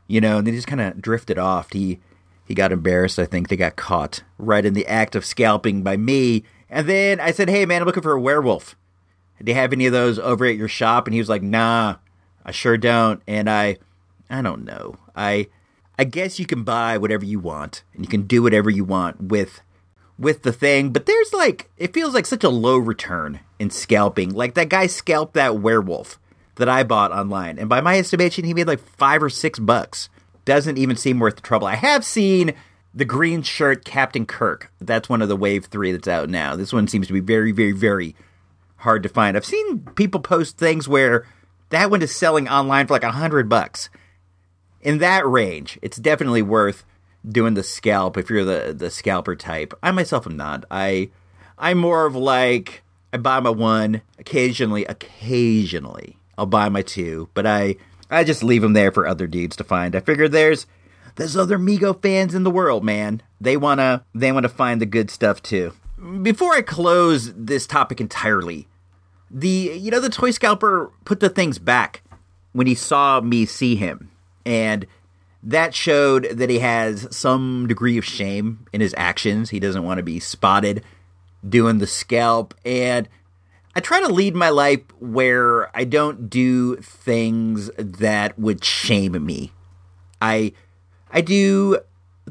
you 0.08 0.20
know, 0.20 0.38
and 0.38 0.46
they 0.46 0.52
just 0.52 0.66
kind 0.66 0.80
of 0.80 1.00
drifted 1.00 1.38
off. 1.38 1.72
He 1.72 2.00
he 2.46 2.54
got 2.54 2.72
embarrassed. 2.72 3.18
I 3.18 3.24
think 3.26 3.48
they 3.48 3.56
got 3.56 3.76
caught 3.76 4.22
right 4.38 4.64
in 4.64 4.74
the 4.74 4.86
act 4.86 5.14
of 5.14 5.24
scalping 5.24 5.82
by 5.82 5.96
me 5.96 6.44
And 6.68 6.88
then 6.88 7.20
I 7.20 7.30
said, 7.30 7.48
"Hey 7.48 7.64
man, 7.66 7.82
I'm 7.82 7.86
looking 7.86 8.02
for 8.02 8.12
a 8.12 8.20
werewolf. 8.20 8.76
Do 9.42 9.50
you 9.50 9.56
have 9.56 9.72
any 9.72 9.86
of 9.86 9.92
those 9.92 10.18
over 10.18 10.44
at 10.46 10.56
your 10.56 10.68
shop?" 10.68 11.06
And 11.06 11.14
he 11.14 11.20
was 11.20 11.28
like, 11.28 11.42
"Nah, 11.42 11.96
I 12.44 12.50
sure 12.50 12.76
don't." 12.76 13.22
And 13.26 13.48
I, 13.48 13.76
I 14.28 14.42
don't 14.42 14.64
know. 14.64 14.96
I, 15.14 15.48
I 15.98 16.04
guess 16.04 16.38
you 16.38 16.46
can 16.46 16.64
buy 16.64 16.98
whatever 16.98 17.24
you 17.24 17.38
want 17.38 17.82
and 17.94 18.04
you 18.04 18.08
can 18.08 18.22
do 18.22 18.42
whatever 18.42 18.70
you 18.70 18.84
want 18.84 19.20
with, 19.20 19.60
with 20.18 20.42
the 20.42 20.52
thing. 20.52 20.90
But 20.90 21.06
there's 21.06 21.32
like, 21.32 21.70
it 21.76 21.94
feels 21.94 22.14
like 22.14 22.26
such 22.26 22.44
a 22.44 22.48
low 22.48 22.76
return 22.78 23.40
in 23.58 23.70
scalping. 23.70 24.30
Like 24.34 24.54
that 24.54 24.68
guy 24.68 24.86
scalped 24.86 25.34
that 25.34 25.58
werewolf 25.58 26.18
that 26.56 26.68
I 26.68 26.84
bought 26.84 27.12
online, 27.12 27.58
and 27.58 27.68
by 27.68 27.80
my 27.80 27.98
estimation, 27.98 28.44
he 28.44 28.54
made 28.54 28.68
like 28.68 28.78
five 28.78 29.22
or 29.22 29.30
six 29.30 29.58
bucks. 29.58 30.08
Doesn't 30.44 30.78
even 30.78 30.96
seem 30.96 31.18
worth 31.18 31.36
the 31.36 31.42
trouble. 31.42 31.66
I 31.66 31.74
have 31.74 32.04
seen 32.04 32.54
the 32.94 33.04
green 33.04 33.42
shirt 33.42 33.84
Captain 33.84 34.24
Kirk. 34.24 34.70
That's 34.80 35.08
one 35.08 35.20
of 35.20 35.28
the 35.28 35.36
Wave 35.36 35.66
3 35.66 35.92
that's 35.92 36.06
out 36.06 36.28
now. 36.28 36.54
This 36.54 36.72
one 36.72 36.86
seems 36.86 37.08
to 37.08 37.12
be 37.12 37.20
very, 37.20 37.50
very, 37.50 37.72
very 37.72 38.14
hard 38.76 39.02
to 39.02 39.08
find. 39.08 39.36
I've 39.36 39.44
seen 39.44 39.80
people 39.96 40.20
post 40.20 40.58
things 40.58 40.86
where 40.86 41.26
that 41.70 41.90
one 41.90 42.02
is 42.02 42.14
selling 42.14 42.48
online 42.48 42.86
for 42.86 42.94
like 42.94 43.02
a 43.02 43.10
hundred 43.10 43.48
bucks. 43.48 43.88
In 44.84 44.98
that 44.98 45.26
range, 45.26 45.78
it's 45.82 45.96
definitely 45.96 46.42
worth 46.42 46.84
doing 47.26 47.54
the 47.54 47.62
scalp 47.62 48.16
if 48.16 48.28
you're 48.30 48.44
the 48.44 48.72
the 48.72 48.90
scalper 48.90 49.34
type. 49.34 49.74
I 49.82 49.90
myself 49.90 50.26
am 50.26 50.36
not. 50.36 50.64
I 50.70 51.10
I'm 51.58 51.78
more 51.78 52.06
of 52.06 52.14
like 52.14 52.82
I 53.12 53.16
buy 53.16 53.40
my 53.40 53.50
one 53.50 54.02
occasionally. 54.18 54.84
Occasionally, 54.84 56.18
I'll 56.36 56.46
buy 56.46 56.68
my 56.68 56.82
two, 56.82 57.30
but 57.34 57.46
I 57.46 57.76
I 58.10 58.24
just 58.24 58.44
leave 58.44 58.62
them 58.62 58.74
there 58.74 58.92
for 58.92 59.06
other 59.06 59.26
dudes 59.26 59.56
to 59.56 59.64
find. 59.64 59.96
I 59.96 60.00
figure 60.00 60.28
there's 60.28 60.66
there's 61.16 61.36
other 61.36 61.58
Mego 61.58 62.00
fans 62.00 62.34
in 62.34 62.42
the 62.42 62.50
world, 62.50 62.84
man. 62.84 63.22
They 63.40 63.56
wanna 63.56 64.04
they 64.14 64.32
wanna 64.32 64.48
find 64.48 64.80
the 64.80 64.86
good 64.86 65.10
stuff 65.10 65.42
too. 65.42 65.72
Before 66.22 66.52
I 66.52 66.60
close 66.60 67.32
this 67.34 67.66
topic 67.66 68.00
entirely, 68.00 68.68
the 69.30 69.78
you 69.78 69.90
know 69.90 70.00
the 70.00 70.10
toy 70.10 70.30
scalper 70.30 70.92
put 71.04 71.20
the 71.20 71.30
things 71.30 71.58
back 71.58 72.02
when 72.52 72.66
he 72.66 72.74
saw 72.74 73.20
me 73.20 73.46
see 73.46 73.76
him, 73.76 74.10
and 74.44 74.86
that 75.42 75.74
showed 75.74 76.24
that 76.30 76.48
he 76.48 76.60
has 76.60 77.06
some 77.14 77.66
degree 77.66 77.98
of 77.98 78.04
shame 78.04 78.66
in 78.72 78.80
his 78.80 78.94
actions. 78.96 79.50
He 79.50 79.60
doesn't 79.60 79.84
want 79.84 79.98
to 79.98 80.02
be 80.02 80.18
spotted 80.18 80.82
doing 81.46 81.78
the 81.78 81.86
scalp, 81.86 82.54
and 82.64 83.08
I 83.76 83.80
try 83.80 84.00
to 84.00 84.08
lead 84.08 84.34
my 84.34 84.50
life 84.50 84.82
where 85.00 85.76
I 85.76 85.84
don't 85.84 86.30
do 86.30 86.76
things 86.76 87.70
that 87.76 88.38
would 88.38 88.64
shame 88.64 89.24
me. 89.24 89.52
I 90.22 90.52
I 91.10 91.20
do 91.20 91.78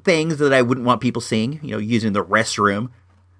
things 0.04 0.38
that 0.38 0.54
I 0.54 0.62
wouldn't 0.62 0.88
want 0.88 1.02
people 1.02 1.22
seeing, 1.22 1.60
you 1.62 1.72
know, 1.72 1.78
using 1.78 2.14
the 2.14 2.24
restroom, 2.24 2.90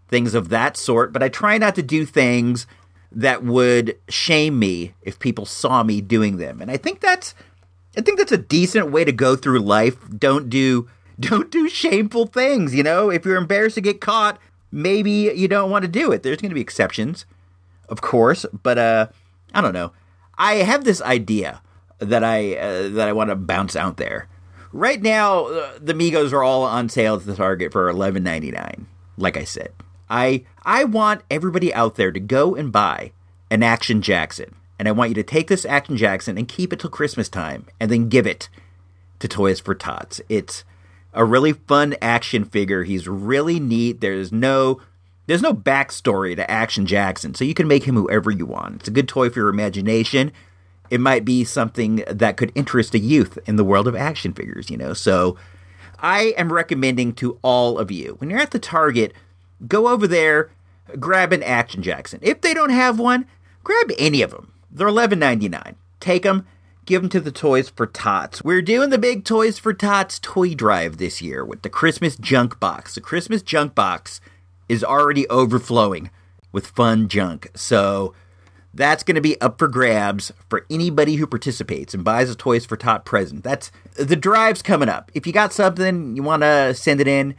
things 0.08 0.34
of 0.34 0.50
that 0.50 0.78
sort, 0.78 1.12
but 1.12 1.24
I 1.24 1.30
try 1.30 1.58
not 1.58 1.76
to 1.76 1.84
do 1.84 2.06
things 2.06 2.68
that 3.12 3.44
would 3.44 3.98
shame 4.10 4.60
me 4.60 4.94
if 5.02 5.20
people 5.20 5.46
saw 5.46 5.84
me 5.84 6.02
doing 6.02 6.38
them. 6.38 6.62
And 6.62 6.70
I 6.70 6.78
think 6.78 7.00
that's 7.00 7.34
I 7.98 8.02
think 8.02 8.18
that's 8.18 8.32
a 8.32 8.38
decent 8.38 8.92
way 8.92 9.04
to 9.06 9.12
go 9.12 9.36
through 9.36 9.60
life. 9.60 9.98
Don't 10.18 10.50
do 10.50 10.90
don't 11.20 11.52
do 11.52 11.70
shameful 11.70 12.28
things, 12.28 12.74
you 12.74 12.84
know? 12.84 13.10
If 13.10 13.26
you're 13.26 13.38
embarrassed 13.38 13.76
to 13.76 13.82
get 13.82 14.02
caught, 14.02 14.40
maybe 14.72 15.12
you 15.12 15.48
don't 15.48 15.70
want 15.70 15.84
to 15.84 15.88
do 15.88 16.12
it. 16.12 16.24
There's 16.24 16.42
going 16.42 16.50
to 16.50 16.56
be 16.56 16.62
exceptions, 16.62 17.26
of 17.90 18.02
course, 18.02 18.46
but 18.52 18.78
uh 18.78 19.08
I 19.54 19.62
don't 19.62 19.74
know. 19.74 19.92
I 20.38 20.56
have 20.56 20.84
this 20.84 21.02
idea 21.02 21.62
that 22.00 22.24
I 22.24 22.56
uh, 22.56 22.90
that 22.90 23.08
I 23.08 23.14
want 23.14 23.30
to 23.30 23.36
bounce 23.36 23.76
out 23.76 23.98
there. 23.98 24.28
Right 24.72 25.02
now, 25.02 25.46
uh, 25.46 25.74
the 25.80 25.94
Megos 25.94 26.34
are 26.34 26.44
all 26.44 26.64
on 26.64 26.90
sale 26.90 27.16
at 27.16 27.26
the 27.26 27.36
Target 27.36 27.72
for 27.72 27.90
eleven 27.90 28.24
ninety 28.24 28.52
nine. 28.52 28.88
Like 29.18 29.38
I 29.38 29.44
said, 29.44 29.72
I 30.10 30.46
I 30.64 30.84
want 30.86 31.22
everybody 31.30 31.74
out 31.74 31.96
there 31.96 32.12
to 32.12 32.20
go 32.20 32.56
and 32.56 32.72
buy 32.72 33.12
an 33.52 33.62
Action 33.62 34.02
Jackson, 34.02 34.56
and 34.84 34.90
I 34.90 34.92
want 34.92 35.12
you 35.12 35.16
to 35.16 35.24
take 35.24 35.48
this 35.48 35.64
Action 35.64 35.96
Jackson 35.96 36.38
and 36.38 36.46
keep 36.46 36.74
it 36.74 36.80
till 36.82 36.90
Christmas 36.90 37.30
time, 37.30 37.68
and 37.80 37.90
then 37.90 38.10
give 38.10 38.28
it 38.28 38.50
to 39.20 39.30
Toys 39.30 39.62
for 39.62 39.74
Tots. 39.74 40.20
It's 40.28 40.66
a 41.14 41.24
really 41.24 41.54
fun 41.54 41.96
action 42.02 42.44
figure. 42.44 42.84
He's 42.84 43.08
really 43.08 43.62
neat. 43.62 44.02
There's 44.02 44.34
no 44.34 44.82
there's 45.26 45.42
no 45.42 45.54
backstory 45.54 46.36
to 46.36 46.52
Action 46.52 46.86
Jackson, 46.86 47.34
so 47.34 47.46
you 47.46 47.54
can 47.54 47.66
make 47.66 47.86
him 47.86 47.96
whoever 47.96 48.30
you 48.30 48.46
want. 48.46 48.82
It's 48.82 48.90
a 48.90 48.92
good 48.92 49.08
toy 49.08 49.30
for 49.30 49.40
your 49.40 49.48
imagination. 49.48 50.34
It 50.90 51.00
might 51.00 51.24
be 51.24 51.46
something 51.46 52.04
that 52.10 52.36
could 52.36 52.52
interest 52.54 52.94
a 52.94 53.00
youth 53.00 53.40
in 53.46 53.56
the 53.56 53.64
world 53.64 53.88
of 53.88 53.96
action 53.96 54.34
figures, 54.34 54.70
you 54.70 54.76
know. 54.76 54.92
So 54.92 55.38
I 56.00 56.34
am 56.38 56.52
recommending 56.52 57.14
to 57.14 57.40
all 57.42 57.80
of 57.80 57.90
you 57.90 58.16
when 58.18 58.30
you're 58.30 58.42
at 58.42 58.52
the 58.52 58.60
Target, 58.60 59.14
go 59.66 59.88
over 59.88 60.08
there, 60.08 60.52
grab 61.00 61.32
an 61.32 61.42
Action 61.42 61.82
Jackson. 61.82 62.20
If 62.22 62.42
they 62.42 62.54
don't 62.54 62.72
have 62.72 63.00
one, 63.00 63.26
grab 63.64 63.90
any 63.98 64.22
of 64.22 64.32
them. 64.32 64.53
They're 64.76 64.88
eleven 64.88 65.20
ninety 65.20 65.48
nine. 65.48 65.76
Take 66.00 66.24
them, 66.24 66.48
give 66.86 67.02
them 67.02 67.10
to 67.12 67.20
the 67.20 67.32
Toys 67.32 67.70
for 67.70 67.86
Tots. 67.86 68.44
We're 68.44 68.64
doing 68.64 68.90
the 68.90 68.98
big 68.98 69.24
Toys 69.24 69.60
for 69.60 69.72
Tots 69.72 70.20
toy 70.20 70.56
drive 70.56 70.98
this 70.98 71.22
year 71.22 71.46
with 71.46 71.62
the 71.62 71.70
Christmas 71.70 72.16
junk 72.16 72.60
box. 72.60 72.96
The 72.96 73.02
Christmas 73.02 73.44
junk 73.44 73.76
box 73.76 74.20
is 74.68 74.84
already 74.84 75.30
overflowing 75.30 76.10
with 76.52 76.68
fun 76.68 77.08
junk. 77.08 77.52
So 77.56 78.16
that's 78.74 79.04
going 79.04 79.16
to 79.16 79.22
be 79.22 79.40
up 79.40 79.60
for 79.60 79.68
grabs 79.68 80.32
for 80.50 80.66
anybody 80.72 81.16
who 81.16 81.28
participates 81.28 81.94
and 81.94 82.04
buys 82.04 82.32
a 82.32 82.36
Toys 82.36 82.66
for 82.66 82.76
Tot 82.76 83.06
present. 83.06 83.44
That's 83.44 83.72
the 83.96 84.16
drive's 84.16 84.64
coming 84.64 84.90
up. 84.90 85.12
If 85.14 85.28
you 85.28 85.34
got 85.34 85.54
something 85.54 86.16
you 86.16 86.24
want 86.24 86.42
to 86.42 86.74
send 86.74 87.00
it 87.00 87.08
in, 87.08 87.36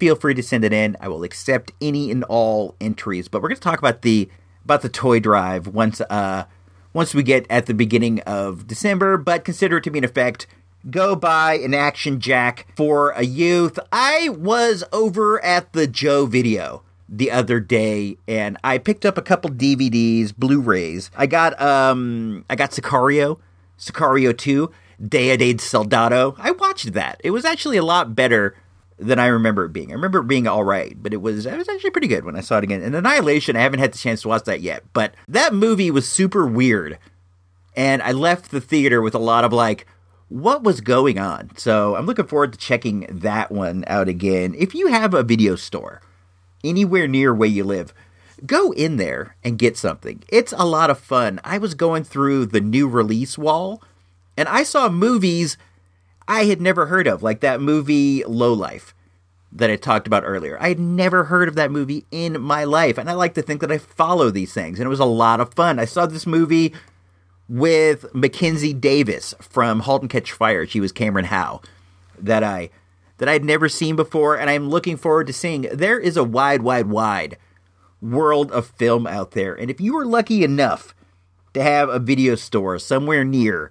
feel 0.00 0.16
free 0.16 0.34
to 0.34 0.42
send 0.42 0.64
it 0.64 0.72
in. 0.72 0.96
I 1.00 1.06
will 1.06 1.22
accept 1.22 1.70
any 1.80 2.10
and 2.10 2.24
all 2.24 2.74
entries. 2.80 3.28
But 3.28 3.40
we're 3.40 3.50
going 3.50 3.56
to 3.56 3.62
talk 3.62 3.78
about 3.78 4.02
the 4.02 4.28
about 4.64 4.82
the 4.82 4.88
toy 4.88 5.20
drive 5.20 5.68
once 5.68 6.00
uh 6.00 6.44
once 6.92 7.14
we 7.14 7.22
get 7.22 7.46
at 7.50 7.66
the 7.66 7.74
beginning 7.74 8.20
of 8.20 8.66
December. 8.66 9.16
But 9.16 9.44
consider 9.44 9.78
it 9.78 9.84
to 9.84 9.90
be 9.90 9.98
in 9.98 10.04
effect. 10.04 10.46
Go 10.90 11.14
buy 11.14 11.54
an 11.54 11.74
Action 11.74 12.18
Jack 12.18 12.66
for 12.76 13.10
a 13.10 13.24
youth. 13.24 13.78
I 13.92 14.30
was 14.30 14.82
over 14.92 15.42
at 15.44 15.72
the 15.72 15.86
Joe 15.86 16.26
video 16.26 16.82
the 17.08 17.30
other 17.30 17.60
day 17.60 18.16
and 18.26 18.56
I 18.64 18.78
picked 18.78 19.04
up 19.04 19.18
a 19.18 19.22
couple 19.22 19.50
DVDs, 19.50 20.34
Blu-rays. 20.36 21.10
I 21.16 21.26
got 21.26 21.60
um 21.60 22.44
I 22.48 22.56
got 22.56 22.70
Sicario, 22.70 23.38
Sicario 23.78 24.36
2, 24.36 24.72
Dia 25.06 25.36
del 25.36 25.58
Soldado. 25.58 26.34
I 26.38 26.52
watched 26.52 26.94
that. 26.94 27.20
It 27.22 27.30
was 27.30 27.44
actually 27.44 27.76
a 27.76 27.84
lot 27.84 28.14
better 28.14 28.56
than 29.06 29.18
I 29.18 29.26
remember 29.26 29.64
it 29.64 29.72
being. 29.72 29.90
I 29.90 29.94
remember 29.94 30.20
it 30.20 30.28
being 30.28 30.46
all 30.46 30.64
right, 30.64 31.00
but 31.00 31.12
it 31.12 31.22
was 31.22 31.46
it 31.46 31.56
was 31.56 31.68
actually 31.68 31.90
pretty 31.90 32.08
good 32.08 32.24
when 32.24 32.36
I 32.36 32.40
saw 32.40 32.58
it 32.58 32.64
again. 32.64 32.82
And 32.82 32.94
Annihilation, 32.94 33.56
I 33.56 33.60
haven't 33.60 33.80
had 33.80 33.92
the 33.92 33.98
chance 33.98 34.22
to 34.22 34.28
watch 34.28 34.44
that 34.44 34.60
yet, 34.60 34.84
but 34.92 35.14
that 35.28 35.54
movie 35.54 35.90
was 35.90 36.08
super 36.08 36.46
weird. 36.46 36.98
And 37.74 38.02
I 38.02 38.12
left 38.12 38.50
the 38.50 38.60
theater 38.60 39.00
with 39.00 39.14
a 39.14 39.18
lot 39.18 39.44
of 39.44 39.52
like 39.52 39.86
what 40.28 40.62
was 40.62 40.80
going 40.80 41.18
on. 41.18 41.50
So, 41.56 41.96
I'm 41.96 42.06
looking 42.06 42.26
forward 42.26 42.52
to 42.52 42.58
checking 42.58 43.06
that 43.10 43.50
one 43.50 43.84
out 43.86 44.08
again. 44.08 44.54
If 44.56 44.74
you 44.74 44.88
have 44.88 45.14
a 45.14 45.22
video 45.22 45.56
store 45.56 46.00
anywhere 46.64 47.08
near 47.08 47.34
where 47.34 47.48
you 47.48 47.64
live, 47.64 47.92
go 48.46 48.72
in 48.72 48.96
there 48.96 49.36
and 49.44 49.58
get 49.58 49.76
something. 49.76 50.22
It's 50.28 50.52
a 50.52 50.64
lot 50.64 50.90
of 50.90 50.98
fun. 50.98 51.40
I 51.44 51.58
was 51.58 51.74
going 51.74 52.04
through 52.04 52.46
the 52.46 52.60
new 52.60 52.88
release 52.88 53.38
wall 53.38 53.82
and 54.36 54.48
I 54.48 54.62
saw 54.62 54.88
movies 54.88 55.56
I 56.26 56.44
had 56.44 56.60
never 56.60 56.86
heard 56.86 57.06
of, 57.06 57.22
like 57.22 57.40
that 57.40 57.60
movie 57.60 58.24
Low 58.24 58.52
Life 58.52 58.94
that 59.52 59.70
I 59.70 59.76
talked 59.76 60.06
about 60.06 60.24
earlier. 60.24 60.56
I 60.60 60.68
had 60.68 60.80
never 60.80 61.24
heard 61.24 61.48
of 61.48 61.56
that 61.56 61.70
movie 61.70 62.06
in 62.10 62.40
my 62.40 62.64
life, 62.64 62.96
and 62.96 63.10
I 63.10 63.12
like 63.12 63.34
to 63.34 63.42
think 63.42 63.60
that 63.60 63.72
I 63.72 63.78
follow 63.78 64.30
these 64.30 64.54
things, 64.54 64.78
and 64.78 64.86
it 64.86 64.90
was 64.90 65.00
a 65.00 65.04
lot 65.04 65.40
of 65.40 65.52
fun. 65.54 65.78
I 65.78 65.84
saw 65.84 66.06
this 66.06 66.26
movie 66.26 66.72
with 67.48 68.14
Mackenzie 68.14 68.72
Davis 68.72 69.34
from 69.40 69.80
*Halt 69.80 70.02
and 70.02 70.10
Catch 70.10 70.32
Fire*. 70.32 70.66
She 70.66 70.80
was 70.80 70.92
Cameron 70.92 71.26
Howe 71.26 71.60
that 72.18 72.42
I 72.42 72.70
that 73.18 73.28
I'd 73.28 73.44
never 73.44 73.68
seen 73.68 73.94
before, 73.94 74.38
and 74.38 74.48
I'm 74.48 74.70
looking 74.70 74.96
forward 74.96 75.26
to 75.26 75.32
seeing. 75.32 75.62
There 75.72 76.00
is 76.00 76.16
a 76.16 76.24
wide, 76.24 76.62
wide, 76.62 76.86
wide 76.86 77.36
world 78.00 78.50
of 78.52 78.66
film 78.66 79.06
out 79.06 79.32
there, 79.32 79.54
and 79.54 79.70
if 79.70 79.80
you 79.80 79.96
are 79.98 80.06
lucky 80.06 80.44
enough 80.44 80.94
to 81.52 81.62
have 81.62 81.90
a 81.90 81.98
video 81.98 82.34
store 82.36 82.78
somewhere 82.78 83.22
near 83.22 83.70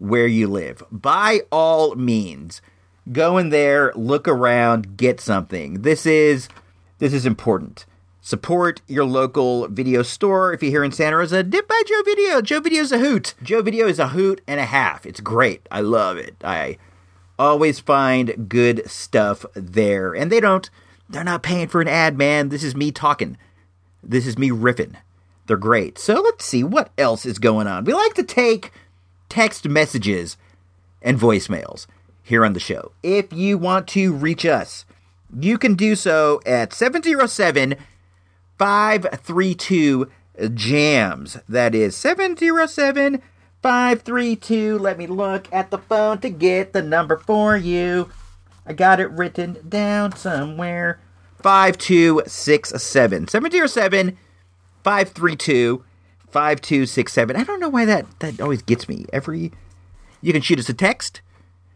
where 0.00 0.26
you 0.26 0.48
live, 0.48 0.82
by 0.90 1.42
all 1.52 1.94
means, 1.94 2.60
go 3.12 3.38
in 3.38 3.50
there, 3.50 3.92
look 3.94 4.26
around, 4.26 4.96
get 4.96 5.20
something. 5.20 5.82
This 5.82 6.06
is 6.06 6.48
this 6.98 7.12
is 7.12 7.26
important. 7.26 7.86
Support 8.22 8.82
your 8.86 9.04
local 9.04 9.68
video 9.68 10.02
store. 10.02 10.52
If 10.52 10.62
you're 10.62 10.72
here 10.72 10.84
in 10.84 10.92
Santa 10.92 11.16
Rosa, 11.16 11.42
dip 11.42 11.68
by 11.68 11.82
Joe 11.86 12.02
Video. 12.04 12.40
Joe 12.42 12.60
Video's 12.60 12.92
a 12.92 12.98
hoot. 12.98 13.34
Joe 13.42 13.62
Video 13.62 13.86
is 13.86 13.98
a 13.98 14.08
hoot 14.08 14.40
and 14.46 14.60
a 14.60 14.66
half. 14.66 15.06
It's 15.06 15.20
great. 15.20 15.66
I 15.70 15.80
love 15.80 16.16
it. 16.16 16.36
I 16.44 16.76
always 17.38 17.80
find 17.80 18.48
good 18.48 18.88
stuff 18.90 19.46
there. 19.54 20.14
And 20.14 20.30
they 20.30 20.40
don't 20.40 20.68
they're 21.08 21.24
not 21.24 21.42
paying 21.42 21.68
for 21.68 21.80
an 21.80 21.88
ad, 21.88 22.16
man. 22.16 22.48
This 22.50 22.62
is 22.62 22.76
me 22.76 22.92
talking. 22.92 23.36
This 24.02 24.26
is 24.26 24.38
me 24.38 24.50
riffing. 24.50 24.94
They're 25.46 25.56
great. 25.56 25.98
So 25.98 26.20
let's 26.20 26.44
see 26.44 26.62
what 26.62 26.90
else 26.96 27.26
is 27.26 27.38
going 27.38 27.66
on. 27.66 27.84
We 27.84 27.92
like 27.92 28.14
to 28.14 28.22
take 28.22 28.72
text 29.30 29.66
messages 29.66 30.36
and 31.00 31.18
voicemails 31.18 31.86
here 32.22 32.44
on 32.44 32.52
the 32.52 32.60
show. 32.60 32.92
If 33.02 33.32
you 33.32 33.56
want 33.56 33.88
to 33.88 34.12
reach 34.12 34.44
us, 34.44 34.84
you 35.34 35.56
can 35.56 35.74
do 35.74 35.96
so 35.96 36.42
at 36.44 36.74
707 36.74 37.76
532 38.58 40.10
jams. 40.54 41.38
That 41.48 41.74
is 41.74 41.96
707 41.96 43.22
532. 43.62 44.78
Let 44.78 44.98
me 44.98 45.06
look 45.06 45.50
at 45.52 45.70
the 45.70 45.78
phone 45.78 46.18
to 46.18 46.30
get 46.30 46.72
the 46.72 46.82
number 46.82 47.16
for 47.16 47.56
you. 47.56 48.10
I 48.66 48.72
got 48.72 49.00
it 49.00 49.10
written 49.10 49.58
down 49.68 50.16
somewhere. 50.16 51.00
5267. 51.42 53.28
707 53.28 54.18
532 54.84 55.84
5267. 56.32 57.36
I 57.36 57.44
don't 57.44 57.60
know 57.60 57.68
why 57.68 57.84
that, 57.84 58.06
that 58.20 58.40
always 58.40 58.62
gets 58.62 58.88
me. 58.88 59.06
Every. 59.12 59.52
You 60.22 60.32
can 60.32 60.42
shoot 60.42 60.58
us 60.58 60.68
a 60.68 60.74
text. 60.74 61.20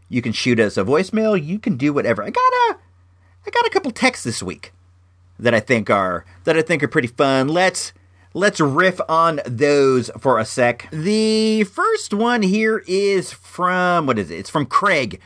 You 0.09 0.21
can 0.21 0.33
shoot 0.33 0.59
us 0.59 0.77
a 0.77 0.83
voicemail. 0.83 1.41
You 1.43 1.59
can 1.59 1.77
do 1.77 1.93
whatever. 1.93 2.23
I 2.23 2.29
got 2.29 2.39
a. 2.39 2.77
I 3.47 3.51
got 3.51 3.65
a 3.65 3.69
couple 3.69 3.91
texts 3.91 4.23
this 4.23 4.41
week 4.41 4.73
that 5.39 5.53
I 5.53 5.59
think 5.59 5.89
are 5.89 6.25
that 6.43 6.57
I 6.57 6.61
think 6.61 6.83
are 6.83 6.87
pretty 6.87 7.07
fun. 7.07 7.47
Let's 7.47 7.93
let's 8.33 8.59
riff 8.59 8.99
on 9.09 9.39
those 9.45 10.09
for 10.19 10.39
a 10.39 10.45
sec. 10.45 10.87
The 10.91 11.63
first 11.63 12.13
one 12.13 12.41
here 12.41 12.83
is 12.87 13.31
from 13.31 14.05
what 14.05 14.19
is 14.19 14.29
it? 14.29 14.39
It's 14.39 14.49
from 14.49 14.65
Craig. 14.65 15.19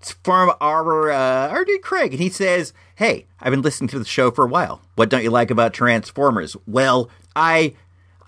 It's 0.00 0.12
from 0.24 0.52
our 0.60 1.10
uh, 1.10 1.48
our 1.48 1.64
dude 1.64 1.82
Craig, 1.82 2.12
and 2.12 2.22
he 2.22 2.30
says, 2.30 2.72
"Hey, 2.96 3.26
I've 3.40 3.50
been 3.50 3.62
listening 3.62 3.88
to 3.88 3.98
the 3.98 4.04
show 4.04 4.30
for 4.30 4.44
a 4.44 4.48
while. 4.48 4.80
What 4.94 5.10
don't 5.10 5.22
you 5.22 5.30
like 5.30 5.50
about 5.50 5.74
Transformers?" 5.74 6.56
Well, 6.66 7.10
I 7.36 7.74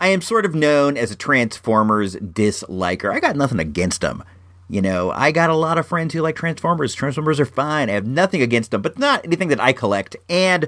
I 0.03 0.09
am 0.09 0.21
sort 0.21 0.45
of 0.45 0.53
known 0.53 0.97
as 0.97 1.13
a 1.13 1.17
Transformers 1.17 2.17
disliker. 2.17 3.15
I 3.15 3.21
got 3.21 3.37
nothing 3.37 3.61
against 3.61 4.01
them. 4.01 4.25
You 4.69 4.83
know, 4.83 5.13
I 5.13 5.31
got 5.31 5.49
a 5.49 5.55
lot 5.55 5.79
of 5.79 5.87
friends 5.87 6.13
who 6.13 6.23
like 6.23 6.35
Transformers. 6.35 6.93
Transformers 6.93 7.39
are 7.39 7.47
fine. 7.47 7.89
I 7.89 7.93
have 7.93 8.05
nothing 8.07 8.43
against 8.43 8.73
them, 8.73 8.83
but 8.83 8.99
not 8.99 9.25
anything 9.25 9.47
that 9.49 9.61
I 9.61 9.73
collect. 9.73 10.17
And 10.29 10.67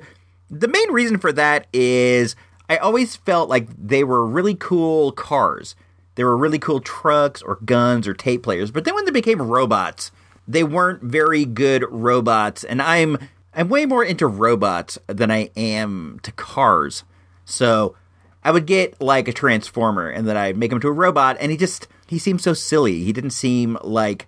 the 0.49 0.69
main 0.69 0.93
reason 0.93 1.19
for 1.19 1.33
that 1.33 1.67
is 1.73 2.37
I 2.69 2.77
always 2.77 3.17
felt 3.17 3.49
like 3.49 3.67
they 3.77 4.05
were 4.05 4.25
really 4.25 4.55
cool 4.55 5.11
cars. 5.11 5.75
They 6.15 6.23
were 6.23 6.37
really 6.37 6.61
cool 6.61 6.79
trucks 6.79 7.43
or 7.43 7.57
guns 7.65 8.07
or 8.07 8.15
tape 8.15 8.45
players. 8.45 8.71
But 8.71 8.85
then 8.85 8.95
when 8.95 9.05
they 9.05 9.11
became 9.11 9.43
robots, 9.43 10.13
they 10.47 10.63
weren't 10.63 11.03
very 11.03 11.45
good 11.45 11.85
robots. 11.91 12.63
And 12.63 12.81
I'm 12.81 13.19
I'm 13.53 13.69
way 13.69 13.85
more 13.85 14.05
into 14.05 14.29
robots 14.29 14.97
than 15.09 15.33
I 15.33 15.51
am 15.57 16.21
to 16.23 16.31
cars. 16.31 17.03
So 17.45 17.97
I 18.45 18.51
would 18.51 18.67
get 18.67 19.01
like 19.01 19.27
a 19.27 19.33
transformer 19.33 20.09
and 20.09 20.29
then 20.29 20.37
I'd 20.37 20.57
make 20.57 20.71
him 20.71 20.81
to 20.81 20.89
a 20.89 20.93
robot 20.93 21.37
and 21.41 21.51
he 21.51 21.57
just 21.57 21.89
he 22.07 22.19
seemed 22.19 22.43
so 22.43 22.53
silly. 22.53 23.03
He 23.05 23.13
didn't 23.13 23.31
seem 23.31 23.79
like 23.83 24.27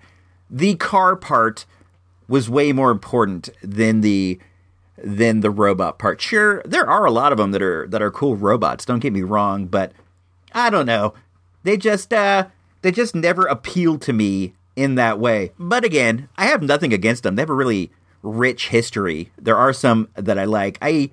the 0.49 0.75
car 0.77 1.17
part 1.17 1.67
was 2.29 2.49
way 2.49 2.73
more 2.73 2.91
important 2.91 3.51
than 3.63 4.01
the 4.01 4.39
than 4.97 5.41
the 5.41 5.51
robot 5.51 5.99
part. 5.99 6.21
Sure, 6.21 6.63
there 6.65 6.89
are 6.89 7.05
a 7.05 7.11
lot 7.11 7.33
of 7.33 7.39
them 7.39 7.51
that 7.51 7.63
are 7.63 7.87
that 7.89 8.03
are 8.03 8.11
cool 8.11 8.37
robots. 8.37 8.85
Don't 8.85 9.01
get 9.01 9.13
me 9.13 9.23
wrong, 9.23 9.67
but 9.67 9.93
I 10.53 10.71
don't 10.71 10.87
know. 10.87 11.15
They 11.63 11.77
just 11.77 12.13
uh 12.13 12.47
they 12.83 12.93
just 12.93 13.15
never 13.15 13.47
appealed 13.47 14.03
to 14.03 14.13
me 14.13 14.55
in 14.75 14.95
that 14.95 15.19
way. 15.19 15.53
But 15.59 15.85
again, 15.85 16.29
I 16.37 16.47
have 16.47 16.63
nothing 16.63 16.93
against 16.93 17.23
them. 17.23 17.35
They 17.35 17.43
have 17.43 17.51
a 17.51 17.55
really 17.55 17.91
rich 18.23 18.69
history. 18.69 19.33
There 19.39 19.57
are 19.57 19.73
some 19.73 20.09
that 20.15 20.39
I 20.39 20.45
like. 20.45 20.79
I 20.81 21.11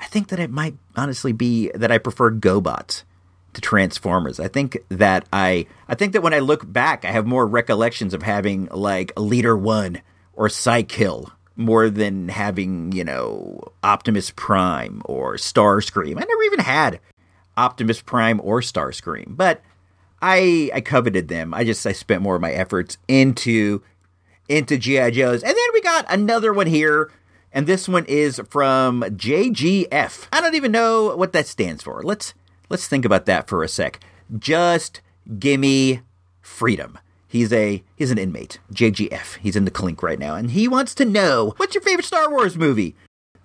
I 0.00 0.06
think 0.06 0.28
that 0.28 0.40
it 0.40 0.50
might 0.50 0.76
honestly 0.96 1.32
be 1.32 1.70
that 1.74 1.92
I 1.92 1.98
prefer 1.98 2.32
GoBots 2.32 3.04
to 3.52 3.60
Transformers. 3.60 4.40
I 4.40 4.48
think 4.48 4.78
that 4.88 5.26
I 5.32 5.66
I 5.88 5.94
think 5.94 6.12
that 6.14 6.22
when 6.22 6.34
I 6.34 6.38
look 6.38 6.70
back, 6.70 7.04
I 7.04 7.10
have 7.10 7.26
more 7.26 7.46
recollections 7.46 8.14
of 8.14 8.22
having 8.22 8.66
like 8.72 9.12
Leader 9.18 9.56
One 9.56 10.00
or 10.32 10.48
Cy-Kill 10.48 11.30
more 11.56 11.90
than 11.90 12.28
having 12.28 12.92
you 12.92 13.04
know 13.04 13.72
Optimus 13.82 14.30
Prime 14.30 15.02
or 15.04 15.34
Starscream. 15.34 16.16
I 16.16 16.24
never 16.26 16.42
even 16.44 16.60
had 16.60 17.00
Optimus 17.56 18.00
Prime 18.00 18.40
or 18.42 18.60
Starscream, 18.60 19.36
but 19.36 19.60
I 20.22 20.70
I 20.74 20.80
coveted 20.80 21.28
them. 21.28 21.52
I 21.52 21.64
just 21.64 21.86
I 21.86 21.92
spent 21.92 22.22
more 22.22 22.36
of 22.36 22.42
my 22.42 22.52
efforts 22.52 22.96
into 23.08 23.82
into 24.48 24.78
GI 24.78 25.12
Joes, 25.12 25.42
and 25.42 25.52
then 25.56 25.68
we 25.74 25.82
got 25.82 26.06
another 26.08 26.52
one 26.52 26.66
here 26.66 27.10
and 27.52 27.66
this 27.66 27.88
one 27.88 28.04
is 28.06 28.40
from 28.48 29.02
JGF. 29.02 30.28
I 30.32 30.40
don't 30.40 30.54
even 30.54 30.72
know 30.72 31.16
what 31.16 31.32
that 31.32 31.46
stands 31.46 31.82
for. 31.82 32.02
Let's 32.02 32.34
let's 32.68 32.86
think 32.86 33.04
about 33.04 33.26
that 33.26 33.48
for 33.48 33.62
a 33.62 33.68
sec. 33.68 34.00
Just 34.38 35.00
gimme 35.38 36.00
freedom. 36.40 36.98
He's 37.26 37.52
a 37.52 37.82
he's 37.96 38.10
an 38.10 38.18
inmate. 38.18 38.58
JGF. 38.72 39.36
He's 39.36 39.56
in 39.56 39.64
the 39.64 39.70
clink 39.70 40.02
right 40.02 40.18
now, 40.18 40.34
and 40.34 40.50
he 40.50 40.68
wants 40.68 40.94
to 40.96 41.04
know 41.04 41.54
what's 41.56 41.74
your 41.74 41.82
favorite 41.82 42.06
Star 42.06 42.30
Wars 42.30 42.56
movie. 42.56 42.96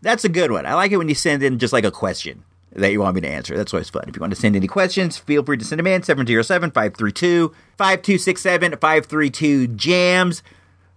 That's 0.01 0.25
a 0.25 0.29
good 0.29 0.51
one. 0.51 0.65
I 0.65 0.73
like 0.73 0.91
it 0.91 0.97
when 0.97 1.09
you 1.09 1.15
send 1.15 1.43
in 1.43 1.59
just 1.59 1.73
like 1.73 1.85
a 1.85 1.91
question 1.91 2.43
that 2.75 2.91
you 2.91 2.99
want 2.99 3.15
me 3.15 3.21
to 3.21 3.27
answer. 3.27 3.55
That's 3.55 3.73
always 3.73 3.89
fun. 3.89 4.05
If 4.07 4.15
you 4.15 4.19
want 4.19 4.33
to 4.33 4.39
send 4.39 4.55
any 4.55 4.67
questions, 4.67 5.17
feel 5.17 5.43
free 5.43 5.57
to 5.57 5.65
send 5.65 5.79
them 5.79 5.87
in 5.87 6.03
707 6.03 6.71
532 6.71 7.49
5267 7.77 8.71
532 8.73 9.67
jams. 9.69 10.43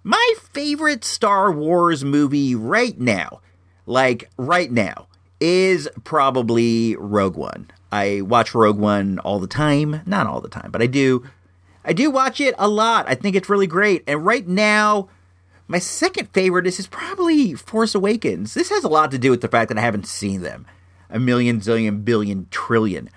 My 0.08 0.34
favorite 0.54 1.04
Star 1.04 1.52
Wars 1.52 2.02
movie 2.02 2.54
right 2.54 2.98
now, 2.98 3.42
like 3.84 4.30
right 4.38 4.72
now, 4.72 5.06
is 5.38 5.86
probably 6.02 6.96
Rogue 6.96 7.36
One. 7.36 7.70
I 7.92 8.22
watch 8.22 8.54
Rogue 8.54 8.78
One 8.78 9.18
all 9.18 9.38
the 9.38 9.46
time. 9.46 10.00
Not 10.06 10.26
all 10.26 10.40
the 10.40 10.48
time, 10.48 10.70
but 10.70 10.80
I 10.80 10.86
do. 10.86 11.28
I 11.84 11.92
do 11.92 12.10
watch 12.10 12.40
it 12.40 12.54
a 12.56 12.68
lot. 12.68 13.04
I 13.06 13.16
think 13.16 13.36
it's 13.36 13.50
really 13.50 13.66
great. 13.66 14.02
And 14.06 14.24
right 14.24 14.48
now, 14.48 15.10
my 15.66 15.78
second 15.78 16.30
favorite 16.30 16.66
is, 16.66 16.78
is 16.78 16.86
probably 16.86 17.52
Force 17.52 17.94
Awakens. 17.94 18.54
This 18.54 18.70
has 18.70 18.84
a 18.84 18.88
lot 18.88 19.10
to 19.10 19.18
do 19.18 19.30
with 19.30 19.42
the 19.42 19.48
fact 19.48 19.68
that 19.68 19.76
I 19.76 19.82
haven't 19.82 20.06
seen 20.06 20.40
them 20.40 20.64
a 21.10 21.18
million, 21.18 21.60
zillion, 21.60 22.02
billion, 22.02 22.46
trillion 22.50 23.10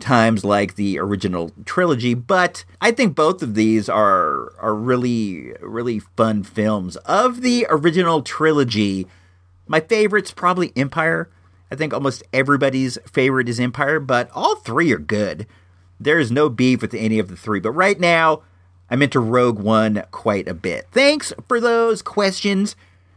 times 0.00 0.44
like 0.44 0.74
the 0.74 0.98
original 0.98 1.52
trilogy, 1.64 2.14
but 2.14 2.64
I 2.80 2.90
think 2.90 3.14
both 3.14 3.42
of 3.42 3.54
these 3.54 3.88
are 3.88 4.52
are 4.58 4.74
really 4.74 5.52
really 5.60 6.00
fun 6.00 6.42
films. 6.42 6.96
Of 6.96 7.42
the 7.42 7.66
original 7.70 8.22
trilogy, 8.22 9.06
my 9.66 9.80
favorite's 9.80 10.32
probably 10.32 10.72
Empire. 10.76 11.30
I 11.70 11.74
think 11.74 11.92
almost 11.92 12.22
everybody's 12.32 12.98
favorite 13.10 13.48
is 13.48 13.58
Empire, 13.58 13.98
but 13.98 14.30
all 14.34 14.56
three 14.56 14.92
are 14.92 14.98
good. 14.98 15.46
There's 15.98 16.30
no 16.30 16.48
beef 16.48 16.82
with 16.82 16.94
any 16.94 17.18
of 17.18 17.28
the 17.28 17.36
three, 17.36 17.60
but 17.60 17.72
right 17.72 17.98
now 17.98 18.42
I'm 18.90 19.02
into 19.02 19.18
Rogue 19.18 19.58
One 19.58 20.04
quite 20.10 20.46
a 20.46 20.54
bit. 20.54 20.86
Thanks 20.92 21.32
for 21.48 21.60
those 21.60 22.02
questions. 22.02 22.76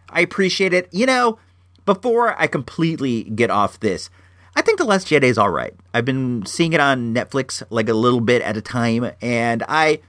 I 0.09 0.21
appreciate 0.21 0.73
it. 0.73 0.89
You 0.91 1.05
know, 1.05 1.37
before 1.85 2.39
I 2.41 2.47
completely 2.47 3.23
get 3.23 3.51
off 3.51 3.79
this, 3.79 4.09
I 4.59 4.61
think 4.61 4.77
The 4.77 4.83
Last 4.83 5.07
Jedi 5.07 5.23
is 5.23 5.37
all 5.37 5.49
right. 5.49 5.73
I've 5.93 6.03
been 6.03 6.45
seeing 6.45 6.73
it 6.73 6.81
on 6.81 7.13
Netflix 7.13 7.63
like 7.69 7.87
a 7.87 7.93
little 7.93 8.19
bit 8.19 8.41
at 8.41 8.57
a 8.57 8.61
time, 8.61 9.09
and 9.21 9.63
I, 9.69 10.01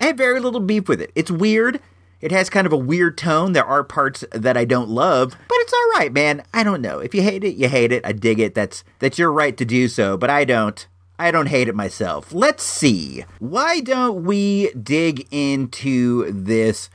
I 0.00 0.06
have 0.06 0.16
very 0.16 0.40
little 0.40 0.60
beef 0.60 0.88
with 0.88 1.02
it. 1.02 1.12
It's 1.14 1.30
weird. 1.30 1.78
It 2.22 2.32
has 2.32 2.48
kind 2.48 2.66
of 2.66 2.72
a 2.72 2.78
weird 2.78 3.18
tone. 3.18 3.52
There 3.52 3.66
are 3.66 3.84
parts 3.84 4.24
that 4.32 4.56
I 4.56 4.64
don't 4.64 4.88
love, 4.88 5.36
but 5.46 5.58
it's 5.58 5.74
all 5.74 5.90
right, 5.98 6.10
man. 6.10 6.42
I 6.54 6.62
don't 6.62 6.80
know. 6.80 7.00
If 7.00 7.14
you 7.14 7.20
hate 7.20 7.44
it, 7.44 7.56
you 7.56 7.68
hate 7.68 7.92
it. 7.92 8.02
I 8.06 8.12
dig 8.12 8.40
it. 8.40 8.54
That's 8.54 8.82
that's 8.98 9.18
your 9.18 9.30
right 9.30 9.54
to 9.58 9.64
do 9.66 9.88
so, 9.88 10.16
but 10.16 10.30
I 10.30 10.46
don't. 10.46 10.86
I 11.18 11.30
don't 11.30 11.48
hate 11.48 11.68
it 11.68 11.74
myself. 11.74 12.32
Let's 12.32 12.62
see. 12.62 13.26
Why 13.40 13.80
don't 13.80 14.24
we 14.24 14.72
dig 14.72 15.28
into 15.30 16.32
this 16.32 16.88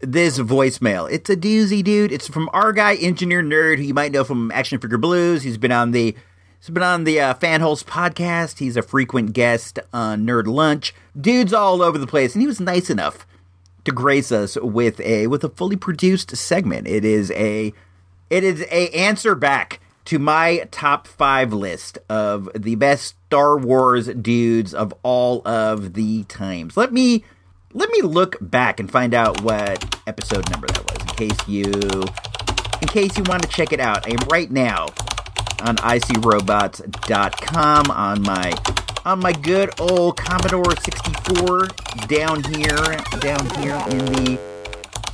this 0.00 0.38
voicemail? 0.38 1.10
It's 1.10 1.30
a 1.30 1.36
doozy, 1.36 1.82
dude. 1.82 2.12
It's 2.12 2.28
from 2.28 2.48
our 2.52 2.72
guy, 2.72 2.94
Engineer 2.94 3.42
Nerd, 3.42 3.78
who 3.78 3.82
you 3.82 3.94
might 3.94 4.12
know 4.12 4.22
from 4.22 4.52
Action 4.52 4.78
Figure 4.78 4.98
Blues. 4.98 5.42
He's 5.42 5.58
been 5.58 5.72
on 5.72 5.90
the 5.90 6.14
He's 6.60 6.70
been 6.70 6.82
on 6.82 7.04
the 7.04 7.20
uh, 7.20 7.34
Fanholes 7.34 7.84
podcast. 7.84 8.58
He's 8.58 8.76
a 8.76 8.82
frequent 8.82 9.32
guest 9.32 9.78
on 9.92 10.26
Nerd 10.26 10.46
Lunch. 10.46 10.92
Dude's 11.18 11.52
all 11.52 11.80
over 11.82 11.98
the 11.98 12.06
place, 12.06 12.34
and 12.34 12.42
he 12.42 12.48
was 12.48 12.60
nice 12.60 12.90
enough 12.90 13.26
to 13.84 13.92
grace 13.92 14.32
us 14.32 14.56
with 14.56 15.00
a 15.00 15.28
with 15.28 15.44
a 15.44 15.48
fully 15.50 15.76
produced 15.76 16.36
segment. 16.36 16.88
It 16.88 17.04
is 17.04 17.30
a 17.30 17.72
it 18.28 18.44
is 18.44 18.62
a 18.70 18.90
answer 18.90 19.36
back 19.36 19.80
to 20.06 20.18
my 20.18 20.66
top 20.70 21.06
five 21.06 21.52
list 21.52 21.96
of 22.08 22.48
the 22.54 22.74
best 22.74 23.14
Star 23.28 23.56
Wars 23.56 24.08
dudes 24.08 24.74
of 24.74 24.92
all 25.04 25.46
of 25.46 25.94
the 25.94 26.24
times. 26.24 26.76
Let 26.76 26.92
me 26.92 27.24
let 27.72 27.88
me 27.90 28.02
look 28.02 28.36
back 28.40 28.80
and 28.80 28.90
find 28.90 29.14
out 29.14 29.42
what 29.42 29.96
episode 30.08 30.50
number 30.50 30.66
that 30.66 30.92
was, 30.92 31.02
in 31.02 31.28
case 31.28 31.48
you 31.48 31.64
in 32.82 32.88
case 32.88 33.16
you 33.16 33.22
want 33.28 33.42
to 33.42 33.48
check 33.48 33.72
it 33.72 33.80
out. 33.80 34.06
I 34.06 34.10
am 34.10 34.28
right 34.28 34.50
now 34.50 34.88
on 35.62 35.76
icrobots.com 35.76 37.90
on 37.90 38.22
my 38.22 38.52
on 39.04 39.20
my 39.20 39.32
good 39.32 39.70
old 39.80 40.16
Commodore 40.16 40.76
64 40.76 41.68
down 42.08 42.42
here 42.44 42.96
down 43.20 43.48
here 43.56 43.76
in 43.90 44.04
the 44.06 44.38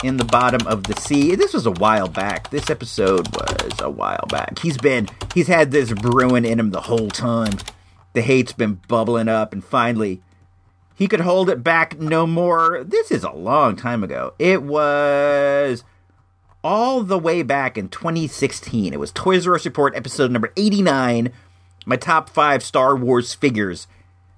in 0.03 0.17
the 0.19 0.25
bottom 0.25 0.67
of 0.67 0.85
the 0.85 0.95
sea. 1.01 1.35
This 1.35 1.55
was 1.55 1.67
a 1.67 1.71
while 1.71 2.09
back. 2.09 2.51
This 2.51 2.69
episode 2.69 3.35
was 3.35 3.81
a 3.81 3.89
while 3.89 4.27
back. 4.29 4.59
He's 4.59 4.77
been 4.77 5.09
he's 5.35 5.49
had 5.49 5.71
this 5.71 5.91
brewing 5.93 6.45
in 6.45 6.61
him 6.61 6.71
the 6.71 6.83
whole 6.83 7.09
time. 7.09 7.55
The 8.13 8.21
hate's 8.23 8.53
been 8.53 8.81
bubbling 8.89 9.29
up 9.29 9.53
and 9.53 9.65
finally 9.65 10.23
he 10.95 11.09
could 11.09 11.21
hold 11.21 11.51
it 11.51 11.65
back 11.65 11.99
no 11.99 12.27
more. 12.27 12.85
This 12.85 13.11
is 13.11 13.25
a 13.25 13.33
long 13.33 13.77
time 13.77 14.05
ago. 14.05 14.35
It 14.39 14.63
was 14.63 15.85
all 16.65 17.03
the 17.03 17.19
way 17.19 17.43
back 17.43 17.77
in 17.77 17.89
2016. 17.91 18.93
It 18.93 18.99
was 18.99 19.13
Toys 19.13 19.47
R 19.47 19.55
Us 19.55 19.67
Report 19.67 19.95
episode 19.95 20.31
number 20.31 20.51
89, 20.57 21.31
my 21.85 21.97
top 21.97 22.31
five 22.31 22.65
Star 22.65 22.97
Wars 22.97 23.35
figures. 23.35 23.87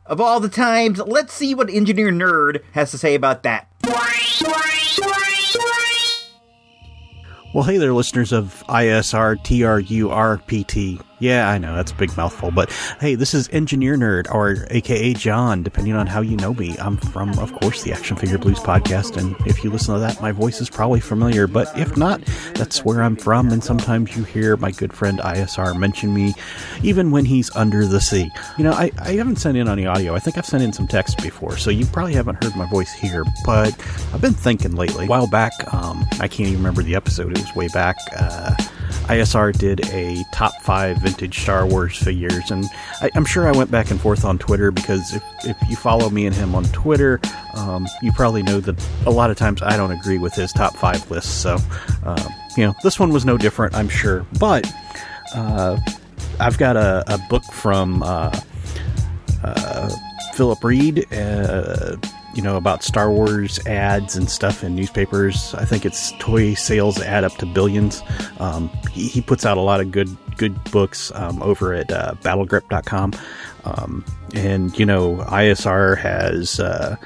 Of 0.05 0.20
all 0.20 0.41
the 0.41 0.49
times, 0.49 0.99
let's 0.99 1.33
see 1.33 1.55
what 1.55 1.70
Engineer 1.70 2.11
Nerd 2.11 2.62
has 2.72 2.91
to 2.91 2.99
say 2.99 3.14
about 3.14 3.45
that. 3.45 3.68
Well, 7.55 7.64
hey 7.64 7.79
there, 7.79 7.95
listeners 7.95 8.33
of 8.33 8.62
ISR 8.68 9.37
TRURPT. 9.43 11.01
Yeah, 11.19 11.49
I 11.49 11.57
know, 11.57 11.75
that's 11.75 11.93
a 11.93 11.95
big 11.95 12.14
mouthful, 12.14 12.51
but 12.51 12.71
hey, 13.01 13.14
this 13.14 13.33
is 13.33 13.49
Engineer 13.51 13.97
Nerd, 13.97 14.31
or 14.31 14.67
aka 14.69 15.14
John, 15.14 15.62
depending 15.62 15.95
on 15.95 16.07
how 16.07 16.21
you 16.21 16.37
know 16.37 16.53
me. 16.53 16.77
I'm 16.79 16.99
from, 16.99 17.39
of 17.39 17.55
course, 17.55 17.83
the 17.83 17.93
Action 17.93 18.19
Figure 18.19 18.37
Blues 18.37 18.59
podcast, 18.59 19.17
and 19.17 19.35
if 19.47 19.64
you 19.64 19.71
listen 19.71 19.95
to 19.95 20.01
that, 20.01 20.21
my 20.21 20.31
voice 20.31 20.61
is 20.61 20.69
probably 20.69 21.01
familiar, 21.01 21.47
but 21.47 21.69
if 21.79 21.97
not, 21.97 22.21
that's 22.55 22.85
where 22.85 23.03
I'm 23.03 23.17
from, 23.17 23.51
and 23.51 23.64
sometimes 23.64 24.14
you 24.14 24.25
hear 24.25 24.59
my 24.59 24.71
good 24.73 24.93
friend 24.93 25.19
ISR 25.21 25.75
mention 25.79 26.12
me, 26.12 26.35
even 26.83 27.11
when 27.11 27.25
he's 27.25 27.55
under 27.57 27.87
the 27.87 28.01
sea. 28.01 28.31
You 28.59 28.64
know, 28.64 28.73
I, 28.73 28.91
I 28.99 29.12
haven't 29.12 29.37
sent 29.37 29.57
in 29.57 29.69
any 29.69 29.87
audio. 29.87 30.14
I 30.14 30.19
think 30.19 30.37
I've 30.37 30.45
sent 30.45 30.62
in 30.62 30.75
some 30.75 30.87
text 30.87 31.23
before, 31.23 31.57
so 31.57 31.71
you 31.71 31.87
probably 31.87 32.12
haven't 32.12 32.45
heard 32.45 32.55
my 32.57 32.69
voice 32.69 32.93
here, 32.93 33.25
but 33.47 33.69
I've 34.12 34.21
been 34.21 34.35
thinking 34.35 34.73
lately. 34.77 35.07
A 35.07 35.09
while 35.09 35.27
back, 35.27 35.53
um, 35.73 36.05
I 36.21 36.29
can't 36.29 36.41
even 36.51 36.59
remember 36.59 36.83
the 36.83 36.95
episode, 36.95 37.33
it 37.33 37.39
was 37.39 37.55
way 37.57 37.69
back, 37.69 37.97
uh, 38.19 38.55
ISR 39.09 39.57
did 39.57 39.89
a 39.91 40.25
top 40.33 40.53
five 40.63 40.99
vintage 40.99 41.41
Star 41.41 41.67
Wars 41.67 41.97
figures, 41.97 42.51
and 42.51 42.65
I, 43.01 43.11
am 43.15 43.25
sure 43.25 43.47
I 43.47 43.53
went 43.53 43.71
back 43.71 43.91
and 43.91 44.01
forth 44.01 44.25
on 44.25 44.39
Twitter 44.39 44.71
because 44.71 45.15
if, 45.15 45.23
if 45.45 45.57
you 45.69 45.77
follow 45.77 46.11
me 46.11 46.27
and 46.27 46.35
him 46.35 46.55
on 46.55 46.65
Twitter, 46.65 47.21
um, 47.55 47.87
you 48.03 48.11
probably 48.13 48.43
know 48.43 48.61
that 48.61 48.77
a 49.07 49.11
lot 49.11 49.31
of 49.31 49.37
times 49.37 49.63
I 49.63 49.77
don't 49.77 49.93
agree 49.93 50.19
with 50.19 50.35
his 50.35 50.53
top 50.53 50.77
five 50.77 51.09
lists. 51.11 51.33
So, 51.33 51.57
um, 52.05 52.29
you 52.57 52.67
know, 52.67 52.75
this 52.83 52.99
one 52.99 53.11
was 53.11 53.25
no 53.25 53.39
different, 53.39 53.75
I'm 53.75 53.89
sure. 53.89 54.27
But 54.41 54.71
uh, 55.35 55.79
I've 56.41 56.59
got 56.59 56.77
a, 56.77 57.05
a 57.07 57.19
book 57.31 57.45
from 57.45 58.03
uh, 58.03 58.39
uh, 59.45 59.91
Philip 60.35 60.63
Reed 60.65 61.07
uh, 61.13 61.97
you 62.37 62.43
know, 62.43 62.57
about 62.57 62.82
Star 62.82 63.11
Wars 63.11 63.64
ads 63.66 64.14
and 64.16 64.28
stuff 64.28 64.62
in 64.62 64.76
newspapers. 64.76 65.55
I 65.55 65.64
think 65.64 65.87
it's 65.87 66.12
toy 66.18 66.55
sales 66.55 67.01
add 67.01 67.24
up 67.24 67.32
to 67.39 67.47
billions. 67.47 68.03
Um, 68.39 68.68
he, 68.93 69.09
he, 69.09 69.20
puts 69.22 69.47
out 69.47 69.57
a 69.57 69.62
lot 69.62 69.80
of 69.80 69.91
good 69.91 70.14
good 70.37 70.62
books 70.70 71.11
um, 71.14 71.43
over 71.43 71.72
at 71.72 71.91
uh, 71.91 72.14
battlegrip.com. 72.20 73.14
Um, 73.64 74.05
and, 74.34 74.78
you 74.78 74.87
know, 74.87 75.16
ISR 75.16 75.97
has 75.99 76.61
uh, 76.61 76.97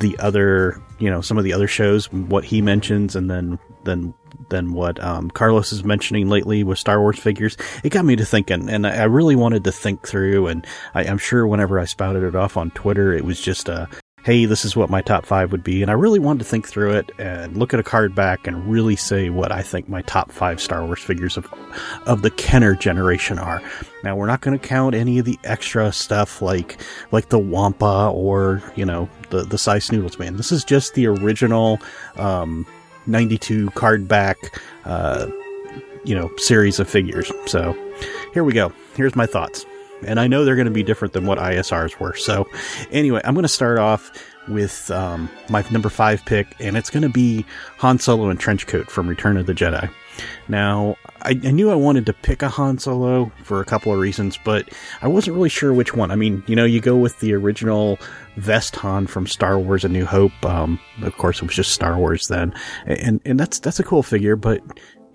the 0.00 0.18
other, 0.18 0.80
you 0.98 1.10
know, 1.10 1.20
some 1.20 1.38
of 1.38 1.44
the 1.44 1.52
other 1.52 1.68
shows, 1.68 2.10
what 2.10 2.44
he 2.44 2.62
mentions, 2.62 3.14
and 3.14 3.30
then, 3.30 3.58
then 3.84 4.14
than 4.48 4.72
what 4.72 5.02
um, 5.02 5.30
Carlos 5.30 5.72
is 5.72 5.84
mentioning 5.84 6.28
lately 6.28 6.62
with 6.62 6.78
Star 6.78 7.00
Wars 7.00 7.18
figures. 7.18 7.56
It 7.82 7.90
got 7.90 8.04
me 8.04 8.16
to 8.16 8.24
thinking, 8.24 8.68
and 8.68 8.86
I 8.86 9.04
really 9.04 9.36
wanted 9.36 9.64
to 9.64 9.72
think 9.72 10.06
through. 10.06 10.46
And 10.46 10.66
I, 10.94 11.04
am 11.04 11.18
sure 11.18 11.46
whenever 11.46 11.78
I 11.78 11.84
spouted 11.84 12.22
it 12.22 12.34
off 12.34 12.56
on 12.56 12.70
Twitter, 12.70 13.12
it 13.12 13.24
was 13.24 13.40
just 13.40 13.68
a 13.68 13.88
hey, 14.26 14.44
this 14.44 14.64
is 14.64 14.74
what 14.74 14.90
my 14.90 15.00
top 15.00 15.24
five 15.24 15.52
would 15.52 15.62
be. 15.62 15.82
And 15.82 15.90
I 15.90 15.94
really 15.94 16.18
wanted 16.18 16.40
to 16.40 16.46
think 16.46 16.66
through 16.66 16.94
it 16.94 17.12
and 17.16 17.56
look 17.56 17.72
at 17.72 17.78
a 17.78 17.84
card 17.84 18.12
back 18.12 18.48
and 18.48 18.66
really 18.66 18.96
say 18.96 19.30
what 19.30 19.52
I 19.52 19.62
think 19.62 19.88
my 19.88 20.02
top 20.02 20.32
five 20.32 20.60
Star 20.60 20.84
Wars 20.84 20.98
figures 20.98 21.36
of, 21.36 21.46
of 22.06 22.22
the 22.22 22.30
Kenner 22.30 22.74
generation 22.74 23.38
are. 23.38 23.62
Now, 24.02 24.16
we're 24.16 24.26
not 24.26 24.40
going 24.40 24.58
to 24.58 24.66
count 24.68 24.96
any 24.96 25.20
of 25.20 25.26
the 25.26 25.38
extra 25.44 25.92
stuff 25.92 26.42
like, 26.42 26.76
like 27.12 27.28
the 27.28 27.38
Wampa 27.38 28.10
or, 28.12 28.60
you 28.74 28.84
know, 28.84 29.08
the, 29.30 29.44
the 29.44 29.58
Sy 29.58 29.78
Snootles 29.78 30.18
Man. 30.18 30.36
This 30.36 30.50
is 30.50 30.64
just 30.64 30.94
the 30.94 31.06
original, 31.06 31.78
um, 32.16 32.66
92 33.06 33.70
card 33.70 34.08
back, 34.08 34.60
uh, 34.86 35.28
you 36.04 36.16
know, 36.16 36.32
series 36.38 36.80
of 36.80 36.90
figures. 36.90 37.30
So 37.46 37.78
here 38.34 38.42
we 38.42 38.54
go. 38.54 38.72
Here's 38.96 39.14
my 39.14 39.26
thoughts 39.26 39.64
and 40.04 40.20
I 40.20 40.26
know 40.26 40.44
they're 40.44 40.56
going 40.56 40.66
to 40.66 40.72
be 40.72 40.82
different 40.82 41.14
than 41.14 41.26
what 41.26 41.38
ISRs 41.38 41.98
were. 41.98 42.14
So, 42.14 42.48
anyway, 42.90 43.20
I'm 43.24 43.34
going 43.34 43.42
to 43.42 43.48
start 43.48 43.78
off 43.78 44.12
with 44.48 44.90
um, 44.90 45.28
my 45.48 45.64
number 45.70 45.88
five 45.88 46.24
pick, 46.24 46.54
and 46.60 46.76
it's 46.76 46.90
going 46.90 47.02
to 47.02 47.08
be 47.08 47.44
Han 47.78 47.98
Solo 47.98 48.28
and 48.28 48.38
Trenchcoat 48.38 48.88
from 48.88 49.08
Return 49.08 49.36
of 49.36 49.46
the 49.46 49.54
Jedi. 49.54 49.90
Now, 50.48 50.96
I, 51.22 51.30
I, 51.30 51.50
knew 51.50 51.70
I 51.70 51.74
wanted 51.74 52.06
to 52.06 52.12
pick 52.12 52.42
a 52.42 52.48
Han 52.48 52.78
Solo 52.78 53.30
for 53.42 53.60
a 53.60 53.64
couple 53.64 53.92
of 53.92 53.98
reasons, 53.98 54.38
but 54.44 54.68
I 55.02 55.08
wasn't 55.08 55.36
really 55.36 55.48
sure 55.48 55.72
which 55.72 55.94
one. 55.94 56.10
I 56.10 56.16
mean, 56.16 56.42
you 56.46 56.56
know, 56.56 56.64
you 56.64 56.80
go 56.80 56.96
with 56.96 57.18
the 57.20 57.34
original 57.34 57.98
Vest 58.36 58.76
Han 58.76 59.06
from 59.06 59.26
Star 59.26 59.58
Wars: 59.58 59.84
A 59.84 59.88
New 59.88 60.06
Hope. 60.06 60.32
Um, 60.44 60.80
of 61.02 61.16
course, 61.18 61.38
it 61.38 61.46
was 61.46 61.54
just 61.54 61.72
Star 61.72 61.98
Wars 61.98 62.28
then, 62.28 62.54
and 62.86 63.20
and 63.24 63.38
that's 63.38 63.58
that's 63.58 63.80
a 63.80 63.84
cool 63.84 64.02
figure. 64.02 64.36
But 64.36 64.62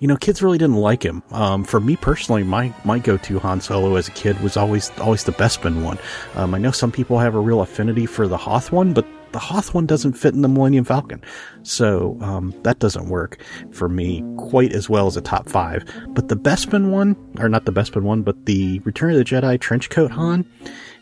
you 0.01 0.07
know, 0.07 0.17
kids 0.17 0.41
really 0.41 0.57
didn't 0.57 0.77
like 0.77 1.03
him. 1.03 1.21
Um, 1.29 1.63
for 1.63 1.79
me 1.79 1.95
personally, 1.95 2.41
my, 2.41 2.73
my 2.83 2.97
go-to 2.97 3.37
Han 3.37 3.61
Solo 3.61 3.95
as 3.95 4.07
a 4.07 4.11
kid 4.11 4.37
was 4.41 4.57
always, 4.57 4.89
always 4.97 5.23
the 5.23 5.31
Bespin 5.31 5.83
one. 5.83 5.99
Um, 6.33 6.55
I 6.55 6.57
know 6.57 6.71
some 6.71 6.91
people 6.91 7.19
have 7.19 7.35
a 7.35 7.39
real 7.39 7.61
affinity 7.61 8.07
for 8.07 8.27
the 8.27 8.35
Hoth 8.35 8.71
one, 8.71 8.93
but 8.93 9.05
the 9.31 9.37
Hoth 9.37 9.75
one 9.75 9.85
doesn't 9.85 10.13
fit 10.13 10.33
in 10.33 10.41
the 10.41 10.47
Millennium 10.47 10.85
Falcon. 10.85 11.21
So, 11.61 12.17
um, 12.19 12.51
that 12.63 12.79
doesn't 12.79 13.09
work 13.09 13.37
for 13.69 13.87
me 13.87 14.23
quite 14.37 14.73
as 14.73 14.89
well 14.89 15.05
as 15.05 15.17
a 15.17 15.21
top 15.21 15.47
five. 15.47 15.85
But 16.09 16.29
the 16.29 16.35
Bespin 16.35 16.89
one, 16.89 17.15
or 17.37 17.47
not 17.47 17.65
the 17.65 17.71
Bespin 17.71 18.01
one, 18.01 18.23
but 18.23 18.47
the 18.47 18.79
Return 18.79 19.11
of 19.11 19.17
the 19.17 19.23
Jedi 19.23 19.59
trench 19.59 19.91
coat 19.91 20.09
Han, 20.09 20.45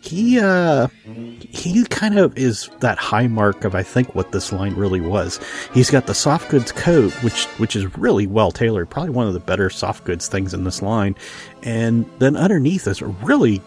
he 0.02 0.40
uh 0.40 0.88
he 1.04 1.84
kind 1.86 2.18
of 2.18 2.38
is 2.38 2.70
that 2.80 2.98
high 2.98 3.28
mark 3.28 3.66
of 3.66 3.76
I 3.76 3.84
think 3.84 4.16
what 4.16 4.32
this 4.32 4.52
line 4.52 4.74
really 4.76 5.02
was. 5.02 5.40
He's 5.74 5.90
got 5.90 6.08
the 6.08 6.14
soft 6.14 6.50
goods 6.50 6.72
coat, 6.72 7.12
which 7.24 7.46
which 7.58 7.76
is 7.76 7.98
really 7.98 8.26
well 8.26 8.52
tailored, 8.52 8.90
probably 8.90 9.12
one 9.12 9.28
of 9.28 9.34
the 9.34 9.40
better 9.40 9.70
soft 9.70 10.06
goods 10.06 10.28
things 10.28 10.54
in 10.54 10.64
this 10.64 10.82
line, 10.82 11.16
and 11.64 12.06
then 12.20 12.38
underneath 12.38 12.88
is 12.88 13.02
a 13.02 13.08
really 13.08 13.62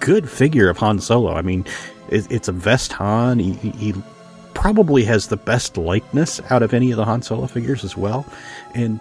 good 0.00 0.28
figure 0.28 0.68
of 0.68 0.78
Han 0.78 1.00
Solo. 1.00 1.34
I 1.34 1.42
mean, 1.42 1.66
it, 2.08 2.30
it's 2.30 2.48
a 2.48 2.52
vest 2.52 2.92
Han. 2.92 3.38
He, 3.38 3.52
he 3.52 3.94
probably 4.54 5.04
has 5.04 5.26
the 5.26 5.36
best 5.36 5.76
likeness 5.76 6.40
out 6.50 6.62
of 6.62 6.72
any 6.72 6.90
of 6.92 6.96
the 6.96 7.04
Han 7.04 7.22
Solo 7.22 7.46
figures 7.46 7.84
as 7.84 7.96
well, 7.96 8.24
and 8.74 9.00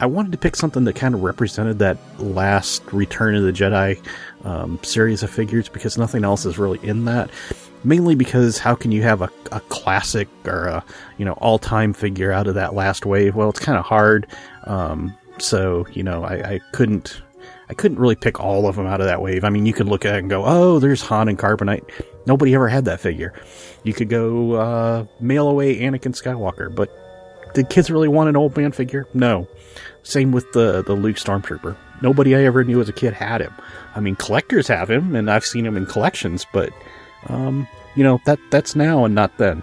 I 0.00 0.06
wanted 0.06 0.32
to 0.32 0.38
pick 0.38 0.56
something 0.56 0.84
that 0.84 0.94
kind 0.94 1.14
of 1.14 1.22
represented 1.22 1.78
that 1.78 1.98
last 2.18 2.82
Return 2.92 3.34
of 3.34 3.44
the 3.44 3.52
Jedi 3.52 4.04
um, 4.44 4.78
series 4.82 5.22
of 5.22 5.30
figures 5.30 5.68
because 5.68 5.96
nothing 5.96 6.24
else 6.24 6.44
is 6.44 6.58
really 6.58 6.84
in 6.86 7.04
that. 7.04 7.30
Mainly 7.84 8.14
because 8.14 8.58
how 8.58 8.74
can 8.74 8.92
you 8.92 9.02
have 9.02 9.22
a, 9.22 9.30
a 9.50 9.60
classic 9.60 10.28
or 10.44 10.66
a 10.66 10.84
you 11.18 11.24
know 11.24 11.32
all 11.34 11.58
time 11.58 11.92
figure 11.92 12.32
out 12.32 12.46
of 12.46 12.54
that 12.54 12.74
last 12.74 13.06
wave? 13.06 13.34
Well, 13.34 13.48
it's 13.50 13.60
kind 13.60 13.78
of 13.78 13.84
hard. 13.84 14.26
Um, 14.64 15.16
so 15.38 15.86
you 15.92 16.02
know 16.02 16.24
I, 16.24 16.54
I 16.54 16.60
couldn't 16.72 17.20
I 17.68 17.74
couldn't 17.74 17.98
really 17.98 18.16
pick 18.16 18.38
all 18.38 18.68
of 18.68 18.76
them 18.76 18.86
out 18.86 19.00
of 19.00 19.06
that 19.06 19.22
wave. 19.22 19.44
I 19.44 19.50
mean, 19.50 19.66
you 19.66 19.72
could 19.72 19.86
look 19.86 20.04
at 20.04 20.14
it 20.14 20.18
and 20.18 20.28
go, 20.28 20.44
oh, 20.44 20.78
there's 20.78 21.00
Han 21.02 21.28
and 21.28 21.38
Carbonite. 21.38 21.82
Nobody 22.26 22.54
ever 22.54 22.68
had 22.68 22.84
that 22.84 23.00
figure. 23.00 23.32
You 23.82 23.94
could 23.94 24.10
go 24.10 24.52
uh, 24.52 25.06
mail 25.20 25.48
away 25.48 25.78
Anakin 25.80 26.12
Skywalker, 26.12 26.72
but 26.72 26.90
did 27.54 27.70
kids 27.70 27.90
really 27.90 28.08
want 28.08 28.28
an 28.28 28.36
old 28.36 28.56
man 28.56 28.72
figure? 28.72 29.08
No. 29.14 29.48
Same 30.02 30.32
with 30.32 30.50
the 30.52 30.82
the 30.82 30.94
Luke 30.94 31.16
Stormtrooper. 31.16 31.76
Nobody 32.00 32.34
I 32.34 32.44
ever 32.44 32.64
knew 32.64 32.80
as 32.80 32.88
a 32.88 32.92
kid 32.92 33.14
had 33.14 33.40
him. 33.40 33.52
I 33.94 34.00
mean, 34.00 34.16
collectors 34.16 34.66
have 34.68 34.90
him, 34.90 35.14
and 35.14 35.30
I've 35.30 35.44
seen 35.44 35.64
him 35.64 35.76
in 35.76 35.86
collections, 35.86 36.46
but 36.52 36.72
um, 37.28 37.66
you 37.94 38.02
know 38.02 38.20
that 38.26 38.38
that's 38.50 38.74
now 38.74 39.04
and 39.04 39.14
not 39.14 39.36
then. 39.38 39.62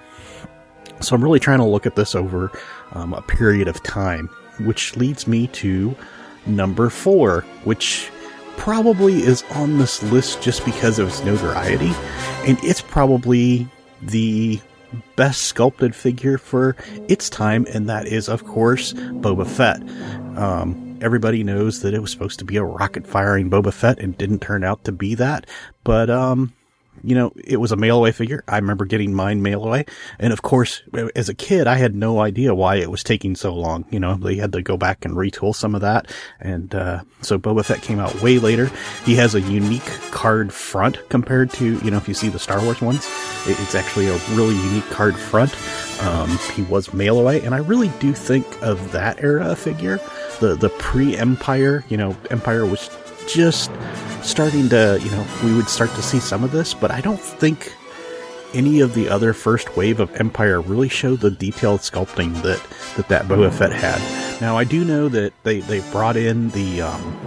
So 1.01 1.16
I'm 1.16 1.24
really 1.24 1.39
trying 1.39 1.60
to 1.60 1.66
look 1.66 1.86
at 1.86 1.95
this 1.95 2.16
over 2.16 2.51
um, 2.91 3.14
a 3.14 3.22
period 3.22 3.68
of 3.68 3.82
time, 3.84 4.28
which 4.60 4.95
leads 4.97 5.28
me 5.28 5.47
to 5.47 5.95
number 6.45 6.89
four, 6.89 7.41
which 7.64 8.10
probably 8.57 9.24
is 9.24 9.43
on 9.51 9.78
this 9.78 10.03
list 10.03 10.41
just 10.41 10.66
because 10.66 10.99
of 10.99 11.07
its 11.07 11.24
notoriety, 11.24 11.91
and 12.45 12.57
it's 12.64 12.82
probably 12.82 13.68
the 14.01 14.60
best 15.16 15.44
sculpted 15.44 15.96
figure 15.96 16.38
for 16.38 16.76
its 17.08 17.30
time, 17.30 17.66
and 17.72 17.90
that 17.90 18.08
is, 18.08 18.30
of 18.30 18.46
course, 18.46 18.94
Boba 18.94 19.48
Fett. 19.48 19.82
Um, 20.38 20.98
everybody 21.02 21.44
knows 21.44 21.82
that 21.82 21.94
it 21.94 22.02
was 22.02 22.12
supposed 22.12 22.40
to 22.40 22.46
be 22.46 22.58
a 22.58 22.64
rocket 22.64 23.06
firing 23.08 23.50
Boba 23.50 23.74
Fett 23.74 24.00
and 24.00 24.18
didn't 24.18 24.40
turn 24.40 24.64
out 24.64 24.84
to 24.86 24.92
be 24.92 25.16
that, 25.16 25.46
but 25.84 26.10
um, 26.10 26.54
you 27.04 27.16
know, 27.16 27.32
it 27.36 27.58
was 27.58 27.72
a 27.72 27.76
mail 27.76 27.97
away 27.97 28.12
figure. 28.12 28.43
I 28.47 28.58
remember 28.58 28.86
getting 28.86 29.14
mine 29.14 29.41
mail 29.41 29.64
away. 29.64 29.86
And 30.20 30.34
of 30.34 30.41
course, 30.41 30.82
as 31.16 31.30
a 31.30 31.34
kid, 31.34 31.68
I 31.68 31.76
had 31.76 31.95
no 31.95 32.20
idea 32.20 32.54
why 32.56 32.76
it 32.76 32.91
was 32.91 33.04
taking 33.04 33.36
so 33.36 33.54
long. 33.54 33.86
You 33.89 34.00
know, 34.00 34.16
they 34.16 34.36
had 34.36 34.52
to 34.54 34.62
go 34.62 34.78
back 34.78 35.06
and 35.06 35.16
retool 35.16 35.56
some 35.56 35.76
of 35.76 35.82
that. 35.82 36.12
And, 36.39 36.74
uh, 36.74 37.02
so 37.22 37.38
Boba 37.38 37.66
Fett 37.66 37.82
came 37.82 38.00
out 38.00 38.22
way 38.22 38.39
later. 38.39 38.72
He 39.06 39.16
has 39.16 39.36
a 39.36 39.41
unique 39.41 39.86
card 40.12 40.54
front 40.54 40.97
compared 41.10 41.52
to, 41.54 41.80
you 41.80 41.91
know, 41.91 41.97
if 41.97 42.08
you 42.08 42.14
see 42.14 42.30
the 42.30 42.39
Star 42.39 42.62
Wars 42.64 42.82
ones, 42.82 43.08
it's 43.45 43.76
actually 43.76 44.08
a 44.08 44.18
really 44.32 44.56
unique 44.56 44.89
card 44.89 45.16
front. 45.18 45.54
Um, 46.02 46.38
he 46.56 46.62
was 46.64 46.93
mail 46.93 47.20
away. 47.20 47.41
And 47.43 47.54
I 47.54 47.58
really 47.58 47.89
do 48.00 48.14
think 48.14 48.45
of 48.62 48.91
that 48.91 49.22
era 49.22 49.56
figure, 49.56 50.00
the, 50.39 50.56
the 50.56 50.70
pre 50.70 51.18
Empire, 51.18 51.84
you 51.89 51.97
know, 51.97 52.16
Empire 52.32 52.66
was 52.66 52.89
just 53.34 53.72
starting 54.24 54.70
to, 54.70 55.00
you 55.02 55.12
know, 55.12 55.26
we 55.44 55.54
would 55.54 55.70
start 55.70 55.90
to 55.92 56.02
see 56.02 56.20
some 56.20 56.44
of 56.44 56.52
this, 56.52 56.74
but 56.74 56.92
I 56.92 57.02
don't 57.02 57.20
think 57.20 57.74
any 58.54 58.80
of 58.80 58.94
the 58.94 59.10
other 59.10 59.34
first 59.34 59.76
wave 59.78 60.00
of 60.00 60.14
Empire 60.16 60.62
really 60.62 60.90
showed 60.90 61.20
the 61.20 61.32
detailed 61.32 61.82
sculpting 61.82 62.34
that 62.42 62.62
that, 62.96 63.08
that 63.10 63.26
Boba 63.26 63.52
Fett 63.52 63.72
had. 63.72 64.42
Now 64.42 64.58
I 64.58 64.64
do 64.64 64.84
know 64.84 65.10
that 65.10 65.34
they 65.44 65.60
they 65.62 65.80
brought 65.92 66.18
in 66.18 66.50
the 66.50 66.82
um, 66.82 67.20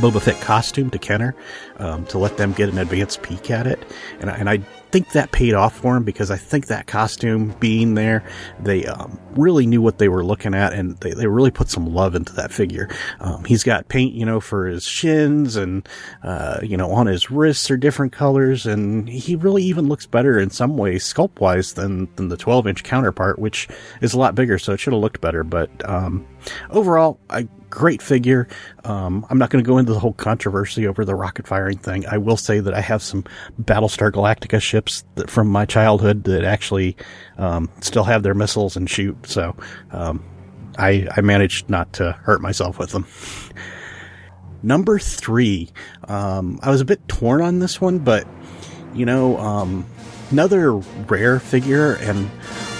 Boba 0.00 0.20
Fett 0.20 0.40
costume 0.40 0.90
to 0.90 0.98
Kenner 0.98 1.36
um, 1.76 2.06
to 2.06 2.18
let 2.18 2.36
them 2.36 2.52
get 2.52 2.68
an 2.68 2.78
advanced 2.78 3.22
peek 3.22 3.50
at 3.50 3.66
it, 3.66 3.84
and 4.20 4.30
and 4.30 4.48
I 4.48 4.58
think 4.90 5.10
that 5.10 5.32
paid 5.32 5.54
off 5.54 5.76
for 5.76 5.96
him 5.96 6.04
because 6.04 6.30
I 6.30 6.36
think 6.36 6.66
that 6.68 6.86
costume 6.86 7.54
being 7.60 7.94
there, 7.94 8.24
they 8.60 8.86
um, 8.86 9.18
really 9.36 9.66
knew 9.66 9.82
what 9.82 9.98
they 9.98 10.08
were 10.08 10.24
looking 10.24 10.54
at 10.54 10.72
and 10.72 10.96
they, 10.98 11.12
they 11.12 11.26
really 11.26 11.50
put 11.50 11.68
some 11.68 11.86
love 11.86 12.14
into 12.14 12.32
that 12.34 12.52
figure. 12.52 12.88
Um, 13.20 13.44
he's 13.44 13.62
got 13.62 13.88
paint, 13.88 14.14
you 14.14 14.24
know, 14.24 14.40
for 14.40 14.66
his 14.66 14.84
shins 14.84 15.56
and, 15.56 15.88
uh, 16.22 16.60
you 16.62 16.76
know, 16.76 16.90
on 16.90 17.06
his 17.06 17.30
wrists 17.30 17.70
are 17.70 17.76
different 17.76 18.12
colors 18.12 18.66
and 18.66 19.08
he 19.08 19.36
really 19.36 19.62
even 19.62 19.88
looks 19.88 20.06
better 20.06 20.38
in 20.38 20.50
some 20.50 20.76
ways 20.76 21.04
sculpt 21.04 21.40
wise 21.40 21.74
than, 21.74 22.08
than 22.16 22.28
the 22.28 22.36
12 22.36 22.66
inch 22.66 22.84
counterpart, 22.84 23.38
which 23.38 23.68
is 24.00 24.14
a 24.14 24.18
lot 24.18 24.34
bigger. 24.34 24.58
So 24.58 24.72
it 24.72 24.80
should 24.80 24.92
have 24.92 25.02
looked 25.02 25.20
better. 25.20 25.44
But, 25.44 25.70
um, 25.88 26.26
overall, 26.70 27.18
a 27.30 27.44
great 27.74 28.00
figure. 28.00 28.46
Um, 28.84 29.26
I'm 29.28 29.38
not 29.38 29.50
going 29.50 29.62
to 29.62 29.68
go 29.68 29.78
into 29.78 29.92
the 29.92 29.98
whole 29.98 30.12
controversy 30.12 30.86
over 30.86 31.04
the 31.04 31.14
rocket 31.14 31.46
firing 31.46 31.76
thing. 31.76 32.06
I 32.06 32.18
will 32.18 32.36
say 32.36 32.60
that 32.60 32.72
I 32.72 32.80
have 32.80 33.02
some 33.02 33.24
Battlestar 33.60 34.12
Galactica 34.12 34.62
ships 34.62 35.04
that, 35.16 35.28
from 35.28 35.48
my 35.48 35.64
childhood 35.64 36.24
that 36.24 36.44
actually 36.44 36.96
um, 37.36 37.68
still 37.80 38.04
have 38.04 38.22
their 38.22 38.34
missiles 38.34 38.76
and 38.76 38.88
shoot. 38.88 39.23
So 39.26 39.56
um, 39.90 40.24
I, 40.78 41.08
I 41.16 41.20
managed 41.20 41.68
not 41.68 41.92
to 41.94 42.12
hurt 42.12 42.40
myself 42.40 42.78
with 42.78 42.90
them. 42.90 43.06
Number 44.62 44.98
three, 44.98 45.70
um, 46.08 46.58
I 46.62 46.70
was 46.70 46.80
a 46.80 46.84
bit 46.84 47.06
torn 47.06 47.42
on 47.42 47.58
this 47.58 47.80
one, 47.80 47.98
but 47.98 48.26
you 48.94 49.04
know, 49.04 49.36
um, 49.38 49.84
another 50.30 50.72
rare 50.72 51.38
figure 51.38 51.94
and 51.96 52.30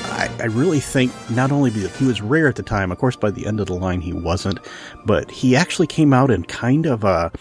I, 0.04 0.30
I, 0.40 0.44
really 0.46 0.80
think 0.80 1.12
not 1.30 1.50
only 1.50 1.70
because 1.70 1.94
he 1.96 2.04
was 2.04 2.22
rare 2.22 2.46
at 2.46 2.54
the 2.54 2.62
time, 2.62 2.92
of 2.92 2.98
course, 2.98 3.16
by 3.16 3.32
the 3.32 3.46
end 3.46 3.58
of 3.58 3.66
the 3.66 3.74
line 3.74 4.00
he 4.00 4.12
wasn't, 4.12 4.60
but 5.04 5.28
he 5.30 5.56
actually 5.56 5.88
came 5.88 6.12
out 6.12 6.30
in 6.30 6.44
kind 6.44 6.86
of 6.86 7.02
a, 7.02 7.32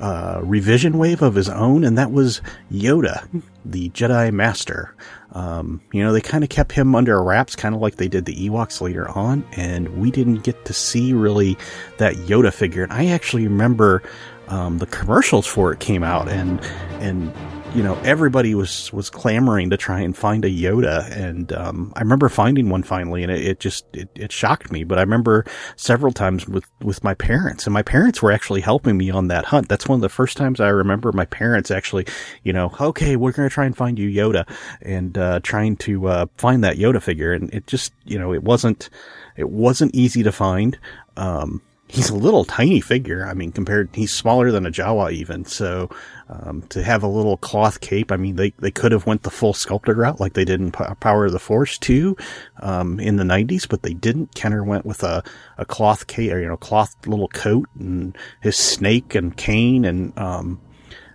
a 0.00 0.40
revision 0.42 0.98
wave 0.98 1.22
of 1.22 1.34
his 1.34 1.48
own, 1.48 1.84
and 1.84 1.98
that 1.98 2.12
was 2.12 2.40
Yoda, 2.70 3.26
the 3.64 3.90
Jedi 3.90 4.32
Master. 4.32 4.94
Um, 5.32 5.80
you 5.92 6.02
know, 6.02 6.12
they 6.12 6.20
kind 6.20 6.42
of 6.42 6.50
kept 6.50 6.72
him 6.72 6.94
under 6.94 7.22
wraps, 7.22 7.54
kind 7.54 7.74
of 7.74 7.80
like 7.80 7.96
they 7.96 8.08
did 8.08 8.24
the 8.24 8.48
Ewoks 8.48 8.80
later 8.80 9.08
on, 9.10 9.44
and 9.56 9.88
we 9.98 10.10
didn't 10.10 10.42
get 10.42 10.64
to 10.64 10.72
see 10.72 11.12
really 11.12 11.56
that 11.98 12.14
Yoda 12.14 12.52
figure. 12.52 12.82
And 12.82 12.92
I 12.92 13.06
actually 13.06 13.46
remember 13.46 14.02
um, 14.48 14.78
the 14.78 14.86
commercials 14.86 15.46
for 15.46 15.72
it 15.72 15.80
came 15.80 16.02
out, 16.02 16.28
and 16.28 16.60
and 17.00 17.32
you 17.74 17.82
know, 17.82 17.94
everybody 18.04 18.54
was, 18.54 18.92
was 18.92 19.10
clamoring 19.10 19.70
to 19.70 19.76
try 19.76 20.00
and 20.00 20.16
find 20.16 20.44
a 20.44 20.48
Yoda. 20.48 21.10
And, 21.10 21.52
um, 21.52 21.92
I 21.96 22.00
remember 22.00 22.28
finding 22.28 22.70
one 22.70 22.82
finally 22.82 23.22
and 23.22 23.30
it, 23.30 23.44
it 23.44 23.60
just, 23.60 23.84
it, 23.92 24.08
it 24.14 24.32
shocked 24.32 24.72
me. 24.72 24.84
But 24.84 24.98
I 24.98 25.02
remember 25.02 25.44
several 25.76 26.12
times 26.12 26.48
with, 26.48 26.64
with 26.82 27.04
my 27.04 27.14
parents 27.14 27.66
and 27.66 27.74
my 27.74 27.82
parents 27.82 28.22
were 28.22 28.32
actually 28.32 28.62
helping 28.62 28.96
me 28.96 29.10
on 29.10 29.28
that 29.28 29.44
hunt. 29.44 29.68
That's 29.68 29.86
one 29.86 29.96
of 29.96 30.02
the 30.02 30.08
first 30.08 30.36
times 30.36 30.60
I 30.60 30.68
remember 30.68 31.12
my 31.12 31.26
parents 31.26 31.70
actually, 31.70 32.06
you 32.42 32.52
know, 32.52 32.72
okay, 32.80 33.16
we're 33.16 33.32
to 33.32 33.48
try 33.48 33.66
and 33.66 33.76
find 33.76 33.98
you 33.98 34.08
Yoda 34.08 34.48
and, 34.80 35.16
uh, 35.18 35.40
trying 35.42 35.76
to, 35.78 36.08
uh, 36.08 36.26
find 36.36 36.64
that 36.64 36.78
Yoda 36.78 37.02
figure. 37.02 37.32
And 37.32 37.52
it 37.52 37.66
just, 37.66 37.92
you 38.04 38.18
know, 38.18 38.32
it 38.32 38.42
wasn't, 38.42 38.88
it 39.36 39.50
wasn't 39.50 39.94
easy 39.94 40.22
to 40.22 40.32
find. 40.32 40.78
Um, 41.16 41.60
he's 41.88 42.10
a 42.10 42.14
little 42.14 42.44
tiny 42.44 42.80
figure. 42.80 43.26
I 43.26 43.34
mean, 43.34 43.50
compared, 43.50 43.88
he's 43.94 44.12
smaller 44.12 44.52
than 44.52 44.66
a 44.66 44.70
Jawa 44.70 45.10
even. 45.10 45.44
So, 45.46 45.88
um, 46.28 46.62
to 46.68 46.82
have 46.82 47.02
a 47.02 47.08
little 47.08 47.38
cloth 47.38 47.80
cape, 47.80 48.12
I 48.12 48.16
mean, 48.16 48.36
they, 48.36 48.50
they 48.58 48.70
could 48.70 48.92
have 48.92 49.06
went 49.06 49.22
the 49.22 49.30
full 49.30 49.54
sculptor 49.54 49.94
route 49.94 50.20
like 50.20 50.34
they 50.34 50.44
did 50.44 50.60
in 50.60 50.70
Power 50.70 51.26
of 51.26 51.32
the 51.32 51.38
Force 51.38 51.78
too, 51.78 52.16
um, 52.60 53.00
in 53.00 53.16
the 53.16 53.24
nineties, 53.24 53.64
but 53.66 53.82
they 53.82 53.94
didn't. 53.94 54.34
Kenner 54.34 54.62
went 54.62 54.84
with 54.84 55.02
a, 55.02 55.24
a 55.56 55.64
cloth 55.64 56.06
cape, 56.06 56.30
or, 56.30 56.38
you 56.38 56.46
know, 56.46 56.58
cloth 56.58 56.94
little 57.06 57.28
coat 57.28 57.68
and 57.78 58.16
his 58.42 58.56
snake 58.56 59.14
and 59.14 59.36
cane. 59.36 59.86
And, 59.86 60.16
um, 60.18 60.60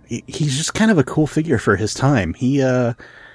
he, 0.08 0.24
he's 0.26 0.56
just 0.56 0.74
kind 0.74 0.90
of 0.90 0.98
a 0.98 1.04
cool 1.04 1.28
figure 1.28 1.58
for 1.58 1.76
his 1.76 1.94
time. 1.94 2.34
He, 2.34 2.60
uh, 2.60 2.94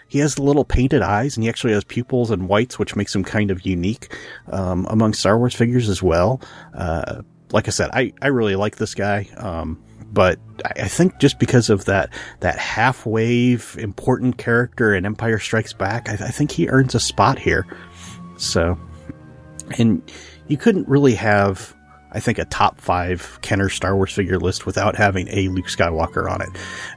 he 0.10 0.20
has 0.20 0.38
little 0.38 0.66
painted 0.66 1.01
eyes 1.01 1.38
and 1.38 1.43
he 1.43 1.49
actually 1.49 1.74
has 1.74 1.84
pupils 1.86 2.32
and 2.32 2.49
whites, 2.49 2.78
which 2.78 2.95
makes 2.95 3.16
him 3.16 3.24
kind 3.24 3.51
of 3.51 3.66
unique, 3.66 4.14
um, 4.47 4.86
among 4.89 5.14
Star 5.14 5.38
Wars 5.38 5.55
figures 5.55 5.88
as 5.88 6.03
well. 6.03 6.41
Uh, 6.74 7.22
like 7.51 7.68
I 7.68 7.72
said, 7.72 7.91
I, 7.93 8.12
I 8.22 8.28
really 8.28 8.55
like 8.55 8.76
this 8.78 8.95
guy. 8.95 9.28
Um, 9.38 9.82
but 10.12 10.39
I 10.66 10.88
think 10.88 11.20
just 11.20 11.38
because 11.38 11.70
of 11.70 11.86
that 11.86 12.10
that 12.39 12.57
half 12.57 13.05
wave 13.05 13.76
important 13.80 14.38
character 14.38 14.95
in 14.95 15.05
Empire 15.05 15.38
Strikes 15.38 15.74
Back, 15.74 16.10
I, 16.10 16.14
I, 16.14 16.32
think 16.32 16.51
he 16.51 16.68
earns 16.68 16.95
a 16.95 16.99
spot 16.99 17.38
here. 17.38 17.68
So, 18.38 18.80
and 19.78 20.01
you 20.47 20.57
couldn't 20.57 20.88
really 20.88 21.14
have, 21.14 21.76
I 22.12 22.20
think, 22.20 22.39
a 22.39 22.45
top 22.45 22.80
five 22.80 23.39
Kenner 23.41 23.70
Star 23.70 23.95
Wars 23.95 24.14
figure 24.14 24.39
list 24.39 24.66
without 24.66 24.95
having 24.95 25.28
a 25.30 25.47
Luke 25.49 25.68
Skywalker 25.68 26.30
on 26.30 26.41
it. 26.41 26.49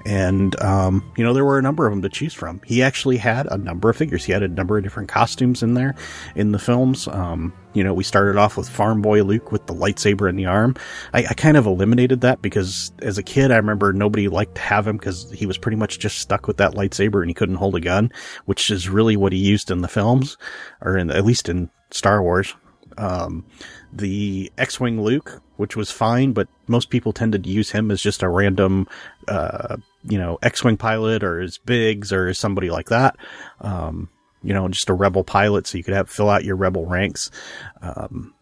And 0.06 0.60
um, 0.60 1.12
you 1.16 1.24
know 1.24 1.32
there 1.32 1.44
were 1.44 1.58
a 1.58 1.62
number 1.62 1.86
of 1.86 1.92
them 1.92 2.02
to 2.02 2.08
choose 2.08 2.34
from. 2.34 2.60
He 2.64 2.82
actually 2.82 3.16
had 3.16 3.46
a 3.46 3.58
number 3.58 3.90
of 3.90 3.96
figures. 3.96 4.24
He 4.24 4.32
had 4.32 4.42
a 4.42 4.48
number 4.48 4.76
of 4.78 4.84
different 4.84 5.08
costumes 5.08 5.62
in 5.62 5.74
there 5.74 5.94
in 6.34 6.52
the 6.52 6.58
films. 6.58 7.08
Um, 7.08 7.52
you 7.74 7.82
know, 7.82 7.94
we 7.94 8.04
started 8.04 8.36
off 8.36 8.56
with 8.56 8.68
Farm 8.68 9.00
Boy 9.00 9.22
Luke 9.22 9.50
with 9.50 9.66
the 9.66 9.74
lightsaber 9.74 10.28
in 10.28 10.36
the 10.36 10.46
arm. 10.46 10.76
I, 11.14 11.20
I, 11.20 11.34
kind 11.34 11.56
of 11.56 11.66
eliminated 11.66 12.20
that 12.20 12.42
because 12.42 12.92
as 13.00 13.16
a 13.16 13.22
kid, 13.22 13.50
I 13.50 13.56
remember 13.56 13.92
nobody 13.92 14.28
liked 14.28 14.56
to 14.56 14.60
have 14.60 14.86
him 14.86 14.98
because 14.98 15.30
he 15.30 15.46
was 15.46 15.56
pretty 15.56 15.76
much 15.76 15.98
just 15.98 16.18
stuck 16.18 16.46
with 16.46 16.58
that 16.58 16.72
lightsaber 16.74 17.20
and 17.20 17.30
he 17.30 17.34
couldn't 17.34 17.56
hold 17.56 17.74
a 17.74 17.80
gun, 17.80 18.12
which 18.44 18.70
is 18.70 18.88
really 18.88 19.16
what 19.16 19.32
he 19.32 19.38
used 19.38 19.70
in 19.70 19.80
the 19.80 19.88
films, 19.88 20.36
or 20.82 20.98
in 20.98 21.10
at 21.10 21.24
least 21.24 21.48
in 21.48 21.70
Star 21.90 22.22
Wars. 22.22 22.54
Um, 22.98 23.44
the 23.92 24.50
X-wing 24.58 25.02
Luke, 25.02 25.42
which 25.56 25.76
was 25.76 25.90
fine, 25.90 26.32
but 26.32 26.48
most 26.66 26.90
people 26.90 27.12
tended 27.12 27.44
to 27.44 27.50
use 27.50 27.70
him 27.70 27.90
as 27.90 28.00
just 28.00 28.22
a 28.22 28.28
random, 28.28 28.88
uh, 29.28 29.76
you 30.04 30.18
know, 30.18 30.38
X-wing 30.42 30.76
pilot 30.76 31.22
or 31.22 31.40
as 31.40 31.58
Biggs 31.58 32.12
or 32.12 32.32
somebody 32.34 32.70
like 32.70 32.88
that. 32.88 33.16
Um, 33.60 34.08
you 34.42 34.52
know, 34.52 34.66
just 34.68 34.88
a 34.88 34.94
rebel 34.94 35.24
pilot, 35.24 35.66
so 35.66 35.78
you 35.78 35.84
could 35.84 35.94
have 35.94 36.10
fill 36.10 36.28
out 36.28 36.44
your 36.44 36.56
rebel 36.56 36.86
ranks. 36.86 37.30
Um, 37.80 38.34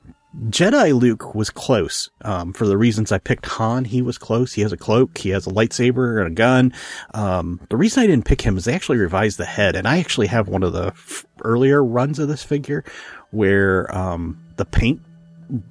Jedi 0.49 0.99
Luke 0.99 1.35
was 1.35 1.51
close. 1.51 2.09
Um, 2.23 2.53
for 2.53 2.67
the 2.67 2.79
reasons 2.79 3.11
I 3.11 3.19
picked 3.19 3.47
Han, 3.47 3.85
he 3.85 4.01
was 4.01 4.17
close. 4.17 4.53
He 4.53 4.63
has 4.63 4.73
a 4.73 4.77
cloak, 4.77 5.19
he 5.19 5.31
has 5.31 5.47
a 5.47 5.51
lightsaber 5.51 6.19
and 6.19 6.29
a 6.29 6.35
gun. 6.35 6.73
Um, 7.15 7.61
the 7.69 7.77
reason 7.77 8.03
I 8.03 8.07
didn't 8.07 8.27
pick 8.27 8.41
him 8.43 8.57
is 8.57 8.65
they 8.65 8.75
actually 8.75 8.99
revised 8.99 9.39
the 9.39 9.45
head, 9.45 9.75
and 9.75 9.89
I 9.89 9.99
actually 9.99 10.29
have 10.29 10.49
one 10.49 10.63
of 10.63 10.73
the 10.73 10.89
f- 10.89 11.27
earlier 11.43 11.85
runs 11.85 12.19
of 12.19 12.29
this 12.29 12.45
figure 12.45 12.85
where 13.31 13.95
um, 13.97 14.39
the 14.57 14.65
paint 14.65 15.01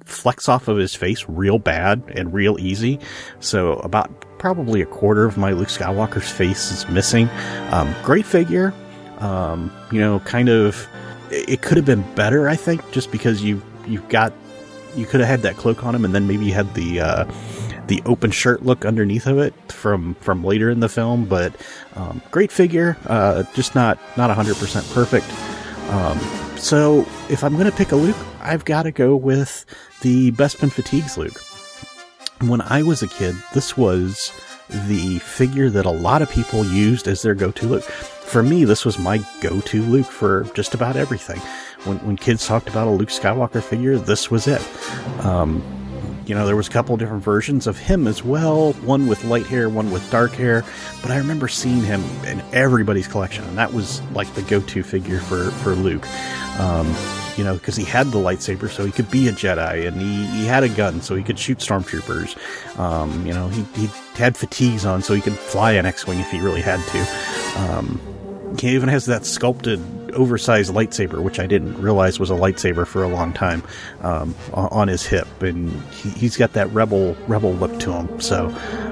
flecks 0.04 0.48
off 0.48 0.68
of 0.68 0.76
his 0.76 0.94
face 0.94 1.24
real 1.28 1.58
bad 1.58 2.02
and 2.14 2.32
real 2.32 2.58
easy. 2.60 2.98
So 3.40 3.74
about 3.74 4.10
probably 4.38 4.80
a 4.80 4.86
quarter 4.86 5.24
of 5.24 5.36
my 5.36 5.52
Luke 5.52 5.68
Skywalker's 5.68 6.30
face 6.30 6.70
is 6.70 6.88
missing. 6.88 7.28
Um, 7.70 7.94
great 8.02 8.26
figure. 8.26 8.74
Um, 9.18 9.72
you 9.92 10.00
know, 10.00 10.20
kind 10.20 10.48
of, 10.48 10.88
it 11.30 11.62
could 11.62 11.76
have 11.76 11.86
been 11.86 12.02
better, 12.14 12.48
I 12.48 12.56
think, 12.56 12.90
just 12.92 13.10
because 13.10 13.42
you 13.42 13.62
you've 13.86 14.08
got 14.08 14.32
you 14.96 15.06
could 15.06 15.20
have 15.20 15.28
had 15.28 15.42
that 15.42 15.56
cloak 15.56 15.84
on 15.84 15.94
him, 15.94 16.04
and 16.04 16.14
then 16.14 16.26
maybe 16.26 16.46
you 16.46 16.54
had 16.54 16.72
the 16.74 17.00
uh, 17.00 17.32
the 17.86 18.02
open 18.06 18.30
shirt 18.30 18.64
look 18.64 18.84
underneath 18.84 19.26
of 19.26 19.38
it 19.38 19.54
from 19.70 20.14
from 20.16 20.42
later 20.42 20.70
in 20.70 20.80
the 20.80 20.88
film. 20.88 21.26
But 21.26 21.54
um, 21.96 22.22
great 22.30 22.50
figure, 22.50 22.96
uh, 23.06 23.44
just 23.54 23.74
not 23.74 23.98
not 24.16 24.30
hundred 24.30 24.56
percent 24.56 24.88
perfect. 24.90 25.26
Um, 25.90 26.18
so 26.56 27.06
if 27.30 27.44
I'm 27.44 27.54
going 27.54 27.70
to 27.70 27.76
pick 27.76 27.92
a 27.92 27.96
Luke, 27.96 28.16
I've 28.40 28.64
got 28.64 28.82
to 28.82 28.90
go 28.90 29.16
with 29.16 29.64
the 30.02 30.32
Bespin 30.32 30.70
Fatigues 30.72 31.16
Luke. 31.16 31.40
When 32.48 32.60
I 32.60 32.82
was 32.82 33.02
a 33.02 33.08
kid, 33.08 33.34
this 33.54 33.76
was 33.76 34.32
the 34.88 35.18
figure 35.20 35.70
that 35.70 35.86
a 35.86 35.90
lot 35.90 36.22
of 36.22 36.30
people 36.30 36.64
used 36.64 37.08
as 37.08 37.22
their 37.22 37.34
go-to 37.34 37.66
Luke 37.66 37.90
for 38.30 38.44
me, 38.44 38.64
this 38.64 38.84
was 38.84 38.96
my 38.96 39.18
go-to 39.40 39.82
Luke 39.82 40.06
for 40.06 40.44
just 40.54 40.72
about 40.72 40.94
everything. 40.94 41.40
When, 41.84 41.98
when 42.06 42.16
kids 42.16 42.46
talked 42.46 42.68
about 42.68 42.86
a 42.86 42.90
Luke 42.90 43.08
Skywalker 43.08 43.60
figure, 43.60 43.98
this 43.98 44.30
was 44.30 44.46
it. 44.46 44.62
Um, 45.24 45.62
you 46.26 46.36
know, 46.36 46.46
there 46.46 46.54
was 46.54 46.68
a 46.68 46.70
couple 46.70 46.96
different 46.96 47.24
versions 47.24 47.66
of 47.66 47.76
him 47.76 48.06
as 48.06 48.22
well. 48.22 48.72
One 48.84 49.08
with 49.08 49.24
light 49.24 49.46
hair, 49.46 49.68
one 49.68 49.90
with 49.90 50.08
dark 50.12 50.30
hair. 50.30 50.64
But 51.02 51.10
I 51.10 51.16
remember 51.16 51.48
seeing 51.48 51.82
him 51.82 52.04
in 52.24 52.40
everybody's 52.52 53.08
collection, 53.08 53.42
and 53.46 53.58
that 53.58 53.72
was 53.72 54.00
like 54.12 54.32
the 54.34 54.42
go-to 54.42 54.84
figure 54.84 55.18
for 55.18 55.50
for 55.50 55.74
Luke. 55.74 56.06
Um, 56.60 56.86
you 57.40 57.44
know, 57.44 57.54
because 57.54 57.74
he 57.74 57.84
had 57.84 58.08
the 58.08 58.18
lightsaber, 58.18 58.68
so 58.68 58.84
he 58.84 58.92
could 58.92 59.10
be 59.10 59.26
a 59.26 59.32
Jedi, 59.32 59.88
and 59.88 59.98
he, 59.98 60.26
he 60.26 60.44
had 60.44 60.62
a 60.62 60.68
gun, 60.68 61.00
so 61.00 61.14
he 61.14 61.22
could 61.22 61.38
shoot 61.38 61.56
stormtroopers. 61.56 62.36
Um, 62.78 63.26
you 63.26 63.32
know, 63.32 63.48
he, 63.48 63.62
he 63.80 63.86
had 64.12 64.36
fatigues 64.36 64.84
on, 64.84 65.00
so 65.00 65.14
he 65.14 65.22
could 65.22 65.32
fly 65.32 65.72
an 65.72 65.86
X-wing 65.86 66.20
if 66.20 66.30
he 66.30 66.38
really 66.38 66.60
had 66.60 66.86
to. 66.88 67.62
Um, 67.62 67.98
he 68.60 68.74
even 68.74 68.90
has 68.90 69.06
that 69.06 69.24
sculpted, 69.24 69.80
oversized 70.12 70.74
lightsaber, 70.74 71.22
which 71.22 71.38
I 71.38 71.46
didn't 71.46 71.80
realize 71.80 72.20
was 72.20 72.28
a 72.28 72.34
lightsaber 72.34 72.86
for 72.86 73.02
a 73.02 73.08
long 73.08 73.32
time, 73.32 73.62
um, 74.02 74.34
on 74.52 74.88
his 74.88 75.06
hip, 75.06 75.42
and 75.42 75.70
he, 75.92 76.26
has 76.26 76.36
got 76.36 76.52
that 76.52 76.70
rebel 76.74 77.16
rebel 77.26 77.54
look 77.54 77.80
to 77.80 77.92
him. 77.92 78.20
So 78.20 78.48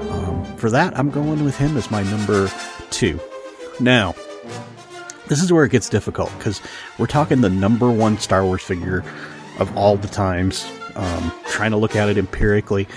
um, 0.09 0.43
for 0.57 0.71
that, 0.71 0.97
I'm 0.97 1.11
going 1.11 1.43
with 1.43 1.55
him 1.55 1.77
as 1.77 1.91
my 1.91 2.01
number 2.01 2.51
two. 2.89 3.19
Now, 3.79 4.15
this 5.29 5.41
is 5.41 5.53
where 5.53 5.63
it 5.63 5.71
gets 5.71 5.87
difficult 5.87 6.31
because 6.37 6.61
we're 6.97 7.07
talking 7.07 7.41
the 7.41 7.49
number 7.49 7.89
one 7.89 8.17
Star 8.17 8.43
Wars 8.43 8.61
figure 8.61 9.03
of 9.59 9.75
all 9.77 9.95
the 9.95 10.07
times 10.07 10.69
um, 10.95 11.31
trying 11.47 11.71
to 11.71 11.77
look 11.77 11.95
at 11.95 12.09
it 12.09 12.17
empirically. 12.17 12.87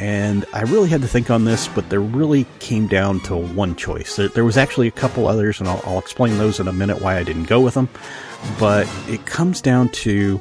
And 0.00 0.44
I 0.52 0.62
really 0.62 0.88
had 0.88 1.00
to 1.00 1.08
think 1.08 1.28
on 1.28 1.44
this, 1.44 1.66
but 1.66 1.88
there 1.90 2.00
really 2.00 2.46
came 2.60 2.86
down 2.86 3.18
to 3.20 3.36
one 3.36 3.74
choice. 3.74 4.14
There, 4.14 4.28
there 4.28 4.44
was 4.44 4.56
actually 4.56 4.86
a 4.86 4.92
couple 4.92 5.26
others, 5.26 5.58
and 5.58 5.68
I'll, 5.68 5.82
I'll, 5.84 5.98
explain 5.98 6.38
those 6.38 6.60
in 6.60 6.68
a 6.68 6.72
minute 6.72 7.02
why 7.02 7.16
I 7.16 7.24
didn't 7.24 7.44
go 7.44 7.60
with 7.60 7.74
them. 7.74 7.88
But 8.60 8.88
it 9.08 9.26
comes 9.26 9.60
down 9.60 9.88
to 9.88 10.40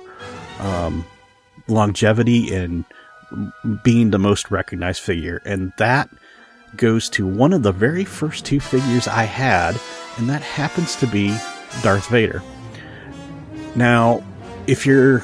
um, 0.59 1.03
longevity 1.67 2.53
and 2.53 2.85
being 3.83 4.11
the 4.11 4.19
most 4.19 4.51
recognized 4.51 5.01
figure. 5.01 5.41
And 5.43 5.73
that 5.77 6.09
goes 6.75 7.09
to 7.09 7.25
one 7.25 7.53
of 7.53 7.63
the 7.63 7.71
very 7.71 8.05
first 8.05 8.45
two 8.45 8.59
figures 8.59 9.07
I 9.07 9.23
had, 9.23 9.79
and 10.17 10.29
that 10.29 10.41
happens 10.41 10.95
to 10.97 11.07
be 11.07 11.35
Darth 11.81 12.07
Vader. 12.09 12.41
Now, 13.75 14.23
if 14.67 14.85
you're 14.85 15.21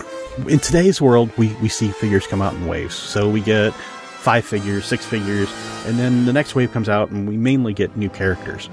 in 0.48 0.60
today's 0.60 1.02
world, 1.02 1.32
we, 1.38 1.54
we 1.56 1.70
see 1.70 1.90
figures 1.90 2.28
come 2.28 2.42
out 2.42 2.54
in 2.54 2.68
waves. 2.68 2.96
So 2.96 3.30
we 3.30 3.42
get 3.42 3.74
five 3.74 4.46
figures, 4.46 4.86
six 4.86 5.06
figures, 5.06 5.52
and 5.86 6.00
then 6.00 6.26
the 6.26 6.34
next 6.34 6.56
wave 6.56 6.72
comes 6.72 6.90
out 6.90 7.10
and 7.10 7.28
we 7.28 7.38
mainly 7.38 7.74
get 7.74 7.98
new 7.98 8.10
characters. 8.10 8.70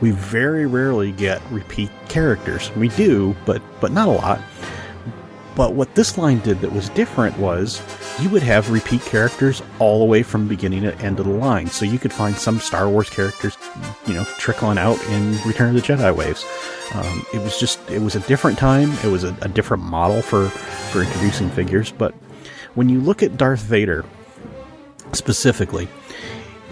We 0.00 0.10
very 0.10 0.66
rarely 0.66 1.12
get 1.12 1.42
repeat 1.50 1.90
characters. 2.08 2.74
We 2.76 2.88
do, 2.88 3.36
but 3.44 3.62
but 3.80 3.92
not 3.92 4.08
a 4.08 4.12
lot. 4.12 4.40
But 5.58 5.74
what 5.74 5.96
this 5.96 6.16
line 6.16 6.38
did 6.38 6.60
that 6.60 6.72
was 6.72 6.88
different 6.90 7.36
was 7.36 7.82
you 8.20 8.30
would 8.30 8.44
have 8.44 8.70
repeat 8.70 9.02
characters 9.02 9.60
all 9.80 9.98
the 9.98 10.04
way 10.04 10.22
from 10.22 10.46
beginning 10.46 10.82
to 10.82 10.96
end 11.00 11.18
of 11.18 11.26
the 11.26 11.32
line. 11.32 11.66
So 11.66 11.84
you 11.84 11.98
could 11.98 12.12
find 12.12 12.36
some 12.36 12.60
Star 12.60 12.88
Wars 12.88 13.10
characters, 13.10 13.58
you 14.06 14.14
know, 14.14 14.22
trickling 14.38 14.78
out 14.78 15.04
in 15.06 15.36
Return 15.42 15.74
of 15.74 15.74
the 15.74 15.80
Jedi 15.80 16.14
waves. 16.14 16.46
Um, 16.94 17.26
it 17.34 17.42
was 17.42 17.58
just, 17.58 17.80
it 17.90 18.00
was 18.00 18.14
a 18.14 18.20
different 18.20 18.56
time. 18.56 18.92
It 19.02 19.10
was 19.10 19.24
a, 19.24 19.36
a 19.42 19.48
different 19.48 19.82
model 19.82 20.22
for, 20.22 20.48
for 20.48 21.02
introducing 21.02 21.50
figures. 21.50 21.90
But 21.90 22.14
when 22.76 22.88
you 22.88 23.00
look 23.00 23.24
at 23.24 23.36
Darth 23.36 23.62
Vader, 23.62 24.04
specifically, 25.12 25.88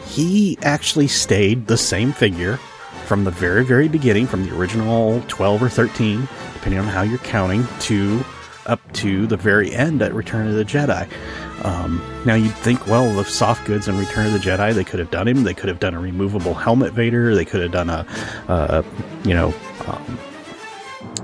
he 0.05 0.59
actually 0.63 1.09
stayed 1.09 1.67
the 1.67 1.77
same 1.77 2.13
figure 2.13 2.59
from 3.07 3.25
the 3.25 3.33
very, 3.33 3.65
very 3.65 3.89
beginning, 3.89 4.29
from 4.29 4.47
the 4.47 4.57
original 4.57 5.25
12 5.27 5.65
or 5.65 5.69
13, 5.69 6.29
depending 6.55 6.79
on 6.79 6.87
how 6.87 7.03
you're 7.03 7.19
counting, 7.19 7.67
to 7.81 8.25
up 8.67 8.81
to 8.95 9.27
the 9.27 9.37
very 9.37 9.73
end 9.73 10.03
at 10.03 10.13
Return 10.15 10.49
of 10.49 10.55
the 10.55 10.65
Jedi. 10.65 11.09
Um, 11.65 12.03
now 12.25 12.35
you'd 12.35 12.55
think, 12.55 12.87
well, 12.87 13.13
the 13.15 13.25
soft 13.25 13.67
goods 13.67 13.89
in 13.89 13.97
Return 13.97 14.27
of 14.27 14.33
the 14.33 14.39
Jedi, 14.39 14.75
they 14.75 14.85
could 14.85 15.01
have 15.01 15.11
done 15.11 15.27
him. 15.27 15.45
They 15.45 15.55
could 15.55 15.69
have 15.69 15.81
done 15.81 15.95
a 15.95 16.01
removable 16.01 16.55
helmet 16.55 16.93
Vader. 16.93 17.35
They 17.35 17.45
could 17.45 17.63
have 17.63 17.73
done 17.73 17.91
a, 17.91 18.07
uh, 18.49 18.83
you 19.25 19.35
know, 19.35 19.55
um, 19.87 20.19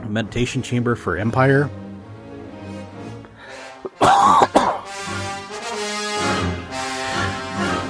meditation 0.08 0.62
chamber 0.62 0.94
for 0.94 1.16
Empire. 1.16 1.70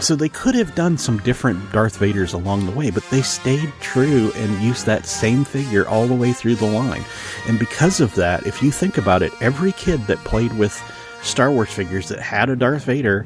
So 0.03 0.17
they 0.17 0.29
could 0.29 0.57
have 0.57 0.75
done 0.75 0.99
some 0.99 1.19
different 1.19 1.71
Darth 1.71 2.01
Vaders 2.01 2.35
along 2.35 2.67
the 2.67 2.73
way, 2.73 2.91
but 2.91 3.09
they 3.11 3.23
stayed 3.23 3.73
true 3.81 4.33
and 4.35 4.61
used 4.61 4.85
that 4.85 5.07
same 5.07 5.45
figure 5.45 5.87
all 5.87 6.09
the 6.09 6.15
way 6.15 6.33
through 6.33 6.57
the 6.57 6.67
line. 6.67 7.05
And 7.47 7.57
because 7.57 8.01
of 8.01 8.13
that, 8.17 8.45
if 8.45 8.65
you 8.65 8.73
think 8.73 8.99
about 8.99 9.23
it, 9.23 9.33
every 9.41 9.71
kid 9.71 10.01
that 10.09 10.19
played 10.19 10.53
with 10.59 10.83
Star 11.23 11.53
Wars 11.53 11.73
figures 11.73 12.09
that 12.09 12.19
had 12.19 12.51
a 12.51 12.57
Darth 12.57 12.85
Vader 12.85 13.25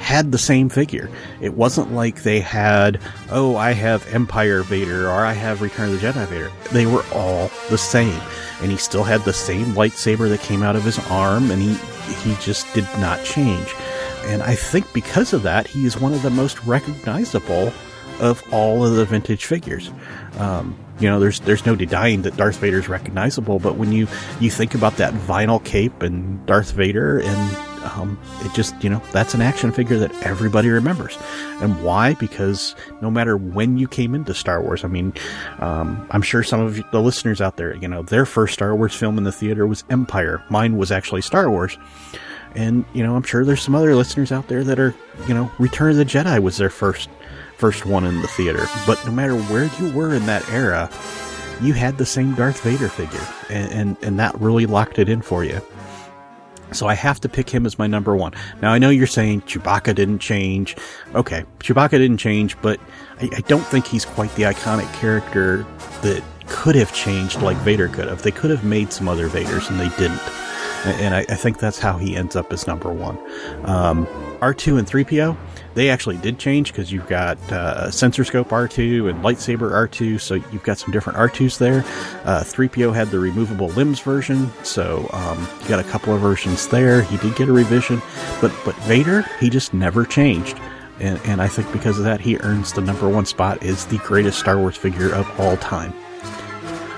had 0.00 0.30
the 0.30 0.38
same 0.38 0.68
figure. 0.68 1.10
It 1.40 1.54
wasn't 1.54 1.94
like 1.94 2.22
they 2.22 2.40
had, 2.40 3.00
oh, 3.30 3.56
I 3.56 3.72
have 3.72 4.06
Empire 4.12 4.62
Vader 4.62 5.08
or 5.08 5.24
I 5.24 5.32
have 5.32 5.62
Return 5.62 5.88
of 5.88 5.98
the 5.98 6.06
Jedi 6.06 6.26
Vader. 6.26 6.52
They 6.72 6.84
were 6.84 7.04
all 7.14 7.50
the 7.70 7.78
same. 7.78 8.20
And 8.60 8.70
he 8.70 8.76
still 8.76 9.02
had 9.02 9.22
the 9.22 9.32
same 9.32 9.68
lightsaber 9.68 10.28
that 10.28 10.40
came 10.40 10.62
out 10.62 10.76
of 10.76 10.84
his 10.84 10.98
arm 11.08 11.50
and 11.50 11.62
he 11.62 11.74
he 12.22 12.34
just 12.36 12.72
did 12.74 12.84
not 12.98 13.24
change. 13.24 13.74
And 14.26 14.42
I 14.42 14.54
think 14.54 14.92
because 14.92 15.32
of 15.32 15.42
that, 15.42 15.66
he 15.66 15.84
is 15.84 15.98
one 15.98 16.12
of 16.12 16.22
the 16.22 16.30
most 16.30 16.62
recognizable 16.64 17.72
of 18.20 18.42
all 18.52 18.84
of 18.84 18.94
the 18.94 19.04
vintage 19.04 19.44
figures. 19.44 19.90
Um, 20.38 20.76
you 20.98 21.08
know, 21.08 21.20
there's 21.20 21.40
there's 21.40 21.64
no 21.64 21.76
denying 21.76 22.22
that 22.22 22.36
Darth 22.36 22.56
Vader 22.56 22.78
is 22.78 22.88
recognizable, 22.88 23.58
but 23.58 23.76
when 23.76 23.92
you 23.92 24.08
you 24.40 24.50
think 24.50 24.74
about 24.74 24.96
that 24.96 25.14
vinyl 25.14 25.62
cape 25.64 26.02
and 26.02 26.44
Darth 26.46 26.72
Vader, 26.72 27.20
and 27.20 27.56
um, 27.84 28.18
it 28.40 28.52
just 28.52 28.74
you 28.82 28.90
know 28.90 29.00
that's 29.12 29.34
an 29.34 29.40
action 29.40 29.70
figure 29.70 29.98
that 29.98 30.12
everybody 30.24 30.68
remembers. 30.68 31.16
And 31.60 31.82
why? 31.84 32.14
Because 32.14 32.74
no 33.00 33.10
matter 33.10 33.36
when 33.36 33.78
you 33.78 33.86
came 33.86 34.14
into 34.14 34.34
Star 34.34 34.60
Wars, 34.60 34.84
I 34.84 34.88
mean, 34.88 35.12
um, 35.60 36.04
I'm 36.10 36.22
sure 36.22 36.42
some 36.42 36.60
of 36.60 36.82
the 36.90 37.00
listeners 37.00 37.40
out 37.40 37.56
there, 37.56 37.76
you 37.76 37.86
know, 37.86 38.02
their 38.02 38.26
first 38.26 38.54
Star 38.54 38.74
Wars 38.74 38.94
film 38.94 39.18
in 39.18 39.24
the 39.24 39.32
theater 39.32 39.66
was 39.68 39.84
Empire. 39.90 40.42
Mine 40.50 40.76
was 40.76 40.90
actually 40.90 41.22
Star 41.22 41.48
Wars. 41.48 41.78
And, 42.58 42.84
you 42.92 43.04
know, 43.04 43.14
I'm 43.14 43.22
sure 43.22 43.44
there's 43.44 43.62
some 43.62 43.76
other 43.76 43.94
listeners 43.94 44.32
out 44.32 44.48
there 44.48 44.64
that 44.64 44.80
are, 44.80 44.92
you 45.28 45.34
know, 45.34 45.48
Return 45.60 45.92
of 45.92 45.96
the 45.96 46.04
Jedi 46.04 46.42
was 46.42 46.56
their 46.56 46.70
first 46.70 47.08
first 47.56 47.86
one 47.86 48.04
in 48.04 48.20
the 48.20 48.26
theater. 48.26 48.66
But 48.84 49.04
no 49.06 49.12
matter 49.12 49.36
where 49.36 49.70
you 49.78 49.92
were 49.92 50.12
in 50.12 50.26
that 50.26 50.48
era, 50.50 50.90
you 51.62 51.72
had 51.72 51.98
the 51.98 52.06
same 52.06 52.34
Darth 52.34 52.60
Vader 52.62 52.88
figure. 52.88 53.24
And, 53.48 53.72
and, 53.72 53.96
and 54.02 54.18
that 54.18 54.34
really 54.40 54.66
locked 54.66 54.98
it 54.98 55.08
in 55.08 55.22
for 55.22 55.44
you. 55.44 55.60
So 56.72 56.88
I 56.88 56.94
have 56.94 57.20
to 57.20 57.28
pick 57.28 57.48
him 57.48 57.64
as 57.64 57.78
my 57.78 57.86
number 57.86 58.16
one. 58.16 58.32
Now 58.60 58.72
I 58.72 58.78
know 58.78 58.90
you're 58.90 59.06
saying 59.06 59.42
Chewbacca 59.42 59.94
didn't 59.94 60.18
change. 60.18 60.76
Okay, 61.14 61.44
Chewbacca 61.60 61.92
didn't 61.92 62.18
change, 62.18 62.60
but 62.60 62.80
I, 63.20 63.30
I 63.36 63.40
don't 63.42 63.64
think 63.66 63.86
he's 63.86 64.04
quite 64.04 64.34
the 64.34 64.42
iconic 64.42 64.92
character 64.94 65.64
that 66.02 66.24
could 66.48 66.74
have 66.74 66.92
changed 66.92 67.40
like 67.40 67.56
Vader 67.58 67.86
could 67.86 68.08
have. 68.08 68.22
They 68.22 68.32
could 68.32 68.50
have 68.50 68.64
made 68.64 68.92
some 68.92 69.06
other 69.06 69.28
Vaders 69.28 69.70
and 69.70 69.78
they 69.78 69.90
didn't 69.96 70.20
and 70.84 71.14
I, 71.14 71.20
I, 71.20 71.34
think 71.34 71.58
that's 71.58 71.78
how 71.78 71.98
he 71.98 72.16
ends 72.16 72.36
up 72.36 72.52
as 72.52 72.66
number 72.66 72.92
one. 72.92 73.18
Um, 73.64 74.06
R2 74.40 74.78
and 74.78 74.86
3PO, 74.86 75.36
they 75.74 75.90
actually 75.90 76.16
did 76.18 76.38
change 76.38 76.72
because 76.72 76.92
you've 76.92 77.08
got 77.08 77.36
uh, 77.52 77.90
sensor 77.90 78.24
scope 78.24 78.48
R2 78.48 79.10
and 79.10 79.24
lightsaber 79.24 79.70
R2, 79.72 80.20
so 80.20 80.34
you've 80.34 80.62
got 80.62 80.78
some 80.78 80.92
different 80.92 81.18
R2s 81.18 81.58
there. 81.58 81.80
Uh, 82.24 82.42
3PO 82.42 82.94
had 82.94 83.10
the 83.10 83.18
removable 83.18 83.68
limbs 83.68 84.00
version, 84.00 84.50
so 84.62 85.08
um, 85.12 85.48
you 85.62 85.68
got 85.68 85.80
a 85.80 85.88
couple 85.88 86.14
of 86.14 86.20
versions 86.20 86.68
there. 86.68 87.02
He 87.02 87.16
did 87.18 87.36
get 87.36 87.48
a 87.48 87.52
revision, 87.52 88.00
but 88.40 88.52
but 88.64 88.74
Vader, 88.82 89.22
he 89.40 89.50
just 89.50 89.74
never 89.74 90.04
changed. 90.04 90.58
And, 91.00 91.20
and 91.24 91.40
I 91.40 91.48
think 91.48 91.70
because 91.72 91.98
of 91.98 92.04
that, 92.04 92.20
he 92.20 92.38
earns 92.38 92.72
the 92.72 92.80
number 92.80 93.08
one 93.08 93.24
spot 93.24 93.62
as 93.62 93.86
the 93.86 93.98
greatest 93.98 94.40
Star 94.40 94.58
Wars 94.58 94.76
figure 94.76 95.14
of 95.14 95.40
all 95.40 95.56
time. 95.58 95.92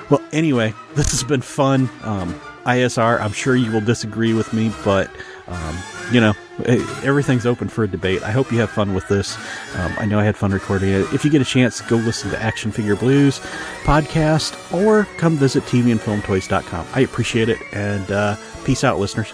Well, 0.08 0.22
anyway, 0.32 0.74
this 0.94 1.10
has 1.10 1.22
been 1.22 1.42
fun. 1.42 1.88
Um, 2.02 2.38
ISR, 2.64 3.20
I'm 3.20 3.32
sure 3.32 3.56
you 3.56 3.70
will 3.70 3.80
disagree 3.80 4.32
with 4.32 4.52
me, 4.52 4.72
but 4.84 5.10
um, 5.48 5.76
you 6.12 6.20
know, 6.20 6.34
eh, 6.64 6.84
everything's 7.02 7.46
open 7.46 7.68
for 7.68 7.84
a 7.84 7.88
debate. 7.88 8.22
I 8.22 8.30
hope 8.30 8.52
you 8.52 8.58
have 8.60 8.70
fun 8.70 8.94
with 8.94 9.06
this. 9.08 9.36
Um, 9.76 9.92
I 9.98 10.04
know 10.06 10.18
I 10.18 10.24
had 10.24 10.36
fun 10.36 10.52
recording 10.52 10.90
it. 10.90 11.12
If 11.12 11.24
you 11.24 11.30
get 11.30 11.42
a 11.42 11.44
chance, 11.44 11.80
go 11.80 11.96
listen 11.96 12.30
to 12.30 12.40
Action 12.40 12.70
Figure 12.70 12.96
Blues 12.96 13.40
podcast 13.82 14.56
or 14.72 15.04
come 15.18 15.36
visit 15.36 15.64
tvandfilmtoys.com. 15.64 16.86
I 16.94 17.00
appreciate 17.00 17.48
it, 17.48 17.58
and 17.72 18.10
uh, 18.10 18.36
peace 18.64 18.84
out, 18.84 18.98
listeners. 18.98 19.32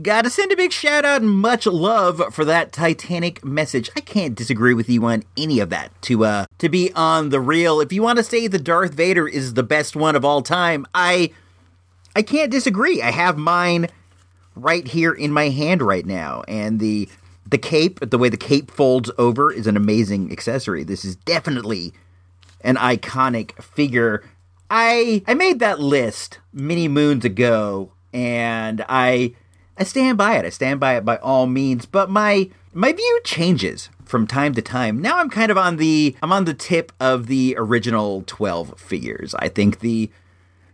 Gotta 0.00 0.30
send 0.30 0.50
a 0.50 0.56
big 0.56 0.72
shout 0.72 1.04
out 1.04 1.20
and 1.20 1.30
much 1.30 1.66
love 1.66 2.22
for 2.32 2.46
that 2.46 2.72
Titanic 2.72 3.44
message. 3.44 3.90
I 3.94 4.00
can't 4.00 4.34
disagree 4.34 4.72
with 4.72 4.88
you 4.88 5.04
on 5.04 5.22
any 5.36 5.60
of 5.60 5.68
that. 5.68 5.90
To 6.02 6.24
uh 6.24 6.46
to 6.58 6.70
be 6.70 6.90
on 6.94 7.28
the 7.28 7.40
real, 7.40 7.78
if 7.78 7.92
you 7.92 8.02
want 8.02 8.16
to 8.16 8.22
say 8.22 8.46
the 8.46 8.58
Darth 8.58 8.94
Vader 8.94 9.28
is 9.28 9.52
the 9.52 9.62
best 9.62 9.94
one 9.94 10.16
of 10.16 10.24
all 10.24 10.40
time, 10.40 10.86
I 10.94 11.32
I 12.16 12.22
can't 12.22 12.50
disagree. 12.50 13.02
I 13.02 13.10
have 13.10 13.36
mine 13.36 13.88
right 14.56 14.86
here 14.86 15.12
in 15.12 15.30
my 15.30 15.50
hand 15.50 15.82
right 15.82 16.06
now, 16.06 16.42
and 16.48 16.80
the 16.80 17.10
the 17.46 17.58
cape, 17.58 18.00
the 18.00 18.16
way 18.16 18.30
the 18.30 18.38
cape 18.38 18.70
folds 18.70 19.10
over, 19.18 19.52
is 19.52 19.66
an 19.66 19.76
amazing 19.76 20.32
accessory. 20.32 20.84
This 20.84 21.04
is 21.04 21.16
definitely 21.16 21.92
an 22.62 22.76
iconic 22.76 23.62
figure. 23.62 24.24
I 24.70 25.22
I 25.26 25.34
made 25.34 25.58
that 25.58 25.80
list 25.80 26.38
many 26.50 26.88
moons 26.88 27.26
ago, 27.26 27.92
and 28.14 28.82
I 28.88 29.34
I 29.76 29.84
stand 29.84 30.18
by 30.18 30.36
it. 30.36 30.44
I 30.44 30.50
stand 30.50 30.80
by 30.80 30.96
it 30.96 31.04
by 31.04 31.16
all 31.16 31.46
means. 31.46 31.86
But 31.86 32.10
my 32.10 32.50
my 32.74 32.92
view 32.92 33.20
changes 33.24 33.90
from 34.04 34.26
time 34.26 34.54
to 34.54 34.62
time. 34.62 35.00
Now 35.00 35.18
I'm 35.18 35.30
kind 35.30 35.50
of 35.50 35.58
on 35.58 35.76
the 35.76 36.16
I'm 36.22 36.32
on 36.32 36.44
the 36.44 36.54
tip 36.54 36.92
of 37.00 37.26
the 37.26 37.54
original 37.58 38.24
12 38.26 38.78
figures. 38.78 39.34
I 39.36 39.48
think 39.48 39.80
the 39.80 40.10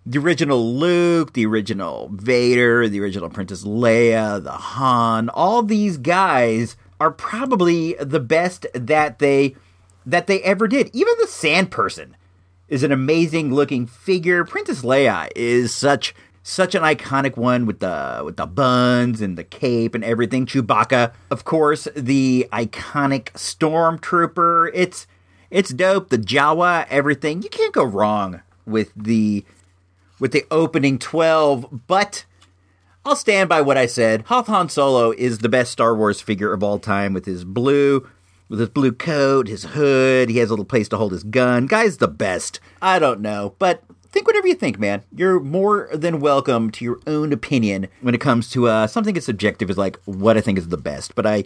the 0.04 0.18
original 0.18 0.74
Luke, 0.74 1.34
the 1.34 1.46
original 1.46 2.10
Vader, 2.12 2.88
the 2.88 3.00
original 3.00 3.28
Princess 3.28 3.64
Leia, 3.64 4.42
the 4.42 4.52
Han, 4.52 5.28
all 5.28 5.62
these 5.62 5.98
guys 5.98 6.76
are 6.98 7.10
probably 7.10 7.94
the 8.00 8.20
best 8.20 8.66
that 8.74 9.18
they 9.18 9.54
that 10.06 10.26
they 10.26 10.42
ever 10.42 10.66
did. 10.66 10.90
Even 10.94 11.14
the 11.20 11.26
Sand 11.26 11.70
Person 11.70 12.16
is 12.68 12.82
an 12.82 12.92
amazing 12.92 13.52
looking 13.52 13.86
figure. 13.86 14.44
Princess 14.44 14.82
Leia 14.82 15.28
is 15.36 15.74
such 15.74 16.14
such 16.48 16.74
an 16.74 16.82
iconic 16.82 17.36
one 17.36 17.66
with 17.66 17.80
the 17.80 18.22
with 18.24 18.36
the 18.36 18.46
buns 18.46 19.20
and 19.20 19.36
the 19.36 19.44
cape 19.44 19.94
and 19.94 20.02
everything. 20.02 20.46
Chewbacca, 20.46 21.12
of 21.30 21.44
course, 21.44 21.86
the 21.94 22.48
iconic 22.50 23.24
stormtrooper. 23.34 24.70
It's 24.72 25.06
it's 25.50 25.70
dope. 25.70 26.08
The 26.08 26.16
Jawa, 26.16 26.86
everything. 26.88 27.42
You 27.42 27.50
can't 27.50 27.74
go 27.74 27.84
wrong 27.84 28.40
with 28.64 28.92
the 28.96 29.44
with 30.18 30.32
the 30.32 30.46
opening 30.50 30.98
12, 30.98 31.82
but 31.86 32.24
I'll 33.04 33.14
stand 33.14 33.50
by 33.50 33.60
what 33.60 33.76
I 33.76 33.86
said. 33.86 34.22
Hoth 34.22 34.46
Han 34.46 34.70
Solo 34.70 35.12
is 35.12 35.38
the 35.38 35.48
best 35.50 35.70
Star 35.70 35.94
Wars 35.94 36.20
figure 36.22 36.54
of 36.54 36.62
all 36.62 36.78
time 36.78 37.12
with 37.12 37.26
his 37.26 37.44
blue, 37.44 38.08
with 38.48 38.58
his 38.58 38.70
blue 38.70 38.92
coat, 38.92 39.48
his 39.48 39.64
hood. 39.64 40.30
He 40.30 40.38
has 40.38 40.48
a 40.48 40.52
little 40.54 40.64
place 40.64 40.88
to 40.88 40.96
hold 40.96 41.12
his 41.12 41.24
gun. 41.24 41.66
Guy's 41.66 41.98
the 41.98 42.08
best. 42.08 42.58
I 42.80 42.98
don't 42.98 43.20
know, 43.20 43.54
but 43.58 43.82
think 44.10 44.26
whatever 44.26 44.46
you 44.48 44.54
think, 44.54 44.78
man. 44.78 45.02
You're 45.14 45.40
more 45.40 45.88
than 45.92 46.20
welcome 46.20 46.70
to 46.72 46.84
your 46.84 47.00
own 47.06 47.32
opinion 47.32 47.88
when 48.00 48.14
it 48.14 48.20
comes 48.20 48.50
to 48.50 48.68
uh, 48.68 48.86
something 48.86 49.16
as 49.16 49.24
subjective 49.24 49.70
as 49.70 49.78
like 49.78 49.98
what 50.04 50.36
I 50.36 50.40
think 50.40 50.58
is 50.58 50.68
the 50.68 50.76
best. 50.76 51.14
But 51.14 51.26
I, 51.26 51.44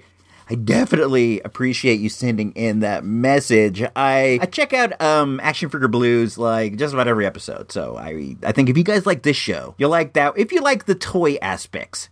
I 0.48 0.54
definitely 0.54 1.40
appreciate 1.40 2.00
you 2.00 2.08
sending 2.08 2.52
in 2.52 2.80
that 2.80 3.04
message. 3.04 3.82
I 3.96 4.38
I 4.40 4.46
check 4.46 4.72
out 4.72 5.00
um 5.00 5.40
Action 5.42 5.68
Figure 5.70 5.88
Blues 5.88 6.36
like 6.38 6.76
just 6.76 6.94
about 6.94 7.08
every 7.08 7.26
episode. 7.26 7.72
So 7.72 7.96
I 7.96 8.36
I 8.42 8.52
think 8.52 8.68
if 8.68 8.76
you 8.76 8.84
guys 8.84 9.06
like 9.06 9.22
this 9.22 9.36
show, 9.36 9.74
you'll 9.78 9.90
like 9.90 10.12
that. 10.14 10.34
If 10.36 10.52
you 10.52 10.60
like 10.60 10.84
the 10.86 10.94
toy 10.94 11.36
aspects 11.42 12.08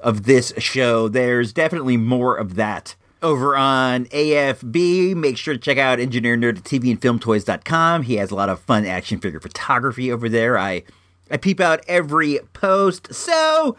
of 0.00 0.24
this 0.24 0.52
show, 0.58 1.08
there's 1.08 1.52
definitely 1.52 1.96
more 1.96 2.36
of 2.36 2.56
that 2.56 2.94
over 3.22 3.56
on 3.56 4.06
AFB. 4.06 5.14
Make 5.14 5.36
sure 5.36 5.54
to 5.54 5.60
check 5.60 5.78
out 5.78 6.00
Engineer 6.00 6.36
Nerd 6.36 6.58
at 6.58 6.64
TVandFilmToys.com. 6.64 8.02
He 8.02 8.16
has 8.16 8.30
a 8.30 8.34
lot 8.34 8.48
of 8.48 8.60
fun 8.60 8.84
action 8.84 9.18
figure 9.18 9.40
photography 9.40 10.10
over 10.12 10.28
there. 10.28 10.58
I 10.58 10.82
I 11.30 11.36
peep 11.36 11.60
out 11.60 11.84
every 11.88 12.38
post. 12.52 13.12
So, 13.12 13.76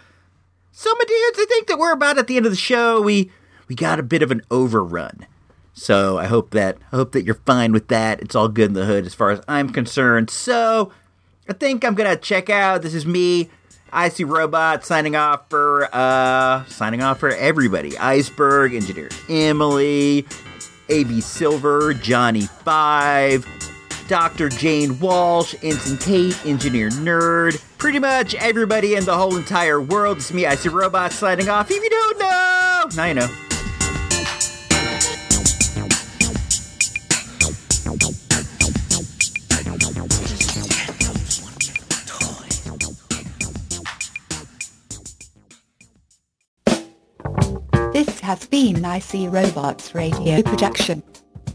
so 0.72 0.90
my 0.90 1.06
dudes, 1.06 1.40
I 1.40 1.46
think 1.48 1.68
that 1.68 1.80
we're 1.80 1.94
about 1.94 2.18
at 2.18 2.28
the 2.28 2.38
end 2.38 2.46
of 2.46 2.52
the 2.52 2.58
show. 2.58 3.02
We 3.02 3.32
we 3.68 3.76
got 3.76 4.00
a 4.00 4.04
bit 4.04 4.22
of 4.22 4.32
an 4.32 4.42
overrun. 4.52 5.26
So 5.74 6.18
I 6.18 6.26
hope 6.26 6.52
that 6.52 6.78
I 6.92 6.96
hope 6.96 7.12
that 7.12 7.24
you're 7.24 7.36
fine 7.46 7.72
with 7.72 7.88
that. 7.90 8.20
It's 8.22 8.36
all 8.36 8.48
good 8.48 8.70
in 8.70 8.74
the 8.74 8.86
hood 8.86 9.06
as 9.06 9.14
far 9.14 9.30
as 9.30 9.42
I'm 9.48 9.70
concerned. 9.70 10.30
So 10.30 10.92
I 11.48 11.54
think 11.54 11.86
I'm 11.86 11.96
gonna 11.96 12.16
check 12.16 12.50
out. 12.50 12.82
This 12.82 12.94
is 12.94 13.06
me, 13.06 13.50
Icy 13.98 14.26
Robot, 14.26 14.86
signing 14.86 15.16
off 15.16 15.50
for 15.50 15.90
uh 15.92 16.64
signing 16.66 17.02
off 17.02 17.20
for 17.20 17.30
everybody. 17.32 17.98
Iceberg, 17.98 18.76
Engineer 18.76 19.10
Emily, 19.28 20.24
AB 20.90 21.20
Silver, 21.20 21.96
Johnny 21.96 22.42
Five, 22.42 23.48
Dr. 24.08 24.50
Jane 24.50 25.00
Walsh, 25.00 25.56
Ensign 25.64 25.98
Kate, 25.98 26.46
Engineer 26.46 26.90
Nerd, 26.90 27.60
pretty 27.80 27.98
much 27.98 28.36
everybody 28.36 28.94
in 28.94 29.04
the 29.04 29.16
whole 29.16 29.36
entire 29.36 29.82
world. 29.82 30.20
Is 30.20 30.32
me, 30.32 30.46
Icy 30.46 30.70
Robot, 30.70 31.12
signing 31.12 31.50
off. 31.50 31.72
If 31.72 31.82
you 31.84 31.90
don't 31.90 32.20
know, 32.20 32.86
now 32.96 33.06
you 33.06 33.14
know. 33.16 33.47
Has 48.28 48.46
been 48.48 48.84
an 48.84 48.84
IC 48.84 49.32
Robots 49.32 49.96
Radio 49.96 50.42
production. 50.42 51.02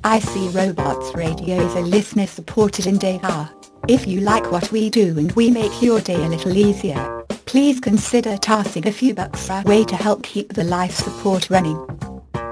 IC 0.07 0.55
Robots 0.55 1.15
Radio 1.15 1.57
is 1.57 1.75
a 1.75 1.83
listener-supported 1.83 2.87
endeavor. 2.87 3.51
If 3.89 4.07
you 4.07 4.21
like 4.21 4.51
what 4.51 4.73
we 4.73 4.89
do 4.89 5.19
and 5.19 5.31
we 5.33 5.51
make 5.51 5.83
your 5.83 6.01
day 6.01 6.15
a 6.15 6.31
little 6.31 6.57
easier, 6.57 7.27
please 7.45 7.79
consider 7.79 8.39
tossing 8.39 8.89
a 8.89 8.91
few 8.91 9.13
bucks 9.13 9.51
our 9.51 9.63
way 9.65 9.85
to 9.85 9.97
help 9.97 10.23
keep 10.23 10.55
the 10.55 10.65
life 10.65 10.95
support 10.95 11.51
running. 11.51 11.77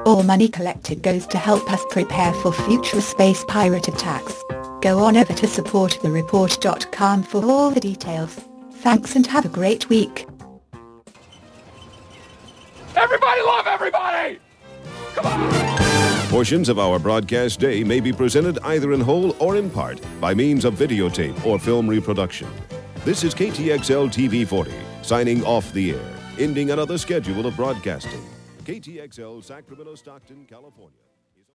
All 0.04 0.22
money 0.22 0.48
collected 0.48 1.02
goes 1.02 1.26
to 1.28 1.38
help 1.38 1.72
us 1.72 1.82
prepare 1.88 2.34
for 2.34 2.52
future 2.52 3.00
space 3.00 3.42
pirate 3.48 3.88
attacks. 3.88 4.34
Go 4.82 4.98
on 4.98 5.16
over 5.16 5.32
to 5.32 5.46
supportthereport.com 5.46 7.22
for 7.22 7.42
all 7.46 7.70
the 7.70 7.80
details. 7.80 8.38
Thanks 8.82 9.16
and 9.16 9.26
have 9.26 9.46
a 9.46 9.48
great 9.48 9.88
week. 9.88 10.26
Everybody 13.00 13.40
love 13.40 13.66
everybody! 13.66 14.38
Portions 16.28 16.68
of 16.68 16.78
our 16.78 16.98
broadcast 16.98 17.58
day 17.58 17.82
may 17.82 17.98
be 17.98 18.12
presented 18.12 18.58
either 18.62 18.92
in 18.92 19.00
whole 19.00 19.34
or 19.42 19.56
in 19.56 19.70
part 19.70 19.98
by 20.20 20.34
means 20.34 20.66
of 20.66 20.74
videotape 20.74 21.46
or 21.46 21.58
film 21.58 21.88
reproduction. 21.88 22.46
This 23.06 23.24
is 23.24 23.34
KTXL 23.34 24.10
TV 24.12 24.46
40, 24.46 24.72
signing 25.00 25.42
off 25.44 25.72
the 25.72 25.92
air, 25.92 26.16
ending 26.38 26.72
another 26.72 26.98
schedule 26.98 27.46
of 27.46 27.56
broadcasting. 27.56 28.22
KTXL 28.64 29.42
Sacramento, 29.42 29.94
Stockton, 29.94 30.44
California. 30.44 31.09